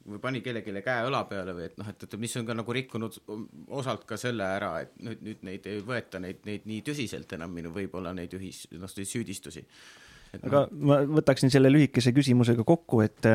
või 0.07 0.19
pani 0.23 0.41
kellelegi 0.41 0.81
käe 0.83 1.07
õla 1.07 1.23
peale 1.29 1.53
või 1.55 1.65
et 1.67 1.77
noh, 1.79 1.87
et, 1.89 2.03
et 2.03 2.15
mis 2.19 2.35
on 2.39 2.45
ka 2.47 2.55
nagu 2.57 2.75
rikkunud 2.75 3.17
osalt 3.79 4.05
ka 4.09 4.17
selle 4.17 4.45
ära, 4.47 4.71
et 4.83 4.95
nüüd, 5.03 5.23
nüüd 5.25 5.43
neid 5.47 5.67
ei 5.69 5.81
võeta 5.85 6.21
neid, 6.23 6.43
neid 6.47 6.67
nii 6.69 6.83
tõsiselt 6.87 7.35
enam 7.35 7.51
minu 7.53 7.73
võib-olla 7.75 8.13
neid 8.15 8.33
ühis, 8.37 8.65
noh, 8.71 8.91
neid 8.97 9.09
süüdistusi. 9.09 9.65
Aga 10.37 10.63
noh, 10.67 10.77
ma 10.89 10.99
võtaksin 11.19 11.51
selle 11.53 11.71
lühikese 11.73 12.13
küsimusega 12.15 12.65
kokku, 12.67 13.01
et, 13.05 13.25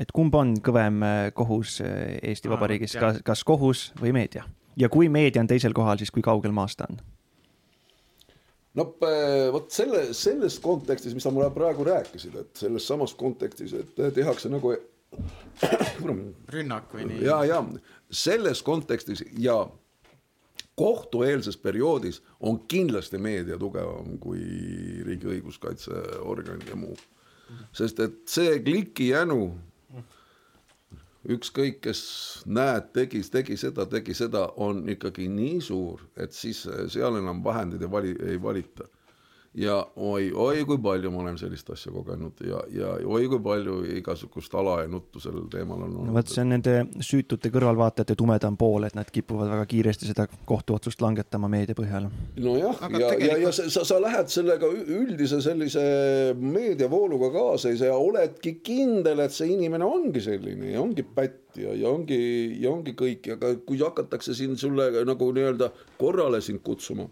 et 0.00 0.12
kumb 0.14 0.34
on 0.38 0.56
kõvem 0.64 1.02
äh, 1.06 1.22
kohus 1.36 1.78
äh, 1.84 2.18
Eesti 2.32 2.50
Vabariigis, 2.52 2.96
kas, 3.00 3.22
kas 3.26 3.44
kohus 3.46 3.90
või 4.00 4.14
meedia? 4.16 4.46
ja 4.80 4.88
kui 4.92 5.10
meedia 5.12 5.42
on 5.42 5.50
teisel 5.50 5.74
kohal, 5.76 6.00
siis 6.00 6.10
kui 6.14 6.24
kaugel 6.24 6.54
maast 6.56 6.80
ta 6.80 6.88
on? 6.90 7.00
no 8.78 8.88
p- 8.96 9.50
vot 9.52 9.68
selle, 9.74 10.08
selles 10.16 10.58
kontekstis, 10.64 11.14
mis 11.16 11.26
sa 11.26 11.34
mulle 11.34 11.50
praegu 11.54 11.84
rääkisid, 11.86 12.38
et 12.40 12.64
selles 12.64 12.86
samas 12.88 13.14
kontekstis, 13.18 13.74
et 13.76 14.02
tehakse 14.16 14.50
nagu 14.52 14.74
rünnak 16.54 16.94
või 16.96 17.10
nii. 17.10 17.24
ja, 17.26 17.42
ja 17.48 17.60
selles 18.12 18.62
kontekstis 18.64 19.24
ja 19.38 19.60
kohtueelses 20.76 21.56
perioodis 21.56 22.22
on 22.40 22.62
kindlasti 22.68 23.18
meedia 23.18 23.58
tugevam 23.58 24.16
kui 24.22 24.40
riigi 25.06 25.28
õiguskaitseorganid 25.36 26.68
ja 26.68 26.76
muu. 26.76 26.96
sest 27.76 28.00
et 28.00 28.14
see 28.32 28.56
klikijänu, 28.64 29.52
ükskõik 31.28 31.82
kes 31.84 32.00
näed, 32.46 32.88
tegi, 32.96 33.20
tegi 33.30 33.58
seda, 33.60 33.84
tegi 33.86 34.14
seda, 34.16 34.46
on 34.56 34.88
ikkagi 34.88 35.28
nii 35.28 35.60
suur, 35.60 36.00
et 36.16 36.32
siis 36.32 36.64
seal 36.94 37.20
enam 37.20 37.44
vahendeid 37.44 37.84
ei 37.84 37.90
vali, 37.92 38.16
ei 38.32 38.42
valita 38.42 38.88
ja 39.54 39.74
oi, 39.96 40.30
oi 40.32 40.62
kui 40.64 40.78
palju 40.80 41.10
ma 41.12 41.20
olen 41.20 41.36
sellist 41.36 41.68
asja 41.74 41.92
kogenud 41.92 42.40
ja, 42.48 42.62
ja 42.72 42.92
oi 43.04 43.26
kui 43.28 43.40
palju 43.44 43.82
igasugust 43.98 44.54
ala 44.56 44.78
ja 44.80 44.88
nuttu 44.88 45.20
sellel 45.20 45.44
teemal 45.52 45.82
on 45.84 45.92
no 45.92 46.00
olnud 46.04 46.16
vot, 46.16 46.32
see 46.32 46.40
on 46.40 46.54
nende 46.54 46.76
süütute 47.04 47.50
kõrvalvaatajate 47.52 48.16
tumedam 48.16 48.56
pool, 48.56 48.86
et 48.88 48.96
nad 48.96 49.10
kipuvad 49.12 49.52
väga 49.52 49.66
kiiresti 49.68 50.08
seda 50.08 50.26
kohtuotsust 50.48 51.04
langetama 51.04 51.50
meedia 51.52 51.76
põhjal. 51.76 52.08
nojah, 52.40 52.80
ja, 52.80 52.88
ja, 52.88 53.04
ja 53.04 53.12
tegelikult- 53.12 53.60
sa, 53.60 53.68
sa, 53.76 53.84
sa 53.92 54.00
lähed 54.00 54.32
sellega 54.32 54.72
üldise 54.96 55.42
sellise 55.44 55.84
meediavooluga 56.40 57.32
kaasa 57.36 57.76
ja 57.76 57.96
oledki 57.96 58.56
kindel, 58.64 59.20
et 59.26 59.36
see 59.36 59.52
inimene 59.52 59.84
ongi 59.84 60.24
selline 60.24 60.72
ja 60.72 60.80
ongi 60.80 61.04
pätt 61.04 61.60
ja, 61.60 61.74
ja 61.76 61.92
ongi, 61.92 62.22
ja 62.62 62.72
ongi 62.72 62.96
kõik, 62.96 63.34
aga 63.36 63.52
kui 63.66 63.80
hakatakse 63.84 64.32
siin 64.36 64.56
sulle 64.56 64.88
nagu 65.04 65.28
nii-öelda 65.36 65.68
korrale 66.00 66.40
sind 66.40 66.64
kutsuma, 66.64 67.04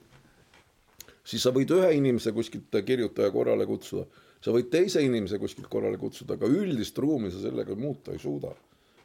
siis 1.24 1.44
sa 1.44 1.52
võid 1.54 1.70
ühe 1.76 1.92
inimese 1.96 2.32
kuskilt 2.36 2.74
kirjutaja 2.86 3.30
korrale 3.34 3.66
kutsuda, 3.68 4.06
sa 4.40 4.54
võid 4.54 4.70
teise 4.72 5.02
inimese 5.04 5.38
kuskilt 5.38 5.68
korrale 5.72 6.00
kutsuda, 6.00 6.36
aga 6.38 6.48
üldist 6.48 6.98
ruumi 6.98 7.32
sa 7.32 7.42
sellega 7.42 7.76
muuta 7.76 8.14
ei 8.14 8.22
suuda. 8.22 8.54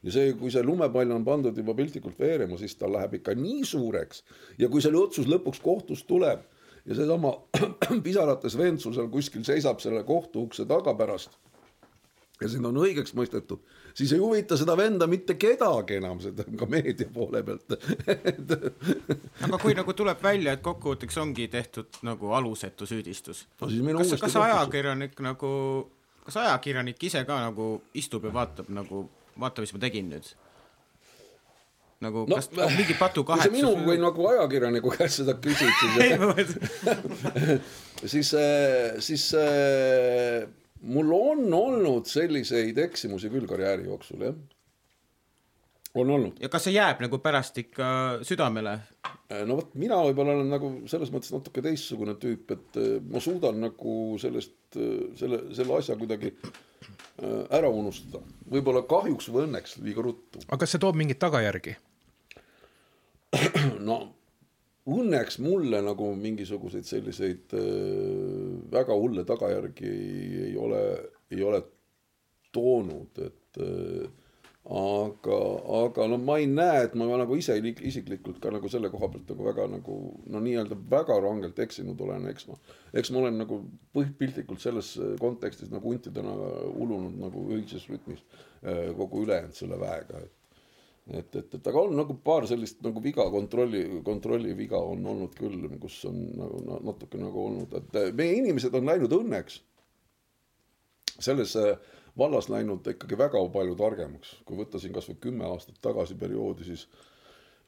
Ja 0.06 0.14
see, 0.14 0.36
kui 0.38 0.52
see 0.54 0.62
lumepall 0.62 1.16
on 1.16 1.24
pandud 1.26 1.58
juba 1.58 1.74
piltlikult 1.74 2.20
veerema, 2.22 2.60
siis 2.62 2.76
ta 2.78 2.86
läheb 2.92 3.18
ikka 3.18 3.34
nii 3.40 3.64
suureks. 3.66 4.22
Ja 4.62 4.70
kui 4.70 4.84
selle 4.86 5.00
otsus 5.02 5.26
lõpuks 5.26 5.64
kohtust 5.66 6.06
tuleb 6.08 6.44
ja 6.86 6.98
seesama 6.98 7.34
pisarates 8.06 8.58
vend 8.60 8.84
sul 8.84 8.94
seal 8.94 9.10
kuskil 9.10 9.44
seisab 9.48 9.82
selle 9.82 10.04
kohtuukse 10.06 10.68
taga 10.70 10.94
pärast 10.94 11.34
ja 12.42 12.50
sind 12.52 12.68
on 12.68 12.78
õigeks 12.84 13.16
mõistetud, 13.18 13.62
siis 13.96 14.14
ei 14.14 14.20
huvita 14.20 14.58
seda 14.60 14.76
venda 14.78 15.08
mitte 15.08 15.38
kedagi 15.40 16.00
enam, 16.00 16.20
seda 16.24 16.46
ka 16.60 16.68
meedia 16.70 17.10
poole 17.14 17.42
pealt 17.48 17.76
aga 19.48 19.60
kui 19.62 19.76
nagu 19.78 19.98
tuleb 19.98 20.24
välja, 20.24 20.56
et 20.56 20.64
kokkuvõtteks 20.66 21.20
ongi 21.24 21.48
tehtud 21.52 22.02
nagu 22.08 22.34
alusetu 22.38 22.88
süüdistus, 22.90 23.46
no 23.62 23.70
kas, 24.00 24.16
kas 24.22 24.40
ajakirjanik 24.44 25.20
nagu, 25.26 25.52
kas 26.28 26.42
ajakirjanik 26.44 27.04
ise 27.10 27.24
ka 27.28 27.40
nagu 27.48 27.70
istub 27.98 28.28
ja 28.28 28.34
vaatab 28.36 28.72
nagu, 28.74 29.08
vaata, 29.40 29.64
mis 29.66 29.76
ma 29.76 29.86
tegin 29.88 30.12
nüüd? 30.14 30.36
nagu 32.04 32.26
no, 32.28 32.36
kas 32.36 32.50
on 32.52 32.74
mingi 32.76 32.96
patukahetsus 33.00 33.54
minu 33.58 33.72
kui 33.86 33.96
nagu 34.02 34.28
ajakirjaniku 34.34 34.92
käest 34.98 35.22
seda 35.22 35.38
küsid, 35.40 35.72
siis 35.80 36.52
siis, 38.14 38.34
siis 39.08 39.26
äh, 39.40 40.44
mul 40.86 41.14
on 41.14 41.54
olnud 41.54 42.10
selliseid 42.10 42.78
eksimusi 42.86 43.32
küll 43.34 43.48
karjääri 43.50 43.88
jooksul 43.90 44.22
jah. 44.28 44.36
on 45.96 46.10
olnud. 46.18 46.38
ja 46.42 46.50
kas 46.52 46.68
see 46.68 46.76
jääb 46.76 47.02
nagu 47.04 47.20
pärast 47.24 47.58
ikka 47.62 47.88
südamele? 48.28 48.78
no 49.48 49.58
vot, 49.60 49.74
mina 49.80 49.98
võib-olla 50.08 50.38
olen 50.38 50.52
nagu 50.54 50.72
selles 50.92 51.12
mõttes 51.14 51.34
natuke 51.34 51.64
teistsugune 51.66 52.18
tüüp, 52.22 52.54
et 52.54 52.80
äh, 52.82 52.94
ma 53.02 53.22
suudan 53.24 53.60
nagu 53.64 53.96
sellest, 54.22 54.58
selle, 55.20 55.42
selle 55.58 55.80
asja 55.80 55.98
kuidagi 56.00 56.34
äh, 56.36 57.42
ära 57.58 57.72
unustada. 57.72 58.22
võib-olla 58.52 58.86
kahjuks 58.90 59.32
või 59.34 59.48
õnneks 59.50 59.80
liiga 59.86 60.06
ruttu. 60.06 60.44
aga 60.48 60.62
kas 60.64 60.76
see 60.76 60.84
toob 60.84 61.00
mingeid 61.00 61.22
tagajärgi? 61.24 61.78
no 63.90 64.00
õnneks 64.86 65.40
mulle 65.42 65.80
nagu 65.82 66.12
mingisuguseid 66.20 66.86
selliseid 66.86 67.56
äh, 67.58 67.64
väga 68.72 68.98
hulle 69.00 69.26
tagajärgi 69.28 69.90
ei, 70.50 70.54
ole, 70.58 70.84
ei 71.32 71.44
ole 71.44 71.62
toonud, 72.56 73.20
et 73.26 73.60
äh, 73.62 74.06
aga, 74.66 75.40
aga 75.82 76.08
no 76.10 76.18
ma 76.22 76.38
ei 76.42 76.48
näe, 76.50 76.86
et 76.88 76.96
ma 76.98 77.06
nagu 77.20 77.38
ise 77.38 77.58
li- 77.62 77.76
isiklikult 77.90 78.40
ka 78.42 78.54
nagu 78.54 78.70
selle 78.72 78.90
koha 78.94 79.12
pealt 79.14 79.30
nagu 79.30 79.46
väga 79.46 79.68
nagu 79.76 79.98
no 80.32 80.42
nii-öelda 80.42 80.78
väga 80.92 81.20
rangelt 81.22 81.60
eksinud 81.68 82.02
olen, 82.02 82.26
eks 82.32 82.48
ma, 82.50 82.58
eks 82.94 83.12
ma 83.14 83.22
olen 83.22 83.38
nagu 83.44 83.60
piltlikult 83.94 84.64
selles 84.64 84.96
kontekstis 85.22 85.70
nagu 85.74 85.92
huntidena 85.94 86.34
ulunud 86.72 87.20
nagu 87.22 87.46
õiges 87.54 87.86
rütmis 87.92 88.24
äh, 88.64 88.90
kogu 88.98 89.26
ülejäänud 89.28 89.54
selle 89.58 89.80
väega, 89.82 90.24
et 90.26 90.34
et, 91.14 91.36
et, 91.36 91.54
et 91.58 91.68
aga 91.70 91.82
on 91.86 91.96
nagu 91.98 92.16
paar 92.26 92.48
sellist 92.50 92.82
nagu 92.86 93.02
viga, 93.04 93.28
kontrolli, 93.34 93.84
kontrolli 94.06 94.56
viga 94.58 94.80
on 94.82 95.06
olnud 95.14 95.36
küll, 95.38 95.68
kus 95.82 96.00
on 96.10 96.22
nagu 96.40 96.62
na- 96.66 96.82
natuke 96.92 97.22
nagu 97.22 97.44
olnud, 97.46 97.76
et 97.82 98.00
äh, 98.02 98.12
meie 98.18 98.40
inimesed 98.42 98.74
on 98.78 98.90
läinud 98.90 99.14
õnneks. 99.20 99.60
Selles 101.16 101.54
äh, 101.62 101.76
vallas 102.18 102.50
läinud 102.52 102.88
ikkagi 102.96 103.18
väga 103.20 103.42
palju 103.54 103.76
targemaks, 103.80 104.40
kui 104.48 104.58
võtta 104.60 104.82
siin 104.82 104.96
kasvõi 104.96 105.20
kümme 105.28 105.46
aastat 105.48 105.78
tagasi 105.84 106.18
perioodi, 106.20 106.68
siis 106.68 106.88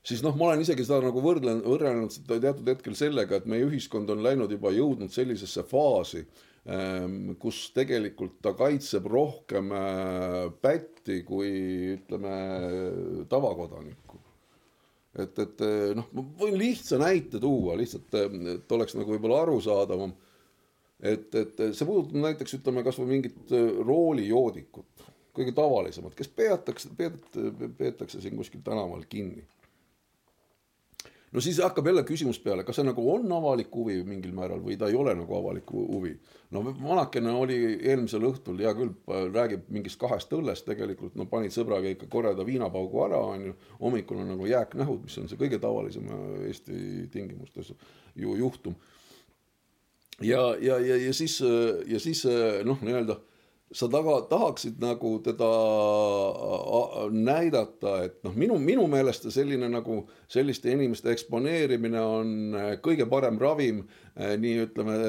siis 0.07 0.23
noh, 0.23 0.35
ma 0.39 0.49
olen 0.49 0.63
isegi 0.63 0.85
seda 0.87 1.01
nagu 1.03 1.21
võrdlen, 1.23 1.61
võrrelnud 1.65 2.13
seda 2.15 2.39
teatud 2.41 2.69
hetkel 2.71 2.95
sellega, 2.95 3.39
et 3.39 3.47
meie 3.49 3.65
ühiskond 3.67 4.09
on 4.13 4.23
läinud 4.23 4.51
juba 4.55 4.71
jõudnud 4.75 5.11
sellisesse 5.13 5.65
faasi, 5.67 6.23
kus 7.39 7.61
tegelikult 7.71 8.41
ta 8.43 8.51
kaitseb 8.57 9.05
rohkem 9.07 9.71
äh, 9.71 10.49
pätti 10.61 11.21
kui 11.23 11.51
ütleme 11.93 12.33
tavakodanikku. 13.31 14.19
et, 15.17 15.39
et 15.39 15.63
noh, 15.95 16.09
ma 16.11 16.25
võin 16.41 16.57
lihtsa 16.59 16.99
näite 16.99 17.39
tuua 17.39 17.77
lihtsalt, 17.79 18.13
et 18.57 18.75
oleks 18.75 18.97
nagu 18.99 19.15
võib-olla 19.15 19.45
arusaadavam. 19.45 20.11
et, 20.99 21.29
et 21.35 21.63
see 21.71 21.87
puudutab 21.87 22.19
näiteks 22.25 22.59
ütleme 22.59 22.83
kasvõi 22.83 23.13
mingit 23.15 23.55
roolijoodikut, 23.87 25.07
kõige 25.37 25.55
tavalisemat, 25.55 26.17
kes 26.19 26.27
peatakse, 26.35 26.91
peetakse 27.77 28.21
siin 28.21 28.35
kuskil 28.35 28.65
tänaval 28.65 29.07
kinni 29.07 29.47
no 31.37 31.41
siis 31.41 31.59
hakkab 31.61 31.85
jälle 31.85 32.01
küsimus 32.03 32.39
peale, 32.41 32.63
kas 32.65 32.79
see 32.79 32.85
nagu 32.87 33.03
on 33.13 33.29
avalik 33.35 33.69
huvi 33.75 33.99
mingil 34.07 34.31
määral 34.33 34.61
või 34.63 34.77
ta 34.79 34.87
ei 34.89 34.95
ole 34.97 35.13
nagu 35.19 35.35
avalik 35.37 35.69
huvi. 35.69 36.15
no 36.51 36.63
vanakene 36.65 37.33
oli 37.37 37.57
eelmisel 37.75 38.25
õhtul, 38.25 38.57
hea 38.63 38.73
küll, 38.77 38.95
räägib 39.35 39.67
mingist 39.69 39.99
kahest 40.01 40.33
õllest, 40.33 40.65
tegelikult 40.65 41.13
no 41.19 41.27
panid 41.29 41.53
sõbraga 41.53 41.91
ikka 41.93 42.09
koreda 42.09 42.45
viinapaugu 42.47 43.03
ära, 43.05 43.21
onju. 43.35 43.53
hommikul 43.81 44.23
on 44.23 44.33
nagu 44.33 44.49
jääknähud, 44.49 45.03
mis 45.05 45.17
on 45.21 45.29
see 45.29 45.37
kõige 45.37 45.61
tavalisem 45.61 46.09
Eesti 46.47 47.07
tingimustes 47.13 47.73
ju 48.15 48.35
juhtum. 48.41 48.75
ja, 50.21 50.41
ja, 50.61 50.79
ja, 50.79 50.97
ja 51.05 51.13
siis, 51.13 51.37
ja 51.85 51.99
siis 51.99 52.25
noh, 52.65 52.81
nii-öelda 52.81 53.21
sa 53.75 53.87
taga, 53.91 54.21
tahaksid 54.29 54.79
nagu 54.79 55.17
teda 55.23 55.47
näidata, 57.11 57.95
et 58.07 58.19
noh, 58.23 58.35
minu, 58.39 58.55
minu 58.63 58.85
meelest 58.91 59.27
selline 59.33 59.67
nagu 59.71 60.05
selliste 60.31 60.71
inimeste 60.71 61.11
eksponeerimine 61.11 62.03
on 62.03 62.35
äh, 62.55 62.69
kõige 62.83 63.07
parem 63.11 63.39
ravim 63.41 63.83
äh, 64.15 64.37
nii 64.39 64.61
ütleme 64.67 64.99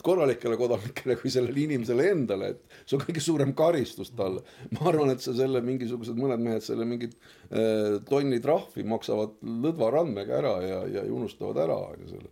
korralikele 0.00 0.56
kodanikele 0.56 1.16
kui 1.20 1.32
sellele 1.32 1.60
inimesele 1.66 2.06
endale, 2.14 2.54
et 2.54 2.78
see 2.86 2.96
on 2.96 3.02
kõige 3.02 3.22
suurem 3.24 3.50
karistus 3.56 4.14
talle. 4.16 4.44
ma 4.76 4.86
arvan, 4.92 5.10
et 5.12 5.24
sa 5.24 5.34
selle 5.36 5.60
mingisugused 5.64 6.16
mõned 6.16 6.40
mehed 6.44 6.64
selle 6.64 6.86
mingit 6.88 7.18
äh, 7.50 7.98
tonni 8.08 8.38
trahvi 8.40 8.86
maksavad 8.86 9.40
lõdva 9.42 9.90
randmega 9.98 10.38
ära 10.38 10.54
ja, 10.64 10.84
ja 11.00 11.08
unustavad 11.10 11.58
ära 11.66 11.82
selle 12.06 12.30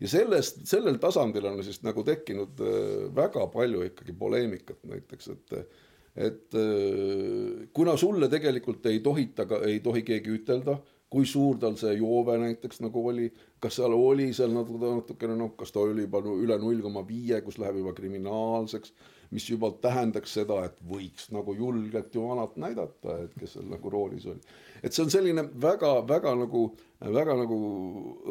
ja 0.00 0.08
sellest, 0.10 0.64
sellel 0.68 0.98
tasandil 1.02 1.46
on 1.48 1.62
siis 1.64 1.82
nagu 1.86 2.04
tekkinud 2.04 2.62
äh, 2.62 3.14
väga 3.16 3.46
palju 3.52 3.84
ikkagi 3.90 4.16
poleemikat 4.18 4.84
näiteks, 4.84 5.28
et 5.34 5.58
et 6.16 6.54
äh, 6.56 7.66
kuna 7.76 7.96
sulle 8.00 8.28
tegelikult 8.32 8.86
ei 8.88 9.00
tohita, 9.04 9.46
ei 9.68 9.80
tohi 9.84 10.02
keegi 10.02 10.32
ütelda, 10.38 10.78
kui 11.12 11.26
suur 11.28 11.58
tal 11.60 11.76
see 11.78 11.92
joove 12.00 12.38
näiteks 12.40 12.80
nagu 12.82 13.02
oli, 13.10 13.28
kas 13.62 13.76
seal 13.78 13.94
oli 13.94 14.32
seal 14.36 14.54
natuke, 14.54 14.80
natukene 14.98 15.36
noh, 15.38 15.52
kas 15.58 15.72
ta 15.72 15.84
oli 15.84 16.06
juba 16.06 16.22
üle 16.34 16.56
null 16.60 16.80
koma 16.84 17.04
viie, 17.06 17.40
kus 17.44 17.60
läheb 17.62 17.78
juba 17.82 17.94
kriminaalseks, 17.96 18.94
mis 19.30 19.48
juba 19.50 19.72
tähendaks 19.82 20.36
seda, 20.38 20.62
et 20.68 20.78
võiks 20.86 21.30
nagu 21.34 21.54
julgelt 21.54 22.14
ju 22.14 22.28
vanat 22.28 22.56
näidata, 22.60 23.18
et 23.24 23.34
kes 23.40 23.56
seal 23.56 23.68
nagu 23.72 23.90
roolis 23.90 24.26
oli 24.30 24.40
et 24.82 24.94
see 24.94 25.04
on 25.04 25.12
selline 25.12 25.44
väga-väga 25.62 26.32
nagu, 26.38 26.62
väga 27.00 27.36
nagu 27.40 27.58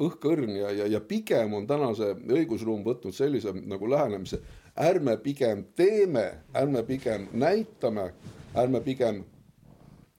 õhkõrn 0.07 0.55
ja, 0.59 0.71
ja, 0.75 0.87
ja 0.95 1.01
pigem 1.03 1.55
on 1.57 1.67
täna 1.69 1.91
see 1.97 2.13
õigusruum 2.37 2.83
võtnud 2.85 3.15
sellise 3.15 3.53
nagu 3.55 3.89
lähenemise. 3.89 4.41
ärme 4.75 5.17
pigem 5.23 5.65
teeme, 5.75 6.25
ärme 6.53 6.83
pigem 6.83 7.29
näitame, 7.33 8.09
ärme 8.55 8.81
pigem 8.83 9.23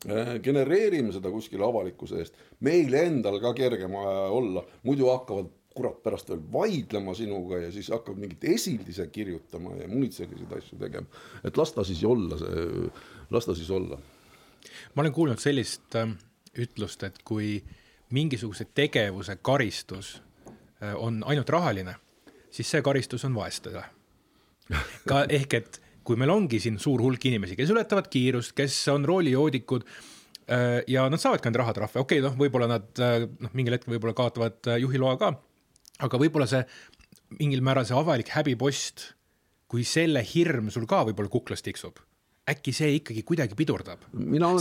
äh, 0.08 0.36
genereerime 0.42 1.12
seda 1.12 1.30
kuskile 1.30 1.64
avalikkuse 1.64 2.20
eest, 2.22 2.40
meil 2.60 2.94
endal 2.94 3.40
ka 3.40 3.52
kergem 3.54 3.94
olla, 3.94 4.64
muidu 4.82 5.10
hakkavad 5.12 5.52
kurat 5.76 6.02
pärast 6.02 6.30
veel 6.32 6.42
vaidlema 6.52 7.14
sinuga 7.14 7.60
ja 7.66 7.70
siis 7.74 7.92
hakkab 7.92 8.18
mingit 8.18 8.44
esildise 8.56 9.06
kirjutama 9.12 9.76
ja 9.80 9.88
muid 9.92 10.16
selliseid 10.16 10.52
asju 10.58 10.78
tegema. 10.80 11.24
et 11.44 11.56
las 11.56 11.72
ta 11.76 11.84
siis 11.84 12.04
olla, 12.04 12.38
las 13.30 13.46
ta 13.46 13.54
siis 13.54 13.70
olla 13.70 14.00
ma 14.94 15.02
olen 15.02 15.12
kuulnud 15.12 15.40
sellist 15.42 15.96
äh, 15.96 16.08
ütlust, 16.62 17.04
et 17.06 17.20
kui 17.26 17.60
mingisuguse 18.14 18.68
tegevuse 18.74 19.38
karistus 19.42 20.16
äh, 20.82 20.94
on 20.94 21.22
ainult 21.26 21.50
rahaline, 21.50 21.96
siis 22.50 22.70
see 22.70 22.82
karistus 22.84 23.24
on 23.28 23.34
vaestada. 23.36 23.86
ka 25.10 25.24
ehk, 25.30 25.58
et 25.60 25.80
kui 26.06 26.18
meil 26.18 26.32
ongi 26.34 26.60
siin 26.62 26.78
suur 26.82 27.02
hulk 27.02 27.24
inimesi, 27.28 27.56
kes 27.58 27.72
ületavad 27.74 28.08
kiirust, 28.10 28.54
kes 28.58 28.78
on 28.94 29.06
roolijoodikud 29.06 29.86
äh, 29.86 30.80
ja 30.90 31.08
nad 31.10 31.22
saavad 31.22 31.42
ka 31.42 31.50
neid 31.50 31.62
rahatrahve, 31.62 32.02
okei 32.02 32.20
okay,, 32.20 32.26
noh, 32.26 32.38
võib-olla 32.38 32.70
nad 32.76 33.02
äh, 33.02 33.26
noh, 33.26 33.52
mingil 33.58 33.76
hetkel 33.76 33.96
võib-olla 33.96 34.16
kaotavad 34.18 34.74
juhiloa 34.82 35.16
ka, 35.22 35.34
aga 36.04 36.20
võib-olla 36.20 36.48
see 36.50 36.64
mingil 37.40 37.62
määral 37.64 37.86
see 37.88 37.96
avalik 37.96 38.28
häbipost, 38.34 39.12
kui 39.66 39.84
selle 39.84 40.22
hirm 40.22 40.70
sul 40.70 40.86
ka 40.86 41.04
võib-olla 41.08 41.32
kuklas 41.32 41.64
tiksub 41.66 41.98
äkki 42.46 42.72
see 42.74 42.92
ikkagi 43.00 43.24
kuidagi 43.26 43.56
pidurdab. 43.58 44.04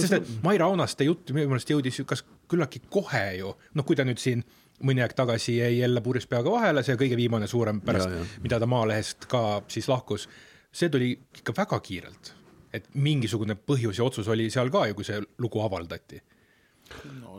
sest 0.01 0.15
et 0.17 0.29
Maire 0.43 0.65
Aunaste 0.65 1.05
jutt 1.05 1.29
minu 1.35 1.51
meelest 1.51 1.69
jõudis 1.69 2.01
kas 2.09 2.23
küllaltki 2.49 2.81
kohe 2.89 3.25
ju, 3.39 3.51
noh, 3.77 3.85
kui 3.85 3.97
ta 3.97 4.05
nüüd 4.07 4.21
siin 4.21 4.41
mõni 4.85 5.03
aeg 5.03 5.13
tagasi 5.15 5.59
jäi 5.59 5.77
jälle 5.77 6.01
purjus 6.03 6.25
peaga 6.27 6.51
vahele, 6.51 6.83
see 6.83 6.97
kõige 6.99 7.17
viimane 7.19 7.47
suurem 7.47 7.79
pärast, 7.85 8.09
mida 8.43 8.59
ta 8.59 8.67
Maalehest 8.69 9.29
ka 9.31 9.61
siis 9.71 9.87
lahkus, 9.91 10.27
see 10.73 10.89
tuli 10.91 11.13
ikka 11.41 11.55
väga 11.57 11.79
kiirelt. 11.79 12.33
et 12.75 12.87
mingisugune 12.99 13.55
põhjus 13.55 14.01
ja 14.01 14.03
otsus 14.03 14.27
oli 14.27 14.49
seal 14.51 14.67
ka 14.67 14.81
ju, 14.89 14.95
kui 14.97 15.05
see 15.07 15.21
lugu 15.39 15.61
avaldati. 15.63 16.19
no 17.21 17.34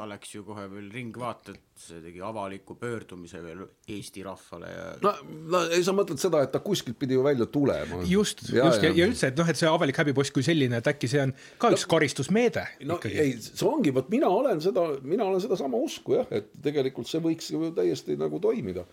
ta 0.00 0.06
läks 0.08 0.32
ju 0.32 0.44
kohe 0.46 0.64
veel 0.72 0.86
Ringvaatet, 0.94 1.60
see 1.80 2.00
tegi 2.00 2.22
avaliku 2.24 2.76
pöördumise 2.80 3.42
veel 3.44 3.66
Eesti 3.90 4.22
rahvale 4.24 4.70
ja 4.72 4.86
no, 5.04 5.12
no 5.52 5.60
ei, 5.68 5.82
sa 5.84 5.92
mõtled 5.96 6.20
seda, 6.22 6.40
et 6.46 6.52
ta 6.54 6.62
kuskilt 6.64 6.96
pidi 7.00 7.18
ju 7.18 7.24
välja 7.26 7.46
tulema. 7.52 8.00
just, 8.08 8.46
just 8.48 8.56
ja, 8.56 8.70
ja, 8.88 8.94
ja 8.96 9.08
üldse, 9.10 9.28
et 9.28 9.40
noh, 9.40 9.50
et 9.50 9.60
see 9.60 9.68
avalik 9.68 10.00
häbipost 10.00 10.32
kui 10.36 10.46
selline, 10.46 10.80
et 10.80 10.88
äkki 10.88 11.10
see 11.10 11.20
on 11.26 11.34
ka 11.60 11.68
no, 11.68 11.76
üks 11.76 11.84
karistusmeede 11.90 12.64
no 12.88 12.96
ikkagi. 12.96 13.20
ei, 13.20 13.36
see 13.44 13.68
ongi, 13.68 13.92
vot 13.96 14.08
mina 14.12 14.30
olen 14.32 14.64
seda, 14.64 14.86
mina 15.04 15.28
olen 15.28 15.44
sedasama 15.44 15.80
usku 15.84 16.16
jah, 16.16 16.32
et 16.40 16.48
tegelikult 16.64 17.10
see 17.10 17.20
võiks 17.24 17.52
ju 17.52 17.72
täiesti 17.76 18.16
nagu 18.20 18.40
toimida 18.40 18.86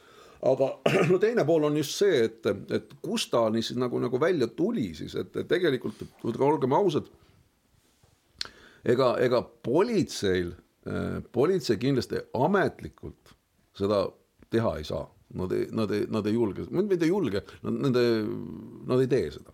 aga 0.51 0.73
no 1.11 1.21
teine 1.23 1.47
pool 1.47 1.69
on 1.69 1.79
just 1.79 1.95
see, 2.03 2.25
et, 2.27 2.51
et 2.75 2.91
kust 3.05 3.31
ta 3.31 3.47
nii 3.53 3.63
siis 3.63 3.79
nagu, 3.79 4.03
nagu 4.03 4.19
välja 4.21 4.51
tuli 4.51 4.91
siis, 4.97 5.15
et 5.15 5.39
tegelikult 5.47 6.03
olgem 6.51 6.75
ausad, 6.77 7.07
ega, 8.87 9.15
ega 9.23 9.41
politseil 9.41 10.53
politsei 11.33 11.79
kindlasti 11.81 12.21
ametlikult 12.37 13.35
seda 13.77 14.05
teha 14.51 14.77
ei 14.79 14.87
saa, 14.87 15.05
nad 15.37 15.53
ei, 15.55 15.67
nad 15.75 15.91
ei, 15.91 16.07
nad 16.11 16.27
ei 16.27 16.35
julge, 16.37 16.67
mitte 16.71 17.05
ei 17.05 17.11
julge, 17.13 17.43
nende, 17.67 18.03
nad 18.87 19.03
ei 19.03 19.11
tee 19.11 19.29
seda. 19.37 19.53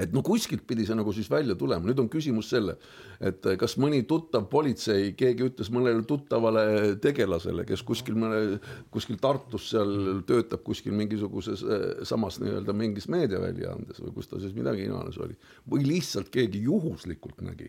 et 0.00 0.14
no 0.16 0.22
kuskilt 0.24 0.62
pidi 0.64 0.86
see 0.88 0.94
nagu 0.96 1.12
siis 1.12 1.26
välja 1.28 1.52
tulema, 1.60 1.84
nüüd 1.84 1.98
on 2.00 2.06
küsimus 2.08 2.48
selle, 2.48 2.76
et 3.20 3.44
kas 3.60 3.74
mõni 3.82 3.98
tuttav 4.08 4.46
politsei, 4.48 5.10
keegi 5.18 5.44
ütles 5.50 5.68
mõnele 5.74 6.06
tuttavale 6.08 6.62
tegelasele, 7.04 7.66
kes 7.68 7.82
kuskil 7.84 8.16
mõne, 8.16 8.60
kuskil 8.94 9.18
Tartus 9.20 9.66
seal 9.74 10.22
töötab 10.28 10.62
kuskil 10.64 10.96
mingisuguses 10.96 11.66
äh, 11.66 11.84
samas 12.08 12.40
nii-öelda 12.40 12.72
mingis 12.76 13.10
meediaväljaandes 13.12 14.00
või 14.06 14.14
kus 14.16 14.30
ta 14.30 14.40
siis 14.40 14.56
midagi 14.56 14.86
iganes 14.88 15.20
oli, 15.20 15.36
või 15.68 15.84
lihtsalt 15.90 16.32
keegi 16.32 16.64
juhuslikult 16.64 17.44
nägi 17.44 17.68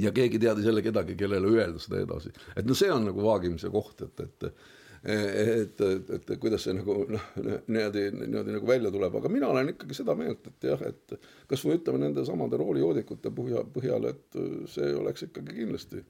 ja 0.00 0.12
keegi 0.12 0.38
teadis 0.38 0.64
jälle 0.64 0.82
kedagi, 0.82 1.16
kellele 1.16 1.50
öelda 1.56 1.82
seda 1.82 2.00
edasi, 2.00 2.32
et 2.56 2.68
no 2.68 2.76
see 2.78 2.92
on 2.92 3.04
nagu 3.10 3.24
vaagimise 3.24 3.70
koht, 3.72 4.06
et, 4.06 4.24
et 4.26 4.54
et, 5.02 5.80
et, 5.80 6.10
et 6.14 6.28
kuidas 6.38 6.62
see 6.62 6.76
nagu 6.76 6.94
noh, 7.10 7.22
niimoodi, 7.34 8.04
niimoodi 8.14 8.52
nagu 8.54 8.68
välja 8.68 8.90
tuleb, 8.94 9.16
aga 9.18 9.30
mina 9.34 9.48
olen 9.50 9.72
ikkagi 9.72 9.96
seda 9.98 10.14
meelt, 10.14 10.46
et 10.46 10.66
jah, 10.68 10.84
et 10.86 11.16
kasvõi 11.50 11.80
ütleme 11.80 12.04
nende 12.04 12.22
samade 12.26 12.60
roolijoodikute 12.60 13.32
põhja, 13.34 13.64
põhjal, 13.74 14.06
et 14.12 14.38
see 14.70 14.92
oleks 14.94 15.26
ikkagi 15.26 15.56
kindlasti 15.56 16.04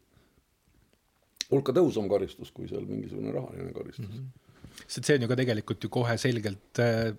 hulka 1.53 1.75
tõhusam 1.77 2.09
karistus, 2.13 2.53
kui 2.53 2.69
seal 2.69 2.85
mingisugune 2.89 3.33
rahaline 3.33 3.73
karistus 3.73 4.09
mm. 4.09 4.19
-hmm. 4.19 4.83
sest 4.87 5.09
see 5.09 5.17
on 5.17 5.25
ju 5.25 5.33
ka 5.33 5.41
tegelikult 5.41 5.85
ju 5.85 5.93
kohe 5.93 6.19
selgelt 6.21 6.85
äh, 6.85 7.15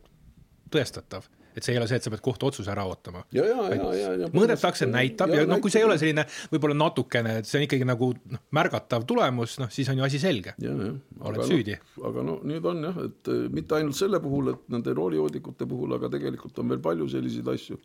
tõestatav 0.73 1.25
et 1.55 1.65
see 1.65 1.75
ei 1.75 1.79
ole 1.79 1.87
see, 1.89 1.99
et 1.99 2.05
sa 2.05 2.11
pead 2.13 2.23
kohtuotsuse 2.25 2.71
ära 2.73 2.85
ootama. 2.89 3.23
mõõdetakse, 3.33 4.87
näitab 4.89 5.33
ja, 5.33 5.43
ja 5.43 5.49
noh, 5.49 5.61
kui 5.63 5.73
see 5.73 5.83
ei 5.83 5.87
ole 5.87 5.97
selline 6.01 6.25
võib-olla 6.51 6.77
natukene, 6.83 7.37
et 7.41 7.49
see 7.49 7.59
on 7.59 7.67
ikkagi 7.67 7.87
nagu 7.87 8.11
noh, 8.33 8.43
märgatav 8.55 9.07
tulemus, 9.09 9.57
noh 9.61 9.71
siis 9.73 9.89
on 9.93 10.01
ju 10.01 10.07
asi 10.07 10.21
selge. 10.21 10.55
oled 10.59 11.41
aga 11.41 11.49
süüdi 11.49 11.77
no,. 11.77 12.05
aga 12.09 12.25
no 12.29 12.37
nüüd 12.49 12.69
on 12.69 12.87
jah, 12.89 13.01
et 13.07 13.33
eh, 13.33 13.43
mitte 13.53 13.77
ainult 13.79 13.99
selle 13.99 14.21
puhul, 14.23 14.53
et 14.53 14.71
nende 14.73 14.95
roolijoodikute 14.97 15.67
puhul, 15.69 15.97
aga 15.97 16.11
tegelikult 16.13 16.63
on 16.63 16.73
veel 16.73 16.81
palju 16.83 17.09
selliseid 17.13 17.53
asju, 17.53 17.79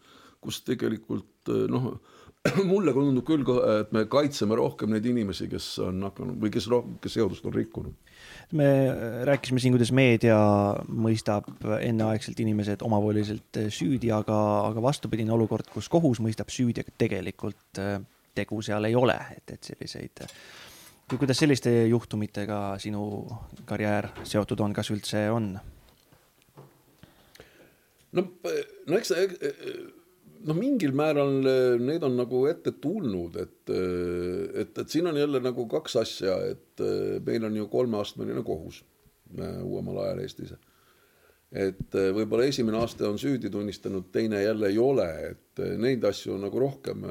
kus 0.45 0.63
tegelikult 0.67 1.53
eh, 1.55 1.67
noh, 1.71 1.93
mulle 2.71 2.95
tundub 2.97 3.27
küll, 3.27 3.45
et 3.75 3.93
me 3.95 4.05
kaitseme 4.11 4.57
rohkem 4.59 4.95
neid 4.95 5.07
inimesi, 5.11 5.49
kes 5.51 5.73
on 5.85 6.05
hakanud 6.07 6.39
või 6.43 6.53
kes 6.55 6.69
rohkem, 6.71 6.99
kes 7.03 7.19
seadust 7.19 7.49
on 7.49 7.57
rikkunud 7.57 8.08
me 8.53 8.69
rääkisime 9.29 9.61
siin, 9.61 9.75
kuidas 9.77 9.91
meedia 9.93 10.39
mõistab 10.89 11.51
enneaegselt 11.81 12.41
inimesed 12.41 12.85
omavoliliselt 12.87 13.61
süüdi, 13.75 14.13
aga, 14.15 14.39
aga 14.71 14.83
vastupidine 14.83 15.35
olukord, 15.35 15.69
kus 15.73 15.91
kohus 15.93 16.23
mõistab 16.25 16.53
süüdi, 16.53 16.85
aga 16.85 16.95
tegelikult 17.05 17.83
äh, 17.83 17.99
tegu 18.39 18.63
seal 18.65 18.89
ei 18.89 18.97
ole, 18.97 19.19
et, 19.37 19.57
et 19.57 19.73
selliseid 19.73 20.25
kui, 21.09 21.19
kuidas 21.19 21.41
selliste 21.41 21.73
juhtumitega 21.89 22.77
sinu 22.83 23.03
karjäär 23.69 24.11
seotud 24.29 24.61
on, 24.65 24.77
kas 24.77 24.93
üldse 24.93 25.25
on? 25.33 25.53
no, 28.13 28.25
no 28.87 28.99
eks, 28.99 29.15
noh, 30.47 30.57
mingil 30.57 30.95
määral 30.97 31.41
eh, 31.49 31.75
need 31.83 32.05
on 32.07 32.17
nagu 32.19 32.45
ette 32.51 32.75
tulnud, 32.83 33.39
et, 33.43 33.73
eh, 33.75 34.63
et, 34.63 34.73
et 34.83 34.93
siin 34.95 35.09
on 35.11 35.19
jälle 35.19 35.41
nagu 35.45 35.67
kaks 35.71 35.99
asja, 36.03 36.39
et 36.53 36.85
eh, 36.85 37.19
meil 37.25 37.49
on 37.49 37.59
ju 37.59 37.69
kolmeastmeline 37.73 38.45
kohus 38.47 38.83
uuemal 39.39 40.05
ajal 40.07 40.23
Eestis. 40.25 40.55
et 41.53 41.97
võib-olla 42.17 42.47
esimene 42.49 42.79
aste 42.81 43.05
on 43.05 43.19
süüdi 43.21 43.51
tunnistanud, 43.53 44.07
teine 44.13 44.41
jälle 44.41 44.71
ei 44.73 44.79
ole, 44.81 45.09
et 45.31 45.61
neid 45.81 46.05
asju 46.05 46.35
on 46.35 46.47
nagu 46.47 46.61
rohkem, 46.61 47.05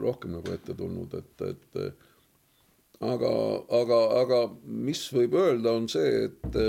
rohkem 0.00 0.36
nagu 0.36 0.52
ette 0.52 0.76
tulnud, 0.76 1.16
et, 1.16 1.44
et 1.48 1.80
aga, 3.00 3.32
aga, 3.80 4.00
aga 4.20 4.42
mis 4.64 5.00
võib 5.16 5.36
öelda, 5.40 5.72
on 5.76 5.88
see, 5.92 6.28
et 6.28 6.60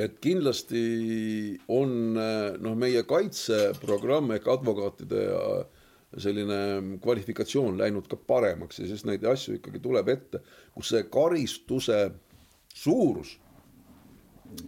et 0.00 0.14
kindlasti 0.24 0.82
on 1.68 2.14
noh, 2.14 2.76
meie 2.80 3.02
kaitseprogramm 3.04 4.32
ehk 4.38 4.48
advokaatide 4.48 5.26
selline 6.20 6.58
kvalifikatsioon 7.02 7.78
läinud 7.80 8.08
ka 8.10 8.16
paremaks 8.16 8.82
ja 8.82 8.88
siis 8.88 9.04
neid 9.08 9.24
asju 9.28 9.56
ikkagi 9.58 9.80
tuleb 9.84 10.08
ette, 10.12 10.42
kus 10.74 10.92
see 10.92 11.06
karistuse 11.12 11.98
suurus 12.74 13.36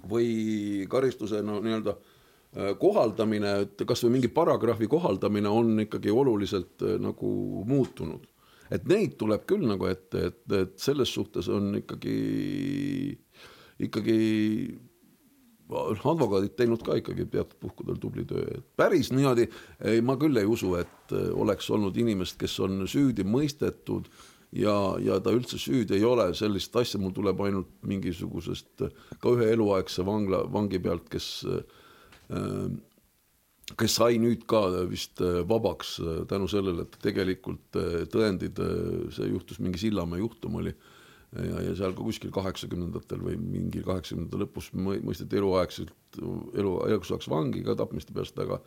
või 0.08 0.86
karistuse 0.90 1.42
no 1.44 1.58
nii-öelda 1.64 1.94
äh, 1.94 2.70
kohaldamine, 2.80 3.56
et 3.66 3.84
kasvõi 3.88 4.14
mingi 4.16 4.30
paragrahvi 4.32 4.88
kohaldamine 4.88 5.50
on 5.52 5.84
ikkagi 5.84 6.12
oluliselt 6.12 6.84
äh, 6.84 6.96
nagu 7.02 7.64
muutunud. 7.68 8.24
et 8.72 8.86
neid 8.88 9.18
tuleb 9.20 9.44
küll 9.46 9.66
nagu 9.68 9.86
ette, 9.86 10.26
et, 10.30 10.52
et 10.56 10.78
selles 10.80 11.12
suhtes 11.12 11.48
on 11.52 11.74
ikkagi, 11.76 12.16
ikkagi 13.84 14.16
advokaadid 15.72 16.54
teinud 16.58 16.82
ka 16.84 16.98
ikkagi 17.00 17.26
teatud 17.32 17.56
puhkudel 17.62 17.96
tubli 18.00 18.24
töö, 18.28 18.44
et 18.58 18.64
päris 18.76 19.10
niimoodi 19.14 19.46
ei, 19.80 20.02
ma 20.04 20.16
küll 20.20 20.36
ei 20.36 20.48
usu, 20.48 20.74
et 20.80 21.14
äh, 21.16 21.30
oleks 21.32 21.70
olnud 21.72 21.96
inimest, 21.96 22.36
kes 22.40 22.58
on 22.64 22.84
süüdi 22.90 23.24
mõistetud 23.24 24.10
ja, 24.52 24.74
ja 25.00 25.18
ta 25.24 25.32
üldse 25.32 25.58
süüdi 25.60 25.96
ei 25.96 26.04
ole, 26.04 26.30
sellist 26.36 26.76
asja 26.76 27.00
mul 27.00 27.14
tuleb 27.16 27.40
ainult 27.46 27.70
mingisugusest 27.86 28.84
ka 29.20 29.36
ühe 29.36 29.52
eluaegse 29.54 30.04
vangla, 30.06 30.44
vangi 30.52 30.82
pealt, 30.84 31.08
kes 31.12 31.30
äh, 31.48 31.62
kes 33.80 33.94
sai 33.96 34.18
nüüd 34.20 34.44
ka 34.50 34.66
vist 34.90 35.22
äh, 35.24 35.40
vabaks 35.48 35.96
tänu 36.28 36.48
sellele, 36.50 36.84
et 36.84 37.00
tegelikult 37.00 37.80
tõendid, 38.12 38.60
see 39.16 39.32
juhtus 39.32 39.64
mingi 39.64 39.80
Sillamäe 39.80 40.20
juhtum 40.20 40.60
oli 40.60 40.76
ja, 41.34 41.60
ja 41.68 41.74
seal 41.78 41.94
ka 41.96 42.04
kuskil 42.06 42.32
kaheksakümnendatel 42.34 43.22
või 43.24 43.36
mingi 43.40 43.82
kaheksakümnendate 43.84 44.42
lõpus 44.44 44.70
mõisteti 44.74 45.40
eluaegselt, 45.40 45.94
elu, 46.20 46.74
eluks 46.88 47.30
vangi 47.30 47.64
ka 47.66 47.76
tapmiste 47.78 48.14
peast, 48.16 48.38
aga 48.42 48.60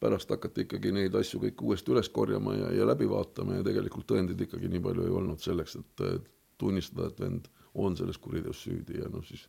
pärast 0.00 0.30
hakati 0.32 0.66
ikkagi 0.66 0.92
neid 0.92 1.14
asju 1.16 1.40
kõik 1.44 1.62
uuesti 1.64 1.94
üles 1.94 2.10
korjama 2.12 2.56
ja, 2.58 2.70
ja 2.80 2.86
läbi 2.88 3.08
vaatama 3.08 3.58
ja 3.58 3.66
tegelikult 3.66 4.08
tõendeid 4.10 4.40
ikkagi 4.46 4.70
nii 4.72 4.82
palju 4.84 5.06
ei 5.06 5.16
olnud 5.20 5.42
selleks, 5.42 5.78
et 5.80 6.30
tunnistada, 6.60 7.08
et 7.10 7.20
vend 7.20 7.48
on 7.74 7.96
selles 7.98 8.18
kuriteos 8.22 8.62
süüdi 8.66 9.00
ja 9.00 9.08
noh, 9.10 9.24
siis 9.26 9.46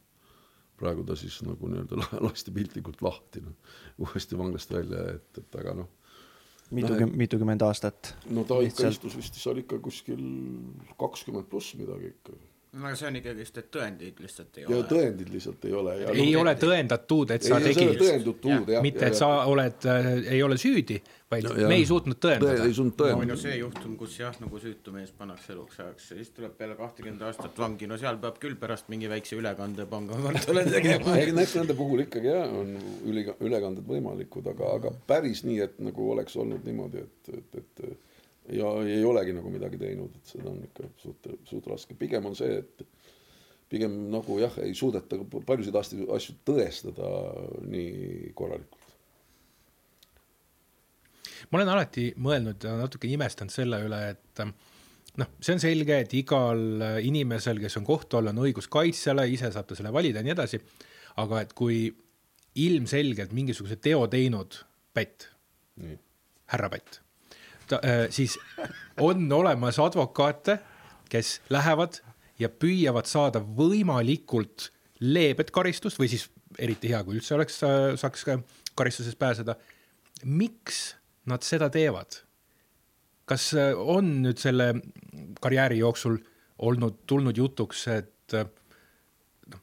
praegu 0.80 1.06
ta 1.08 1.16
siis 1.16 1.38
nagu 1.46 1.70
nii-öelda 1.72 2.00
lasti 2.28 2.54
piltlikult 2.56 3.04
lahti, 3.06 3.44
noh, 3.46 3.76
uuesti 4.04 4.38
vanglast 4.40 4.74
välja, 4.74 5.06
et, 5.16 5.44
et 5.44 5.62
aga 5.62 5.80
noh 5.82 5.94
mitukümmend, 6.74 7.18
mitukümmend 7.22 7.62
aastat. 7.62 8.16
no 8.34 8.44
ta 8.48 8.58
ikka 8.66 8.90
istus 8.90 9.16
vist 9.18 9.38
seal 9.38 9.62
ikka 9.62 9.78
kuskil 9.86 10.22
kakskümmend 11.00 11.50
pluss 11.52 11.76
midagi 11.78 12.10
ikka 12.16 12.38
no 12.76 12.88
aga 12.90 12.98
see 13.00 13.08
on 13.08 13.18
ikkagist, 13.20 13.60
et 13.62 13.68
tõendeid 13.72 14.18
lihtsalt 14.24 14.58
ei 14.60 14.66
ja 14.66 14.72
ole. 14.72 14.86
tõendid 14.90 15.30
lihtsalt 15.32 15.68
ei 15.68 15.76
ole. 15.80 15.94
ei 16.12 16.32
no, 16.34 16.42
ole 16.42 16.54
tõendatud, 16.60 17.32
et 17.36 17.46
sa 17.48 17.60
tegid. 17.64 17.94
tõendatud, 18.02 18.72
jah. 18.74 18.84
mitte, 18.84 19.06
et 19.08 19.18
sa 19.18 19.30
oled 19.52 19.88
äh,, 19.92 20.10
ei 20.36 20.42
ole 20.44 20.58
süüdi, 20.60 20.98
vaid 21.32 21.48
ja, 21.48 21.70
me 21.72 21.78
ei 21.80 21.86
suutnud 21.88 22.20
tõendada. 22.22 22.66
ei 22.68 22.76
suutnud 22.76 22.98
tõendada. 23.00 23.22
on 23.24 23.34
ju 23.34 23.38
see 23.46 23.56
juhtum, 23.62 23.94
kus 24.00 24.18
jah, 24.20 24.36
nagu 24.42 24.60
süütu 24.62 24.96
mees 24.96 25.14
pannakse 25.16 25.54
eluks 25.56 25.80
ajaks 25.84 26.10
ja 26.12 26.20
siis 26.20 26.34
tuleb 26.36 26.58
peale 26.60 26.76
kahtekümmet 26.80 27.24
aastat 27.30 27.62
vangi, 27.64 27.88
no 27.92 28.00
seal 28.02 28.20
peab 28.24 28.42
küll 28.44 28.58
pärast 28.60 28.92
mingi 28.92 29.12
väikse 29.12 29.40
ülekande 29.40 29.88
pangakontole 29.92 30.66
tegema 30.76 31.16
eks 31.22 31.56
nende 31.62 31.78
puhul 31.78 32.04
ikkagi 32.06 32.34
jah, 32.34 32.52
on 32.60 32.76
üli, 33.08 33.28
ülekanded 33.40 33.88
võimalikud, 33.88 34.52
aga, 34.52 34.76
aga 34.80 34.92
päris 35.08 35.46
nii, 35.48 35.62
et 35.64 35.80
nagu 35.84 36.12
oleks 36.12 36.36
olnud 36.42 36.68
niimoodi, 36.68 37.06
et, 37.08 37.40
et, 37.40 37.64
et 37.64 38.15
ja 38.54 38.72
ei 38.86 39.04
olegi 39.06 39.34
nagu 39.36 39.50
midagi 39.54 39.80
teinud, 39.82 40.14
et 40.20 40.34
seda 40.36 40.52
on 40.52 40.62
ikka 40.68 40.90
suht, 41.02 41.30
suht 41.50 41.70
raske, 41.72 41.98
pigem 41.98 42.28
on 42.30 42.36
see, 42.38 42.60
et 42.62 42.86
pigem 43.72 43.96
nagu 44.14 44.38
jah, 44.40 44.54
ei 44.64 44.76
suudeta 44.78 45.18
paljusid 45.48 45.76
asju, 45.80 46.08
asju 46.16 46.38
tõestada 46.48 47.10
nii 47.66 48.32
korralikult. 48.38 48.82
ma 51.50 51.60
olen 51.60 51.74
alati 51.76 52.08
mõelnud 52.22 52.64
ja 52.66 52.76
natuke 52.80 53.10
imestanud 53.10 53.54
selle 53.54 53.82
üle, 53.86 54.00
et 54.14 54.44
noh, 55.22 55.30
see 55.40 55.56
on 55.56 55.62
selge, 55.62 56.00
et 56.06 56.14
igal 56.18 56.62
inimesel, 57.06 57.62
kes 57.62 57.78
on 57.82 57.86
kohtu 57.88 58.20
all, 58.20 58.32
on 58.34 58.44
õigus 58.46 58.70
kaitsjale, 58.72 59.28
ise 59.32 59.52
saab 59.54 59.70
ta 59.70 59.78
selle 59.78 59.94
valida 59.94 60.22
ja 60.22 60.28
nii 60.28 60.36
edasi. 60.36 60.62
aga 61.22 61.42
et 61.46 61.54
kui 61.56 61.88
ilmselgelt 62.60 63.32
mingisuguse 63.32 63.78
teo 63.80 64.08
teinud 64.12 64.58
pätt, 64.94 65.30
härra 66.52 66.70
pätt 66.70 67.05
siis 68.14 68.38
on 69.02 69.26
olemas 69.32 69.80
advokaate, 69.82 70.60
kes 71.10 71.40
lähevad 71.50 72.00
ja 72.40 72.50
püüavad 72.50 73.08
saada 73.10 73.40
võimalikult 73.40 74.70
leebet 75.00 75.52
karistust 75.56 76.00
või 76.00 76.10
siis 76.12 76.28
eriti 76.60 76.92
hea, 76.92 77.02
kui 77.04 77.18
üldse 77.20 77.36
oleks, 77.36 77.60
saaks 78.02 78.26
karistusest 78.76 79.20
pääseda. 79.20 79.56
miks 80.24 80.96
nad 81.26 81.44
seda 81.44 81.70
teevad? 81.70 82.22
kas 83.26 83.54
äh, 83.58 83.74
on 83.74 84.22
nüüd 84.22 84.38
selle 84.38 84.68
karjääri 85.42 85.80
jooksul 85.82 86.20
olnud, 86.66 87.02
tulnud 87.10 87.38
jutuks, 87.38 87.88
et 87.90 88.36
noh, 88.36 89.62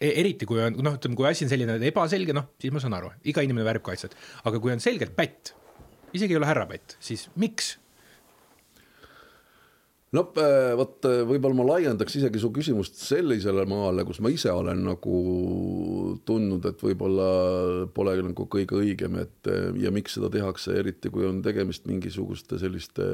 eriti 0.00 0.44
kui 0.44 0.60
on, 0.60 0.76
noh, 0.84 0.98
ütleme, 0.98 1.16
kui 1.16 1.28
asi 1.28 1.46
on 1.46 1.52
selline 1.54 1.78
ebaselge, 1.88 2.34
noh, 2.36 2.50
siis 2.60 2.74
ma 2.74 2.82
saan 2.82 2.98
aru, 2.98 3.14
iga 3.24 3.44
inimene 3.44 3.64
väärib 3.64 3.86
kaitset, 3.86 4.12
aga 4.44 4.60
kui 4.60 4.74
on 4.74 4.84
selgelt 4.84 5.16
pätt 5.16 5.54
isegi 6.14 6.36
ei 6.36 6.40
ole 6.40 6.48
härrapätt, 6.48 6.96
siis 7.00 7.28
miks? 7.36 7.76
no 10.14 10.22
äh, 10.38 10.72
vot, 10.78 11.00
äh, 11.08 11.22
võib-olla 11.26 11.56
ma 11.58 11.64
laiendaks 11.72 12.16
isegi 12.20 12.40
su 12.40 12.50
küsimust 12.54 13.00
sellisele 13.02 13.64
maale, 13.68 14.04
kus 14.06 14.20
ma 14.24 14.30
ise 14.32 14.52
olen 14.54 14.84
nagu 14.86 15.16
tundnud, 16.28 16.64
et 16.70 16.84
võib-olla 16.86 17.28
pole 17.96 18.14
nagu 18.22 18.46
kõige 18.52 18.78
õigem, 18.78 19.18
et 19.22 19.50
äh, 19.50 19.68
ja 19.82 19.92
miks 19.94 20.16
seda 20.16 20.30
tehakse, 20.32 20.76
eriti 20.80 21.10
kui 21.12 21.26
on 21.28 21.42
tegemist 21.44 21.88
mingisuguste 21.90 22.60
selliste 22.62 23.06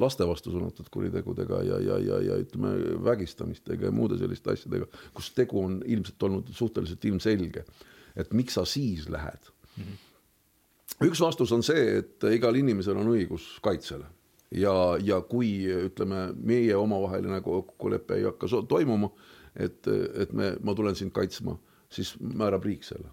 laste 0.00 0.26
vastu 0.28 0.54
suunatud 0.54 0.90
kuritegudega 0.92 1.62
ja, 1.68 1.80
ja, 1.84 2.00
ja, 2.08 2.20
ja 2.30 2.40
ütleme, 2.40 2.74
vägistamistega 3.06 3.90
ja 3.90 3.94
muude 3.94 4.18
selliste 4.20 4.54
asjadega, 4.56 4.90
kus 5.16 5.32
tegu 5.36 5.64
on 5.66 5.80
ilmselt 5.86 6.28
olnud 6.28 6.52
suhteliselt 6.56 7.04
ilmselge. 7.12 7.64
et 8.16 8.32
miks 8.34 8.56
sa 8.58 8.64
siis 8.66 9.08
lähed 9.08 9.52
mm? 9.76 9.82
-hmm 9.84 10.06
üks 11.04 11.20
vastus 11.22 11.52
on 11.56 11.62
see, 11.64 12.00
et 12.00 12.26
igal 12.34 12.56
inimesel 12.60 12.98
on 13.00 13.12
õigus 13.14 13.46
kaitsele 13.64 14.06
ja, 14.54 14.74
ja 15.02 15.20
kui 15.26 15.52
ütleme, 15.70 16.30
meie 16.36 16.76
omavaheline 16.76 17.40
kokkulepe 17.44 18.18
ei 18.18 18.26
hakka 18.28 18.62
toimuma, 18.68 19.10
et, 19.54 19.86
et 19.88 20.32
me, 20.36 20.54
ma 20.62 20.74
tulen 20.74 20.98
sind 20.98 21.14
kaitsma, 21.16 21.56
siis 21.90 22.14
määrab 22.20 22.66
riik 22.66 22.84
selle. 22.86 23.10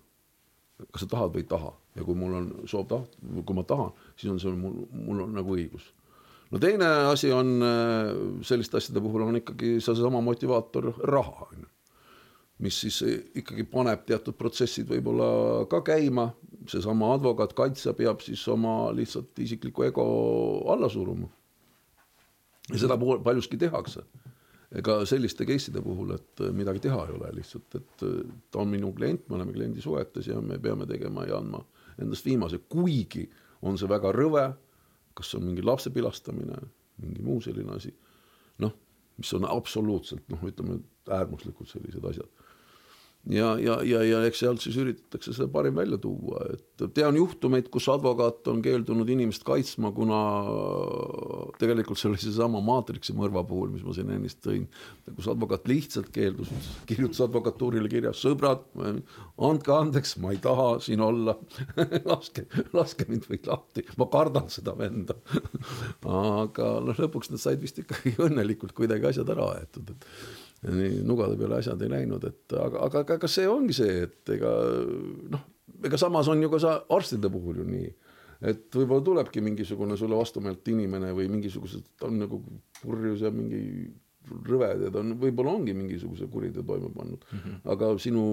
kas 0.91 1.01
sa 1.01 1.07
tahad 1.09 1.33
või 1.33 1.41
ei 1.41 1.49
taha 1.49 1.71
ja 1.97 2.03
kui 2.05 2.15
mul 2.15 2.33
on 2.37 2.49
soov 2.69 2.85
taht-, 2.89 3.15
kui 3.45 3.55
ma 3.57 3.63
tahan, 3.65 3.95
siis 4.15 4.29
on 4.33 4.41
see 4.41 4.53
mul, 4.53 4.83
mul 4.91 5.23
on 5.25 5.33
nagu 5.37 5.55
õigus. 5.55 5.87
no 6.51 6.59
teine 6.59 6.85
asi 7.13 7.31
on 7.31 7.57
selliste 8.45 8.77
asjade 8.77 9.01
puhul 9.01 9.25
on 9.25 9.41
ikkagi 9.41 9.77
seesama 9.81 10.21
motivaator 10.21 10.93
raha, 11.03 11.49
on 11.51 11.65
ju 11.65 11.73
mis 12.59 12.79
siis 12.81 13.01
ikkagi 13.37 13.65
paneb 13.69 14.05
teatud 14.07 14.37
protsessid 14.37 14.87
võib-olla 14.89 15.65
ka 15.69 15.81
käima, 15.85 16.31
seesama 16.69 17.11
advokaat, 17.15 17.53
kaitsja 17.57 17.93
peab 17.97 18.23
siis 18.25 18.41
oma 18.49 18.89
lihtsalt 18.97 19.37
isiklikku 19.43 19.85
ego 19.85 20.05
alla 20.73 20.89
suruma. 20.89 21.29
ja 22.71 22.79
seda 22.79 22.97
paljuski 22.97 23.57
tehakse. 23.57 24.01
ega 24.75 25.05
selliste 25.05 25.45
case'ide 25.45 25.81
puhul, 25.81 26.11
et 26.11 26.41
midagi 26.51 26.81
teha 26.83 27.05
ei 27.07 27.13
ole 27.15 27.29
lihtsalt, 27.37 27.75
et 27.75 28.01
ta 28.51 28.59
on 28.59 28.67
minu 28.67 28.91
klient, 28.93 29.29
me 29.29 29.35
oleme 29.35 29.53
kliendi 29.53 29.81
suhetes 29.81 30.27
ja 30.27 30.41
me 30.41 30.57
peame 30.59 30.85
tegema 30.85 31.23
ja 31.23 31.37
andma 31.37 31.61
endast 32.01 32.25
viimase, 32.25 32.59
kuigi 32.69 33.29
on 33.61 33.77
see 33.77 33.87
väga 33.89 34.11
rõve, 34.11 34.49
kas 35.15 35.33
on 35.37 35.45
mingi 35.45 35.63
lapse 35.63 35.89
pilastamine, 35.89 36.57
mingi 37.01 37.23
muu 37.23 37.39
selline 37.41 37.77
asi, 37.77 37.93
noh, 38.59 38.73
mis 39.17 39.33
on 39.33 39.47
absoluutselt 39.49 40.27
noh, 40.29 40.43
ütleme 40.43 40.81
äärmuslikud 41.07 41.69
sellised 41.71 42.03
asjad 42.03 42.36
ja, 43.29 43.57
ja, 43.59 43.77
ja, 43.83 44.01
ja 44.05 44.21
eks 44.27 44.41
sealt 44.43 44.63
siis 44.63 44.77
üritatakse 44.79 45.33
seda 45.35 45.49
parim 45.51 45.75
välja 45.77 45.99
tuua, 46.01 46.45
et 46.53 46.83
tean 46.95 47.17
juhtumeid, 47.17 47.67
kus 47.73 47.87
advokaat 47.91 48.47
on 48.51 48.61
keeldunud 48.63 49.09
inimest 49.11 49.43
kaitsma, 49.47 49.91
kuna 49.95 50.19
tegelikult 51.59 51.99
see 51.99 52.11
oli 52.11 52.21
seesama 52.21 52.61
Maatriksi 52.63 53.15
mõrva 53.17 53.43
puhul, 53.47 53.71
mis 53.73 53.83
ma 53.85 53.95
siin 53.95 54.13
ennist 54.15 54.39
tõin, 54.45 54.67
kus 55.09 55.27
advokaat 55.31 55.67
lihtsalt 55.69 56.11
keeldus, 56.15 56.51
kirjutas 56.89 57.23
advokatuurile 57.27 57.91
kirja, 57.91 58.13
sõbrad, 58.17 58.63
andke 59.49 59.75
andeks, 59.75 60.15
ma 60.23 60.33
ei 60.35 60.41
taha 60.43 60.69
siin 60.83 61.03
olla. 61.03 61.37
Laske, 62.07 62.45
laske 62.75 63.05
mind 63.09 63.27
või 63.29 63.39
lahti, 63.45 63.83
ma 63.99 64.07
kardan 64.11 64.47
seda 64.53 64.73
venda. 64.77 65.17
Aga 66.07 66.77
noh, 66.85 66.97
lõpuks 66.97 67.31
nad 67.33 67.41
said 67.41 67.61
vist 67.61 67.79
ikkagi 67.81 68.15
õnnelikult 68.23 68.75
kuidagi 68.77 69.11
asjad 69.11 69.29
ära 69.33 69.51
aetud, 69.57 69.91
et 69.93 70.45
nii 70.65 71.03
nugade 71.05 71.37
peale 71.37 71.59
asjad 71.61 71.81
ei 71.85 71.91
läinud, 71.91 72.23
et 72.25 72.57
aga, 72.57 72.81
aga, 72.87 73.03
aga 73.05 73.17
kas 73.21 73.37
see 73.39 73.47
ongi 73.49 73.75
see, 73.77 74.01
et 74.07 74.33
ega 74.37 74.51
noh, 75.33 75.45
ega 75.85 75.99
samas 76.01 76.29
on 76.31 76.41
ju 76.41 76.49
ka 76.53 76.61
sa 76.63 76.73
arstide 76.97 77.29
puhul 77.33 77.61
ju 77.61 77.67
nii, 77.67 77.87
et 78.49 78.65
võib-olla 78.73 79.05
tulebki 79.05 79.41
mingisugune 79.45 79.97
sulle 79.97 80.17
vastumeelt 80.17 80.67
inimene 80.73 81.13
või 81.17 81.29
mingisugused 81.33 82.05
on 82.07 82.19
nagu 82.23 82.41
purjus 82.81 83.23
ja 83.25 83.33
mingi 83.33 83.61
rõved 84.27 84.87
ja 84.87 84.93
ta 84.93 85.01
on, 85.01 85.15
võib-olla 85.21 85.55
ongi 85.55 85.73
mingisuguse 85.77 86.27
kuriteo 86.31 86.65
toime 86.67 86.89
pannud 86.93 87.21
mm, 87.23 87.39
-hmm. 87.39 87.59
aga 87.73 87.93
sinu, 88.01 88.23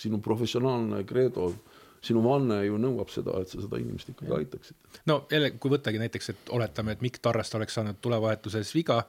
sinu 0.00 0.20
professionaalne 0.24 1.04
kreedo 1.06 1.52
sinu 2.06 2.22
vanne 2.24 2.60
ju 2.66 2.78
nõuab 2.80 3.10
seda, 3.12 3.34
et 3.42 3.50
sa 3.50 3.60
seda 3.62 3.78
inimest 3.80 4.10
ikkagi 4.12 4.34
aitaksid. 4.38 4.76
no 5.10 5.20
jälle, 5.30 5.52
kui 5.60 5.72
võttagi 5.72 6.00
näiteks, 6.02 6.30
et 6.32 6.50
oletame, 6.56 6.96
et 6.96 7.04
Mikk 7.04 7.22
Tarrast 7.22 7.54
oleks 7.58 7.74
saanud 7.78 8.00
tulevahetuses 8.02 8.74
viga 8.74 9.00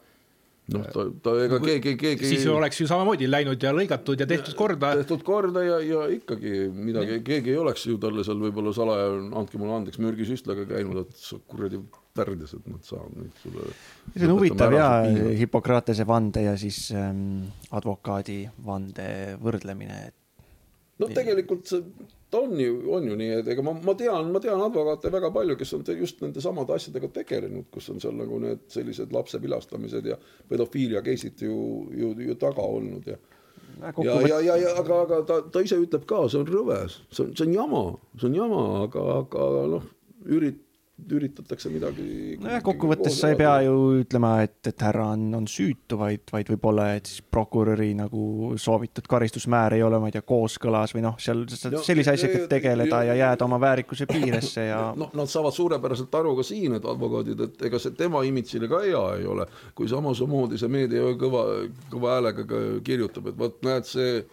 noh, 0.73 0.88
ta, 0.94 1.06
ta 1.23 1.34
ega 1.45 1.60
keegi, 1.64 1.94
keegi. 1.99 2.31
siis 2.34 2.45
oleks 2.52 2.81
ju 2.81 2.88
samamoodi 2.89 3.30
läinud 3.30 3.61
ja 3.64 3.72
lõigatud 3.76 4.19
ja 4.19 4.27
tehtud 4.30 4.57
korda. 4.60 4.94
tehtud 4.99 5.23
korda 5.27 5.64
ja, 5.64 5.77
ja 5.84 6.07
ikkagi 6.11 6.68
midagi, 6.73 7.22
keegi 7.27 7.53
ei 7.53 7.61
oleks 7.61 7.85
ju 7.88 7.95
talle 8.02 8.26
seal 8.27 8.41
võib-olla 8.41 8.73
salaja, 8.76 9.14
andke 9.39 9.61
mulle 9.61 9.77
andeks, 9.80 10.02
mürgisüstlaga 10.03 10.68
käinud, 10.69 11.06
et 11.06 11.22
sa 11.22 11.39
kuradi 11.48 11.80
värdjased, 12.18 12.68
nad 12.72 12.84
saavad 12.88 13.15
nüüd 13.15 13.41
sulle. 13.44 13.72
see 14.15 14.27
on 14.27 14.35
huvitav 14.35 14.76
ja 14.76 14.89
Hippokratese 15.39 16.07
vande 16.10 16.44
ja 16.48 16.57
siis 16.60 16.88
ähm, 16.95 17.48
advokaadi 17.72 18.44
vande 18.65 19.10
võrdlemine, 19.44 20.03
et. 20.10 20.18
no 20.99 21.11
tegelikult 21.14 21.69
see 21.69 21.84
ta 22.32 22.41
on 22.44 22.60
ju, 22.60 22.82
on 22.91 23.08
ju 23.08 23.16
nii, 23.16 23.40
et 23.40 23.48
ega 23.54 23.64
ma, 23.64 23.74
ma 23.84 23.95
tean, 23.99 24.32
ma 24.34 24.41
tean 24.44 24.62
advokaate 24.64 25.12
väga 25.14 25.32
palju, 25.36 25.56
kes 25.60 25.74
on 25.78 25.86
just 25.99 26.22
nende 26.24 26.44
samade 26.44 26.76
asjadega 26.76 27.10
tegelenud, 27.16 27.70
kus 27.72 27.90
on 27.94 28.02
seal 28.04 28.18
nagu 28.20 28.40
need 28.44 28.68
sellised 28.74 29.16
lapse 29.16 29.40
vilastamised 29.41 30.06
ja 30.12 30.20
pedofiilia 30.49 31.04
case'id 31.06 31.45
ju, 31.48 31.58
ju, 31.95 32.14
ju 32.28 32.36
taga 32.40 32.68
olnud 32.68 33.08
ja 33.08 33.20
ja, 34.04 34.14
ja, 34.28 34.40
ja, 34.41 34.56
ja 34.58 34.70
aga, 34.80 35.02
aga 35.06 35.22
ta, 35.28 35.41
ta 35.54 35.62
ise 35.62 35.78
ütleb 35.80 36.06
ka, 36.10 36.24
see 36.32 36.41
on 36.41 36.48
rõve, 36.49 36.80
see 36.90 37.24
on, 37.24 37.34
see 37.38 37.45
on 37.45 37.54
jama, 37.54 37.84
see 38.18 38.30
on 38.30 38.38
jama, 38.38 38.62
aga, 38.88 39.04
aga 39.22 39.44
noh, 39.76 39.86
ürit-, 40.26 40.64
üritatakse 40.98 41.69
midagi. 41.69 42.03
nojah, 42.41 42.61
kokkuvõttes 42.65 43.19
sa 43.22 43.30
ei 43.30 43.38
pea 43.38 43.53
ju 43.68 43.76
ütlema, 44.02 44.32
et, 44.48 44.57
et 44.69 44.82
härra 44.82 45.11
on, 45.14 45.28
on 45.38 45.45
süütu, 45.49 45.99
vaid, 45.99 46.24
vaid 46.34 46.49
võib-olla, 46.49 46.88
et 46.98 47.10
siis 47.10 47.22
prokuröri 47.22 47.91
nagu 47.98 48.56
soovitud 48.60 49.06
karistusmäär 49.10 49.78
ei 49.78 49.84
ole, 49.86 49.99
ma 50.02 50.10
ei 50.10 50.15
tea, 50.15 50.26
kooskõlas 50.28 50.95
või 50.98 51.06
noh, 51.06 51.19
seal 51.22 51.45
no, 51.45 51.84
sellise 51.86 52.15
asjaga 52.18 52.48
tegeleda 52.49 53.03
ja, 53.06 53.14
ja 53.14 53.28
jääda 53.28 53.45
oma 53.45 53.61
väärikuse 53.61 54.10
piiresse 54.10 54.68
ja. 54.72 54.82
noh, 54.98 55.14
nad 55.18 55.30
saavad 55.32 55.53
suurepäraselt 55.56 56.18
aru 56.18 56.34
ka 56.40 56.48
siin, 56.48 56.80
et 56.80 56.90
advokaadid, 56.90 57.45
et 57.45 57.69
ega 57.69 57.82
see 57.82 57.94
tema 57.98 58.24
imidžile 58.26 58.69
ka 58.72 58.82
hea 58.88 59.06
ei 59.22 59.30
ole, 59.30 59.45
kui 59.78 59.90
samamoodi 59.91 60.57
see 60.57 60.72
meedia 60.72 61.14
kõva, 61.22 61.45
kõva 61.94 62.18
häälega 62.18 62.65
kirjutab, 62.88 63.30
et 63.32 63.40
vot 63.40 63.61
näed, 63.68 63.86
see 63.86 64.26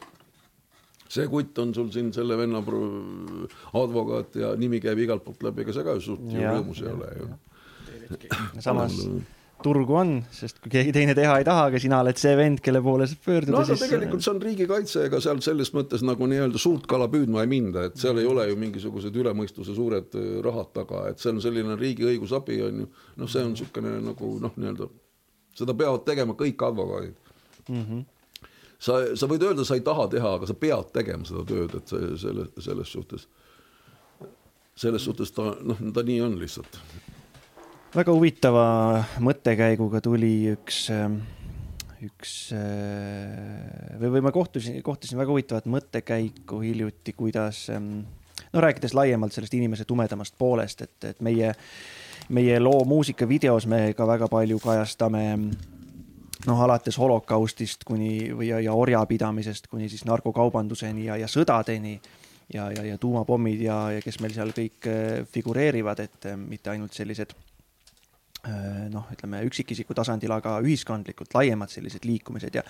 see 1.08 1.28
kutt 1.30 1.58
on 1.62 1.74
sul 1.76 1.90
siin 1.94 2.12
selle 2.16 2.38
venna 2.38 2.62
advokaat 2.62 4.36
ja 4.40 4.54
nimi 4.58 4.80
käib 4.82 4.98
igalt 5.04 5.24
poolt 5.24 5.44
läbi, 5.46 5.64
ega 5.64 5.76
sa 5.76 5.86
ka 5.86 5.98
suht 6.00 6.24
ju 6.32 6.42
rõõmus 6.42 6.82
ei 6.84 6.92
ole 6.92 7.14
ju. 7.20 7.30
samas 8.64 9.00
turgu 9.64 9.96
on, 9.96 10.12
sest 10.34 10.58
kui 10.62 10.72
keegi 10.72 10.92
teine 10.94 11.14
teha 11.16 11.38
ei 11.40 11.46
taha, 11.46 11.68
aga 11.70 11.80
sina 11.80 12.00
oled 12.04 12.18
see 12.20 12.34
vend, 12.38 12.60
kelle 12.64 12.82
poole 12.84 13.06
saab 13.08 13.22
pöörduda. 13.24 13.54
no 13.54 13.62
aga 13.62 13.76
siis... 13.76 13.84
tegelikult 13.86 14.24
see 14.24 14.32
on 14.34 14.40
riigikaitse, 14.42 15.04
ega 15.08 15.20
seal 15.24 15.40
selles 15.46 15.70
mõttes 15.76 16.04
nagu 16.06 16.28
nii-öelda 16.30 16.60
suurt 16.60 16.88
kala 16.90 17.08
püüdma 17.12 17.44
ei 17.44 17.50
minda, 17.50 17.86
et 17.88 18.00
seal 18.00 18.20
ei 18.20 18.28
ole 18.28 18.48
ju 18.50 18.58
mingisugused 18.60 19.16
üle 19.22 19.32
mõistuse 19.36 19.76
suured 19.76 20.18
äh, 20.20 20.30
rahad 20.44 20.72
taga, 20.76 21.06
et 21.12 21.22
see 21.22 21.32
on 21.32 21.40
selline 21.44 21.78
riigi 21.80 22.08
õigusabi 22.10 22.60
on 22.66 22.82
ju, 22.84 22.90
noh, 23.22 23.30
see 23.30 23.44
on 23.44 23.54
niisugune 23.54 23.94
nagu 24.04 24.32
noh, 24.42 24.58
nii-öelda 24.58 24.90
seda 25.54 25.76
peavad 25.78 26.04
tegema 26.08 26.36
kõik 26.38 26.66
advokaadid 26.68 27.14
mm. 27.68 27.84
-hmm 27.84 28.04
sa, 28.84 29.00
sa 29.16 29.28
võid 29.30 29.44
öelda, 29.46 29.64
sa 29.66 29.78
ei 29.78 29.84
taha 29.84 30.06
teha, 30.12 30.36
aga 30.38 30.48
sa 30.48 30.56
pead 30.58 30.92
tegema 30.94 31.26
seda 31.28 31.44
tööd, 31.48 31.74
et 31.78 31.94
selle, 32.20 32.48
selles 32.62 32.92
suhtes, 32.92 33.28
selles 34.78 35.06
suhtes 35.06 35.32
ta 35.34 35.52
noh, 35.64 35.80
ta 35.94 36.04
nii 36.06 36.20
on 36.24 36.36
lihtsalt. 36.40 36.80
väga 37.94 38.16
huvitava 38.16 38.66
mõttekäiguga 39.24 40.02
tuli 40.04 40.34
üks, 40.52 40.88
üks 42.04 42.34
või, 44.00 44.10
või 44.18 44.24
ma 44.26 44.34
kohtusin, 44.34 44.82
kohtasin 44.84 45.20
väga 45.20 45.32
huvitavat 45.32 45.70
mõttekäiku 45.70 46.60
hiljuti, 46.64 47.16
kuidas 47.16 47.68
no 47.70 48.60
rääkides 48.60 48.94
laiemalt 48.94 49.32
sellest 49.32 49.54
inimese 49.54 49.86
tumedamast 49.88 50.34
poolest, 50.38 50.82
et, 50.82 50.98
et 51.14 51.22
meie, 51.24 51.54
meie 52.34 52.58
loo 52.60 52.82
muusikavideos 52.88 53.68
me 53.70 53.86
ka 53.96 54.06
väga 54.08 54.28
palju 54.32 54.58
kajastame 54.62 55.24
noh, 56.46 56.60
alates 56.66 56.98
holokaustist 57.00 57.84
kuni 57.88 58.32
või 58.36 58.50
ja, 58.50 58.60
ja 58.64 58.74
orjapidamisest 58.76 59.68
kuni 59.72 59.88
siis 59.92 60.04
narkokaubanduseni 60.08 61.08
ja, 61.08 61.18
ja 61.20 61.30
sõdadeni 61.30 61.98
ja, 62.52 62.68
ja, 62.72 62.84
ja 62.90 62.98
tuumapommid 63.00 63.64
ja, 63.64 63.78
ja 63.96 64.04
kes 64.04 64.20
meil 64.22 64.34
seal 64.36 64.52
kõik 64.56 64.88
äh, 64.90 65.24
figureerivad, 65.30 66.04
et 66.04 66.30
äh, 66.30 66.38
mitte 66.38 66.72
ainult 66.72 66.96
sellised 66.96 67.34
äh, 67.34 68.88
noh, 68.92 69.08
ütleme 69.14 69.42
üksikisiku 69.48 69.96
tasandil, 69.96 70.34
aga 70.36 70.58
ühiskondlikult 70.64 71.36
laiemad 71.36 71.72
sellised 71.72 72.04
liikumised 72.08 72.60
ja 72.60 72.64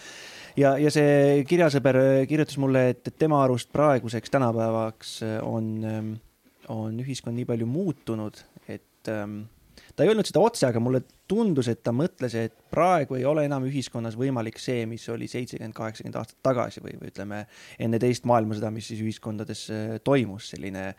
ja, 0.56 0.76
ja 0.78 0.92
see 0.94 1.42
kirjasõber 1.48 1.98
kirjutas 2.30 2.60
mulle, 2.62 2.88
et 2.94 3.14
tema 3.18 3.42
arust 3.44 3.72
praeguseks 3.74 4.30
tänapäevaks 4.30 5.16
on, 5.42 5.72
on 6.70 7.02
ühiskond 7.02 7.34
nii 7.40 7.48
palju 7.48 7.66
muutunud, 7.66 8.38
et 8.68 9.10
ähm, 9.10 9.42
ta 9.96 10.04
ei 10.04 10.10
öelnud 10.12 10.28
seda 10.28 10.42
otse, 10.42 10.66
aga 10.68 10.80
mulle 10.82 11.02
tundus, 11.30 11.68
et 11.72 11.82
ta 11.86 11.92
mõtles, 11.94 12.34
et 12.38 12.56
praegu 12.74 13.16
ei 13.18 13.24
ole 13.28 13.44
enam 13.48 13.64
ühiskonnas 13.68 14.16
võimalik 14.18 14.58
see, 14.60 14.84
mis 14.90 15.06
oli 15.12 15.28
seitsekümmend, 15.30 15.76
kaheksakümmend 15.76 16.18
aastat 16.20 16.40
tagasi 16.44 16.82
või, 16.84 16.96
või 17.00 17.12
ütleme 17.12 17.44
enne 17.82 18.00
teist 18.02 18.26
maailmasõda, 18.28 18.72
mis 18.74 18.90
siis 18.90 19.04
ühiskondades 19.04 19.64
äh, 19.72 19.94
toimus, 20.04 20.50
selline 20.54 20.90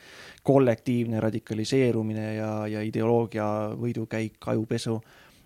kollektiivne 0.47 1.22
radikaliseerumine 1.23 2.31
ja, 2.39 2.51
ja 2.72 2.81
ideoloogia 2.85 3.49
võidukäik, 3.80 4.39
ajupesu 4.55 4.99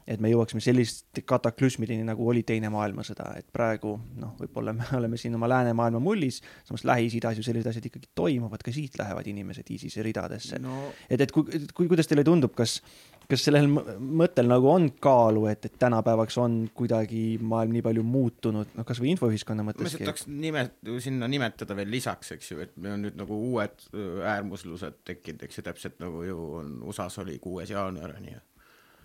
et 0.09 0.21
me 0.21 0.31
jõuaksime 0.31 0.61
selliste 0.63 1.23
kataklüsmideni, 1.27 2.05
nagu 2.07 2.25
oli 2.31 2.41
Teine 2.47 2.71
maailmasõda, 2.73 3.29
et 3.39 3.47
praegu 3.53 3.93
noh, 4.17 4.33
võib-olla 4.39 4.73
me 4.73 4.87
oleme 4.99 5.19
siin 5.21 5.37
oma 5.37 5.49
läänemaailma 5.51 6.01
mullis, 6.03 6.41
samas 6.67 6.85
Lähis-Idas 6.89 7.37
ju 7.37 7.45
sellised 7.45 7.69
asjad 7.69 7.89
ikkagi 7.91 8.09
toimuvad, 8.17 8.63
ka 8.65 8.73
siit 8.73 8.97
lähevad 8.99 9.29
inimesed 9.29 9.69
ISISe 9.75 10.05
ridadesse. 10.05 10.61
No.. 10.63 10.89
et, 11.09 11.21
et 11.21 11.33
kui, 11.35 11.45
kui, 11.73 11.89
kuidas 11.91 12.09
teile 12.09 12.25
tundub, 12.27 12.55
kas, 12.57 12.79
kas 13.29 13.45
sellel 13.45 13.67
mõttel 13.69 14.49
nagu 14.49 14.69
on 14.71 14.87
kaalu, 15.01 15.45
et, 15.51 15.67
et 15.69 15.77
tänapäevaks 15.81 16.37
on 16.41 16.59
kuidagi 16.75 17.23
maailm 17.41 17.75
nii 17.77 17.85
palju 17.85 18.03
muutunud, 18.05 18.75
noh, 18.77 18.87
kasvõi 18.87 19.13
infoühiskonna 19.13 19.65
mõttes. 19.67 19.85
ma 19.85 19.89
lihtsalt 19.89 20.07
tahaks 20.07 20.27
nimet-, 20.29 20.93
sinna 21.05 21.29
nimetada 21.31 21.77
veel 21.77 21.91
lisaks, 21.93 22.33
eks 22.37 22.53
ju, 22.53 22.61
et 22.65 22.75
meil 22.77 22.97
on 22.97 23.05
nüüd 23.05 23.19
nagu 23.19 23.41
uued 23.51 23.89
äärmuslused 24.33 25.03
tekkinud, 25.07 25.45
eks 25.45 25.61
ju, 25.61 25.65
täpselt 25.69 26.01
nagu 26.01 26.23
ju 26.25 26.51
on 26.63 26.79
USA-s 26.89 27.21
oli 27.21 27.37
kuues 27.43 27.69
jaanuar, 27.75 28.17
on 28.17 28.31
ju 28.33 28.45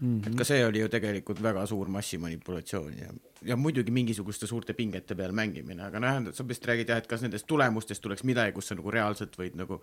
et 0.02 0.34
ka 0.36 0.44
see 0.46 0.64
oli 0.66 0.82
ju 0.82 0.88
tegelikult 0.90 1.40
väga 1.42 1.62
suur 1.70 1.88
massimanipulatsioon 1.94 2.96
ja, 2.98 3.12
ja 3.46 3.56
muidugi 3.56 3.94
mingisuguste 3.94 4.48
suurte 4.50 4.74
pingete 4.74 5.14
peal 5.18 5.32
mängimine, 5.36 5.86
aga 5.86 6.02
noh, 6.02 6.32
sa 6.34 6.46
vist 6.48 6.66
räägid 6.66 6.90
jah, 6.90 7.00
et 7.00 7.08
kas 7.10 7.22
nendest 7.24 7.46
tulemustest 7.50 8.02
tuleks 8.02 8.26
midagi, 8.26 8.56
kus 8.56 8.70
sa 8.70 8.78
nagu 8.78 8.90
reaalselt 8.92 9.38
võid 9.38 9.56
nagu 9.60 9.80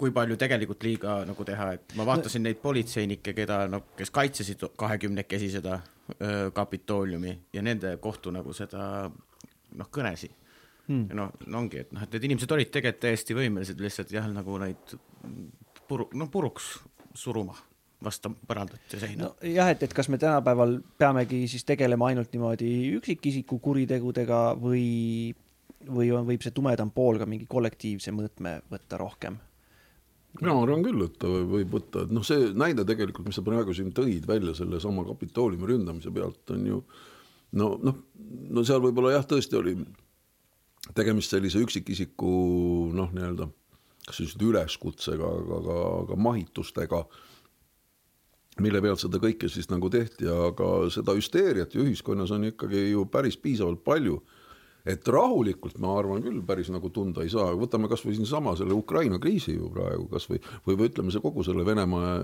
kui 0.00 0.12
palju 0.16 0.36
tegelikult 0.40 0.84
liiga 0.86 1.20
nagu 1.28 1.44
teha, 1.46 1.70
et 1.76 1.96
ma 1.98 2.06
vaatasin 2.08 2.42
no. 2.42 2.48
neid 2.48 2.60
politseinikke, 2.62 3.34
keda 3.36 3.62
noh, 3.70 3.90
kes 3.98 4.12
kaitsesid 4.14 4.64
kahekümnekesi 4.80 5.50
seda 5.58 5.80
Kapitooliumi 6.54 7.36
ja 7.54 7.62
nende 7.62 7.92
kohtu 8.02 8.32
nagu 8.34 8.54
seda 8.56 8.82
noh, 9.06 9.90
kõnesid 9.92 10.32
hmm.. 10.88 11.08
ja 11.10 11.18
noh, 11.22 11.34
no 11.46 11.64
ongi, 11.64 11.84
et 11.84 11.92
noh, 11.94 12.04
et 12.04 12.14
need 12.16 12.30
inimesed 12.30 12.54
olid 12.56 12.70
tegelikult 12.72 13.04
täiesti 13.06 13.36
võimelised 13.36 13.82
lihtsalt 13.82 14.14
jah, 14.14 14.28
nagu 14.32 14.58
neid 14.62 14.94
puru-, 15.88 16.10
noh, 16.18 16.30
puruks 16.32 16.72
suruma 17.14 17.56
vastu 18.04 18.32
põrandat 18.48 18.94
ja 18.94 19.02
seina. 19.02 19.28
nojah, 19.28 19.70
et, 19.74 19.84
et 19.84 19.94
kas 19.94 20.08
me 20.08 20.18
tänapäeval 20.20 20.78
peamegi 20.98 21.42
siis 21.50 21.66
tegelema 21.68 22.10
ainult 22.10 22.32
niimoodi 22.32 22.70
üksikisiku 22.96 23.60
kuritegudega 23.60 24.40
või, 24.60 25.34
või 25.84 26.10
on, 26.16 26.24
võib 26.28 26.44
see 26.44 26.54
tumedam 26.56 26.92
pool 26.94 27.20
ka 27.20 27.28
mingi 27.28 27.48
kollektiivse 27.50 28.14
mõõtme 28.16 28.58
võtta 28.72 29.00
rohkem? 29.00 29.36
Mina 30.38 30.54
arvan 30.54 30.84
küll, 30.86 31.02
et 31.06 31.16
ta 31.20 31.28
võib 31.28 31.72
võtta, 31.74 32.04
et 32.06 32.12
noh, 32.14 32.24
see 32.26 32.52
näide 32.58 32.84
tegelikult, 32.88 33.26
mis 33.26 33.38
sa 33.38 33.44
praegu 33.46 33.74
siin 33.76 33.90
tõid 33.96 34.28
välja 34.28 34.54
sellesama 34.56 35.04
Kapitooliumi 35.08 35.72
ründamise 35.72 36.12
pealt, 36.14 36.42
on 36.54 36.68
ju 36.68 36.82
no, 37.58 37.72
noh, 37.82 37.96
no 38.54 38.64
seal 38.66 38.82
võib-olla 38.84 39.16
jah, 39.16 39.26
tõesti 39.26 39.58
oli 39.58 39.74
tegemist 40.96 41.34
sellise 41.34 41.60
üksikisiku 41.62 42.34
noh, 42.96 43.10
nii-öelda 43.14 43.50
kas 44.06 44.20
nüüd 44.22 44.46
üleskutsega, 44.50 45.26
aga, 45.40 45.58
aga, 45.60 45.78
aga 46.04 46.18
mahitustega, 46.18 47.02
mille 48.64 48.80
pealt 48.82 49.02
seda 49.02 49.20
kõike 49.22 49.48
siis 49.52 49.70
nagu 49.70 49.90
tehti, 49.92 50.28
aga 50.30 50.70
seda 50.92 51.14
hüsteeriat 51.16 51.74
ju 51.74 51.84
ühiskonnas 51.86 52.32
on 52.34 52.48
ikkagi 52.50 52.90
ju 52.90 53.04
päris 53.12 53.38
piisavalt 53.40 53.84
palju 53.86 54.18
et 54.88 55.08
rahulikult 55.08 55.78
ma 55.82 55.92
arvan 55.98 56.22
küll 56.24 56.40
päris 56.46 56.70
nagu 56.72 56.90
tunda 56.94 57.24
ei 57.24 57.32
saa, 57.32 57.52
võtame 57.58 57.90
kasvõi 57.90 58.16
siinsama 58.16 58.54
selle 58.58 58.76
Ukraina 58.76 59.20
kriisi 59.20 59.56
ju 59.56 59.70
praegu 59.74 60.06
kasvõi 60.12 60.40
või, 60.66 60.76
või 60.76 60.88
ütleme 60.88 61.14
see 61.14 61.24
kogu 61.24 61.44
selle 61.46 61.66
Venemaa 61.66 62.16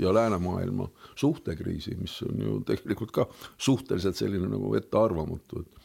ja 0.00 0.14
läänemaailma 0.14 0.88
suhtekriisi, 1.14 1.96
mis 2.00 2.18
on 2.26 2.42
ju 2.42 2.60
tegelikult 2.66 3.14
ka 3.14 3.28
suhteliselt 3.56 4.18
selline 4.18 4.50
nagu 4.50 4.74
ettearvamatu, 4.78 5.62
et 5.62 5.84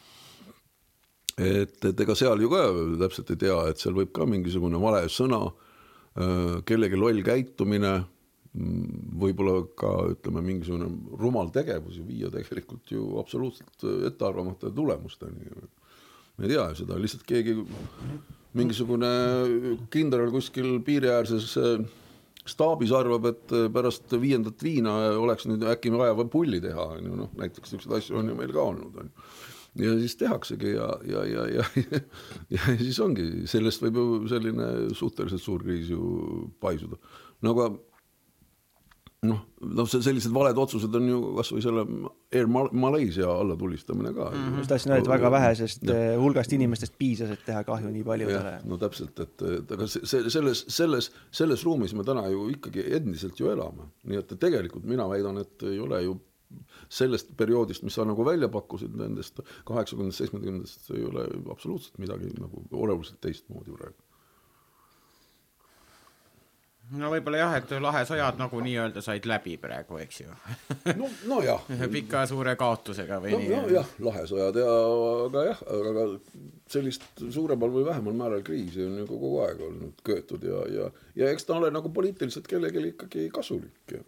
et, 1.41 1.77
et 1.85 2.01
ega 2.05 2.15
seal 2.17 2.41
ju 2.43 2.49
ka 2.51 2.63
täpselt 3.01 3.31
ei 3.33 3.43
tea, 3.45 3.57
et 3.71 3.81
seal 3.81 3.95
võib 3.97 4.11
ka 4.15 4.27
mingisugune 4.29 4.79
vale 4.81 5.05
sõna, 5.11 5.45
äh, 6.19 6.59
kellegi 6.67 6.99
loll 6.99 7.23
käitumine, 7.25 8.01
võib-olla 8.51 9.61
ka 9.79 9.91
ütleme, 10.11 10.41
mingisugune 10.43 10.89
rumal 11.19 11.53
tegevus 11.55 11.95
ju 11.95 12.03
viia 12.03 12.31
tegelikult 12.33 12.91
ju 12.91 13.05
absoluutselt 13.21 13.85
ettearvamatu 14.09 14.73
tulemusteni. 14.75 15.47
me 16.37 16.45
ei 16.45 16.51
tea 16.51 16.67
ju 16.69 16.81
seda, 16.81 16.97
lihtsalt 16.99 17.23
keegi, 17.27 17.55
mingisugune 18.59 19.11
kindral 19.93 20.33
kuskil 20.33 20.81
piiriäärses 20.83 21.55
äh, 21.61 21.85
staabis 22.45 22.91
arvab, 22.91 23.29
et 23.29 23.55
pärast 23.71 24.11
viiendat 24.19 24.63
viina 24.63 24.97
oleks 25.21 25.47
nüüd 25.47 25.63
äkki 25.71 25.93
vaja 25.95 26.15
pulli 26.25 26.59
teha, 26.59 26.89
on 26.97 27.07
ju, 27.07 27.15
noh 27.23 27.31
näiteks 27.39 27.71
niisuguseid 27.71 27.97
asju 28.01 28.19
on 28.19 28.33
ju 28.33 28.35
meil 28.35 28.51
ka 28.51 28.67
olnud, 28.73 28.99
on 28.99 29.11
ju 29.11 29.85
ja 29.85 29.93
siis 29.99 30.15
tehaksegi 30.19 30.73
ja, 30.73 30.87
ja, 31.07 31.23
ja, 31.25 31.45
ja, 31.47 31.65
ja, 31.75 31.99
ja 32.55 32.75
siis 32.79 32.99
ongi, 32.99 33.45
sellest 33.47 33.83
võib 33.85 33.99
ju 33.99 34.07
selline 34.31 34.67
suhteliselt 34.97 35.43
suur 35.43 35.63
kriis 35.63 35.87
ju 35.93 36.49
paisuda. 36.59 36.99
no 37.41 37.53
aga 37.55 37.69
noh, 39.27 39.41
noh, 39.61 39.87
see 39.89 40.01
sellised 40.01 40.33
valed 40.33 40.57
otsused 40.57 40.95
on 40.97 41.09
ju 41.09 41.19
kasvõi 41.37 41.61
selle 41.61 41.83
Air 42.33 42.47
Malaysia 42.49 43.27
allatulistamine 43.29 44.13
ka 44.15 44.31
mm. 44.31 44.39
-hmm. 44.39 44.57
just 44.63 44.73
tahtsin 44.73 44.93
öelda, 44.95 45.03
et 45.03 45.11
väga 45.11 45.31
vähesest 45.35 45.85
ja. 45.85 45.97
Eh, 45.97 46.15
hulgast 46.21 46.53
inimestest 46.57 46.97
piisas, 46.97 47.29
et 47.35 47.45
teha 47.45 47.61
kahju 47.67 47.91
nii 47.93 48.03
paljudele. 48.07 48.55
no 48.65 48.79
täpselt, 48.81 49.19
et, 49.19 49.45
et 49.59 49.71
aga 49.77 49.87
see, 49.87 50.23
selles, 50.29 50.65
selles, 50.67 51.11
selles 51.31 51.65
ruumis 51.67 51.93
me 51.93 52.07
täna 52.07 52.25
ju 52.33 52.49
ikkagi 52.55 52.87
endiselt 52.97 53.39
ju 53.39 53.51
elame, 53.53 53.91
nii 54.09 54.23
et 54.23 54.35
tegelikult 54.39 54.89
mina 54.89 55.07
väidan, 55.09 55.37
et 55.37 55.69
ei 55.69 55.79
ole 55.79 56.03
ju 56.07 56.17
sellest 56.89 57.35
perioodist, 57.37 57.83
mis 57.83 57.95
sa 57.95 58.03
nagu 58.05 58.25
välja 58.25 58.49
pakkusid, 58.51 58.95
nendest 58.97 59.39
kaheksakümnendast, 59.69 60.17
seitsmekümnendatest 60.23 60.91
ei 60.97 61.05
ole 61.07 61.27
absoluutselt 61.53 62.01
midagi 62.01 62.33
nagu 62.39 62.65
oluliselt 62.71 63.21
teistmoodi 63.21 63.71
praegu. 63.77 64.10
No 66.99 67.11
võib-olla 67.13 67.41
jah, 67.41 67.55
et 67.59 67.73
lahesõjad 67.83 68.39
nagu 68.41 68.61
nii-öelda 68.65 69.03
said 69.05 69.25
läbi 69.29 69.55
praegu, 69.61 69.99
eks 70.03 70.21
ju 70.23 70.35
no, 70.97 71.09
nojah. 71.29 71.65
ühe 71.75 71.89
pika 71.93 72.25
suure 72.29 72.55
kaotusega 72.59 73.21
või 73.23 73.35
no, 73.35 73.41
nii. 73.43 73.75
jah, 73.77 73.91
lahesõjad 74.07 74.61
ja, 74.61 74.77
aga 75.27 75.45
jah, 75.47 75.65
aga 75.77 76.07
sellist 76.71 77.05
suuremal 77.21 77.73
või 77.73 77.87
vähemal 77.87 78.17
määral 78.17 78.45
kriisi 78.47 78.85
on 78.85 79.01
ju 79.01 79.09
kogu 79.09 79.33
aeg 79.45 79.65
olnud 79.67 80.01
köetud 80.07 80.47
ja, 80.47 80.63
ja, 80.71 80.89
ja 81.23 81.31
eks 81.31 81.47
ta 81.47 81.59
ole 81.59 81.71
nagu 81.73 81.91
poliitiliselt 81.93 82.49
kellelegi 82.49 82.91
ikkagi 82.93 83.29
kasulik 83.33 83.95
ja 83.97 84.03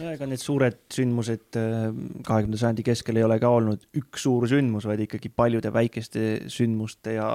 no 0.00 0.10
ega 0.12 0.28
need 0.28 0.42
suured 0.42 0.82
sündmused 0.92 1.56
äh, 1.60 1.88
kahekümnenda 2.26 2.60
sajandi 2.60 2.84
keskel 2.86 3.20
ei 3.20 3.24
ole 3.26 3.38
ka 3.42 3.50
olnud 3.58 3.86
üks 3.96 4.26
suur 4.26 4.44
sündmus, 4.50 4.88
vaid 4.88 5.02
ikkagi 5.06 5.30
paljude 5.32 5.72
väikeste 5.72 6.26
sündmuste 6.52 7.16
ja 7.16 7.30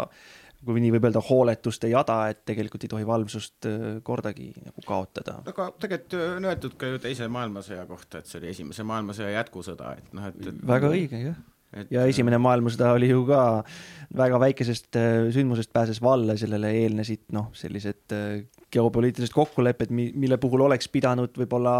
kui 0.65 0.81
nii 0.83 0.91
võib 0.95 1.07
öelda, 1.09 1.23
hooletuste 1.25 1.89
jada, 1.91 2.17
et 2.31 2.43
tegelikult 2.47 2.85
ei 2.85 2.91
tohi 2.91 3.07
valvsust 3.07 3.69
äh, 3.69 3.85
kordagi 4.05 4.51
nagu 4.59 4.85
kaotada. 4.87 5.39
aga 5.51 5.69
tegelikult 5.81 6.17
on 6.37 6.49
öeldud 6.51 6.75
ka 6.79 6.91
ju 6.91 7.01
teise 7.03 7.29
maailmasõja 7.31 7.85
kohta, 7.89 8.21
et 8.21 8.29
see 8.29 8.41
oli 8.41 8.51
esimese 8.53 8.85
maailmasõja 8.87 9.33
jätkusõda, 9.39 9.95
et 10.01 10.13
noh, 10.17 10.29
et, 10.29 10.45
et 10.51 10.61
väga 10.73 10.93
õige, 10.97 11.23
jah 11.31 11.39
et 11.71 11.91
ja 11.93 12.01
Esimene 12.03 12.35
maailmasõda 12.43 12.89
oli 12.97 13.07
ju 13.07 13.21
ka 13.29 13.41
väga 14.19 14.39
väikesest 14.43 14.97
sündmusest 15.31 15.71
pääses 15.71 16.01
valla, 16.03 16.35
sellele 16.35 16.67
eelnesid 16.81 17.29
noh, 17.31 17.47
sellised 17.55 18.11
geopoliitilised 18.75 19.31
kokkulepped, 19.31 19.93
mille 19.95 20.35
puhul 20.41 20.65
oleks 20.65 20.91
pidanud 20.91 21.31
võib-olla 21.39 21.77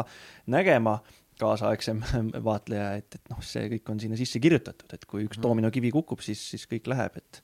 nägema 0.48 0.96
kaasaegsem 1.42 2.02
vaatleja, 2.48 2.92
et, 3.02 3.20
et 3.20 3.32
noh, 3.34 3.42
see 3.46 3.68
kõik 3.76 3.94
on 3.94 4.02
sinna 4.02 4.20
sisse 4.20 4.42
kirjutatud, 4.44 4.90
et 4.94 5.08
kui 5.10 5.26
üks 5.26 5.40
mhm. 5.40 5.46
doominokivi 5.48 5.94
kukub, 5.94 6.24
siis, 6.26 6.44
siis 6.54 6.68
kõik 6.70 6.92
läheb, 6.92 7.22
et. 7.22 7.44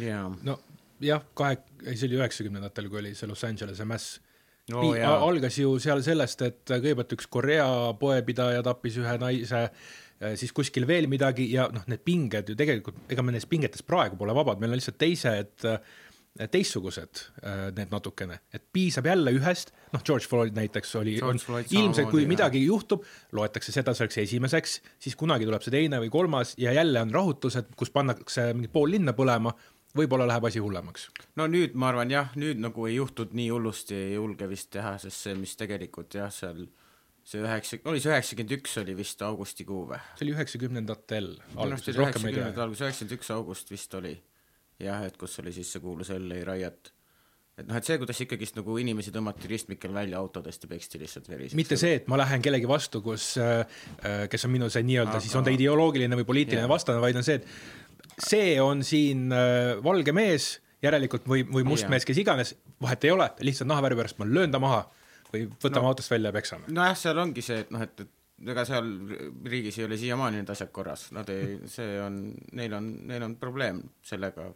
Jaa. 0.00 0.30
no 0.46 0.58
jah, 1.02 1.26
kahe, 1.36 1.58
ei 1.84 1.96
see 1.96 2.08
oli 2.10 2.20
üheksakümnendatel, 2.20 2.88
kui 2.92 3.02
oli 3.02 3.12
see 3.16 3.28
Los 3.28 3.44
Angelese 3.48 3.84
mäss 3.88 4.16
no,. 4.72 4.82
algas 5.18 5.58
ju 5.60 5.76
seal 5.82 6.02
sellest, 6.06 6.42
et 6.46 6.64
kõigepealt 6.72 7.14
üks 7.18 7.30
Korea 7.30 7.68
poepidaja 8.00 8.64
tappis 8.66 8.98
ühe 9.02 9.18
naise 9.22 9.68
siis 10.40 10.52
kuskil 10.56 10.86
veel 10.88 11.10
midagi 11.12 11.44
ja 11.52 11.66
noh, 11.72 11.84
need 11.90 12.00
pinged 12.06 12.48
ju 12.48 12.56
tegelikult, 12.56 13.02
ega 13.12 13.24
me 13.24 13.34
nendest 13.34 13.50
pingetest 13.50 13.84
praegu 13.88 14.16
pole 14.16 14.32
vabad, 14.36 14.62
meil 14.62 14.72
on 14.72 14.80
lihtsalt 14.80 14.96
teised 15.00 15.66
teistsugused 16.52 17.20
need 17.76 17.92
natukene, 17.92 18.38
et 18.52 18.64
piisab 18.72 19.06
jälle 19.08 19.32
ühest, 19.36 19.72
noh, 19.94 20.02
George 20.04 20.28
Floyd 20.28 20.56
näiteks 20.56 20.92
oli, 21.00 21.14
ilmselt 21.16 22.10
kui 22.12 22.26
midagi 22.28 22.60
jah. 22.60 22.72
juhtub, 22.74 23.06
loetakse 23.36 23.72
seda 23.72 23.94
selleks 23.96 24.20
esimeseks, 24.24 24.76
siis 25.00 25.16
kunagi 25.16 25.48
tuleb 25.48 25.64
see 25.64 25.72
teine 25.72 26.00
või 26.02 26.12
kolmas 26.12 26.52
ja 26.60 26.74
jälle 26.76 27.00
on 27.06 27.14
rahutused, 27.14 27.72
kus 27.78 27.92
pannakse 27.94 28.50
mingi 28.52 28.68
pool 28.72 28.92
linna 28.96 29.16
põlema, 29.16 29.54
võib-olla 29.98 30.28
läheb 30.30 30.48
asi 30.48 30.62
hullemaks. 30.62 31.08
no 31.36 31.48
nüüd 31.50 31.74
ma 31.74 31.90
arvan 31.92 32.12
jah, 32.12 32.32
nüüd 32.36 32.62
nagu 32.62 32.88
ei 32.88 32.98
juhtunud 32.98 33.36
nii 33.36 33.50
hullusti, 33.54 33.98
ei 34.08 34.16
julge 34.16 34.48
vist 34.50 34.70
teha, 34.76 34.96
sest 35.02 35.28
see, 35.28 35.38
mis 35.38 35.56
tegelikult 35.58 36.18
jah, 36.18 36.32
seal 36.32 36.66
see 37.26 37.42
üheksa, 37.42 37.80
oli 37.90 38.00
see 38.02 38.12
üheksakümmend 38.12 38.56
üks 38.60 38.78
oli 38.82 38.94
vist 38.98 39.22
augustikuu 39.26 39.82
või? 39.90 40.00
see 40.14 40.28
oli 40.28 40.36
üheksakümnendatel 40.36 41.32
alguses, 41.56 41.98
rohkem 41.98 42.30
ei 42.30 42.38
tea. 42.38 42.50
alguses, 42.54 42.84
üheksakümmend 42.86 43.18
üks 43.18 43.32
august 43.34 43.72
vist 43.74 43.96
oli 43.98 44.14
jah, 44.82 45.06
et 45.06 45.16
kus 45.18 45.40
oli 45.42 45.54
siis 45.56 45.72
see 45.72 45.82
kuulus 45.82 46.12
LA 46.14 46.42
Riot. 46.46 46.92
et 47.56 47.64
noh, 47.64 47.78
et 47.78 47.88
see, 47.88 47.96
kuidas 47.96 48.18
ikkagist 48.20 48.58
nagu 48.58 48.76
inimesi 48.78 49.12
tõmmati 49.14 49.48
ristmikel 49.48 49.94
välja 49.96 50.20
autodest 50.20 50.66
ja 50.66 50.70
peksti 50.70 51.00
lihtsalt 51.00 51.30
veriseks. 51.32 51.56
mitte 51.58 51.78
see, 51.80 51.96
et 52.02 52.10
ma 52.12 52.18
lähen 52.20 52.44
kellegi 52.44 52.68
vastu, 52.68 53.00
kus 53.04 53.32
äh,, 53.40 53.64
äh 54.04 54.26
kes 54.32 54.44
on 54.46 54.52
minu 54.52 54.68
see 54.72 54.84
nii-öelda, 54.86 55.18
siis 55.24 55.34
on 55.38 55.46
ta 55.46 55.54
ideoloogiline 55.54 56.20
või 56.20 56.28
poliitiline 56.28 56.68
vastane, 56.68 57.00
vaid 57.02 57.16
on 57.16 57.26
see, 57.26 57.40
et 57.40 57.48
see 58.18 58.56
on 58.62 58.84
siin 58.86 59.30
äh, 59.34 59.76
valge 59.84 60.14
mees, 60.16 60.56
järelikult 60.84 61.26
või, 61.28 61.44
või 61.48 61.64
must 61.66 61.88
mees, 61.92 62.04
kes 62.06 62.20
iganes, 62.20 62.54
vahet 62.82 63.04
ei 63.04 63.14
ole, 63.14 63.30
lihtsalt 63.46 63.70
nahavärvi 63.70 64.02
pärast 64.02 64.20
ma 64.20 64.28
löön 64.28 64.52
ta 64.52 64.60
maha 64.62 64.84
või 65.32 65.46
võtame 65.50 65.82
no, 65.82 65.94
autost 65.94 66.12
välja 66.12 66.30
ja 66.30 66.36
peksame. 66.36 66.68
nojah, 66.72 66.98
seal 66.98 67.18
ongi 67.22 67.44
see, 67.44 67.64
et 67.64 67.72
noh, 67.74 67.82
et, 67.82 68.04
et 68.04 68.52
ega 68.52 68.66
seal 68.68 68.90
riigis 69.48 69.80
ei 69.80 69.86
ole 69.88 69.98
siiamaani 70.00 70.42
need 70.42 70.52
asjad 70.52 70.70
korras, 70.74 71.08
nad 71.16 71.30
ei, 71.32 71.56
see 71.70 71.96
on, 72.02 72.20
neil 72.58 72.76
on, 72.76 72.92
neil 73.08 73.24
on 73.26 73.36
probleem 73.40 73.80
sellega 74.04 74.50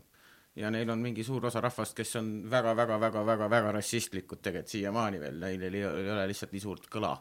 ja 0.60 0.70
neil 0.72 0.90
on 0.92 1.00
mingi 1.02 1.24
suur 1.24 1.46
osa 1.46 1.62
rahvast, 1.64 1.94
kes 1.96 2.16
on 2.20 2.30
väga-väga-väga-väga-väga 2.50 3.74
rassistlikud 3.78 4.42
tegelikult 4.42 4.74
siiamaani 4.74 5.20
veel, 5.22 5.40
neil 5.40 5.66
ei, 5.68 5.84
ei 5.86 6.10
ole 6.10 6.26
lihtsalt 6.30 6.52
nii 6.54 6.62
suurt 6.62 6.90
kõla. 6.92 7.14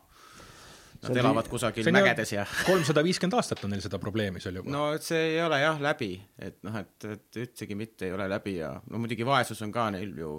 Nad 1.00 1.14
see 1.14 1.22
elavad 1.22 1.48
kusagil 1.48 1.88
mägedes 1.96 2.34
ja 2.34 2.44
kolmsada 2.68 3.04
viiskümmend 3.06 3.38
aastat 3.40 3.64
on 3.64 3.72
neil 3.72 3.84
seda 3.84 4.00
probleemi 4.02 4.42
seal 4.44 4.60
juba. 4.60 4.72
no 4.74 4.84
see 5.04 5.22
ei 5.36 5.40
ole 5.44 5.62
jah 5.62 5.80
läbi, 5.84 6.12
et 6.38 6.60
noh, 6.68 6.76
et, 6.82 7.08
et 7.08 7.40
üldsegi 7.46 7.78
mitte 7.80 8.10
ei 8.10 8.16
ole 8.16 8.28
läbi 8.32 8.58
ja 8.58 8.74
no 8.90 9.00
muidugi 9.00 9.28
vaesus 9.28 9.62
on 9.64 9.72
ka 9.76 9.90
neil 9.96 10.12
ju 10.20 10.34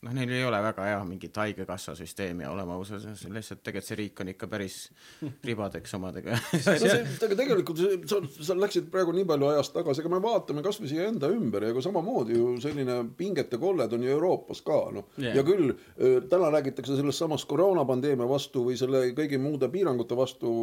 noh, 0.00 0.14
neil 0.16 0.30
ei 0.32 0.44
ole 0.48 0.58
väga 0.64 0.84
hea 0.88 1.00
mingit 1.04 1.36
haigekassa 1.36 1.92
süsteemi 1.98 2.46
ja 2.46 2.50
olema 2.54 2.76
ausad, 2.78 3.04
lihtsalt 3.34 3.60
tegelikult 3.60 3.88
see 3.90 3.98
riik 3.98 4.20
on 4.22 4.30
ikka 4.32 4.46
päris 4.48 4.76
ribadeks 5.48 5.92
omadega. 5.98 6.38
No 6.54 6.76
see, 6.80 7.34
tegelikult 7.36 7.82
sa, 8.08 8.20
sa 8.48 8.56
läksid 8.56 8.88
praegu 8.92 9.12
nii 9.16 9.26
palju 9.28 9.50
ajast 9.50 9.74
tagasi, 9.76 10.00
aga 10.00 10.12
me 10.14 10.22
vaatame 10.24 10.64
kasvõi 10.64 10.88
siia 10.88 11.08
enda 11.10 11.28
ümber 11.32 11.66
ja 11.68 11.74
ka 11.76 11.84
samamoodi 11.84 12.38
ju 12.38 12.54
selline 12.64 12.96
pingete 13.18 13.60
kolled 13.60 13.92
on 13.96 14.06
ju 14.06 14.14
Euroopas 14.14 14.62
ka 14.64 14.78
noh. 14.94 15.10
Yeah., 15.20 15.36
ja 15.36 15.44
küll 15.46 15.74
täna 16.32 16.48
räägitakse 16.54 16.96
sellest 16.96 17.20
samast 17.20 17.48
koroonapandeemia 17.50 18.28
vastu 18.28 18.64
või 18.70 18.78
selle 18.80 19.02
kõigi 19.16 19.40
muude 19.42 19.68
piirangute 19.72 20.16
vastu 20.16 20.54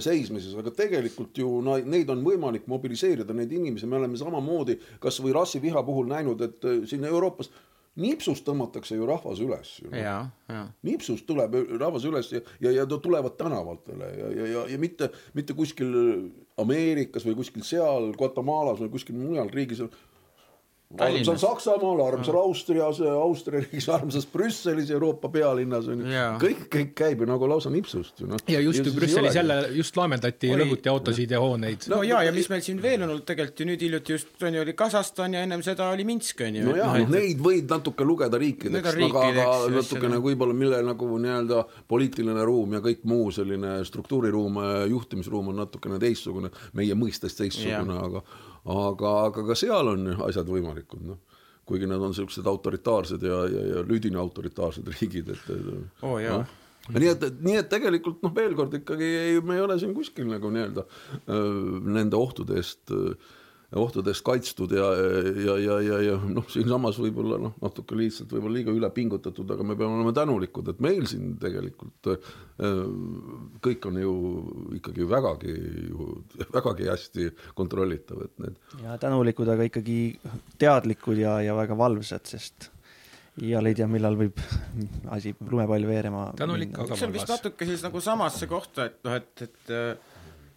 seismises, 0.00 0.54
aga 0.56 0.72
tegelikult 0.76 1.36
ju 1.42 1.50
neid 1.66 2.08
on 2.12 2.24
võimalik 2.24 2.64
mobiliseerida, 2.70 3.36
neid 3.36 3.52
inimesi, 3.52 3.88
me 3.90 4.00
oleme 4.00 4.16
samamoodi 4.20 4.78
kasvõi 5.02 5.36
rassiviha 5.36 5.84
puhul 5.84 6.08
näinud, 6.08 6.40
et 6.48 6.68
siin 6.88 7.04
Euroopas 7.08 7.52
nipsust 8.00 8.44
tõmmatakse 8.46 8.96
ju 8.96 9.06
rahvas 9.08 9.40
üles. 9.44 9.74
nipsust 10.86 11.26
tuleb 11.28 11.56
rahvas 11.80 12.06
üles 12.08 12.30
ja, 12.32 12.40
ja, 12.60 12.72
ja 12.80 12.86
tulevad 12.86 13.36
tänavatele 13.36 14.08
ja, 14.18 14.30
ja, 14.38 14.46
ja, 14.54 14.64
ja 14.72 14.78
mitte, 14.80 15.10
mitte 15.36 15.56
kuskil 15.58 15.92
Ameerikas 16.60 17.26
või 17.28 17.36
kuskil 17.42 17.64
seal 17.64 18.12
Guatemalas 18.16 18.80
või 18.80 18.92
kuskil 18.92 19.16
mujal 19.16 19.52
riigis 19.52 19.84
armsal 20.98 21.36
Saksamaal, 21.38 22.00
armsal 22.06 22.36
Austrias, 22.36 23.00
Austria 23.00 23.60
riigis, 23.60 23.88
armsas 23.88 24.26
Brüsselis, 24.26 24.90
Euroopa 24.90 25.28
pealinnas 25.32 25.88
on 25.88 26.02
ju 26.04 26.24
kõik, 26.42 26.66
kõik 26.72 26.92
käib 26.98 27.22
ju 27.22 27.28
nagu 27.28 27.48
lausa 27.48 27.72
nipsust 27.72 28.20
ju 28.20 28.28
noh. 28.30 28.42
ja 28.48 28.60
just 28.60 28.84
ju 28.86 28.92
Brüsselis 28.96 29.36
jälle 29.36 29.56
just 29.76 29.96
laamendati 29.96 30.52
lõhuti 30.52 30.92
autosid 30.92 31.32
ja 31.32 31.40
hooneid. 31.40 31.88
no 31.92 32.02
ja, 32.06 32.22
ja 32.26 32.34
mis 32.34 32.50
meil 32.52 32.64
siin 32.64 32.82
veel 32.82 33.00
on 33.02 33.14
olnud 33.14 33.26
tegelikult 33.28 33.64
ju 33.64 33.68
nüüd 33.70 33.86
hiljuti 33.86 34.16
just 34.16 34.44
on 34.44 34.58
ju 34.58 34.64
oli 34.64 34.76
Kasahstan 34.78 35.38
ja 35.38 35.46
ennem 35.46 35.64
seda 35.64 35.88
oli 35.94 36.04
Minsk 36.08 36.44
on 36.46 36.60
ju. 36.60 36.68
no 36.68 36.76
jaa, 36.76 36.92
noh 36.98 37.14
neid 37.16 37.42
võid 37.42 37.72
natuke 37.72 38.06
lugeda 38.06 38.40
riikideks, 38.42 38.94
aga, 39.08 39.26
aga 39.32 39.48
natukene 39.72 40.16
seda. 40.16 40.24
võib-olla 40.28 40.56
mille 40.56 40.82
nagu 40.86 41.10
nii-öelda 41.24 41.64
poliitiline 41.88 42.46
ruum 42.48 42.78
ja 42.78 42.84
kõik 42.84 43.04
muu 43.08 43.30
selline 43.34 43.78
struktuuriruum, 43.88 44.60
juhtimisruum 44.92 45.52
on 45.52 45.62
natukene 45.64 46.00
teistsugune, 46.02 46.52
meie 46.78 46.96
mõistes 46.98 47.36
teistsugune, 47.38 47.98
aga 47.98 48.24
aga, 48.64 49.12
aga 49.28 49.44
ka 49.50 49.58
seal 49.58 49.92
on 49.94 50.08
asjad 50.28 50.48
võimalikud, 50.48 51.04
noh. 51.06 51.20
Kuigi 51.66 51.86
nad 51.86 52.02
on 52.02 52.10
niisugused 52.10 52.46
autoritaarsed 52.50 53.22
ja, 53.22 53.36
ja, 53.46 53.60
ja 53.76 53.82
lüdini 53.86 54.18
autoritaarsed 54.18 54.88
riigid, 54.96 55.30
et, 55.30 55.52
oo 56.02 56.16
jaa. 56.18 56.40
Noh. 56.42 56.56
nii 56.98 57.10
et, 57.12 57.26
nii 57.38 57.60
et 57.60 57.68
tegelikult 57.70 58.24
noh, 58.24 58.32
veel 58.34 58.56
kord 58.58 58.74
ikkagi 58.74 59.06
ei, 59.20 59.36
me 59.46 59.54
ei 59.54 59.62
ole 59.62 59.76
siin 59.78 59.94
kuskil 59.94 60.26
nagu 60.26 60.50
nii-öelda 60.50 60.82
nende 61.86 62.18
ohtude 62.18 62.58
eest, 62.58 62.90
ohtudest 63.72 64.24
kaitstud 64.26 64.72
ja, 64.76 64.88
ja, 65.46 65.54
ja, 65.60 65.76
ja, 65.80 66.00
ja 66.04 66.16
noh, 66.28 66.44
siinsamas 66.52 66.98
võib-olla 67.00 67.38
noh, 67.40 67.54
natuke 67.62 67.96
lihtsalt 67.96 68.32
võib-olla 68.34 68.58
liiga 68.58 68.74
üle 68.74 68.90
pingutatud, 68.92 69.48
aga 69.54 69.64
me 69.64 69.76
peame 69.78 69.96
olema 69.96 70.12
tänulikud, 70.16 70.68
et 70.74 70.82
meil 70.84 71.06
siin 71.08 71.36
tegelikult 71.40 72.10
öö, 72.12 72.82
kõik 73.64 73.88
on 73.88 74.02
ju 74.02 74.12
ikkagi 74.80 75.08
vägagi, 75.08 75.56
vägagi 76.52 76.90
hästi 76.90 77.30
kontrollitav, 77.56 78.26
et 78.26 78.44
need 78.44 78.84
ja 78.84 78.98
tänulikud, 79.00 79.48
aga 79.54 79.70
ikkagi 79.70 79.98
teadlikud 80.60 81.24
ja, 81.24 81.38
ja 81.46 81.56
väga 81.56 81.78
valvsad, 81.78 82.28
sest 82.28 82.68
iial 83.40 83.64
ei 83.70 83.76
tea, 83.76 83.88
millal 83.88 84.18
võib 84.20 84.36
asi 85.16 85.32
lumepall 85.48 85.86
veerema. 85.88 86.26
Tänulik, 86.36 86.74
aga- 86.76 86.98
see 86.98 87.08
on 87.08 87.14
vist 87.14 87.30
natuke 87.32 87.68
siis 87.68 87.84
nagu 87.86 88.02
samasse 88.04 88.48
kohta, 88.50 88.90
et 88.90 88.98
noh, 89.06 89.16
et, 89.16 89.46
et 89.46 90.11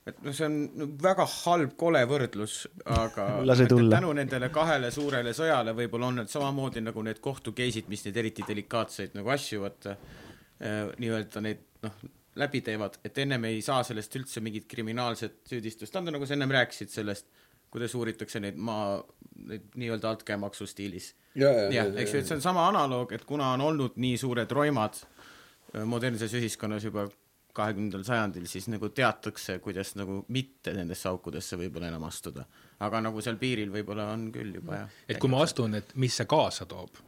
et 0.06 0.20
noh, 0.22 0.34
see 0.38 0.46
on 0.46 0.92
väga 1.02 1.26
halb 1.44 1.74
kole 1.80 2.04
võrdlus, 2.10 2.60
aga 2.94 3.28
tänu 3.96 4.12
nendele 4.18 4.52
kahele 4.54 4.92
suurele 4.94 5.34
sõjale 5.38 5.74
võib-olla 5.78 6.12
on 6.12 6.22
need 6.22 6.32
samamoodi 6.32 6.84
nagu 6.86 7.06
need 7.06 7.22
kohtukeisid, 7.24 7.90
mis 7.90 8.06
neid 8.06 8.20
eriti 8.22 8.46
delikaatseid 8.48 9.18
nagu 9.18 9.34
asju 9.34 9.64
vaata 9.66 9.96
eh, 9.96 10.94
nii-öelda 11.02 11.44
neid 11.46 11.66
noh, 11.86 12.06
läbi 12.36 12.62
teevad, 12.66 13.00
et 13.08 13.18
ennem 13.24 13.48
ei 13.50 13.62
saa 13.66 13.82
sellest 13.88 14.16
üldse 14.20 14.44
mingit 14.44 14.68
kriminaalset 14.70 15.42
süüdistust. 15.50 15.96
Anda, 15.96 16.14
nagu 16.14 16.28
sa 16.28 16.36
ennem 16.36 16.52
rääkisid 16.52 16.92
sellest, 16.92 17.30
kuidas 17.72 17.96
uuritakse 17.96 18.42
neid 18.44 18.60
maa, 18.60 19.00
neid 19.48 19.70
nii-öelda 19.80 20.12
altkäemaksu 20.12 20.68
stiilis. 20.68 21.14
Ja, 21.36 21.50
ja, 21.50 21.68
jah, 21.74 21.94
eks 22.00 22.14
ju, 22.14 22.22
et 22.22 22.30
see 22.30 22.38
on 22.38 22.44
sama 22.44 22.68
analoog, 22.70 23.12
et 23.16 23.24
kuna 23.28 23.54
on 23.56 23.64
olnud 23.64 23.98
nii 24.00 24.20
suured 24.20 24.52
roimad 24.52 25.00
öö, 25.02 25.86
modernses 25.90 26.36
ühiskonnas 26.38 26.86
juba 26.88 27.08
kahekümnendal 27.56 28.04
sajandil, 28.08 28.46
siis 28.52 28.68
nagu 28.72 28.90
teatakse, 28.96 29.58
kuidas 29.64 29.94
nagu 30.00 30.22
mitte 30.36 30.74
nendesse 30.76 31.08
aukudesse 31.10 31.58
võib-olla 31.60 31.90
enam 31.94 32.04
astuda. 32.08 32.46
aga 32.80 33.02
nagu 33.02 33.22
seal 33.24 33.38
piiril 33.42 33.72
võib-olla 33.72 34.10
on 34.14 34.30
küll 34.36 34.58
juba 34.60 34.82
jah. 34.82 34.90
et 35.08 35.20
kui 35.22 35.32
ma 35.32 35.42
astun, 35.44 35.76
et 35.80 35.96
mis 35.96 36.16
see 36.16 36.28
kaasa 36.28 36.66
toob, 36.66 37.00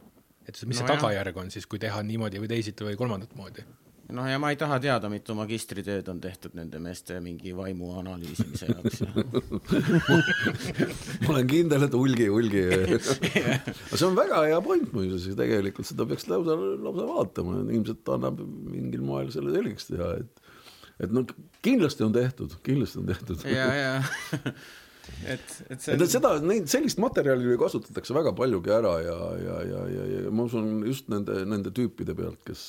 et 0.48 0.56
mis 0.64 0.78
see 0.80 0.86
No 0.86 0.94
jah. 0.94 1.00
tagajärg 1.02 1.36
on 1.36 1.50
siis, 1.50 1.66
kui 1.66 1.78
teha 1.78 2.02
niimoodi 2.02 2.40
või 2.40 2.48
teisiti 2.48 2.84
või 2.84 2.96
kolmandat 2.96 3.34
moodi. 3.36 3.64
noh, 4.16 4.24
ja 4.28 4.36
ma 4.40 4.48
ei 4.54 4.58
taha 4.60 4.78
teada, 4.82 5.06
mitu 5.12 5.36
magistritööd 5.36 6.06
on 6.12 6.18
tehtud 6.24 6.52
nende 6.58 6.80
meeste 6.82 7.20
mingi 7.24 7.50
vaimu 7.56 7.86
analüüsimise 8.00 8.64
jaoks 8.70 8.96
ja 9.04 9.10
ma 11.26 11.30
olen 11.34 11.48
kindel, 11.50 11.82
et 11.88 11.94
hulgi, 11.96 12.26
hulgi. 12.32 12.64
aga 12.88 13.94
see 13.94 14.08
on 14.08 14.16
väga 14.18 14.36
hea 14.46 14.60
point 14.64 14.88
muuseas 14.96 15.24
ja 15.28 15.34
tegelikult 15.38 15.86
seda 15.90 16.02
peaks 16.08 16.26
lausa, 16.30 16.52
lausa 16.56 17.04
vaatama, 17.12 17.50
ilmselt 17.68 18.04
annab 18.16 18.36
mingil 18.44 19.02
moel 19.04 19.28
selle 19.34 19.50
selgeks 19.56 19.84
teha, 19.92 20.08
et 20.22 20.32
et 20.98 21.12
no 21.14 21.22
kindlasti 21.62 22.02
on 22.06 22.14
tehtud, 22.14 22.50
kindlasti 22.66 22.98
on 23.02 23.08
tehtud. 23.08 23.38
ja, 23.46 23.68
ja 23.76 23.92
et, 25.34 25.46
et 25.70 25.80
see 25.80 25.94
et, 25.94 26.02
et 26.02 26.10
seda, 26.10 26.34
neid, 26.44 26.68
sellist 26.70 27.00
materjali 27.02 27.56
kasutatakse 27.60 28.16
väga 28.16 28.34
paljugi 28.38 28.72
ära 28.74 28.94
ja, 29.04 29.16
ja, 29.44 29.56
ja, 29.68 29.82
ja, 29.94 30.06
ja 30.14 30.34
ma 30.34 30.46
usun 30.48 30.82
just 30.86 31.10
nende, 31.12 31.40
nende 31.48 31.72
tüüpide 31.74 32.16
pealt, 32.18 32.40
kes, 32.46 32.62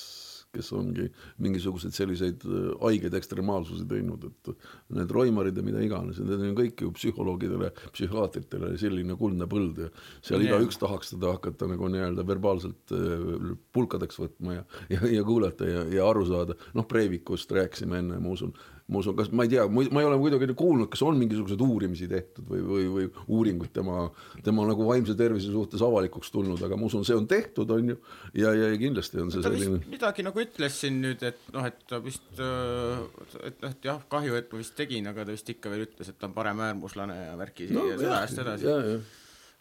kes 0.56 0.72
ongi 0.74 1.06
mingisuguseid 1.44 1.94
selliseid 1.94 2.46
äh, 2.48 2.70
haigeid 2.82 3.14
ekstremaalsusi 3.20 3.86
teinud, 3.90 4.26
et 4.30 4.52
need 4.98 5.14
roimarid 5.14 5.58
ja 5.58 5.66
mida 5.66 5.84
iganes, 5.86 6.22
need 6.24 6.46
on 6.48 6.56
kõik 6.58 6.84
ju 6.86 6.90
psühholoogidele, 6.96 7.70
psühhiaatritele 7.94 8.72
selline 8.82 9.18
kuldne 9.20 9.46
põld 9.52 9.84
ja 9.86 9.92
seal 10.26 10.42
Jah. 10.42 10.56
igaüks 10.56 10.82
tahaks 10.82 11.14
teda 11.14 11.36
hakata 11.36 11.70
nagu 11.70 11.92
nii-öelda 11.94 12.26
verbaalselt 12.28 12.96
äh, 12.98 13.54
pulkadeks 13.76 14.22
võtma 14.24 14.60
ja, 14.60 14.66
ja, 14.96 15.04
ja 15.20 15.26
kuulata 15.28 15.70
ja, 15.70 15.86
ja 15.94 16.10
aru 16.10 16.26
saada, 16.30 16.58
noh, 16.74 16.90
Breivikust 16.90 17.54
rääkisime 17.54 18.02
enne, 18.02 18.18
ma 18.24 18.34
usun, 18.34 18.56
ma 18.90 19.02
usun, 19.04 19.16
kas 19.18 19.30
ma 19.36 19.46
ei 19.46 19.52
tea, 19.52 19.66
ma 19.70 20.02
ei 20.02 20.08
ole 20.08 20.18
muidugi 20.20 20.50
kuulnud, 20.58 20.90
kas 20.92 21.04
on 21.06 21.18
mingisuguseid 21.20 21.62
uurimisi 21.62 22.08
tehtud 22.10 22.48
või, 22.50 22.62
või, 22.66 22.86
või 22.96 23.08
uuringuid 23.38 23.72
tema, 23.76 24.08
tema 24.46 24.66
nagu 24.70 24.88
vaimse 24.88 25.16
tervise 25.20 25.52
suhtes 25.54 25.84
avalikuks 25.86 26.34
tulnud, 26.34 26.62
aga 26.66 26.80
ma 26.80 26.90
usun, 26.90 27.06
see 27.08 27.18
on 27.18 27.28
tehtud, 27.30 27.70
on 27.76 27.94
ju, 27.94 28.00
ja, 28.42 28.54
ja 28.58 28.72
kindlasti 28.82 29.22
on 29.22 29.32
see 29.34 29.46
ta 29.46 29.54
selline 29.54 29.82
midagi 29.92 30.26
nagu 30.26 30.44
ütles 30.44 30.82
siin 30.82 31.00
nüüd, 31.04 31.24
et 31.30 31.54
noh, 31.54 31.70
et 31.70 31.80
ta 31.90 32.02
vist, 32.04 32.26
et 32.34 33.62
noh, 33.62 33.70
et 33.70 33.90
jah, 33.92 34.02
kahju, 34.12 34.36
et 34.42 34.52
ma 34.52 34.64
vist 34.64 34.78
tegin, 34.80 35.10
aga 35.14 35.28
ta 35.28 35.38
vist 35.38 35.54
ikka 35.54 35.74
veel 35.74 35.86
ütles, 35.86 36.10
et 36.10 36.20
ta 36.20 36.30
on 36.30 36.36
paremäärmuslane 36.38 37.22
ja 37.28 37.38
värki 37.40 37.70
no, 37.76 37.86
ja 37.92 38.02
seda 38.02 38.22
eest 38.26 38.44
edasi. 38.46 38.76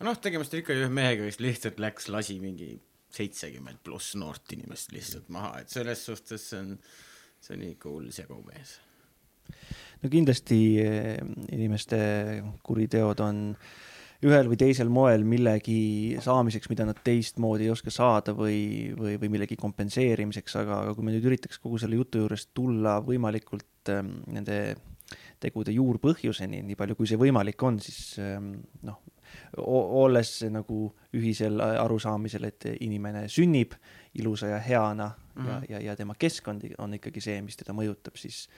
noh, 0.08 0.20
tegemist 0.24 0.56
on 0.56 0.64
ikka 0.64 0.76
ühe 0.78 0.90
mehega, 0.92 1.28
kes 1.28 1.42
lihtsalt 1.44 1.84
läks, 1.84 2.08
lasi 2.12 2.40
mingi 2.40 2.78
seitsekümmend 3.14 3.80
pluss 3.84 4.16
noort 4.20 4.56
inimest 4.56 4.92
lihtsalt 4.96 5.30
maha, 5.32 5.62
et 5.62 5.72
selles 5.72 6.04
suhtes 6.08 6.50
see 6.50 6.60
on, 6.60 6.76
see 7.40 7.56
on 7.56 7.64
ikka 7.70 7.92
hull 7.92 8.12
segumees. 8.14 8.78
No 10.02 10.10
kindlasti 10.12 10.62
eh, 10.82 11.18
inimeste 11.52 11.98
kuriteod 12.66 13.22
on 13.24 13.44
ühel 14.26 14.48
või 14.50 14.58
teisel 14.58 14.88
moel 14.90 15.22
millegi 15.22 16.18
saamiseks, 16.22 16.66
mida 16.72 16.86
nad 16.88 16.98
teistmoodi 17.06 17.68
ei 17.68 17.70
oska 17.70 17.92
saada 17.94 18.34
või, 18.34 18.90
või, 18.98 19.14
või 19.22 19.30
millegi 19.36 19.58
kompenseerimiseks, 19.60 20.56
aga, 20.58 20.82
aga 20.82 20.94
kui 20.96 21.06
me 21.06 21.14
nüüd 21.14 21.28
üritaks 21.30 21.60
kogu 21.62 21.78
selle 21.78 22.00
jutu 22.00 22.24
juurest 22.24 22.50
tulla 22.56 22.98
võimalikult 23.06 23.92
ähm, 23.94 24.16
nende 24.34 24.58
tegude 25.38 25.70
juurpõhjuseni, 25.72 26.64
nii 26.66 26.76
palju 26.78 26.98
kui 26.98 27.06
see 27.08 27.20
võimalik 27.20 27.62
on, 27.62 27.78
siis 27.80 28.18
ähm, 28.22 28.56
noh, 28.82 28.98
olles 29.62 30.32
nagu 30.50 30.88
ühisel 31.14 31.60
arusaamisel, 31.60 32.48
et 32.48 32.66
inimene 32.80 33.26
sünnib 33.30 33.76
ilusa 34.18 34.50
ja 34.54 34.58
heana 34.58 35.12
mm 35.12 35.44
-hmm. 35.44 35.48
ja, 35.48 35.78
ja, 35.78 35.84
ja 35.90 35.96
tema 35.96 36.14
keskkond 36.18 36.66
on 36.78 36.94
ikkagi 36.94 37.20
see, 37.20 37.42
mis 37.42 37.56
teda 37.56 37.72
mõjutab, 37.72 38.16
siis, 38.16 38.48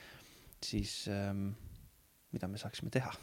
siis 0.65 1.05
ähm, 1.11 1.51
mida 2.31 2.47
me 2.47 2.61
saaksime 2.61 2.93
teha? 2.93 3.13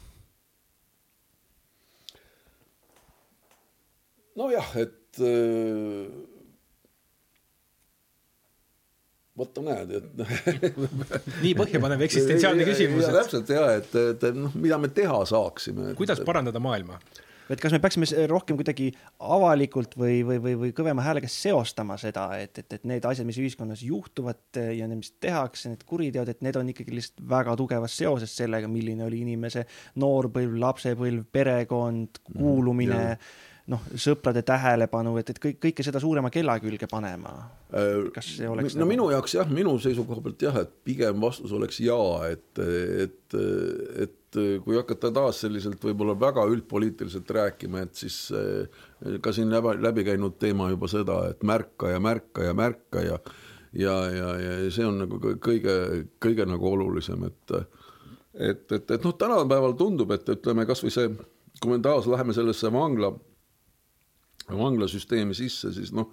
nojah, 4.39 4.67
et 4.79 5.19
äh, 5.19 6.07
vaata 9.39 9.63
näed, 9.63 9.95
et 9.99 10.21
nii 11.43 11.55
põhjapanev 11.59 12.05
eksistentsiaalne 12.07 12.67
küsimus, 12.69 13.07
et 13.07 13.17
täpselt 13.19 13.51
ja 13.55 13.65
et, 13.79 13.97
et 14.03 14.29
noh, 14.37 14.53
mida 14.59 14.79
me 14.81 14.91
teha 14.95 15.23
saaksime. 15.29 15.93
kuidas 15.99 16.23
parandada 16.27 16.61
maailma. 16.63 16.99
Et 17.53 17.61
kas 17.63 17.73
me 17.73 17.79
peaksime 17.81 18.07
rohkem 18.29 18.57
kuidagi 18.59 18.89
avalikult 19.19 19.95
või, 19.99 20.21
või, 20.27 20.39
või, 20.43 20.55
või 20.63 20.71
kõvema 20.75 21.05
häälega 21.05 21.29
seostama 21.31 21.97
seda, 22.01 22.27
et, 22.41 22.61
et, 22.61 22.77
et 22.77 22.87
need 22.89 23.05
asjad, 23.09 23.27
mis 23.27 23.39
ühiskonnas 23.41 23.83
juhtuvad 23.85 24.59
eh, 24.61 24.71
ja 24.79 24.89
need, 24.89 25.01
mis 25.03 25.13
tehakse, 25.21 25.73
need 25.73 25.85
kuriteod, 25.89 26.31
et 26.31 26.43
need 26.45 26.59
on 26.59 26.71
ikkagi 26.73 26.95
lihtsalt 26.95 27.23
väga 27.29 27.55
tugevas 27.59 27.97
seoses 27.97 28.35
sellega, 28.37 28.69
milline 28.71 29.05
oli 29.07 29.23
inimese 29.25 29.65
noorpõlv, 30.01 30.57
lapsepõlv, 30.61 31.25
perekond, 31.33 32.21
kuulumine 32.29 32.99
jah. 32.99 33.15
mm,, 33.17 33.58
noh, 33.69 33.81
sõprade 33.99 34.41
tähelepanu, 34.45 35.15
et, 35.21 35.29
et 35.33 35.39
kõik, 35.41 35.59
kõike 35.63 35.85
seda 35.85 36.01
suurema 36.01 36.31
kella 36.33 36.57
külge 36.61 36.87
panema. 36.89 37.33
kas 38.15 38.31
see 38.37 38.49
oleks 38.49 38.75
no 38.75 38.83
nagu... 38.83 38.91
minu 38.93 39.09
jaoks 39.13 39.35
jah, 39.37 39.51
minu 39.53 39.75
seisukoha 39.81 40.23
pealt 40.25 40.45
jah, 40.47 40.61
et 40.63 40.71
pigem 40.85 41.21
vastus 41.21 41.53
oleks 41.55 41.81
jaa, 41.83 42.29
et, 42.33 42.63
et, 43.05 43.37
et 44.05 44.39
kui 44.65 44.77
hakata 44.77 45.11
taas 45.13 45.43
selliselt 45.43 45.83
võib-olla 45.83 46.15
väga 46.19 46.45
üldpoliitiliselt 46.49 47.29
rääkima, 47.37 47.85
et 47.85 48.01
siis 48.01 48.17
eh, 48.35 48.81
ka 49.21 49.33
siin 49.35 49.53
läbi, 49.53 50.05
käinud 50.07 50.39
teema 50.41 50.69
juba 50.73 50.89
seda, 50.91 51.21
et 51.33 51.45
märka 51.45 51.93
ja 51.93 52.01
märka 52.03 52.49
ja 52.49 52.57
märka 52.57 53.05
ja 53.05 53.21
ja, 53.77 53.95
ja, 54.09 54.29
ja 54.41 54.53
see 54.73 54.85
on 54.85 55.03
nagu 55.03 55.19
kõ- 55.21 55.37
kõige, 55.45 55.73
kõige 56.21 56.45
nagu 56.49 56.71
olulisem, 56.73 57.27
et 57.29 57.59
et, 58.39 58.71
et, 58.71 58.91
et 58.95 59.03
noh, 59.03 59.13
tänapäeval 59.19 59.73
tundub, 59.77 60.11
et 60.15 60.29
ütleme 60.31 60.65
kasvõi 60.69 60.93
see, 60.93 61.09
kui 61.59 61.73
me 61.73 61.81
taas 61.83 62.07
läheme 62.07 62.33
sellesse 62.33 62.71
vangla 62.71 63.11
vanglasüsteemi 64.57 65.37
sisse, 65.37 65.73
siis 65.75 65.93
noh, 65.95 66.09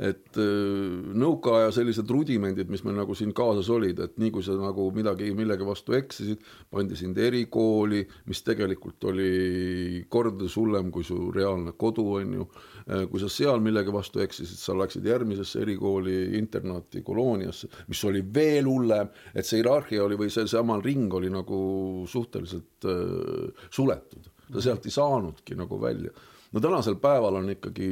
et 0.00 0.38
äh, 0.40 0.92
nõukaaja 1.20 1.68
sellised 1.76 2.08
rudimendid, 2.08 2.70
mis 2.72 2.80
meil 2.86 2.96
nagu 2.96 3.12
siin 3.16 3.34
kaasas 3.36 3.68
olid, 3.72 3.98
et 4.00 4.14
nii 4.20 4.32
kui 4.32 4.44
sa 4.44 4.54
nagu 4.56 4.86
midagi, 4.96 5.28
millegi 5.36 5.66
vastu 5.68 5.96
eksisid, 5.98 6.40
pandi 6.72 6.96
sind 6.96 7.20
erikooli, 7.20 8.00
mis 8.30 8.40
tegelikult 8.46 9.04
oli 9.10 10.00
kordades 10.08 10.56
hullem 10.56 10.88
kui 10.94 11.04
su 11.04 11.28
reaalne 11.34 11.76
kodu, 11.76 12.06
on 12.16 12.32
ju. 12.38 12.48
Äh, 12.86 13.04
kui 13.12 13.20
sa 13.20 13.28
seal 13.32 13.60
millegi 13.64 13.92
vastu 13.92 14.24
eksisid, 14.24 14.56
sa 14.62 14.76
läksid 14.78 15.04
järgmisesse 15.04 15.60
erikooli, 15.66 16.16
internaati, 16.40 17.04
kolooniasse, 17.04 17.68
mis 17.92 18.00
oli 18.08 18.24
veel 18.24 18.72
hullem, 18.72 19.12
et 19.34 19.44
see 19.44 19.60
hierarhia 19.60 20.06
oli 20.06 20.16
või 20.20 20.32
seesama 20.32 20.80
ring 20.80 21.12
oli 21.12 21.28
nagu 21.32 21.60
suhteliselt 22.08 22.88
äh, 22.88 23.64
suletud, 23.68 24.32
sa 24.48 24.64
sealt 24.70 24.88
ei 24.88 24.96
saanudki 24.96 25.60
nagu 25.60 25.76
välja. 25.82 26.16
No 26.52 26.60
tänasel 26.60 26.98
päeval 27.02 27.40
on 27.40 27.52
ikkagi 27.54 27.90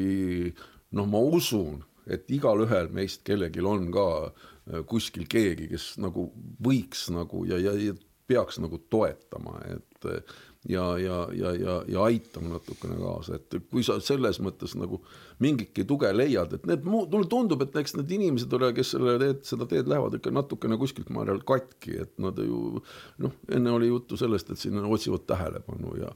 noh, 0.96 1.06
ma 1.06 1.20
usun, 1.20 1.82
et 2.08 2.30
igalühel 2.32 2.90
meist 2.94 3.24
kellelgi 3.26 3.64
on 3.64 3.90
ka 3.94 4.08
äh, 4.28 4.84
kuskil 4.88 5.28
keegi, 5.30 5.68
kes 5.72 5.96
nagu 6.02 6.30
võiks 6.64 7.08
nagu 7.14 7.44
ja, 7.48 7.60
ja, 7.60 7.74
ja 7.76 7.96
peaks 8.28 8.58
nagu 8.60 8.80
toetama, 8.92 9.56
et 9.72 10.08
äh, 10.08 10.36
ja, 10.68 10.98
ja, 10.98 11.28
ja, 11.32 11.52
ja, 11.54 11.74
ja 11.88 12.02
aitama 12.02 12.56
natukene 12.56 12.98
kaasa, 13.00 13.38
et 13.38 13.56
kui 13.70 13.84
sa 13.86 13.98
selles 14.04 14.40
mõttes 14.44 14.74
nagu 14.78 15.00
mingitki 15.42 15.84
tuge 15.88 16.10
leiad, 16.12 16.52
et 16.56 16.66
need 16.68 16.84
mulle 16.88 17.28
tundub, 17.30 17.62
et 17.64 17.76
eks 17.80 17.96
need 17.96 18.12
inimesed 18.18 18.52
ole, 18.58 18.72
kes 18.76 18.92
selle 18.96 19.16
teed, 19.22 19.44
seda 19.48 19.68
teed 19.70 19.88
lähevad 19.90 20.18
ikka 20.18 20.32
natukene 20.34 20.78
kuskilt 20.80 21.12
maal 21.14 21.40
katki, 21.46 21.96
et 22.04 22.12
nad 22.22 22.38
ju 22.42 22.82
noh, 23.22 23.38
enne 23.54 23.76
oli 23.78 23.92
juttu 23.92 24.18
sellest, 24.20 24.52
et 24.52 24.60
siin 24.60 24.82
otsivad 24.82 25.24
tähelepanu 25.30 25.96
ja 26.02 26.12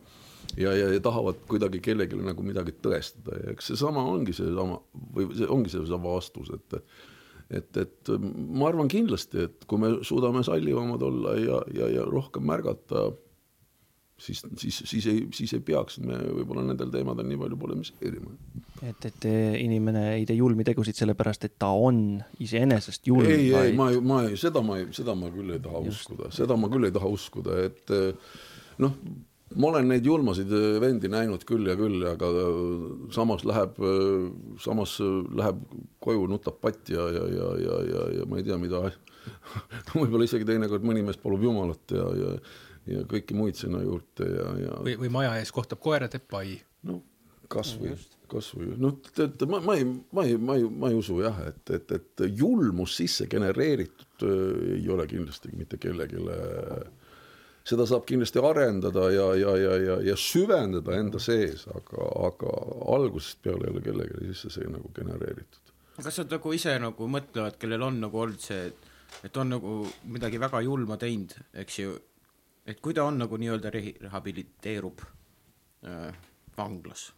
ja, 0.57 0.75
ja, 0.77 0.91
ja 0.93 1.01
tahavad 1.01 1.41
kuidagi 1.49 1.81
kellelegi 1.85 2.19
nagu 2.21 2.45
midagi 2.47 2.75
tõestada 2.85 3.39
ja 3.41 3.55
eks 3.55 3.73
seesama 3.73 4.05
ongi 4.13 4.35
seesama 4.37 4.79
või 5.17 5.31
see 5.37 5.49
ongi 5.49 5.73
seesama 5.73 6.17
vastus, 6.19 6.53
et 6.57 6.81
et, 7.53 7.77
et 7.77 8.13
ma 8.33 8.71
arvan 8.71 8.89
kindlasti, 8.89 9.49
et 9.49 9.67
kui 9.69 9.81
me 9.81 9.99
suudame 10.07 10.41
sallivamad 10.47 11.03
olla 11.05 11.35
ja, 11.37 11.59
ja, 11.77 11.89
ja 11.99 12.05
rohkem 12.09 12.47
märgata, 12.49 13.11
siis, 14.17 14.41
siis, 14.57 14.79
siis 14.89 15.09
ei, 15.11 15.27
siis 15.37 15.53
ei 15.59 15.65
peaks 15.67 15.99
me 16.01 16.17
võib-olla 16.39 16.65
nendel 16.65 16.93
teemadel 16.95 17.29
nii 17.29 17.41
palju 17.43 17.59
polemiseerima. 17.61 18.33
et, 18.89 19.09
et 19.11 19.27
inimene 19.61 20.07
ei 20.15 20.25
tee 20.29 20.39
julmi 20.39 20.65
tegusid 20.65 20.97
sellepärast, 20.97 21.45
et 21.49 21.59
ta 21.61 21.73
on 21.77 22.23
iseenesest 22.41 23.11
julm. 23.11 23.29
ei 23.29 23.51
vaid..., 23.53 23.73
ei, 23.73 23.77
ma, 23.77 23.91
ma 24.01 24.23
ei, 24.29 24.39
seda 24.41 24.65
ma 24.65 24.81
ei, 24.81 24.89
seda 24.97 25.17
ma 25.19 25.29
küll 25.35 25.53
ei 25.53 25.61
taha 25.61 25.85
Just. 25.85 26.07
uskuda, 26.07 26.33
seda 26.33 26.57
ma 26.57 26.73
küll 26.73 26.89
ei 26.89 26.97
taha 26.97 27.13
uskuda, 27.19 27.61
et 27.69 27.95
noh 28.81 28.97
ma 29.57 29.71
olen 29.73 29.89
neid 29.93 30.07
julmasid 30.07 30.51
äh, 30.57 30.81
vendi 30.83 31.11
näinud 31.13 31.45
küll 31.49 31.69
ja 31.71 31.77
küll, 31.79 32.03
aga 32.09 32.31
äh, 32.43 32.83
samas 33.15 33.47
läheb, 33.49 33.79
äh, 33.79 34.27
samas 34.63 34.97
läheb 35.01 35.63
koju, 36.03 36.27
nutab 36.31 36.61
patti 36.63 36.97
ja, 36.97 37.07
ja, 37.13 37.25
ja, 37.31 37.49
ja, 37.63 37.79
ja, 37.93 38.05
ja 38.19 38.29
ma 38.29 38.41
ei 38.41 38.47
tea, 38.49 38.59
mida 38.61 38.85
võib-olla 39.95 40.27
isegi 40.27 40.49
teinekord 40.49 40.85
mõni 40.87 41.05
mees 41.07 41.21
palub 41.23 41.45
jumalat 41.45 41.97
ja, 41.97 42.11
ja 42.25 42.37
ja 42.91 43.05
kõiki 43.07 43.37
muid 43.39 43.55
sinna 43.55 43.79
juurde 43.79 44.27
ja, 44.27 44.47
ja 44.59 44.79
või, 44.83 44.97
või 45.05 45.11
maja 45.15 45.37
ees 45.39 45.53
kohtab 45.55 45.79
koera, 45.83 46.09
teeb 46.11 46.25
pai. 46.31 46.57
no 46.89 46.99
kasvõi, 47.53 47.93
kasvõi 48.31 48.73
noh, 48.81 48.97
tead 49.15 49.45
ma, 49.51 49.61
ma 49.63 49.77
ei, 49.79 49.87
ma 49.87 50.25
ei, 50.27 50.39
ma 50.41 50.57
ei, 50.59 50.67
ma 50.67 50.91
ei 50.91 50.99
usu 50.99 51.21
jah, 51.23 51.39
et, 51.47 51.63
et, 51.77 51.95
et 51.99 52.25
julmus 52.27 52.97
sisse 52.99 53.29
genereeritud 53.31 54.27
ei 54.27 54.83
ole 54.91 55.07
kindlasti 55.11 55.53
mitte 55.55 55.79
kellelegi 55.83 56.23
seda 57.67 57.87
saab 57.87 58.07
kindlasti 58.07 58.43
arendada 58.43 59.09
ja, 59.15 59.29
ja, 59.39 59.55
ja, 59.59 59.75
ja, 59.79 59.99
ja 60.03 60.17
süvendada 60.19 60.97
enda 60.99 61.21
sees, 61.23 61.67
aga, 61.71 62.07
aga 62.29 62.55
algusest 62.97 63.43
peale 63.45 63.69
ei 63.69 63.75
ole 63.75 63.83
kellelegi 63.85 64.31
sisse 64.33 64.51
see 64.57 64.71
nagu 64.71 64.91
genereeritud. 64.95 65.75
kas 66.03 66.19
nad 66.23 66.37
nagu 66.37 66.55
ise 66.57 66.75
nagu 66.83 67.09
mõtlevad, 67.17 67.59
kellel 67.61 67.87
on 67.87 68.01
nagu 68.03 68.23
olnud 68.25 68.43
see, 68.43 68.71
et 69.23 69.37
on 69.39 69.55
nagu 69.55 69.75
midagi 70.11 70.41
väga 70.43 70.63
julma 70.67 70.99
teinud, 70.99 71.35
eks 71.63 71.79
ju, 71.79 71.97
et 72.67 72.81
kui 72.83 72.95
ta 72.97 73.07
on 73.07 73.21
nagu 73.23 73.39
nii-öelda 73.39 73.71
rehabiliteerub 73.75 75.05
äh, 75.05 76.09
vanglas, 76.57 77.11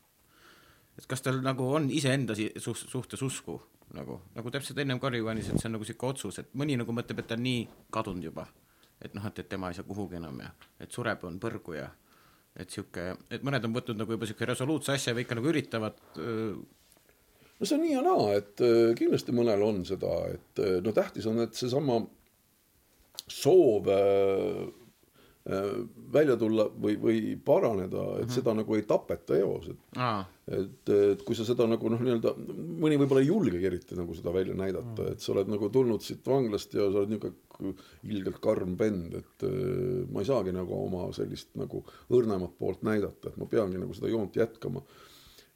et 0.99 1.07
kas 1.09 1.25
tal 1.25 1.41
nagu 1.45 1.71
on 1.79 1.89
iseenda 1.91 2.37
suht-, 2.37 2.91
suhtes 2.91 3.23
usku 3.25 3.57
nagu, 3.95 4.19
nagu 4.35 4.53
täpselt 4.53 4.79
ennem 4.83 5.01
Karri 5.01 5.23
mainis, 5.25 5.49
et 5.49 5.61
see 5.61 5.71
on 5.71 5.79
nagu 5.79 5.87
niisugune 5.87 6.13
otsus, 6.13 6.43
et 6.43 6.53
mõni 6.59 6.77
nagu 6.77 6.93
mõtleb, 6.93 7.23
et 7.23 7.31
ta 7.31 7.39
on 7.39 7.45
nii 7.47 7.65
kadunud 7.95 8.29
juba 8.29 8.45
et 9.05 9.15
noh, 9.17 9.27
et, 9.29 9.39
et 9.39 9.49
tema 9.49 9.71
ei 9.71 9.79
saa 9.79 9.87
kuhugi 9.87 10.19
enam 10.21 10.41
ja 10.43 10.51
et 10.81 10.93
sureb, 10.93 11.25
on 11.29 11.41
põrgu 11.43 11.77
ja 11.79 11.89
et 12.59 12.71
sihuke, 12.71 13.09
et 13.35 13.43
mõned 13.47 13.67
on 13.67 13.75
võtnud 13.75 13.99
nagu 13.99 14.15
juba 14.15 14.29
sihuke 14.31 14.47
resoluutse 14.47 14.95
asja 14.95 15.15
või 15.15 15.27
ikka 15.27 15.39
nagu 15.39 15.51
üritavad 15.51 15.99
öö... 16.23 16.53
no 17.59 17.67
see 17.67 17.77
on 17.77 17.83
nii 17.83 17.97
ja 17.97 18.05
naa, 18.07 18.29
et 18.39 18.63
kindlasti 18.99 19.35
mõnel 19.35 19.65
on 19.67 19.83
seda, 19.89 20.13
et 20.35 20.63
no 20.85 20.95
tähtis 20.95 21.27
on, 21.31 21.43
et 21.43 21.59
seesama 21.59 21.99
soov 23.31 23.91
välja 26.15 26.37
tulla 26.41 26.69
või, 26.71 26.95
või 27.01 27.19
paraneda, 27.37 28.05
et 28.15 28.25
mm 28.25 28.29
-hmm. 28.29 28.35
seda 28.39 28.55
nagu 28.57 28.77
ei 28.79 28.87
tapeta 28.89 29.37
eos, 29.37 29.69
et 29.75 29.99
ah. 30.01 30.25
Et, 30.45 30.91
et 30.93 31.23
kui 31.25 31.37
sa 31.37 31.47
seda 31.49 31.67
nagu 31.69 31.89
noh, 31.89 32.03
nii-öelda 32.05 32.35
mõni 32.83 32.99
võib-olla 33.01 33.23
ei 33.25 33.31
julgegi 33.31 33.69
eriti 33.71 33.97
nagu 33.97 34.17
seda 34.17 34.35
välja 34.35 34.57
näidata 34.59 35.07
mm., 35.07 35.15
et 35.15 35.25
sa 35.25 35.33
oled 35.33 35.49
nagu 35.49 35.71
tulnud 35.73 36.05
siit 36.05 36.27
vanglast 36.29 36.77
ja 36.77 36.85
sa 36.91 37.01
oled 37.01 37.15
niisugune 37.15 37.73
ilgelt 38.13 38.41
karm 38.45 38.75
vend, 38.77 39.15
et 39.17 39.47
äh, 39.49 40.05
ma 40.13 40.21
ei 40.21 40.29
saagi 40.29 40.53
nagu 40.53 40.77
oma 40.77 41.07
sellist 41.17 41.55
nagu 41.61 41.81
õrnemat 42.13 42.59
poolt 42.61 42.85
näidata, 42.85 43.33
et 43.33 43.41
ma 43.41 43.49
peangi 43.49 43.81
nagu 43.81 43.97
seda 43.97 44.13
joont 44.13 44.37
jätkama 44.37 44.85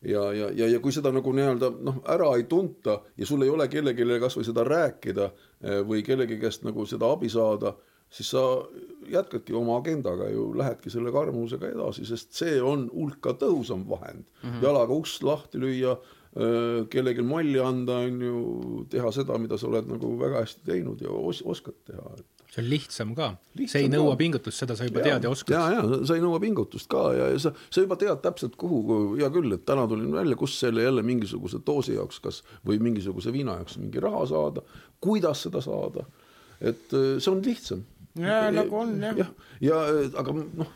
ja, 0.02 0.23
ja, 0.32 0.48
ja, 0.55 0.70
ja 0.73 0.81
kui 0.81 0.94
seda 0.94 1.12
nagu 1.15 1.32
nii-öelda 1.35 1.73
noh, 1.85 2.01
ära 2.09 2.31
ei 2.39 2.47
tunta 2.48 3.01
ja 3.19 3.28
sul 3.28 3.44
ei 3.44 3.52
ole 3.52 3.69
kellelegi 3.69 4.20
kasvõi 4.23 4.47
seda 4.47 4.65
rääkida 4.66 5.28
äh, 5.28 5.82
või 5.85 6.05
kellegi 6.06 6.40
käest 6.40 6.65
nagu 6.66 6.86
seda 6.89 7.12
abi 7.12 7.28
saada 7.32 7.74
siis 8.10 8.30
sa 8.30 8.43
jätkadki 9.09 9.55
oma 9.56 9.78
agendaga 9.78 10.28
ju, 10.32 10.51
lähedki 10.56 10.93
selle 10.93 11.12
karmusega 11.12 11.72
edasi, 11.72 12.06
sest 12.09 12.32
see 12.36 12.56
on 12.62 12.89
hulka 12.93 13.35
tõhusam 13.40 13.85
vahend 13.89 14.24
mm. 14.24 14.48
-hmm. 14.48 14.62
jalaga 14.64 14.97
ust 14.97 15.22
lahti 15.22 15.60
lüüa, 15.60 15.97
kellelgi 16.90 17.22
molli 17.24 17.60
anda, 17.60 18.02
on 18.06 18.20
ju, 18.22 18.40
teha 18.93 19.12
seda, 19.12 19.39
mida 19.40 19.59
sa 19.59 19.68
oled 19.68 19.89
nagu 19.89 20.12
väga 20.20 20.44
hästi 20.44 20.66
teinud 20.66 21.01
ja 21.02 21.10
os 21.10 21.40
oskad 21.43 21.74
teha, 21.89 22.12
et 22.18 22.26
see 22.48 22.62
on 22.62 22.68
lihtsam 22.70 23.10
ka, 23.16 23.28
see 23.66 23.82
ei 23.85 23.90
nõua 23.93 24.14
ka. 24.14 24.20
pingutust, 24.22 24.62
seda 24.62 24.76
sa 24.76 24.86
juba 24.89 25.02
ja, 25.02 25.09
tead 25.09 25.26
ja 25.26 25.32
oskad. 25.32 25.52
ja, 25.56 25.64
ja 25.74 25.98
sa 26.09 26.16
ei 26.16 26.22
nõua 26.24 26.40
pingutust 26.40 26.89
ka 26.89 27.02
ja, 27.16 27.26
ja 27.35 27.43
sa, 27.43 27.52
sa 27.68 27.85
juba 27.85 27.98
tead 28.01 28.22
täpselt, 28.24 28.56
kuhu, 28.60 28.78
hea 29.18 29.28
küll, 29.35 29.52
et 29.56 29.66
täna 29.68 29.85
tulin 29.90 30.12
välja, 30.14 30.36
kus 30.39 30.56
selle 30.60 30.86
jälle 30.86 31.05
mingisuguse 31.05 31.60
doosi 31.66 31.98
jaoks, 31.98 32.22
kas 32.24 32.40
või 32.66 32.80
mingisuguse 32.85 33.32
viina 33.35 33.59
jaoks 33.59 33.76
mingi 33.82 34.01
raha 34.01 34.24
saada, 34.30 34.64
kuidas 35.01 35.44
seda 35.48 35.60
saada. 35.64 36.06
et 36.60 36.89
see 36.90 37.30
on 37.30 37.44
lihtsam 37.44 37.85
ja 38.24 38.42
nagu 38.54 38.82
on 38.82 38.98
jah. 39.02 39.16
jah, 39.18 39.32
ja 39.60 39.80
aga 40.18 40.34
noh, 40.34 40.74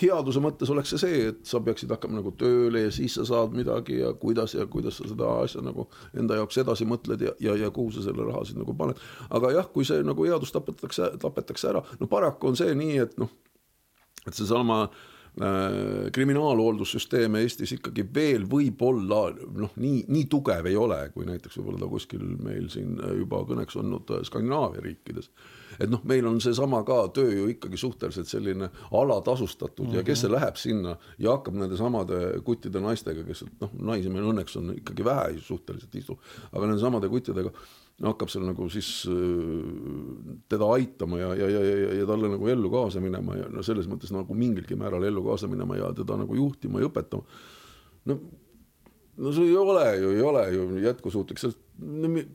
headuse 0.00 0.42
mõttes 0.44 0.70
oleks 0.72 0.92
see 0.92 1.00
see, 1.00 1.24
et 1.30 1.40
sa 1.48 1.60
peaksid 1.64 1.90
hakkama 1.92 2.18
nagu 2.18 2.32
tööle 2.38 2.84
ja 2.86 2.92
siis 2.94 3.16
sa 3.16 3.24
saad 3.28 3.56
midagi 3.56 4.00
ja 4.02 4.12
kuidas 4.20 4.54
ja 4.56 4.66
kuidas 4.70 5.00
sa 5.00 5.08
seda 5.08 5.30
asja 5.40 5.64
nagu 5.64 5.88
enda 6.18 6.36
jaoks 6.40 6.60
edasi 6.62 6.88
mõtled 6.88 7.24
ja, 7.24 7.32
ja, 7.40 7.56
ja 7.64 7.72
kuhu 7.74 7.94
sa 7.94 8.04
selle 8.04 8.26
raha 8.28 8.44
siis 8.44 8.58
nagu 8.60 8.76
paned. 8.76 9.00
aga 9.30 9.54
jah, 9.56 9.68
kui 9.72 9.88
see 9.88 10.04
nagu 10.06 10.28
headus 10.28 10.52
tapetakse, 10.52 11.14
tapetakse 11.22 11.72
ära, 11.72 11.84
no 12.00 12.10
paraku 12.12 12.52
on 12.52 12.60
see 12.60 12.76
nii, 12.76 12.96
et 13.06 13.16
noh, 13.20 13.32
et 14.26 14.36
seesama 14.36 14.82
äh, 14.84 16.10
kriminaalhooldussüsteem 16.12 17.40
Eestis 17.40 17.72
ikkagi 17.78 18.04
veel 18.14 18.44
võib-olla 18.50 19.30
noh, 19.32 19.72
nii, 19.80 20.04
nii 20.12 20.28
tugev 20.32 20.68
ei 20.68 20.76
ole, 20.76 21.06
kui 21.14 21.28
näiteks 21.28 21.56
võib-olla 21.60 21.86
ta 21.86 21.92
kuskil 21.96 22.26
meil 22.44 22.68
siin 22.72 22.98
juba 23.22 23.46
kõneks 23.48 23.80
olnud 23.80 24.18
Skandinaavia 24.28 24.84
riikides 24.84 25.32
et 25.80 25.90
noh, 25.90 26.02
meil 26.04 26.26
on 26.26 26.40
seesama 26.40 26.82
ka 26.86 26.98
töö 27.16 27.32
ju 27.32 27.46
ikkagi 27.52 27.80
suhteliselt 27.80 28.28
selline 28.30 28.70
alatasustatud 28.90 29.86
mm 29.86 29.92
-hmm. 29.92 29.96
ja 29.96 30.02
kes 30.02 30.20
see 30.20 30.30
mhm. 30.30 30.36
läheb 30.38 30.56
sinna 30.56 30.96
ja 31.18 31.36
hakkab 31.36 31.54
nende 31.54 31.76
samade 31.76 32.40
kuttide 32.44 32.80
naistega, 32.80 33.24
kes 33.24 33.44
noh, 33.60 33.70
naisi 33.78 34.08
meil 34.08 34.30
õnneks 34.32 34.58
on 34.58 34.76
ikkagi 34.76 35.04
vähe 35.04 35.40
suhteliselt 35.40 35.94
istub, 35.94 36.18
aga 36.52 36.66
nende 36.66 36.80
samade 36.80 37.08
kuttidega 37.08 37.52
no 37.98 38.12
hakkab 38.12 38.28
seal 38.28 38.44
nagu 38.44 38.68
siis 38.72 38.88
äh, 39.08 40.40
teda 40.52 40.68
aitama 40.76 41.18
ja, 41.18 41.34
ja, 41.34 41.48
ja, 41.48 41.60
ja, 41.64 41.92
ja 42.00 42.06
talle 42.08 42.28
nagu 42.28 42.48
ellu 42.48 42.70
kaasa 42.70 43.00
minema 43.00 43.36
ja 43.36 43.48
no 43.48 43.62
selles 43.64 43.88
mõttes 43.88 44.12
nagu 44.12 44.34
mingilgi 44.36 44.76
määral 44.76 45.04
ellu 45.08 45.24
kaasa 45.24 45.48
minema 45.48 45.78
ja 45.78 45.92
teda 45.96 46.18
nagu 46.20 46.36
juhtima 46.36 46.82
ja 46.82 46.90
õpetama. 46.90 47.24
no 48.04 48.18
no 49.16 49.32
see 49.32 49.48
ei 49.48 49.56
ole 49.56 49.86
ju, 49.96 50.10
ei 50.12 50.22
ole 50.22 50.42
ju 50.52 50.66
jätkusuutlik, 50.84 51.40
sest 51.40 51.58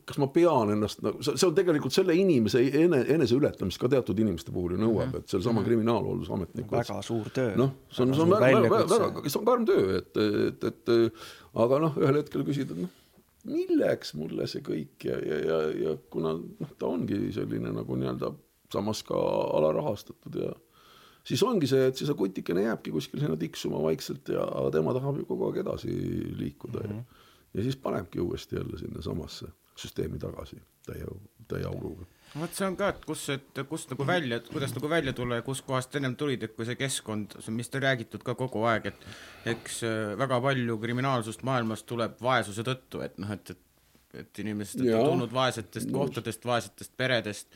kas 0.06 0.20
ma 0.22 0.28
pean 0.30 0.70
ennast 0.76 1.02
nagu, 1.02 1.22
see 1.26 1.48
on 1.48 1.56
tegelikult 1.58 1.96
selle 1.96 2.14
inimese 2.18 2.62
ene, 2.78 3.02
eneseületamist 3.16 3.82
ka 3.82 3.90
teatud 3.90 4.20
inimeste 4.22 4.54
puhul 4.54 4.76
ju 4.76 4.82
nõuab 4.84 5.08
-hmm. 5.10 5.24
et 5.24 5.34
sealsama 5.34 5.54
mm 5.54 5.64
-hmm. 5.64 5.70
kriminaalhooldusametniku. 5.70 6.76
väga 6.76 7.02
suur 7.02 7.30
töö. 7.34 7.56
noh, 7.58 7.72
see 7.90 8.06
on, 8.06 8.14
see 8.14 8.24
on 8.24 8.30
väga, 8.30 8.62
väga, 8.62 8.86
väga, 8.90 9.30
see 9.30 9.40
on 9.40 9.46
karm 9.46 9.66
töö, 9.66 9.98
et, 9.98 10.18
et, 10.18 10.64
et 10.64 11.14
aga 11.54 11.80
noh, 11.80 11.98
ühel 11.98 12.22
hetkel 12.22 12.46
küsid, 12.46 12.72
et 12.72 12.82
noh, 12.86 12.90
milleks 13.50 14.14
mulle 14.14 14.48
see 14.48 14.62
kõik 14.62 15.06
ja, 15.10 15.18
ja, 15.18 15.38
ja, 15.46 15.60
ja 15.84 15.98
kuna 16.14 16.36
noh, 16.38 16.74
ta 16.78 16.92
ongi 16.92 17.32
selline 17.34 17.74
nagu 17.74 17.98
nii-öelda 17.98 18.34
samas 18.72 19.02
ka 19.04 19.18
alarahastatud 19.58 20.38
ja 20.38 20.52
siis 21.24 21.44
ongi 21.44 21.70
see, 21.70 21.88
et 21.90 21.98
siis 21.98 22.10
see 22.10 22.18
kutikene 22.18 22.68
jääbki 22.68 22.94
kuskil 22.94 23.24
sinna 23.24 23.38
tiksuma 23.40 23.82
vaikselt 23.84 24.30
ja 24.30 24.46
tema 24.74 24.94
tahab 24.98 25.18
ju 25.22 25.26
kogu 25.30 25.50
aeg 25.50 25.62
edasi 25.64 25.92
liikuda 26.38 26.86
mm. 26.86 26.94
-hmm. 26.94 27.20
Ja 27.54 27.64
siis 27.64 27.78
panebki 27.78 28.20
uuesti 28.20 28.56
jälle 28.56 28.80
sinnasamasse 28.80 29.52
süsteemi 29.76 30.20
tagasi 30.20 30.60
täie, 30.86 31.06
täie 31.48 31.66
auruga. 31.66 32.06
Vot 32.40 32.54
see 32.56 32.68
on 32.68 32.78
ka, 32.80 32.94
et 32.94 33.02
kus, 33.06 33.26
et 33.34 33.60
kust 33.68 33.90
nagu 33.92 34.06
välja, 34.08 34.40
kuidas 34.48 34.72
nagu 34.76 34.90
välja 34.90 35.14
tulla 35.14 35.42
ja 35.42 35.44
kuskohast 35.44 35.96
ennem 36.00 36.16
tulid, 36.20 36.44
et 36.48 36.54
kui 36.56 36.68
see 36.68 36.78
keskkond, 36.80 37.36
mis 37.52 37.72
te 37.72 37.82
räägitud 37.84 38.24
ka 38.24 38.38
kogu 38.40 38.64
aeg, 38.70 38.88
et 38.94 39.52
eks 39.56 39.82
äh, 39.88 40.14
väga 40.20 40.40
palju 40.44 40.78
kriminaalsust 40.80 41.44
maailmas 41.48 41.84
tuleb 41.84 42.16
vaesuse 42.24 42.64
tõttu, 42.68 43.04
et 43.04 43.20
noh, 43.20 43.34
et, 43.36 43.52
et 43.56 43.68
et 44.14 44.40
inimesed 44.44 44.82
on 44.92 45.06
tulnud 45.06 45.34
vaesetest 45.34 45.92
kohtadest, 45.94 46.46
vaesetest 46.46 46.92
peredest, 47.00 47.48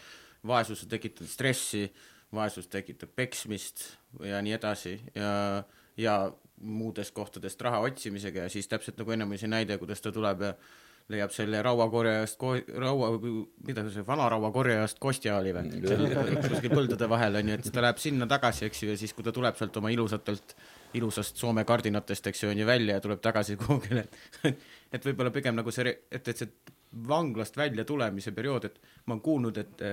vaesus 0.48 0.86
tekitab 0.88 1.28
stressi, 1.28 1.90
vaesus 2.36 2.70
tekitab 2.72 3.12
peksmist 3.16 3.84
ja 4.24 4.42
nii 4.44 4.56
edasi 4.56 4.96
ja, 5.16 5.64
ja 6.00 6.16
muudest 6.62 7.14
kohtadest 7.16 7.62
raha 7.62 7.82
otsimisega 7.84 8.46
ja 8.46 8.50
siis 8.50 8.68
täpselt 8.72 8.98
nagu 9.02 9.12
ennem 9.12 9.32
oli 9.34 9.40
see 9.42 9.52
näide, 9.52 9.78
kuidas 9.82 10.02
ta 10.02 10.12
tuleb 10.16 10.44
ja 10.48 10.54
leiab 11.14 11.34
selle 11.34 11.60
rauakorjajast, 11.62 12.42
raua, 12.82 13.12
mida 13.68 13.84
see 13.94 14.06
vana 14.08 14.26
rauakorjajast 14.34 14.98
Kostjaali 15.04 15.52
või, 15.54 15.82
kuskil 16.48 16.74
põldude 16.74 17.10
vahel 17.12 17.38
on 17.42 17.52
ju, 17.52 17.58
et 17.60 17.70
ta 17.74 17.84
läheb 17.86 18.02
sinna 18.02 18.28
tagasi, 18.30 18.66
eks 18.66 18.82
ju, 18.82 18.90
ja 18.90 18.98
siis, 18.98 19.14
kui 19.14 19.26
ta 19.26 19.34
tuleb 19.36 19.58
sealt 19.60 19.78
oma 19.78 19.92
ilusatelt, 19.94 20.56
ilusast 20.98 21.38
Soome 21.38 21.66
kardinatest, 21.68 22.32
eks 22.32 22.44
ju, 22.44 22.50
on 22.50 22.64
ju 22.64 22.66
välja 22.66 22.98
ja 22.98 23.04
tuleb 23.06 23.22
tagasi 23.22 23.58
kuhugile, 23.62 24.08
et 24.50 24.66
et 24.96 25.06
võib-olla 25.06 25.34
pigem 25.36 25.58
nagu 25.60 25.74
see, 25.76 25.94
et, 26.10 26.28
et 26.32 26.42
see 26.42 26.74
vanglast 27.06 27.58
välja 27.60 27.86
tulemise 27.86 28.32
periood, 28.34 28.70
et 28.70 28.82
ma 29.06 29.18
olen 29.18 29.26
kuulnud, 29.26 29.58
et 29.62 29.86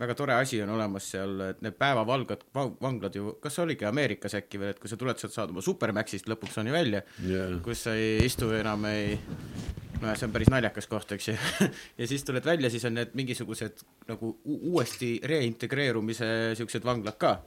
väga 0.00 0.14
tore 0.14 0.34
asi 0.36 0.60
on 0.62 0.74
olemas 0.74 1.08
seal, 1.14 1.38
et 1.50 1.62
need 1.64 1.76
päevavalgad, 1.80 2.44
vanglad 2.54 3.16
ju, 3.16 3.36
kas 3.42 3.58
oligi 3.62 3.88
Ameerikas 3.88 4.36
äkki 4.36 4.60
veel, 4.60 4.74
et 4.74 4.82
kui 4.82 4.90
sa 4.92 4.98
tuled 5.00 5.20
sealt, 5.20 5.34
saad 5.36 5.54
oma 5.54 5.64
Supermaxist 5.64 6.28
lõpuks 6.28 6.60
on 6.60 6.68
ju 6.70 6.76
välja 6.76 7.02
yeah., 7.24 7.56
kus 7.64 7.86
sa 7.86 7.96
ei 7.96 8.20
istu 8.26 8.50
enam, 8.56 8.84
ei 8.90 9.16
no 10.02 10.12
see 10.12 10.28
on 10.28 10.34
päris 10.34 10.50
naljakas 10.52 10.88
koht, 10.90 11.16
eks 11.16 11.30
ju 11.30 11.36
ja 12.00 12.08
siis 12.08 12.24
tuled 12.26 12.44
välja, 12.44 12.70
siis 12.72 12.84
on 12.88 12.96
need 12.98 13.14
mingisugused 13.16 13.84
nagu 14.10 14.34
uuesti 14.44 15.16
reintegreerumise 15.24 16.28
siuksed 16.58 16.84
vanglad 16.86 17.16
ka. 17.20 17.38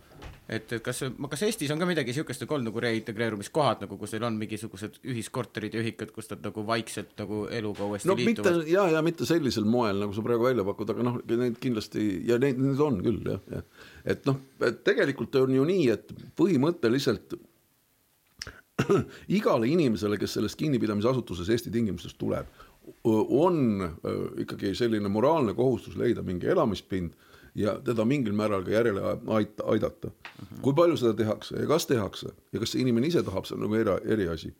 Et, 0.49 0.71
et 0.73 0.83
kas, 0.83 1.01
kas 1.31 1.43
Eestis 1.47 1.71
on 1.73 1.81
ka 1.81 1.87
midagi 1.89 2.13
siukest 2.15 2.43
nagu 2.43 2.55
olnud 2.57 2.71
nagu 2.71 2.83
reintegreerumiskohad 2.83 3.83
nagu, 3.85 3.97
kus 4.01 4.15
teil 4.15 4.25
on 4.27 4.37
mingisugused 4.39 4.99
ühiskorterid 5.09 5.75
ja 5.77 5.83
ühikad, 5.83 6.13
kus 6.15 6.31
nad 6.31 6.45
nagu 6.45 6.63
vaikselt 6.67 7.13
nagu 7.21 7.43
eluga 7.53 7.85
uuesti 7.89 8.09
no, 8.09 8.17
liituvad? 8.19 8.63
ja, 8.69 8.87
ja 8.93 9.03
mitte 9.05 9.27
sellisel 9.29 9.67
moel, 9.69 10.01
nagu 10.03 10.15
sa 10.15 10.23
praegu 10.25 10.49
välja 10.49 10.65
pakud, 10.67 10.93
aga 10.95 11.05
noh, 11.05 11.19
neid 11.29 11.59
kindlasti 11.61 12.07
ja 12.29 12.39
neid, 12.41 12.61
neid 12.61 12.81
on 12.85 12.99
küll 13.05 13.21
jah, 13.29 13.43
jah. 13.53 13.85
et 14.15 14.25
noh, 14.29 14.41
tegelikult 14.87 15.37
on 15.43 15.59
ju 15.59 15.69
nii, 15.69 15.85
et 15.95 16.15
põhimõtteliselt 16.39 17.37
igale 19.39 19.69
inimesele, 19.69 20.17
kes 20.19 20.37
sellest 20.37 20.59
kinnipidamisasutuses 20.59 21.49
Eesti 21.51 21.71
tingimustes 21.73 22.15
tuleb, 22.19 22.47
on 23.05 23.83
ikkagi 24.41 24.73
selline 24.77 25.11
moraalne 25.11 25.53
kohustus 25.53 25.97
leida 25.99 26.23
mingi 26.25 26.49
elamispind 26.49 27.13
ja 27.55 27.79
teda 27.85 28.05
mingil 28.05 28.33
määral 28.33 28.63
ka 28.65 28.71
järele 28.71 29.03
aita, 29.27 29.65
aidata. 29.65 30.11
kui 30.61 30.73
palju 30.73 30.97
seda 30.97 31.13
tehakse 31.13 31.59
ja 31.59 31.67
kas 31.67 31.87
tehakse 31.87 32.33
ja 32.53 32.59
kas 32.59 32.73
see 32.73 32.81
inimene 32.81 33.07
ise 33.07 33.23
tahab, 33.23 33.45
see 33.45 33.57
on 33.57 33.65
nagu 33.67 33.79
eri, 33.79 33.97
eriasi 34.15 34.53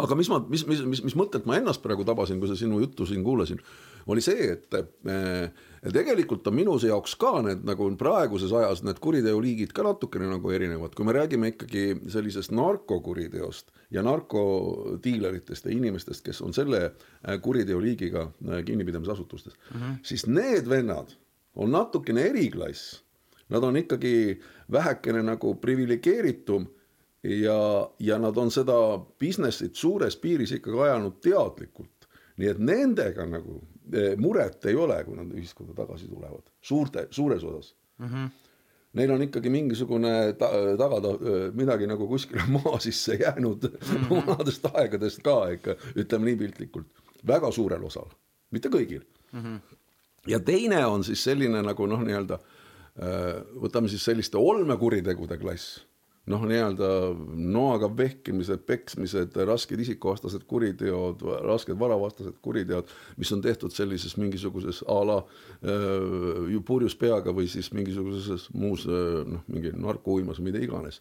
aga 0.00 0.16
mis 0.16 0.30
ma, 0.32 0.38
mis, 0.48 0.64
mis, 0.68 0.80
mis, 0.88 1.02
mis 1.04 1.16
mõtet 1.18 1.46
ma 1.48 1.58
ennast 1.58 1.82
praegu 1.84 2.06
tabasin, 2.08 2.38
kui 2.40 2.48
sa 2.48 2.56
sinu 2.56 2.80
juttu 2.80 3.06
siin 3.08 3.24
kuulasin, 3.24 3.60
oli 4.08 4.22
see, 4.24 4.46
et 4.54 4.76
äh, 4.78 5.50
tegelikult 5.92 6.46
on 6.48 6.56
minu 6.56 6.78
jaoks 6.80 7.14
ka 7.20 7.34
need 7.44 7.66
nagu 7.68 7.90
praeguses 8.00 8.54
ajas 8.56 8.80
need 8.86 9.00
kuriteoliigid 9.04 9.74
ka 9.76 9.84
natukene 9.84 10.30
nagu 10.30 10.54
erinevad, 10.54 10.96
kui 10.96 11.04
me 11.04 11.16
räägime 11.16 11.52
ikkagi 11.52 11.84
sellisest 12.08 12.54
narkokuriteost 12.56 13.72
ja 13.94 14.04
narkodiileritest 14.06 15.68
ja 15.68 15.76
inimestest, 15.76 16.24
kes 16.24 16.40
on 16.46 16.56
selle 16.56 16.84
äh, 16.88 17.36
kuriteoliigiga 17.44 18.24
äh, 18.24 18.64
kinnipidamisasutustes 18.64 19.52
mm, 19.58 19.80
-hmm. 19.80 19.96
siis 20.02 20.26
need 20.26 20.68
vennad 20.68 21.12
on 21.56 21.70
natukene 21.72 22.28
eriklass. 22.30 23.02
Nad 23.48 23.64
on 23.64 23.76
ikkagi 23.76 24.40
vähekene 24.72 25.22
nagu 25.22 25.54
priviligeeritum 25.54 26.66
ja, 27.22 27.90
ja 27.98 28.18
nad 28.18 28.36
on 28.36 28.50
seda 28.50 28.76
business'it 29.20 29.74
suures 29.76 30.16
piiris 30.16 30.52
ikkagi 30.58 30.82
ajanud 30.88 31.20
teadlikult. 31.24 31.94
nii 32.38 32.46
et 32.52 32.58
nendega 32.62 33.24
nagu 33.26 33.56
eh, 33.92 34.12
muret 34.16 34.66
ei 34.70 34.76
ole, 34.78 35.00
kui 35.04 35.16
nad 35.16 35.32
ühiskonda 35.34 35.74
tagasi 35.74 36.06
tulevad, 36.06 36.44
suurte, 36.62 37.08
suures 37.10 37.44
osas 37.44 37.74
mm. 37.98 38.06
-hmm. 38.06 38.28
Neil 38.92 39.10
on 39.10 39.22
ikkagi 39.22 39.50
mingisugune 39.50 40.32
ta, 40.38 40.48
tagada 40.78 41.08
eh, 41.08 41.48
midagi 41.54 41.86
nagu 41.86 42.08
kuskile 42.08 42.42
maa 42.54 42.78
sisse 42.78 43.14
jäänud 43.14 43.62
mm 43.62 43.96
-hmm. 43.96 44.26
vanadest 44.26 44.66
aegadest 44.72 45.22
ka 45.22 45.48
ikka, 45.50 45.76
ütleme 45.96 46.24
nii 46.24 46.36
piltlikult, 46.36 46.86
väga 47.26 47.50
suurel 47.50 47.84
osal, 47.84 48.08
mitte 48.50 48.68
kõigil 48.68 49.02
mm. 49.32 49.42
-hmm. 49.42 49.77
Ja 50.28 50.40
teine 50.40 50.84
on 50.86 51.04
siis 51.04 51.24
selline 51.24 51.62
nagu 51.64 51.86
noh, 51.90 52.02
nii-öelda 52.04 52.38
eh, 52.38 53.36
võtame 53.64 53.90
siis 53.90 54.04
selliste 54.04 54.40
olmekuritegude 54.40 55.38
klass 55.40 55.78
noh, 56.28 56.42
nii-öelda 56.48 56.88
noaga 57.48 57.88
vehkimised, 57.96 58.62
peksmised, 58.68 59.36
rasked 59.48 59.80
isikuvastased 59.80 60.44
kuriteod, 60.50 61.22
rasked 61.46 61.78
varavastased 61.80 62.36
kuriteod, 62.44 62.90
mis 63.16 63.32
on 63.32 63.42
tehtud 63.44 63.72
sellises 63.74 64.16
mingisuguses 64.20 64.82
a 64.88 64.98
la 65.08 65.18
äh, 65.22 66.58
purjus 66.68 66.96
peaga 66.98 67.32
või 67.34 67.48
siis 67.50 67.72
mingisuguses 67.72 68.48
muus 68.52 68.84
noh, 68.88 69.44
mingi 69.48 69.72
narkouimas, 69.76 70.42
mida 70.44 70.60
iganes. 70.62 71.00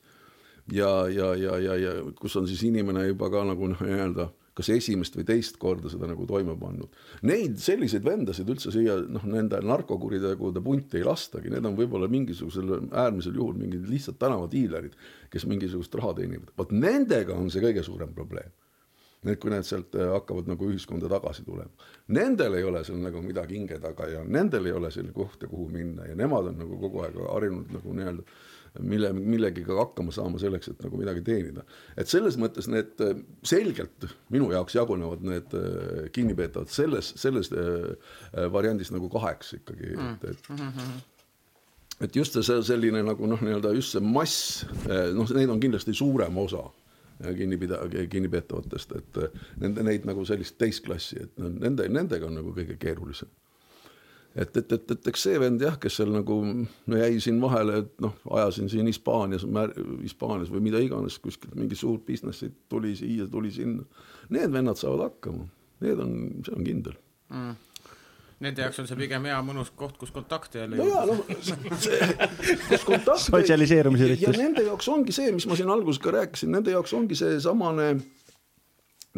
ja, 0.71 1.07
ja, 1.07 1.33
ja, 1.35 1.57
ja, 1.59 1.75
ja 1.75 1.91
kus 2.15 2.35
on 2.35 2.47
siis 2.47 2.63
inimene 2.67 3.07
juba 3.07 3.29
ka 3.31 3.43
nagu 3.47 3.73
noh, 3.73 3.83
nii-öelda 3.83 4.29
kas 4.57 4.71
esimest 4.73 5.17
või 5.17 5.25
teist 5.27 5.59
korda 5.61 5.91
seda 5.91 6.09
nagu 6.09 6.25
toime 6.29 6.55
pannud. 6.57 6.93
Neid 7.29 7.59
selliseid 7.61 8.05
vendasid 8.05 8.49
üldse 8.49 8.73
siia 8.73 8.97
noh, 9.05 9.25
nende 9.29 9.59
narkokuritegude 9.65 10.63
punti 10.65 11.01
ei 11.01 11.05
lastagi, 11.05 11.51
need 11.53 11.65
on 11.69 11.77
võib-olla 11.77 12.09
mingisugusel 12.11 12.73
äärmisel 12.89 13.37
juhul 13.37 13.57
mingid 13.59 13.85
lihtsalt 13.91 14.17
tänavadiilerid, 14.21 14.95
kes 15.33 15.45
mingisugust 15.49 15.93
raha 15.99 16.15
teenivad, 16.21 16.53
vot 16.57 16.73
nendega 16.73 17.37
on 17.37 17.51
see 17.53 17.63
kõige 17.63 17.85
suurem 17.85 18.15
probleem. 18.15 18.49
Need, 19.25 19.39
kui 19.41 19.49
need 19.49 19.65
sealt 19.65 19.95
äh, 19.97 20.11
hakkavad 20.13 20.45
nagu 20.45 20.67
ühiskonda 20.69 21.09
tagasi 21.09 21.41
tulema, 21.43 21.87
nendel 22.13 22.53
ei 22.59 22.65
ole 22.67 22.83
seal 22.85 22.99
nagu 23.01 23.21
midagi 23.25 23.57
hinge 23.57 23.79
taga 23.81 24.05
ja 24.11 24.21
nendel 24.23 24.69
ei 24.69 24.75
ole 24.77 24.91
selline 24.93 25.15
kohta, 25.15 25.49
kuhu 25.49 25.65
minna 25.73 26.05
ja 26.05 26.13
nemad 26.15 26.51
on 26.51 26.61
nagu 26.61 26.77
kogu 26.83 27.01
aeg 27.01 27.17
harjunud 27.25 27.73
nagu 27.73 27.95
nii-öelda 27.97 28.27
mille, 28.79 29.11
millegagi 29.13 29.75
hakkama 29.77 30.13
saama 30.15 30.39
selleks, 30.41 30.71
et 30.71 30.81
nagu 30.83 30.99
midagi 30.99 31.23
teenida. 31.25 31.63
et 31.97 32.07
selles 32.07 32.37
mõttes 32.37 32.69
need 32.71 33.03
äh, 33.03 33.19
selgelt 33.43 34.07
minu 34.33 34.51
jaoks 34.53 34.75
jagunevad 34.77 35.23
need 35.25 35.53
äh, 35.57 36.07
kinnipeetavad 36.15 36.71
selles, 36.73 37.13
selles 37.19 37.51
äh, 37.51 37.93
variandis 38.53 38.91
nagu 38.93 39.09
kaheks 39.13 39.53
ikkagi, 39.61 39.93
et, 39.93 40.27
et 40.31 40.49
mm 40.49 40.73
-hmm 40.73 41.05
et 42.01 42.15
just 42.15 42.35
see 42.37 42.61
selline 42.61 42.99
nagu 43.01 43.25
noh, 43.25 43.39
nii-öelda 43.41 43.71
just 43.73 43.95
see 43.95 44.01
mass, 44.05 44.65
noh, 44.85 45.29
neid 45.33 45.49
on 45.49 45.59
kindlasti 45.59 45.93
suurem 45.97 46.37
osa 46.37 46.59
kinnipida-, 47.23 47.79
kinnipeetavatest, 48.09 48.91
et 48.99 49.17
nende, 49.57 49.81
neid 49.83 50.05
nagu 50.05 50.25
sellist 50.25 50.59
teist 50.61 50.83
klassi, 50.85 51.17
et 51.23 51.41
nende, 51.41 51.87
nendega 51.89 52.29
on 52.29 52.37
nagu 52.37 52.53
kõige 52.53 52.77
keerulisem 52.77 53.31
et, 54.37 54.57
et, 54.57 54.71
et, 54.71 54.91
et 54.93 55.09
eks 55.11 55.23
see 55.27 55.39
vend 55.41 55.61
jah, 55.61 55.77
kes 55.81 55.99
seal 55.99 56.11
nagu 56.13 56.37
no 56.45 56.99
jäi 57.01 57.19
siin 57.23 57.39
vahele, 57.41 57.81
et 57.83 57.93
noh, 58.03 58.15
ajasin 58.37 58.69
siin 58.71 58.89
Hispaanias, 58.89 59.45
Hispaanias 60.03 60.51
või 60.53 60.67
mida 60.69 60.81
iganes, 60.83 61.17
kuskilt 61.23 61.55
mingi 61.57 61.77
suur 61.79 61.99
business'id 62.05 62.53
tuli 62.69 62.93
siia, 62.99 63.27
tuli 63.31 63.51
sinna. 63.53 63.85
Need 64.33 64.53
vennad 64.53 64.79
saavad 64.79 65.07
hakkama, 65.07 65.47
need 65.85 66.03
on, 66.03 66.13
see 66.45 66.53
on 66.57 66.67
kindel. 66.67 66.99
Mm. 67.33 67.55
Nende 68.45 68.61
jaoks 68.61 68.77
on 68.83 68.85
see 68.85 68.97
pigem 68.99 69.23
hea 69.25 69.37
mõnus 69.41 69.71
koht, 69.73 69.95
kus 69.97 70.11
kontakte 70.13 70.61
jälle 70.61 70.77
no 70.77 70.85
jaa, 70.85 71.05
noh, 71.09 71.23
see, 71.81 71.97
kus 72.69 72.83
kontakte 72.85 73.23
sotsialiseerumise 73.23 74.05
üritus. 74.11 74.27
ja 74.27 74.33
nende 74.37 74.61
jaoks 74.67 74.89
ongi 74.93 75.15
see, 75.15 75.31
mis 75.33 75.47
ma 75.49 75.57
siin 75.57 75.71
alguses 75.73 75.97
ka 76.03 76.13
rääkisin, 76.13 76.53
nende 76.53 76.75
jaoks 76.75 76.93
ongi 76.93 77.17
seesamane 77.17 77.95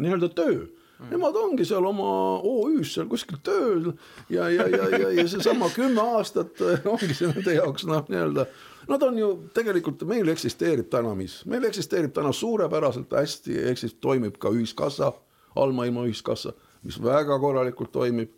nii-öelda 0.00 0.30
töö 0.32 0.62
Nemad 1.08 1.36
ongi 1.36 1.64
seal 1.64 1.84
oma 1.88 2.10
OÜ-s 2.44 2.94
seal 2.94 3.06
kuskil 3.08 3.38
tööl 3.42 3.92
ja, 4.28 4.48
ja, 4.52 4.66
ja, 4.68 4.88
ja, 4.98 5.10
ja 5.16 5.28
seesama 5.28 5.70
kümme 5.72 6.02
aastat 6.16 6.60
ongi 6.84 7.14
see 7.14 7.30
nende 7.30 7.54
jaoks 7.56 7.86
noh, 7.88 8.04
nii-öelda 8.08 8.46
Nad 8.90 9.02
on 9.02 9.18
ju 9.18 9.28
tegelikult, 9.54 10.02
meil 10.08 10.28
eksisteerib 10.32 10.88
täna 10.90 11.12
mis, 11.14 11.40
meil 11.46 11.64
eksisteerib 11.68 12.10
täna 12.16 12.32
suurepäraselt 12.34 13.12
hästi, 13.14 13.54
eksist-, 13.70 14.00
toimib 14.02 14.38
ka 14.40 14.50
ühiskassa, 14.54 15.12
allmaailma 15.60 16.06
ühiskassa, 16.08 16.54
mis 16.86 16.98
väga 17.02 17.38
korralikult 17.42 17.92
toimib. 17.92 18.36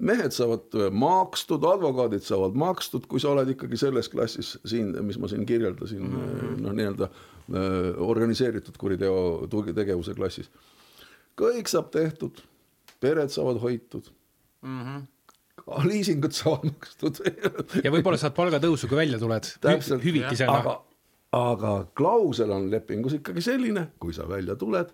mehed 0.00 0.32
saavad 0.32 0.72
makstud, 0.96 1.64
advokaadid 1.66 2.22
saavad 2.24 2.54
makstud, 2.56 3.04
kui 3.04 3.20
sa 3.20 3.34
oled 3.34 3.50
ikkagi 3.52 3.76
selles 3.76 4.08
klassis 4.08 4.54
siin, 4.64 4.94
mis 5.04 5.18
ma 5.20 5.28
siin 5.28 5.44
kirjeldasin 5.46 6.00
mm 6.00 6.22
-hmm., 6.22 6.60
noh, 6.62 6.72
nii-öelda 6.72 7.08
organiseeritud 7.98 8.78
kuriteo 8.78 9.48
tegevuse 9.74 10.14
klassis 10.14 10.48
kõik 11.40 11.72
saab 11.72 11.88
tehtud, 11.94 12.42
pered 13.00 13.32
saavad 13.32 13.60
hoitud 13.62 14.12
mm. 14.62 14.82
-hmm 14.84 15.08
liisingud 15.84 16.34
saavad 16.34 16.70
makstud 16.70 17.20
ja 17.84 17.92
võib-olla 17.92 18.18
saad 18.20 18.34
palgatõusu, 18.36 18.88
kui 18.90 18.98
välja 18.98 19.20
tuled 19.20 19.46
hüvitisena. 20.02 20.56
aga, 20.56 20.74
aga 21.36 21.74
klausel 21.96 22.50
on 22.54 22.70
lepingus 22.72 23.18
ikkagi 23.20 23.44
selline, 23.44 23.90
kui 24.02 24.14
sa 24.16 24.26
välja 24.28 24.56
tuled, 24.60 24.92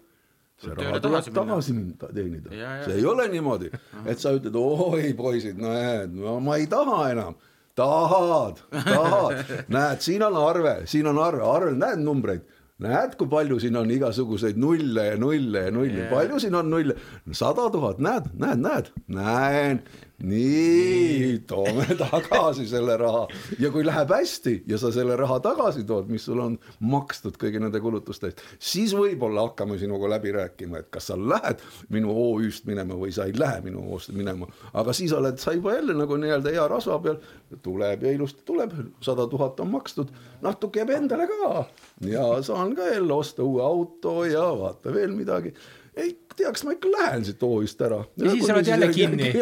see 0.61 0.77
raha 0.77 1.01
tuleb 1.05 1.29
tagasi 1.39 1.77
minna. 1.77 2.11
teenida. 2.13 2.53
See 2.87 2.99
ei 3.01 3.07
ole 3.07 3.29
niimoodi, 3.33 3.71
et 4.05 4.23
sa 4.23 4.35
ütled, 4.37 4.57
oi 4.57 5.13
poisid, 5.19 5.61
näed, 5.61 6.17
no 6.17 6.39
ma 6.45 6.59
ei 6.61 6.69
taha 6.71 7.03
enam. 7.15 7.39
tahad, 7.77 8.63
tahad, 8.73 9.43
näed, 9.77 10.01
siin 10.01 10.23
on 10.25 10.37
arve, 10.41 10.79
siin 10.89 11.07
on 11.11 11.19
arve, 11.21 11.43
arvel 11.45 11.75
näed 11.77 12.01
numbreid 12.01 12.56
näed, 12.85 13.15
kui 13.17 13.29
palju 13.31 13.59
siin 13.63 13.77
on 13.81 13.91
igasuguseid 13.91 14.59
nulle 14.61 15.07
ja 15.11 15.21
nulle 15.21 15.67
ja 15.69 15.73
nulle. 15.73 16.03
Yeah., 16.05 16.11
palju 16.13 16.41
siin 16.43 16.55
on 16.59 16.71
nulle, 16.71 16.97
sada 17.33 17.71
tuhat, 17.73 18.03
näed, 18.05 18.29
näed, 18.41 18.61
näed, 18.65 18.91
näen, 19.17 19.81
nii, 20.25 21.39
toome 21.47 21.85
tagasi 22.05 22.67
selle 22.69 22.97
raha. 22.97 23.27
Ja 23.61 23.71
kui 23.75 23.85
läheb 23.87 24.13
hästi 24.17 24.55
ja 24.71 24.79
sa 24.81 24.91
selle 24.95 25.17
raha 25.19 25.39
tagasi 25.45 25.85
tood, 25.89 26.09
mis 26.13 26.25
sul 26.25 26.41
on 26.41 26.57
makstud 26.81 27.37
kõigi 27.41 27.61
nende 27.61 27.81
kulutuste 27.85 28.31
eest, 28.31 28.43
siis 28.59 28.95
võib-olla 28.97 29.45
hakkame 29.49 29.79
sinuga 29.81 30.09
läbi 30.15 30.33
rääkima, 30.37 30.81
et 30.81 30.91
kas 30.95 31.11
sa 31.11 31.19
lähed 31.21 31.61
minu 31.93 32.15
OÜ-st 32.17 32.69
minema 32.71 32.97
või 32.97 33.13
sa 33.15 33.29
ei 33.29 33.37
lähe 33.37 33.61
minu 33.67 33.85
OÜ-st 33.93 34.17
minema, 34.17 34.49
aga 34.73 34.97
siis 34.97 35.13
oled 35.17 35.41
sa 35.43 35.55
juba 35.57 35.77
jälle 35.77 35.97
nagu 35.99 36.17
nii-öelda 36.21 36.55
hea 36.57 36.69
rasva 36.73 36.99
peal, 37.05 37.21
tuleb 37.63 38.07
ja 38.07 38.17
ilusti 38.17 38.47
tuleb, 38.49 38.73
sada 39.05 39.29
tuhat 39.31 39.61
on 39.61 39.75
makstud, 39.77 40.13
natuke 40.45 40.81
jääb 40.81 40.97
endale 40.97 41.29
ka. 41.31 41.67
Ja 42.09 42.29
saan 42.47 42.75
ka 42.77 42.89
jälle 42.89 43.13
osta 43.13 43.45
uue 43.45 43.63
auto 43.65 44.23
ja 44.25 44.49
vaata 44.59 44.95
veel 44.95 45.13
midagi. 45.17 45.53
Ei 45.97 46.26
teaks, 46.37 46.65
ma 46.65 46.75
ikka 46.77 46.91
lähen 46.93 47.25
siit 47.25 47.43
OÜ-st 47.43 47.83
ära. 47.87 48.03
ja 48.17 48.31
siis 48.31 48.51
oled 48.51 48.67
jälle 48.67 48.89
kinni. 48.93 49.33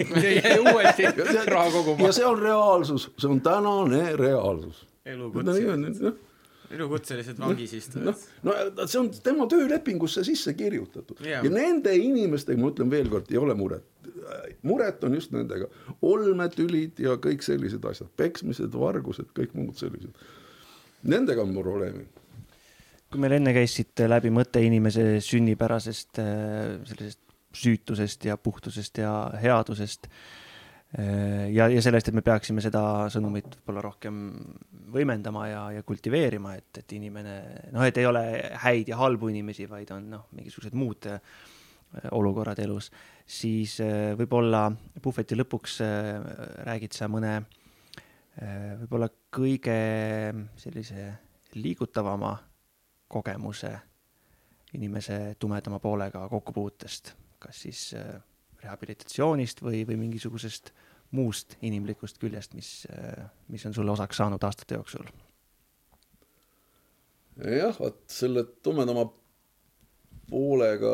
uuesti 0.72 1.06
raha 1.46 1.70
koguma. 1.70 2.06
ja 2.06 2.12
see 2.12 2.26
on 2.26 2.38
reaalsus, 2.38 3.08
see 3.18 3.30
on 3.30 3.40
tänane 3.40 4.16
reaalsus. 4.16 4.86
elukutselised, 5.06 6.12
elukutselised 6.70 7.40
vangis 7.40 7.74
istujad. 7.78 8.06
noh, 8.06 8.26
no 8.42 8.86
see 8.86 9.00
on 9.00 9.10
tema 9.22 9.46
töölepingusse 9.50 10.24
sisse 10.24 10.54
kirjutatud 10.58 11.20
Jaa. 11.26 11.44
ja 11.44 11.50
nende 11.50 11.94
inimestega, 11.96 12.60
ma 12.60 12.72
ütlen 12.72 12.90
veelkord, 12.90 13.30
ei 13.30 13.40
ole 13.40 13.54
muret. 13.58 13.86
muret 14.62 15.04
on 15.04 15.14
just 15.18 15.34
nendega, 15.34 15.68
olmetülid 16.02 17.02
ja 17.02 17.18
kõik 17.20 17.44
sellised 17.46 17.84
asjad, 17.90 18.10
peksmised, 18.16 18.72
vargused, 18.78 19.30
kõik 19.38 19.54
muud 19.58 19.78
sellised. 19.78 20.14
Nendega 21.02 21.42
on 21.42 21.54
probleemid 21.56 22.21
kui 23.12 23.20
meil 23.20 23.36
enne 23.36 23.52
käis 23.52 23.74
siit 23.76 24.02
läbi 24.08 24.30
mõte 24.32 24.62
inimese 24.64 25.04
sünnipärasest 25.24 26.20
äh, 26.22 26.78
sellisest 26.88 27.20
süütusest 27.52 28.24
ja 28.24 28.38
puhtusest 28.40 29.02
ja 29.02 29.12
headusest 29.42 30.06
äh, 30.08 31.50
ja, 31.52 31.68
ja 31.68 31.82
sellest, 31.84 32.08
et 32.08 32.16
me 32.16 32.24
peaksime 32.24 32.64
seda 32.64 32.82
sõnumit 33.12 33.58
võib-olla 33.58 33.82
rohkem 33.84 34.20
võimendama 34.92 35.46
ja, 35.50 35.64
ja 35.76 35.82
kultiveerima, 35.84 36.54
et, 36.56 36.80
et 36.80 36.94
inimene 36.96 37.34
noh, 37.74 37.84
et 37.84 38.00
ei 38.00 38.08
ole 38.08 38.22
häid 38.64 38.92
ja 38.92 39.00
halbu 39.00 39.28
inimesi, 39.32 39.68
vaid 39.68 39.92
on 39.92 40.08
noh, 40.14 40.28
mingisugused 40.36 40.76
muud 40.78 41.10
äh, 41.12 41.20
olukorrad 42.16 42.62
elus, 42.64 42.88
siis 43.28 43.74
võib-olla 44.16 44.62
puhveti 45.04 45.36
lõpuks 45.36 45.74
räägid 46.64 46.96
sa 46.96 47.04
mõne 47.12 47.34
võib-olla 48.80 49.10
kõige 49.28 49.76
sellise 50.56 51.10
liigutavama 51.52 52.32
kogemuse 53.12 53.72
inimese 54.74 55.36
tumedama 55.38 55.78
poolega 55.82 56.24
kokkupuutest, 56.32 57.12
kas 57.42 57.62
siis 57.66 57.90
äh, 57.98 58.14
rehabilitatsioonist 58.62 59.62
või, 59.62 59.82
või 59.88 59.98
mingisugusest 60.06 60.72
muust 61.12 61.58
inimlikust 61.60 62.18
küljest, 62.22 62.54
mis, 62.56 62.86
mis 63.52 63.66
on 63.68 63.74
sulle 63.76 63.92
osaks 63.92 64.16
saanud 64.22 64.44
aastate 64.48 64.78
jooksul? 64.78 65.10
jah, 67.36 67.76
vot 67.80 68.00
selle 68.12 68.44
tumedama 68.64 69.06
poolega, 70.30 70.92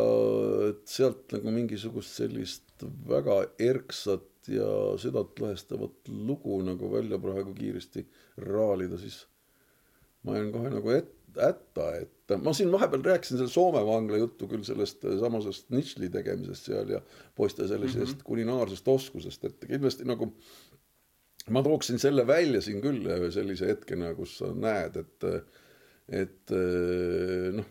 et 0.71 0.83
sealt 0.91 1.35
nagu 1.37 1.53
mingisugust 1.55 2.19
sellist 2.19 2.87
väga 3.09 3.41
erksat 3.63 4.51
ja 4.51 4.69
südantlõhestavat 4.99 6.11
lugu 6.11 6.61
nagu 6.67 6.91
välja 6.93 7.19
praegu 7.23 7.55
kiiresti 7.55 8.07
raalida, 8.47 8.99
siis 8.99 9.21
ma 10.25 10.39
jään 10.39 10.53
kohe 10.55 10.73
nagu 10.73 10.95
ette 10.95 11.18
hätta, 11.37 11.89
et 12.01 12.35
ma 12.43 12.53
siin 12.57 12.71
vahepeal 12.73 13.05
rääkisin 13.05 13.39
selle 13.39 13.53
Soome 13.53 13.83
vangla 13.87 14.21
juttu 14.21 14.49
küll 14.51 14.65
sellest 14.67 15.05
samasest 15.21 15.69
nitšli 15.75 16.11
tegemisest 16.13 16.71
seal 16.71 16.95
ja 16.97 17.03
poiste 17.37 17.69
sellisest 17.69 18.01
mm 18.01 18.19
-hmm. 18.19 18.25
kulinaarsest 18.31 18.89
oskusest, 18.89 19.45
et 19.45 19.69
kindlasti 19.69 20.09
nagu 20.09 20.33
ma 21.51 21.63
tooksin 21.63 21.99
selle 21.99 22.27
välja 22.27 22.61
siin 22.65 22.81
küll 22.85 23.07
ühe 23.07 23.31
sellise 23.33 23.71
hetkena, 23.71 24.15
kus 24.15 24.39
sa 24.39 24.53
näed, 24.55 24.97
et, 24.97 25.29
et 26.23 26.57
noh, 27.57 27.71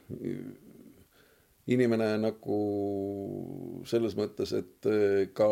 inimene 1.67 2.13
nagu 2.21 2.57
selles 3.87 4.15
mõttes, 4.17 4.53
et 4.55 4.87
ka 5.35 5.47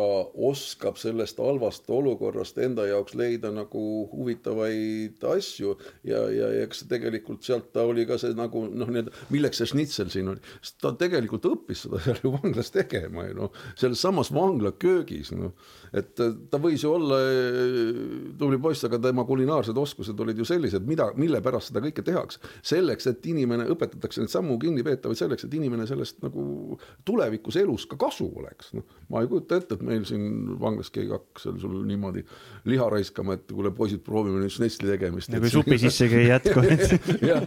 oskab 0.48 0.98
sellest 1.00 1.40
halvast 1.42 1.88
olukorrast 1.92 2.58
enda 2.62 2.86
jaoks 2.88 3.16
leida 3.18 3.52
nagu 3.54 3.82
huvitavaid 4.12 5.22
asju. 5.32 5.74
Ja, 6.06 6.22
ja 6.32 6.50
eks 6.64 6.84
tegelikult 6.90 7.44
sealt 7.46 7.70
ta 7.74 7.84
oli 7.88 8.06
ka 8.08 8.18
see 8.20 8.36
nagu 8.36 8.64
noh, 8.68 8.90
nii-öelda, 8.90 9.12
milleks 9.34 9.60
see 9.60 9.70
šnitsel 9.72 10.10
siin 10.12 10.32
oli, 10.32 10.42
sest 10.60 10.78
ta 10.82 10.92
tegelikult 10.98 11.48
õppis 11.50 11.84
seda 11.86 12.00
seal 12.04 12.20
ju 12.24 12.32
vanglas 12.34 12.72
tegema 12.74 13.26
ju 13.28 13.36
noh, 13.42 13.60
selles 13.78 14.02
samas 14.02 14.32
vangla 14.34 14.72
köögis 14.80 15.32
noh, 15.36 15.54
et 15.96 16.12
ta 16.16 16.60
võis 16.62 16.84
ju 16.84 16.92
olla 16.92 17.18
eh, 17.24 18.00
tubli 18.38 18.58
poiss, 18.62 18.84
aga 18.88 19.00
tema 19.08 19.26
kulinaarsed 19.28 19.76
oskused 19.80 20.20
olid 20.22 20.40
ju 20.40 20.46
sellised, 20.48 20.86
mida, 20.88 21.08
mille 21.18 21.40
pärast 21.44 21.72
seda 21.72 21.82
kõike 21.84 22.04
tehakse. 22.06 22.40
selleks, 22.66 23.06
et 23.10 23.26
inimene, 23.30 23.68
õpetatakse 23.72 24.22
neid 24.22 24.32
samu 24.32 24.58
kinnipeetavaid 24.62 25.18
selleks, 25.18 25.46
et 25.46 25.54
inimene 25.58 25.86
sellest 25.88 26.05
nagu 26.22 26.76
tulevikus 27.06 27.58
elus 27.60 27.86
ka 27.90 27.98
kasu 28.00 28.28
oleks, 28.40 28.72
noh. 28.76 28.86
ma 29.12 29.22
ei 29.22 29.30
kujuta 29.30 29.60
ette, 29.60 29.78
et 29.78 29.84
meil 29.86 30.06
siin 30.08 30.56
vanglas 30.60 30.90
keegi 30.94 31.14
hakkas 31.14 31.46
seal 31.46 31.58
sul 31.62 31.76
niimoodi 31.88 32.24
liha 32.70 32.88
raiskama, 32.92 33.36
et 33.38 33.50
kuule 33.50 33.72
poisid, 33.76 34.02
proovime 34.06 34.42
nüüd 34.42 34.54
šnetsli 34.54 34.90
tegemist. 34.92 35.32
ja 35.32 35.42
kui 35.42 35.52
supi 35.52 35.80
sissegi 35.82 36.20
ei 36.22 36.30
jätku 36.30 36.64
jah, 37.30 37.44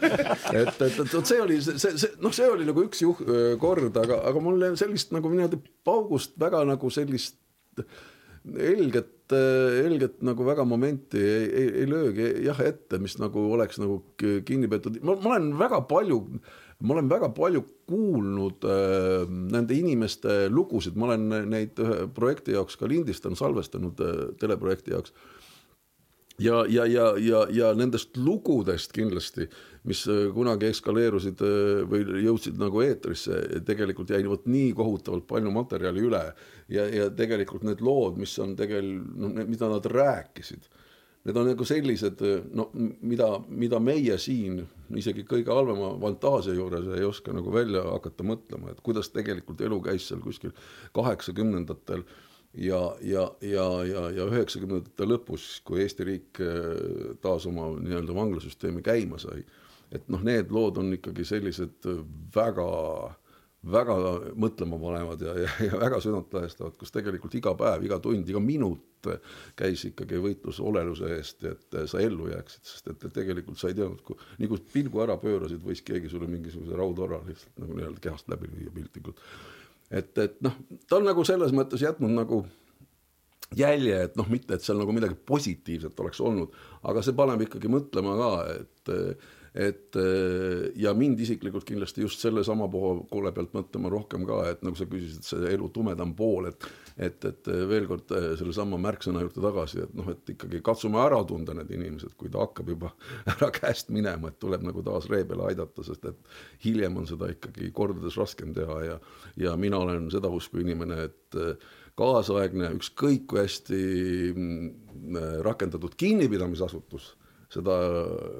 et, 0.54 0.76
et, 0.76 0.86
et 0.90 1.02
vot 1.04 1.34
see 1.34 1.42
oli 1.44 1.60
see, 1.64 1.80
see, 1.82 1.98
see, 2.06 2.16
noh, 2.24 2.36
see 2.36 2.48
oli 2.52 2.68
nagu 2.70 2.86
üks 2.88 3.04
juh-, 3.06 3.26
kord, 3.62 3.92
aga, 4.04 4.22
aga 4.30 4.44
mul 4.44 4.70
sellist 4.80 5.14
nagu 5.16 5.32
niimoodi 5.32 5.62
paugust 5.88 6.38
väga 6.42 6.66
nagu 6.70 6.94
sellist 6.94 7.40
helget, 8.46 9.34
helget 9.84 10.22
nagu 10.26 10.46
väga 10.48 10.66
momenti 10.68 11.20
ei, 11.20 11.46
ei, 11.50 11.68
ei 11.82 11.90
löögi 11.90 12.30
jah 12.46 12.60
ette, 12.66 13.00
mis 13.02 13.18
nagu 13.20 13.44
oleks 13.54 13.80
nagu 13.82 14.02
kinni 14.18 14.70
peetud, 14.72 15.00
ma 15.04 15.18
olen 15.20 15.52
väga 15.60 15.82
palju 15.90 16.22
ma 16.80 16.96
olen 16.96 17.10
väga 17.12 17.30
palju 17.36 17.64
kuulnud 17.90 18.64
äh, 18.64 19.26
nende 19.28 19.76
inimeste 19.76 20.46
lugusid, 20.52 20.96
ma 20.96 21.10
olen 21.10 21.50
neid 21.52 21.80
ühe 21.82 22.06
projekti 22.16 22.56
jaoks 22.56 22.80
ka 22.80 22.88
lindistanud, 22.88 23.40
salvestanud 23.40 24.00
äh, 24.06 24.22
teleprojekti 24.40 24.96
jaoks. 24.96 25.14
ja, 26.40 26.64
ja, 26.70 26.86
ja, 26.88 27.12
ja, 27.20 27.44
ja 27.52 27.74
nendest 27.76 28.16
lugudest 28.18 28.96
kindlasti, 28.96 29.50
mis 29.84 30.06
äh, 30.08 30.30
kunagi 30.36 30.70
eskaleerusid 30.72 31.44
äh, 31.44 31.84
või 31.90 32.24
jõudsid 32.24 32.60
nagu 32.62 32.86
eetrisse, 32.86 33.42
tegelikult 33.68 34.16
jäi 34.16 34.24
vot 34.28 34.48
nii 34.48 34.72
kohutavalt 34.78 35.28
palju 35.28 35.52
materjali 35.52 36.08
üle 36.08 36.26
ja, 36.72 36.88
ja 36.88 37.10
tegelikult 37.12 37.68
need 37.68 37.84
lood, 37.84 38.16
mis 38.22 38.38
on 38.40 38.56
tegel-, 38.60 39.02
noh, 39.20 39.36
mida 39.52 39.68
nad 39.68 39.92
rääkisid 40.00 40.72
need 41.28 41.38
on 41.38 41.50
nagu 41.52 41.66
sellised, 41.68 42.22
no 42.56 42.70
mida, 42.74 43.28
mida 43.50 43.80
meie 43.84 44.16
siin 44.22 44.62
isegi 44.98 45.26
kõige 45.28 45.52
halvema 45.54 45.92
fantaasia 46.02 46.56
juures 46.56 46.88
ei 46.96 47.06
oska 47.06 47.34
nagu 47.36 47.52
välja 47.54 47.84
hakata 47.90 48.26
mõtlema, 48.26 48.72
et 48.72 48.82
kuidas 48.86 49.12
tegelikult 49.14 49.62
elu 49.62 49.82
käis 49.90 50.08
seal 50.10 50.24
kuskil 50.24 50.54
kaheksakümnendatel 50.96 52.06
ja, 52.54 52.82
ja, 53.02 53.28
ja, 53.46 53.68
ja, 53.86 54.06
ja 54.16 54.28
üheksakümnendate 54.32 55.08
lõpus, 55.10 55.50
kui 55.68 55.84
Eesti 55.84 56.08
riik 56.08 56.42
eh, 56.44 57.16
taas 57.22 57.46
oma 57.50 57.72
nii-öelda 57.78 58.16
vanglasüsteemi 58.16 58.86
käima 58.86 59.20
sai. 59.22 59.44
et 59.92 60.06
noh, 60.10 60.22
need 60.22 60.52
lood 60.54 60.78
on 60.78 60.94
ikkagi 60.94 61.26
sellised 61.26 61.86
väga 62.36 62.66
väga 63.68 63.96
mõtlema 64.40 64.78
panevad 64.80 65.24
ja, 65.24 65.34
ja, 65.44 65.50
ja 65.68 65.80
väga 65.82 66.00
südantlõhestavad, 66.04 66.78
kus 66.80 66.94
tegelikult 66.96 67.34
iga 67.36 67.52
päev, 67.60 67.84
iga 67.84 68.00
tund, 68.04 68.30
iga 68.30 68.40
minut 68.44 69.10
käis 69.60 69.84
ikkagi 69.88 70.20
võitlus 70.24 70.60
oleluse 70.64 71.10
eest, 71.16 71.44
et 71.48 71.78
sa 71.88 72.02
ellu 72.04 72.30
jääksid, 72.32 72.64
sest 72.68 72.90
et, 72.92 73.04
et 73.08 73.16
tegelikult 73.16 73.60
sa 73.60 73.72
ei 73.72 73.78
teadnud, 73.78 74.02
kui 74.04 74.20
nii 74.40 74.52
kui 74.52 74.64
pilgu 74.74 75.04
ära 75.04 75.16
pöörasid, 75.20 75.62
võis 75.64 75.84
keegi 75.86 76.12
sulle 76.12 76.28
mingisuguse 76.32 76.76
raudora 76.80 77.22
lihtsalt 77.28 77.62
nagu 77.64 77.78
nii-öelda 77.78 78.04
kehast 78.04 78.32
läbi 78.32 78.52
lüüa 78.52 78.74
piltlikult. 78.76 79.20
et, 79.90 80.12
et 80.18 80.40
noh, 80.46 80.56
ta 80.88 81.00
on 81.00 81.08
nagu 81.08 81.24
selles 81.28 81.56
mõttes 81.56 81.84
jätnud 81.84 82.16
nagu 82.16 82.44
jälje, 83.56 84.04
et 84.06 84.16
noh, 84.20 84.28
mitte 84.30 84.56
et 84.56 84.64
seal 84.64 84.80
nagu 84.80 84.94
midagi 84.96 85.18
positiivset 85.28 86.00
oleks 86.00 86.22
olnud, 86.24 86.56
aga 86.88 87.04
see 87.04 87.18
paneb 87.18 87.44
ikkagi 87.48 87.72
mõtlema 87.72 88.16
ka, 88.20 88.32
et 88.60 88.94
et 89.54 89.98
eh, 89.98 90.70
ja 90.80 90.94
mind 90.98 91.20
isiklikult 91.24 91.66
kindlasti 91.66 92.04
just 92.06 92.22
sellesama 92.22 92.68
poole 92.70 93.32
pealt 93.34 93.56
mõtlema 93.56 93.92
rohkem 93.92 94.26
ka, 94.30 94.44
et 94.52 94.62
nagu 94.66 94.78
sa 94.78 94.86
küsisid, 94.90 95.26
see 95.26 95.54
elu 95.54 95.70
tumedam 95.74 96.14
pool, 96.18 96.52
et 96.52 96.70
et, 97.00 97.24
et 97.24 97.48
veel 97.70 97.86
kord 97.88 98.12
eh, 98.12 98.32
sellesama 98.40 98.78
märksõna 98.82 99.24
juurde 99.24 99.42
tagasi, 99.44 99.84
et 99.86 99.94
noh, 99.96 100.10
et 100.12 100.34
ikkagi 100.34 100.60
katsume 100.66 101.00
ära 101.02 101.22
tunda 101.28 101.56
need 101.56 101.72
inimesed, 101.72 102.14
kui 102.20 102.32
ta 102.32 102.44
hakkab 102.44 102.74
juba 102.74 102.92
ära 103.34 103.50
käest 103.56 103.94
minema, 103.96 104.30
et 104.30 104.40
tuleb 104.42 104.66
nagu 104.68 104.84
taas 104.86 105.08
ree 105.12 105.24
peale 105.28 105.48
aidata, 105.50 105.86
sest 105.88 106.10
et 106.12 106.34
hiljem 106.66 107.00
on 107.00 107.08
seda 107.10 107.32
ikkagi 107.32 107.72
kordades 107.76 108.20
raskem 108.20 108.54
teha 108.58 108.82
ja 108.86 108.98
ja 109.40 109.56
mina 109.58 109.80
olen 109.80 110.10
seda 110.12 110.30
usku 110.34 110.60
inimene, 110.62 111.06
et 111.10 111.40
eh, 111.40 111.56
kaasaegne, 112.00 112.70
ükskõik 112.78 113.26
kui 113.28 113.42
hästi 113.42 113.80
mm, 114.32 115.18
rakendatud 115.44 115.96
kinnipidamisasutus 116.00 117.14
seda 117.50 117.76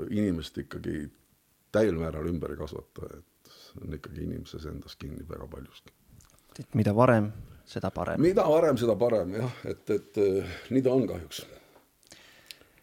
inimest 0.10 0.58
ikkagi 0.58 1.04
täiel 1.74 1.98
määral 2.00 2.28
ümber 2.30 2.54
ei 2.54 2.60
kasvata, 2.60 3.10
et 3.18 3.54
see 3.54 3.86
on 3.86 3.96
ikkagi 3.98 4.26
inimeses 4.26 4.66
endas 4.70 4.96
kinni 5.00 5.26
väga 5.30 5.48
paljuski. 5.48 5.94
et 6.60 6.76
mida 6.76 6.96
varem, 6.96 7.32
seda 7.66 7.92
parem. 7.92 8.22
mida 8.22 8.46
varem, 8.50 8.78
seda 8.78 8.96
parem 8.96 9.34
jah, 9.40 9.56
et, 9.66 9.90
et 9.90 10.22
nii 10.70 10.84
ta 10.86 10.94
on 10.94 11.08
kahjuks. 11.08 11.46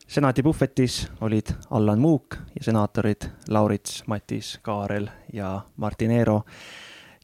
senati 0.07 0.43
puhvetis 0.43 1.07
olid 1.21 1.53
Allan 1.71 2.03
Muuk 2.03 2.39
ja 2.55 2.65
senaatorid 2.65 3.31
Laurits, 3.49 4.03
Matis, 4.07 4.59
Kaarel 4.63 5.09
ja 5.33 5.61
Martin 5.77 6.11
Eero. 6.11 6.43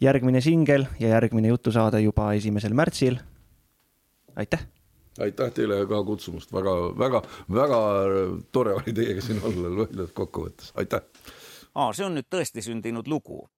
järgmine 0.01 0.41
singel 0.41 0.87
ja 1.01 1.09
järgmine 1.09 1.49
jutusaade 1.49 2.01
juba 2.01 2.33
esimesel 2.33 2.75
märtsil. 2.75 3.19
aitäh 4.37 4.67
aitäh 5.19 5.53
teile 5.53 5.87
ka 5.87 6.03
kutsumast 6.05 6.53
väga, 6.53 6.75
väga, 6.99 7.23
väga 7.53 7.81
tore 8.53 8.75
oli 8.75 8.93
teiega 8.97 9.21
siin 9.21 9.41
olla 9.45 9.73
lühidalt 9.77 10.13
kokkuvõttes, 10.17 10.73
aitäh. 10.75 11.03
aa, 11.75 11.93
see 11.93 12.07
on 12.07 12.17
nüüd 12.17 12.31
tõesti 12.33 12.65
sündinud 12.65 13.09
lugu. 13.09 13.49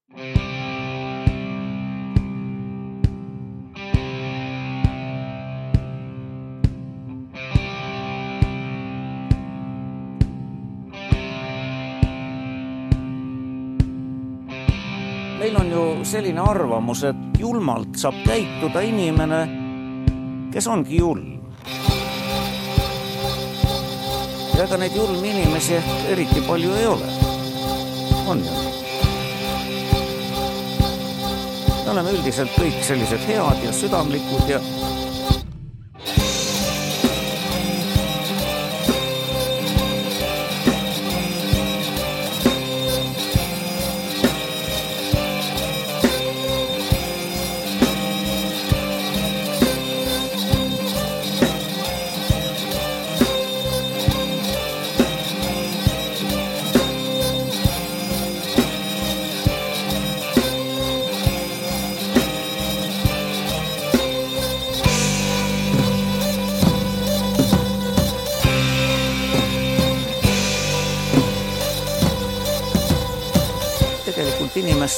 meil 15.44 15.56
on 15.60 15.70
ju 15.70 16.04
selline 16.08 16.40
arvamus, 16.40 17.02
et 17.04 17.38
julmalt 17.38 17.98
saab 18.00 18.16
käituda 18.24 18.80
inimene, 18.80 19.42
kes 20.54 20.66
ongi 20.72 20.96
julm 21.02 21.33
ega 24.64 24.76
neid 24.80 24.96
julmi 24.96 25.30
inimesi 25.30 25.80
eriti 26.08 26.40
palju 26.48 26.74
ei 26.74 26.86
ole. 26.86 27.08
on 28.26 28.44
ju? 28.44 28.52
me 31.84 31.90
oleme 31.90 32.14
üldiselt 32.16 32.54
kõik 32.56 32.80
sellised 32.86 33.26
head 33.28 33.64
ja 33.64 33.72
südamlikud 33.76 34.48
ja 34.48 34.60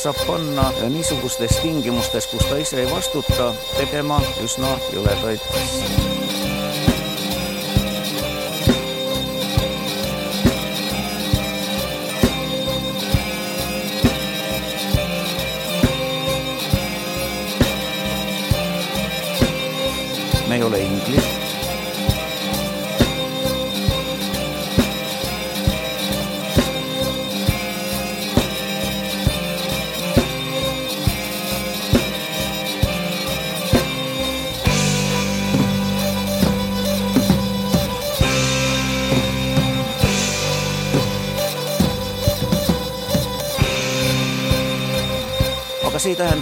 saab 0.06 0.26
panna 0.26 0.64
niisugustes 0.88 1.56
tingimustes, 1.62 2.28
kus 2.30 2.46
ta 2.46 2.60
ise 2.62 2.78
ei 2.84 2.90
vastuta, 2.90 3.50
tegema 3.74 4.20
üsna 4.44 4.76
jõledaid 4.94 6.05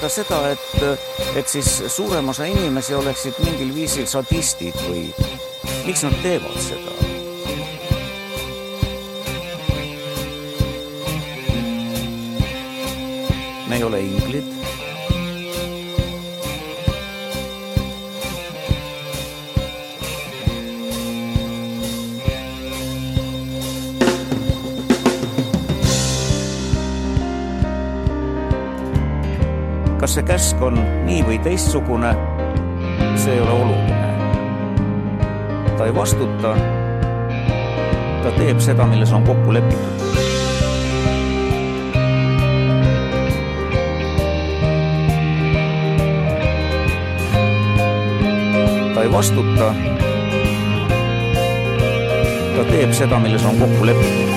tähenda 0.04 0.08
seda, 0.08 0.50
et, 0.50 1.36
et 1.36 1.48
siis 1.48 1.82
suurem 1.88 2.28
osa 2.28 2.44
inimesi 2.44 2.94
oleksid 2.94 3.38
mingil 3.44 3.70
viisil 3.74 4.06
sadistid 4.06 4.76
või 4.88 5.06
miks 5.86 6.04
nad 6.04 6.16
teevad 6.22 6.58
seda? 6.60 6.92
me 13.68 13.76
ei 13.80 13.84
ole 13.84 14.02
inglid 14.04 14.53
kas 30.14 30.20
see 30.20 30.26
käsk 30.30 30.60
on 30.62 30.76
nii 31.08 31.22
või 31.26 31.36
teistsugune, 31.42 32.12
see 33.18 33.32
ei 33.34 33.40
ole 33.42 33.50
oluline. 33.50 34.08
ta 35.76 35.88
ei 35.88 35.94
vastuta. 35.94 36.54
ta 38.22 38.30
teeb 38.36 38.60
seda, 38.62 38.86
milles 38.86 39.12
on 39.12 39.24
kokku 39.26 39.54
lepitud. 39.54 39.82
ta 48.94 49.02
ei 49.02 49.12
vastuta. 49.12 49.74
ta 52.54 52.70
teeb 52.70 52.92
seda, 52.92 53.18
milles 53.18 53.44
on 53.44 53.58
kokku 53.58 53.86
lepitud 53.86 54.33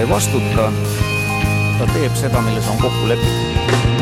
ta 0.00 0.04
ei 0.04 0.10
vastuta, 0.10 0.72
ta 1.78 1.86
teeb 1.92 2.14
seda, 2.16 2.40
milles 2.40 2.68
on 2.72 2.78
kokku 2.80 3.08
lepitud 3.08 3.99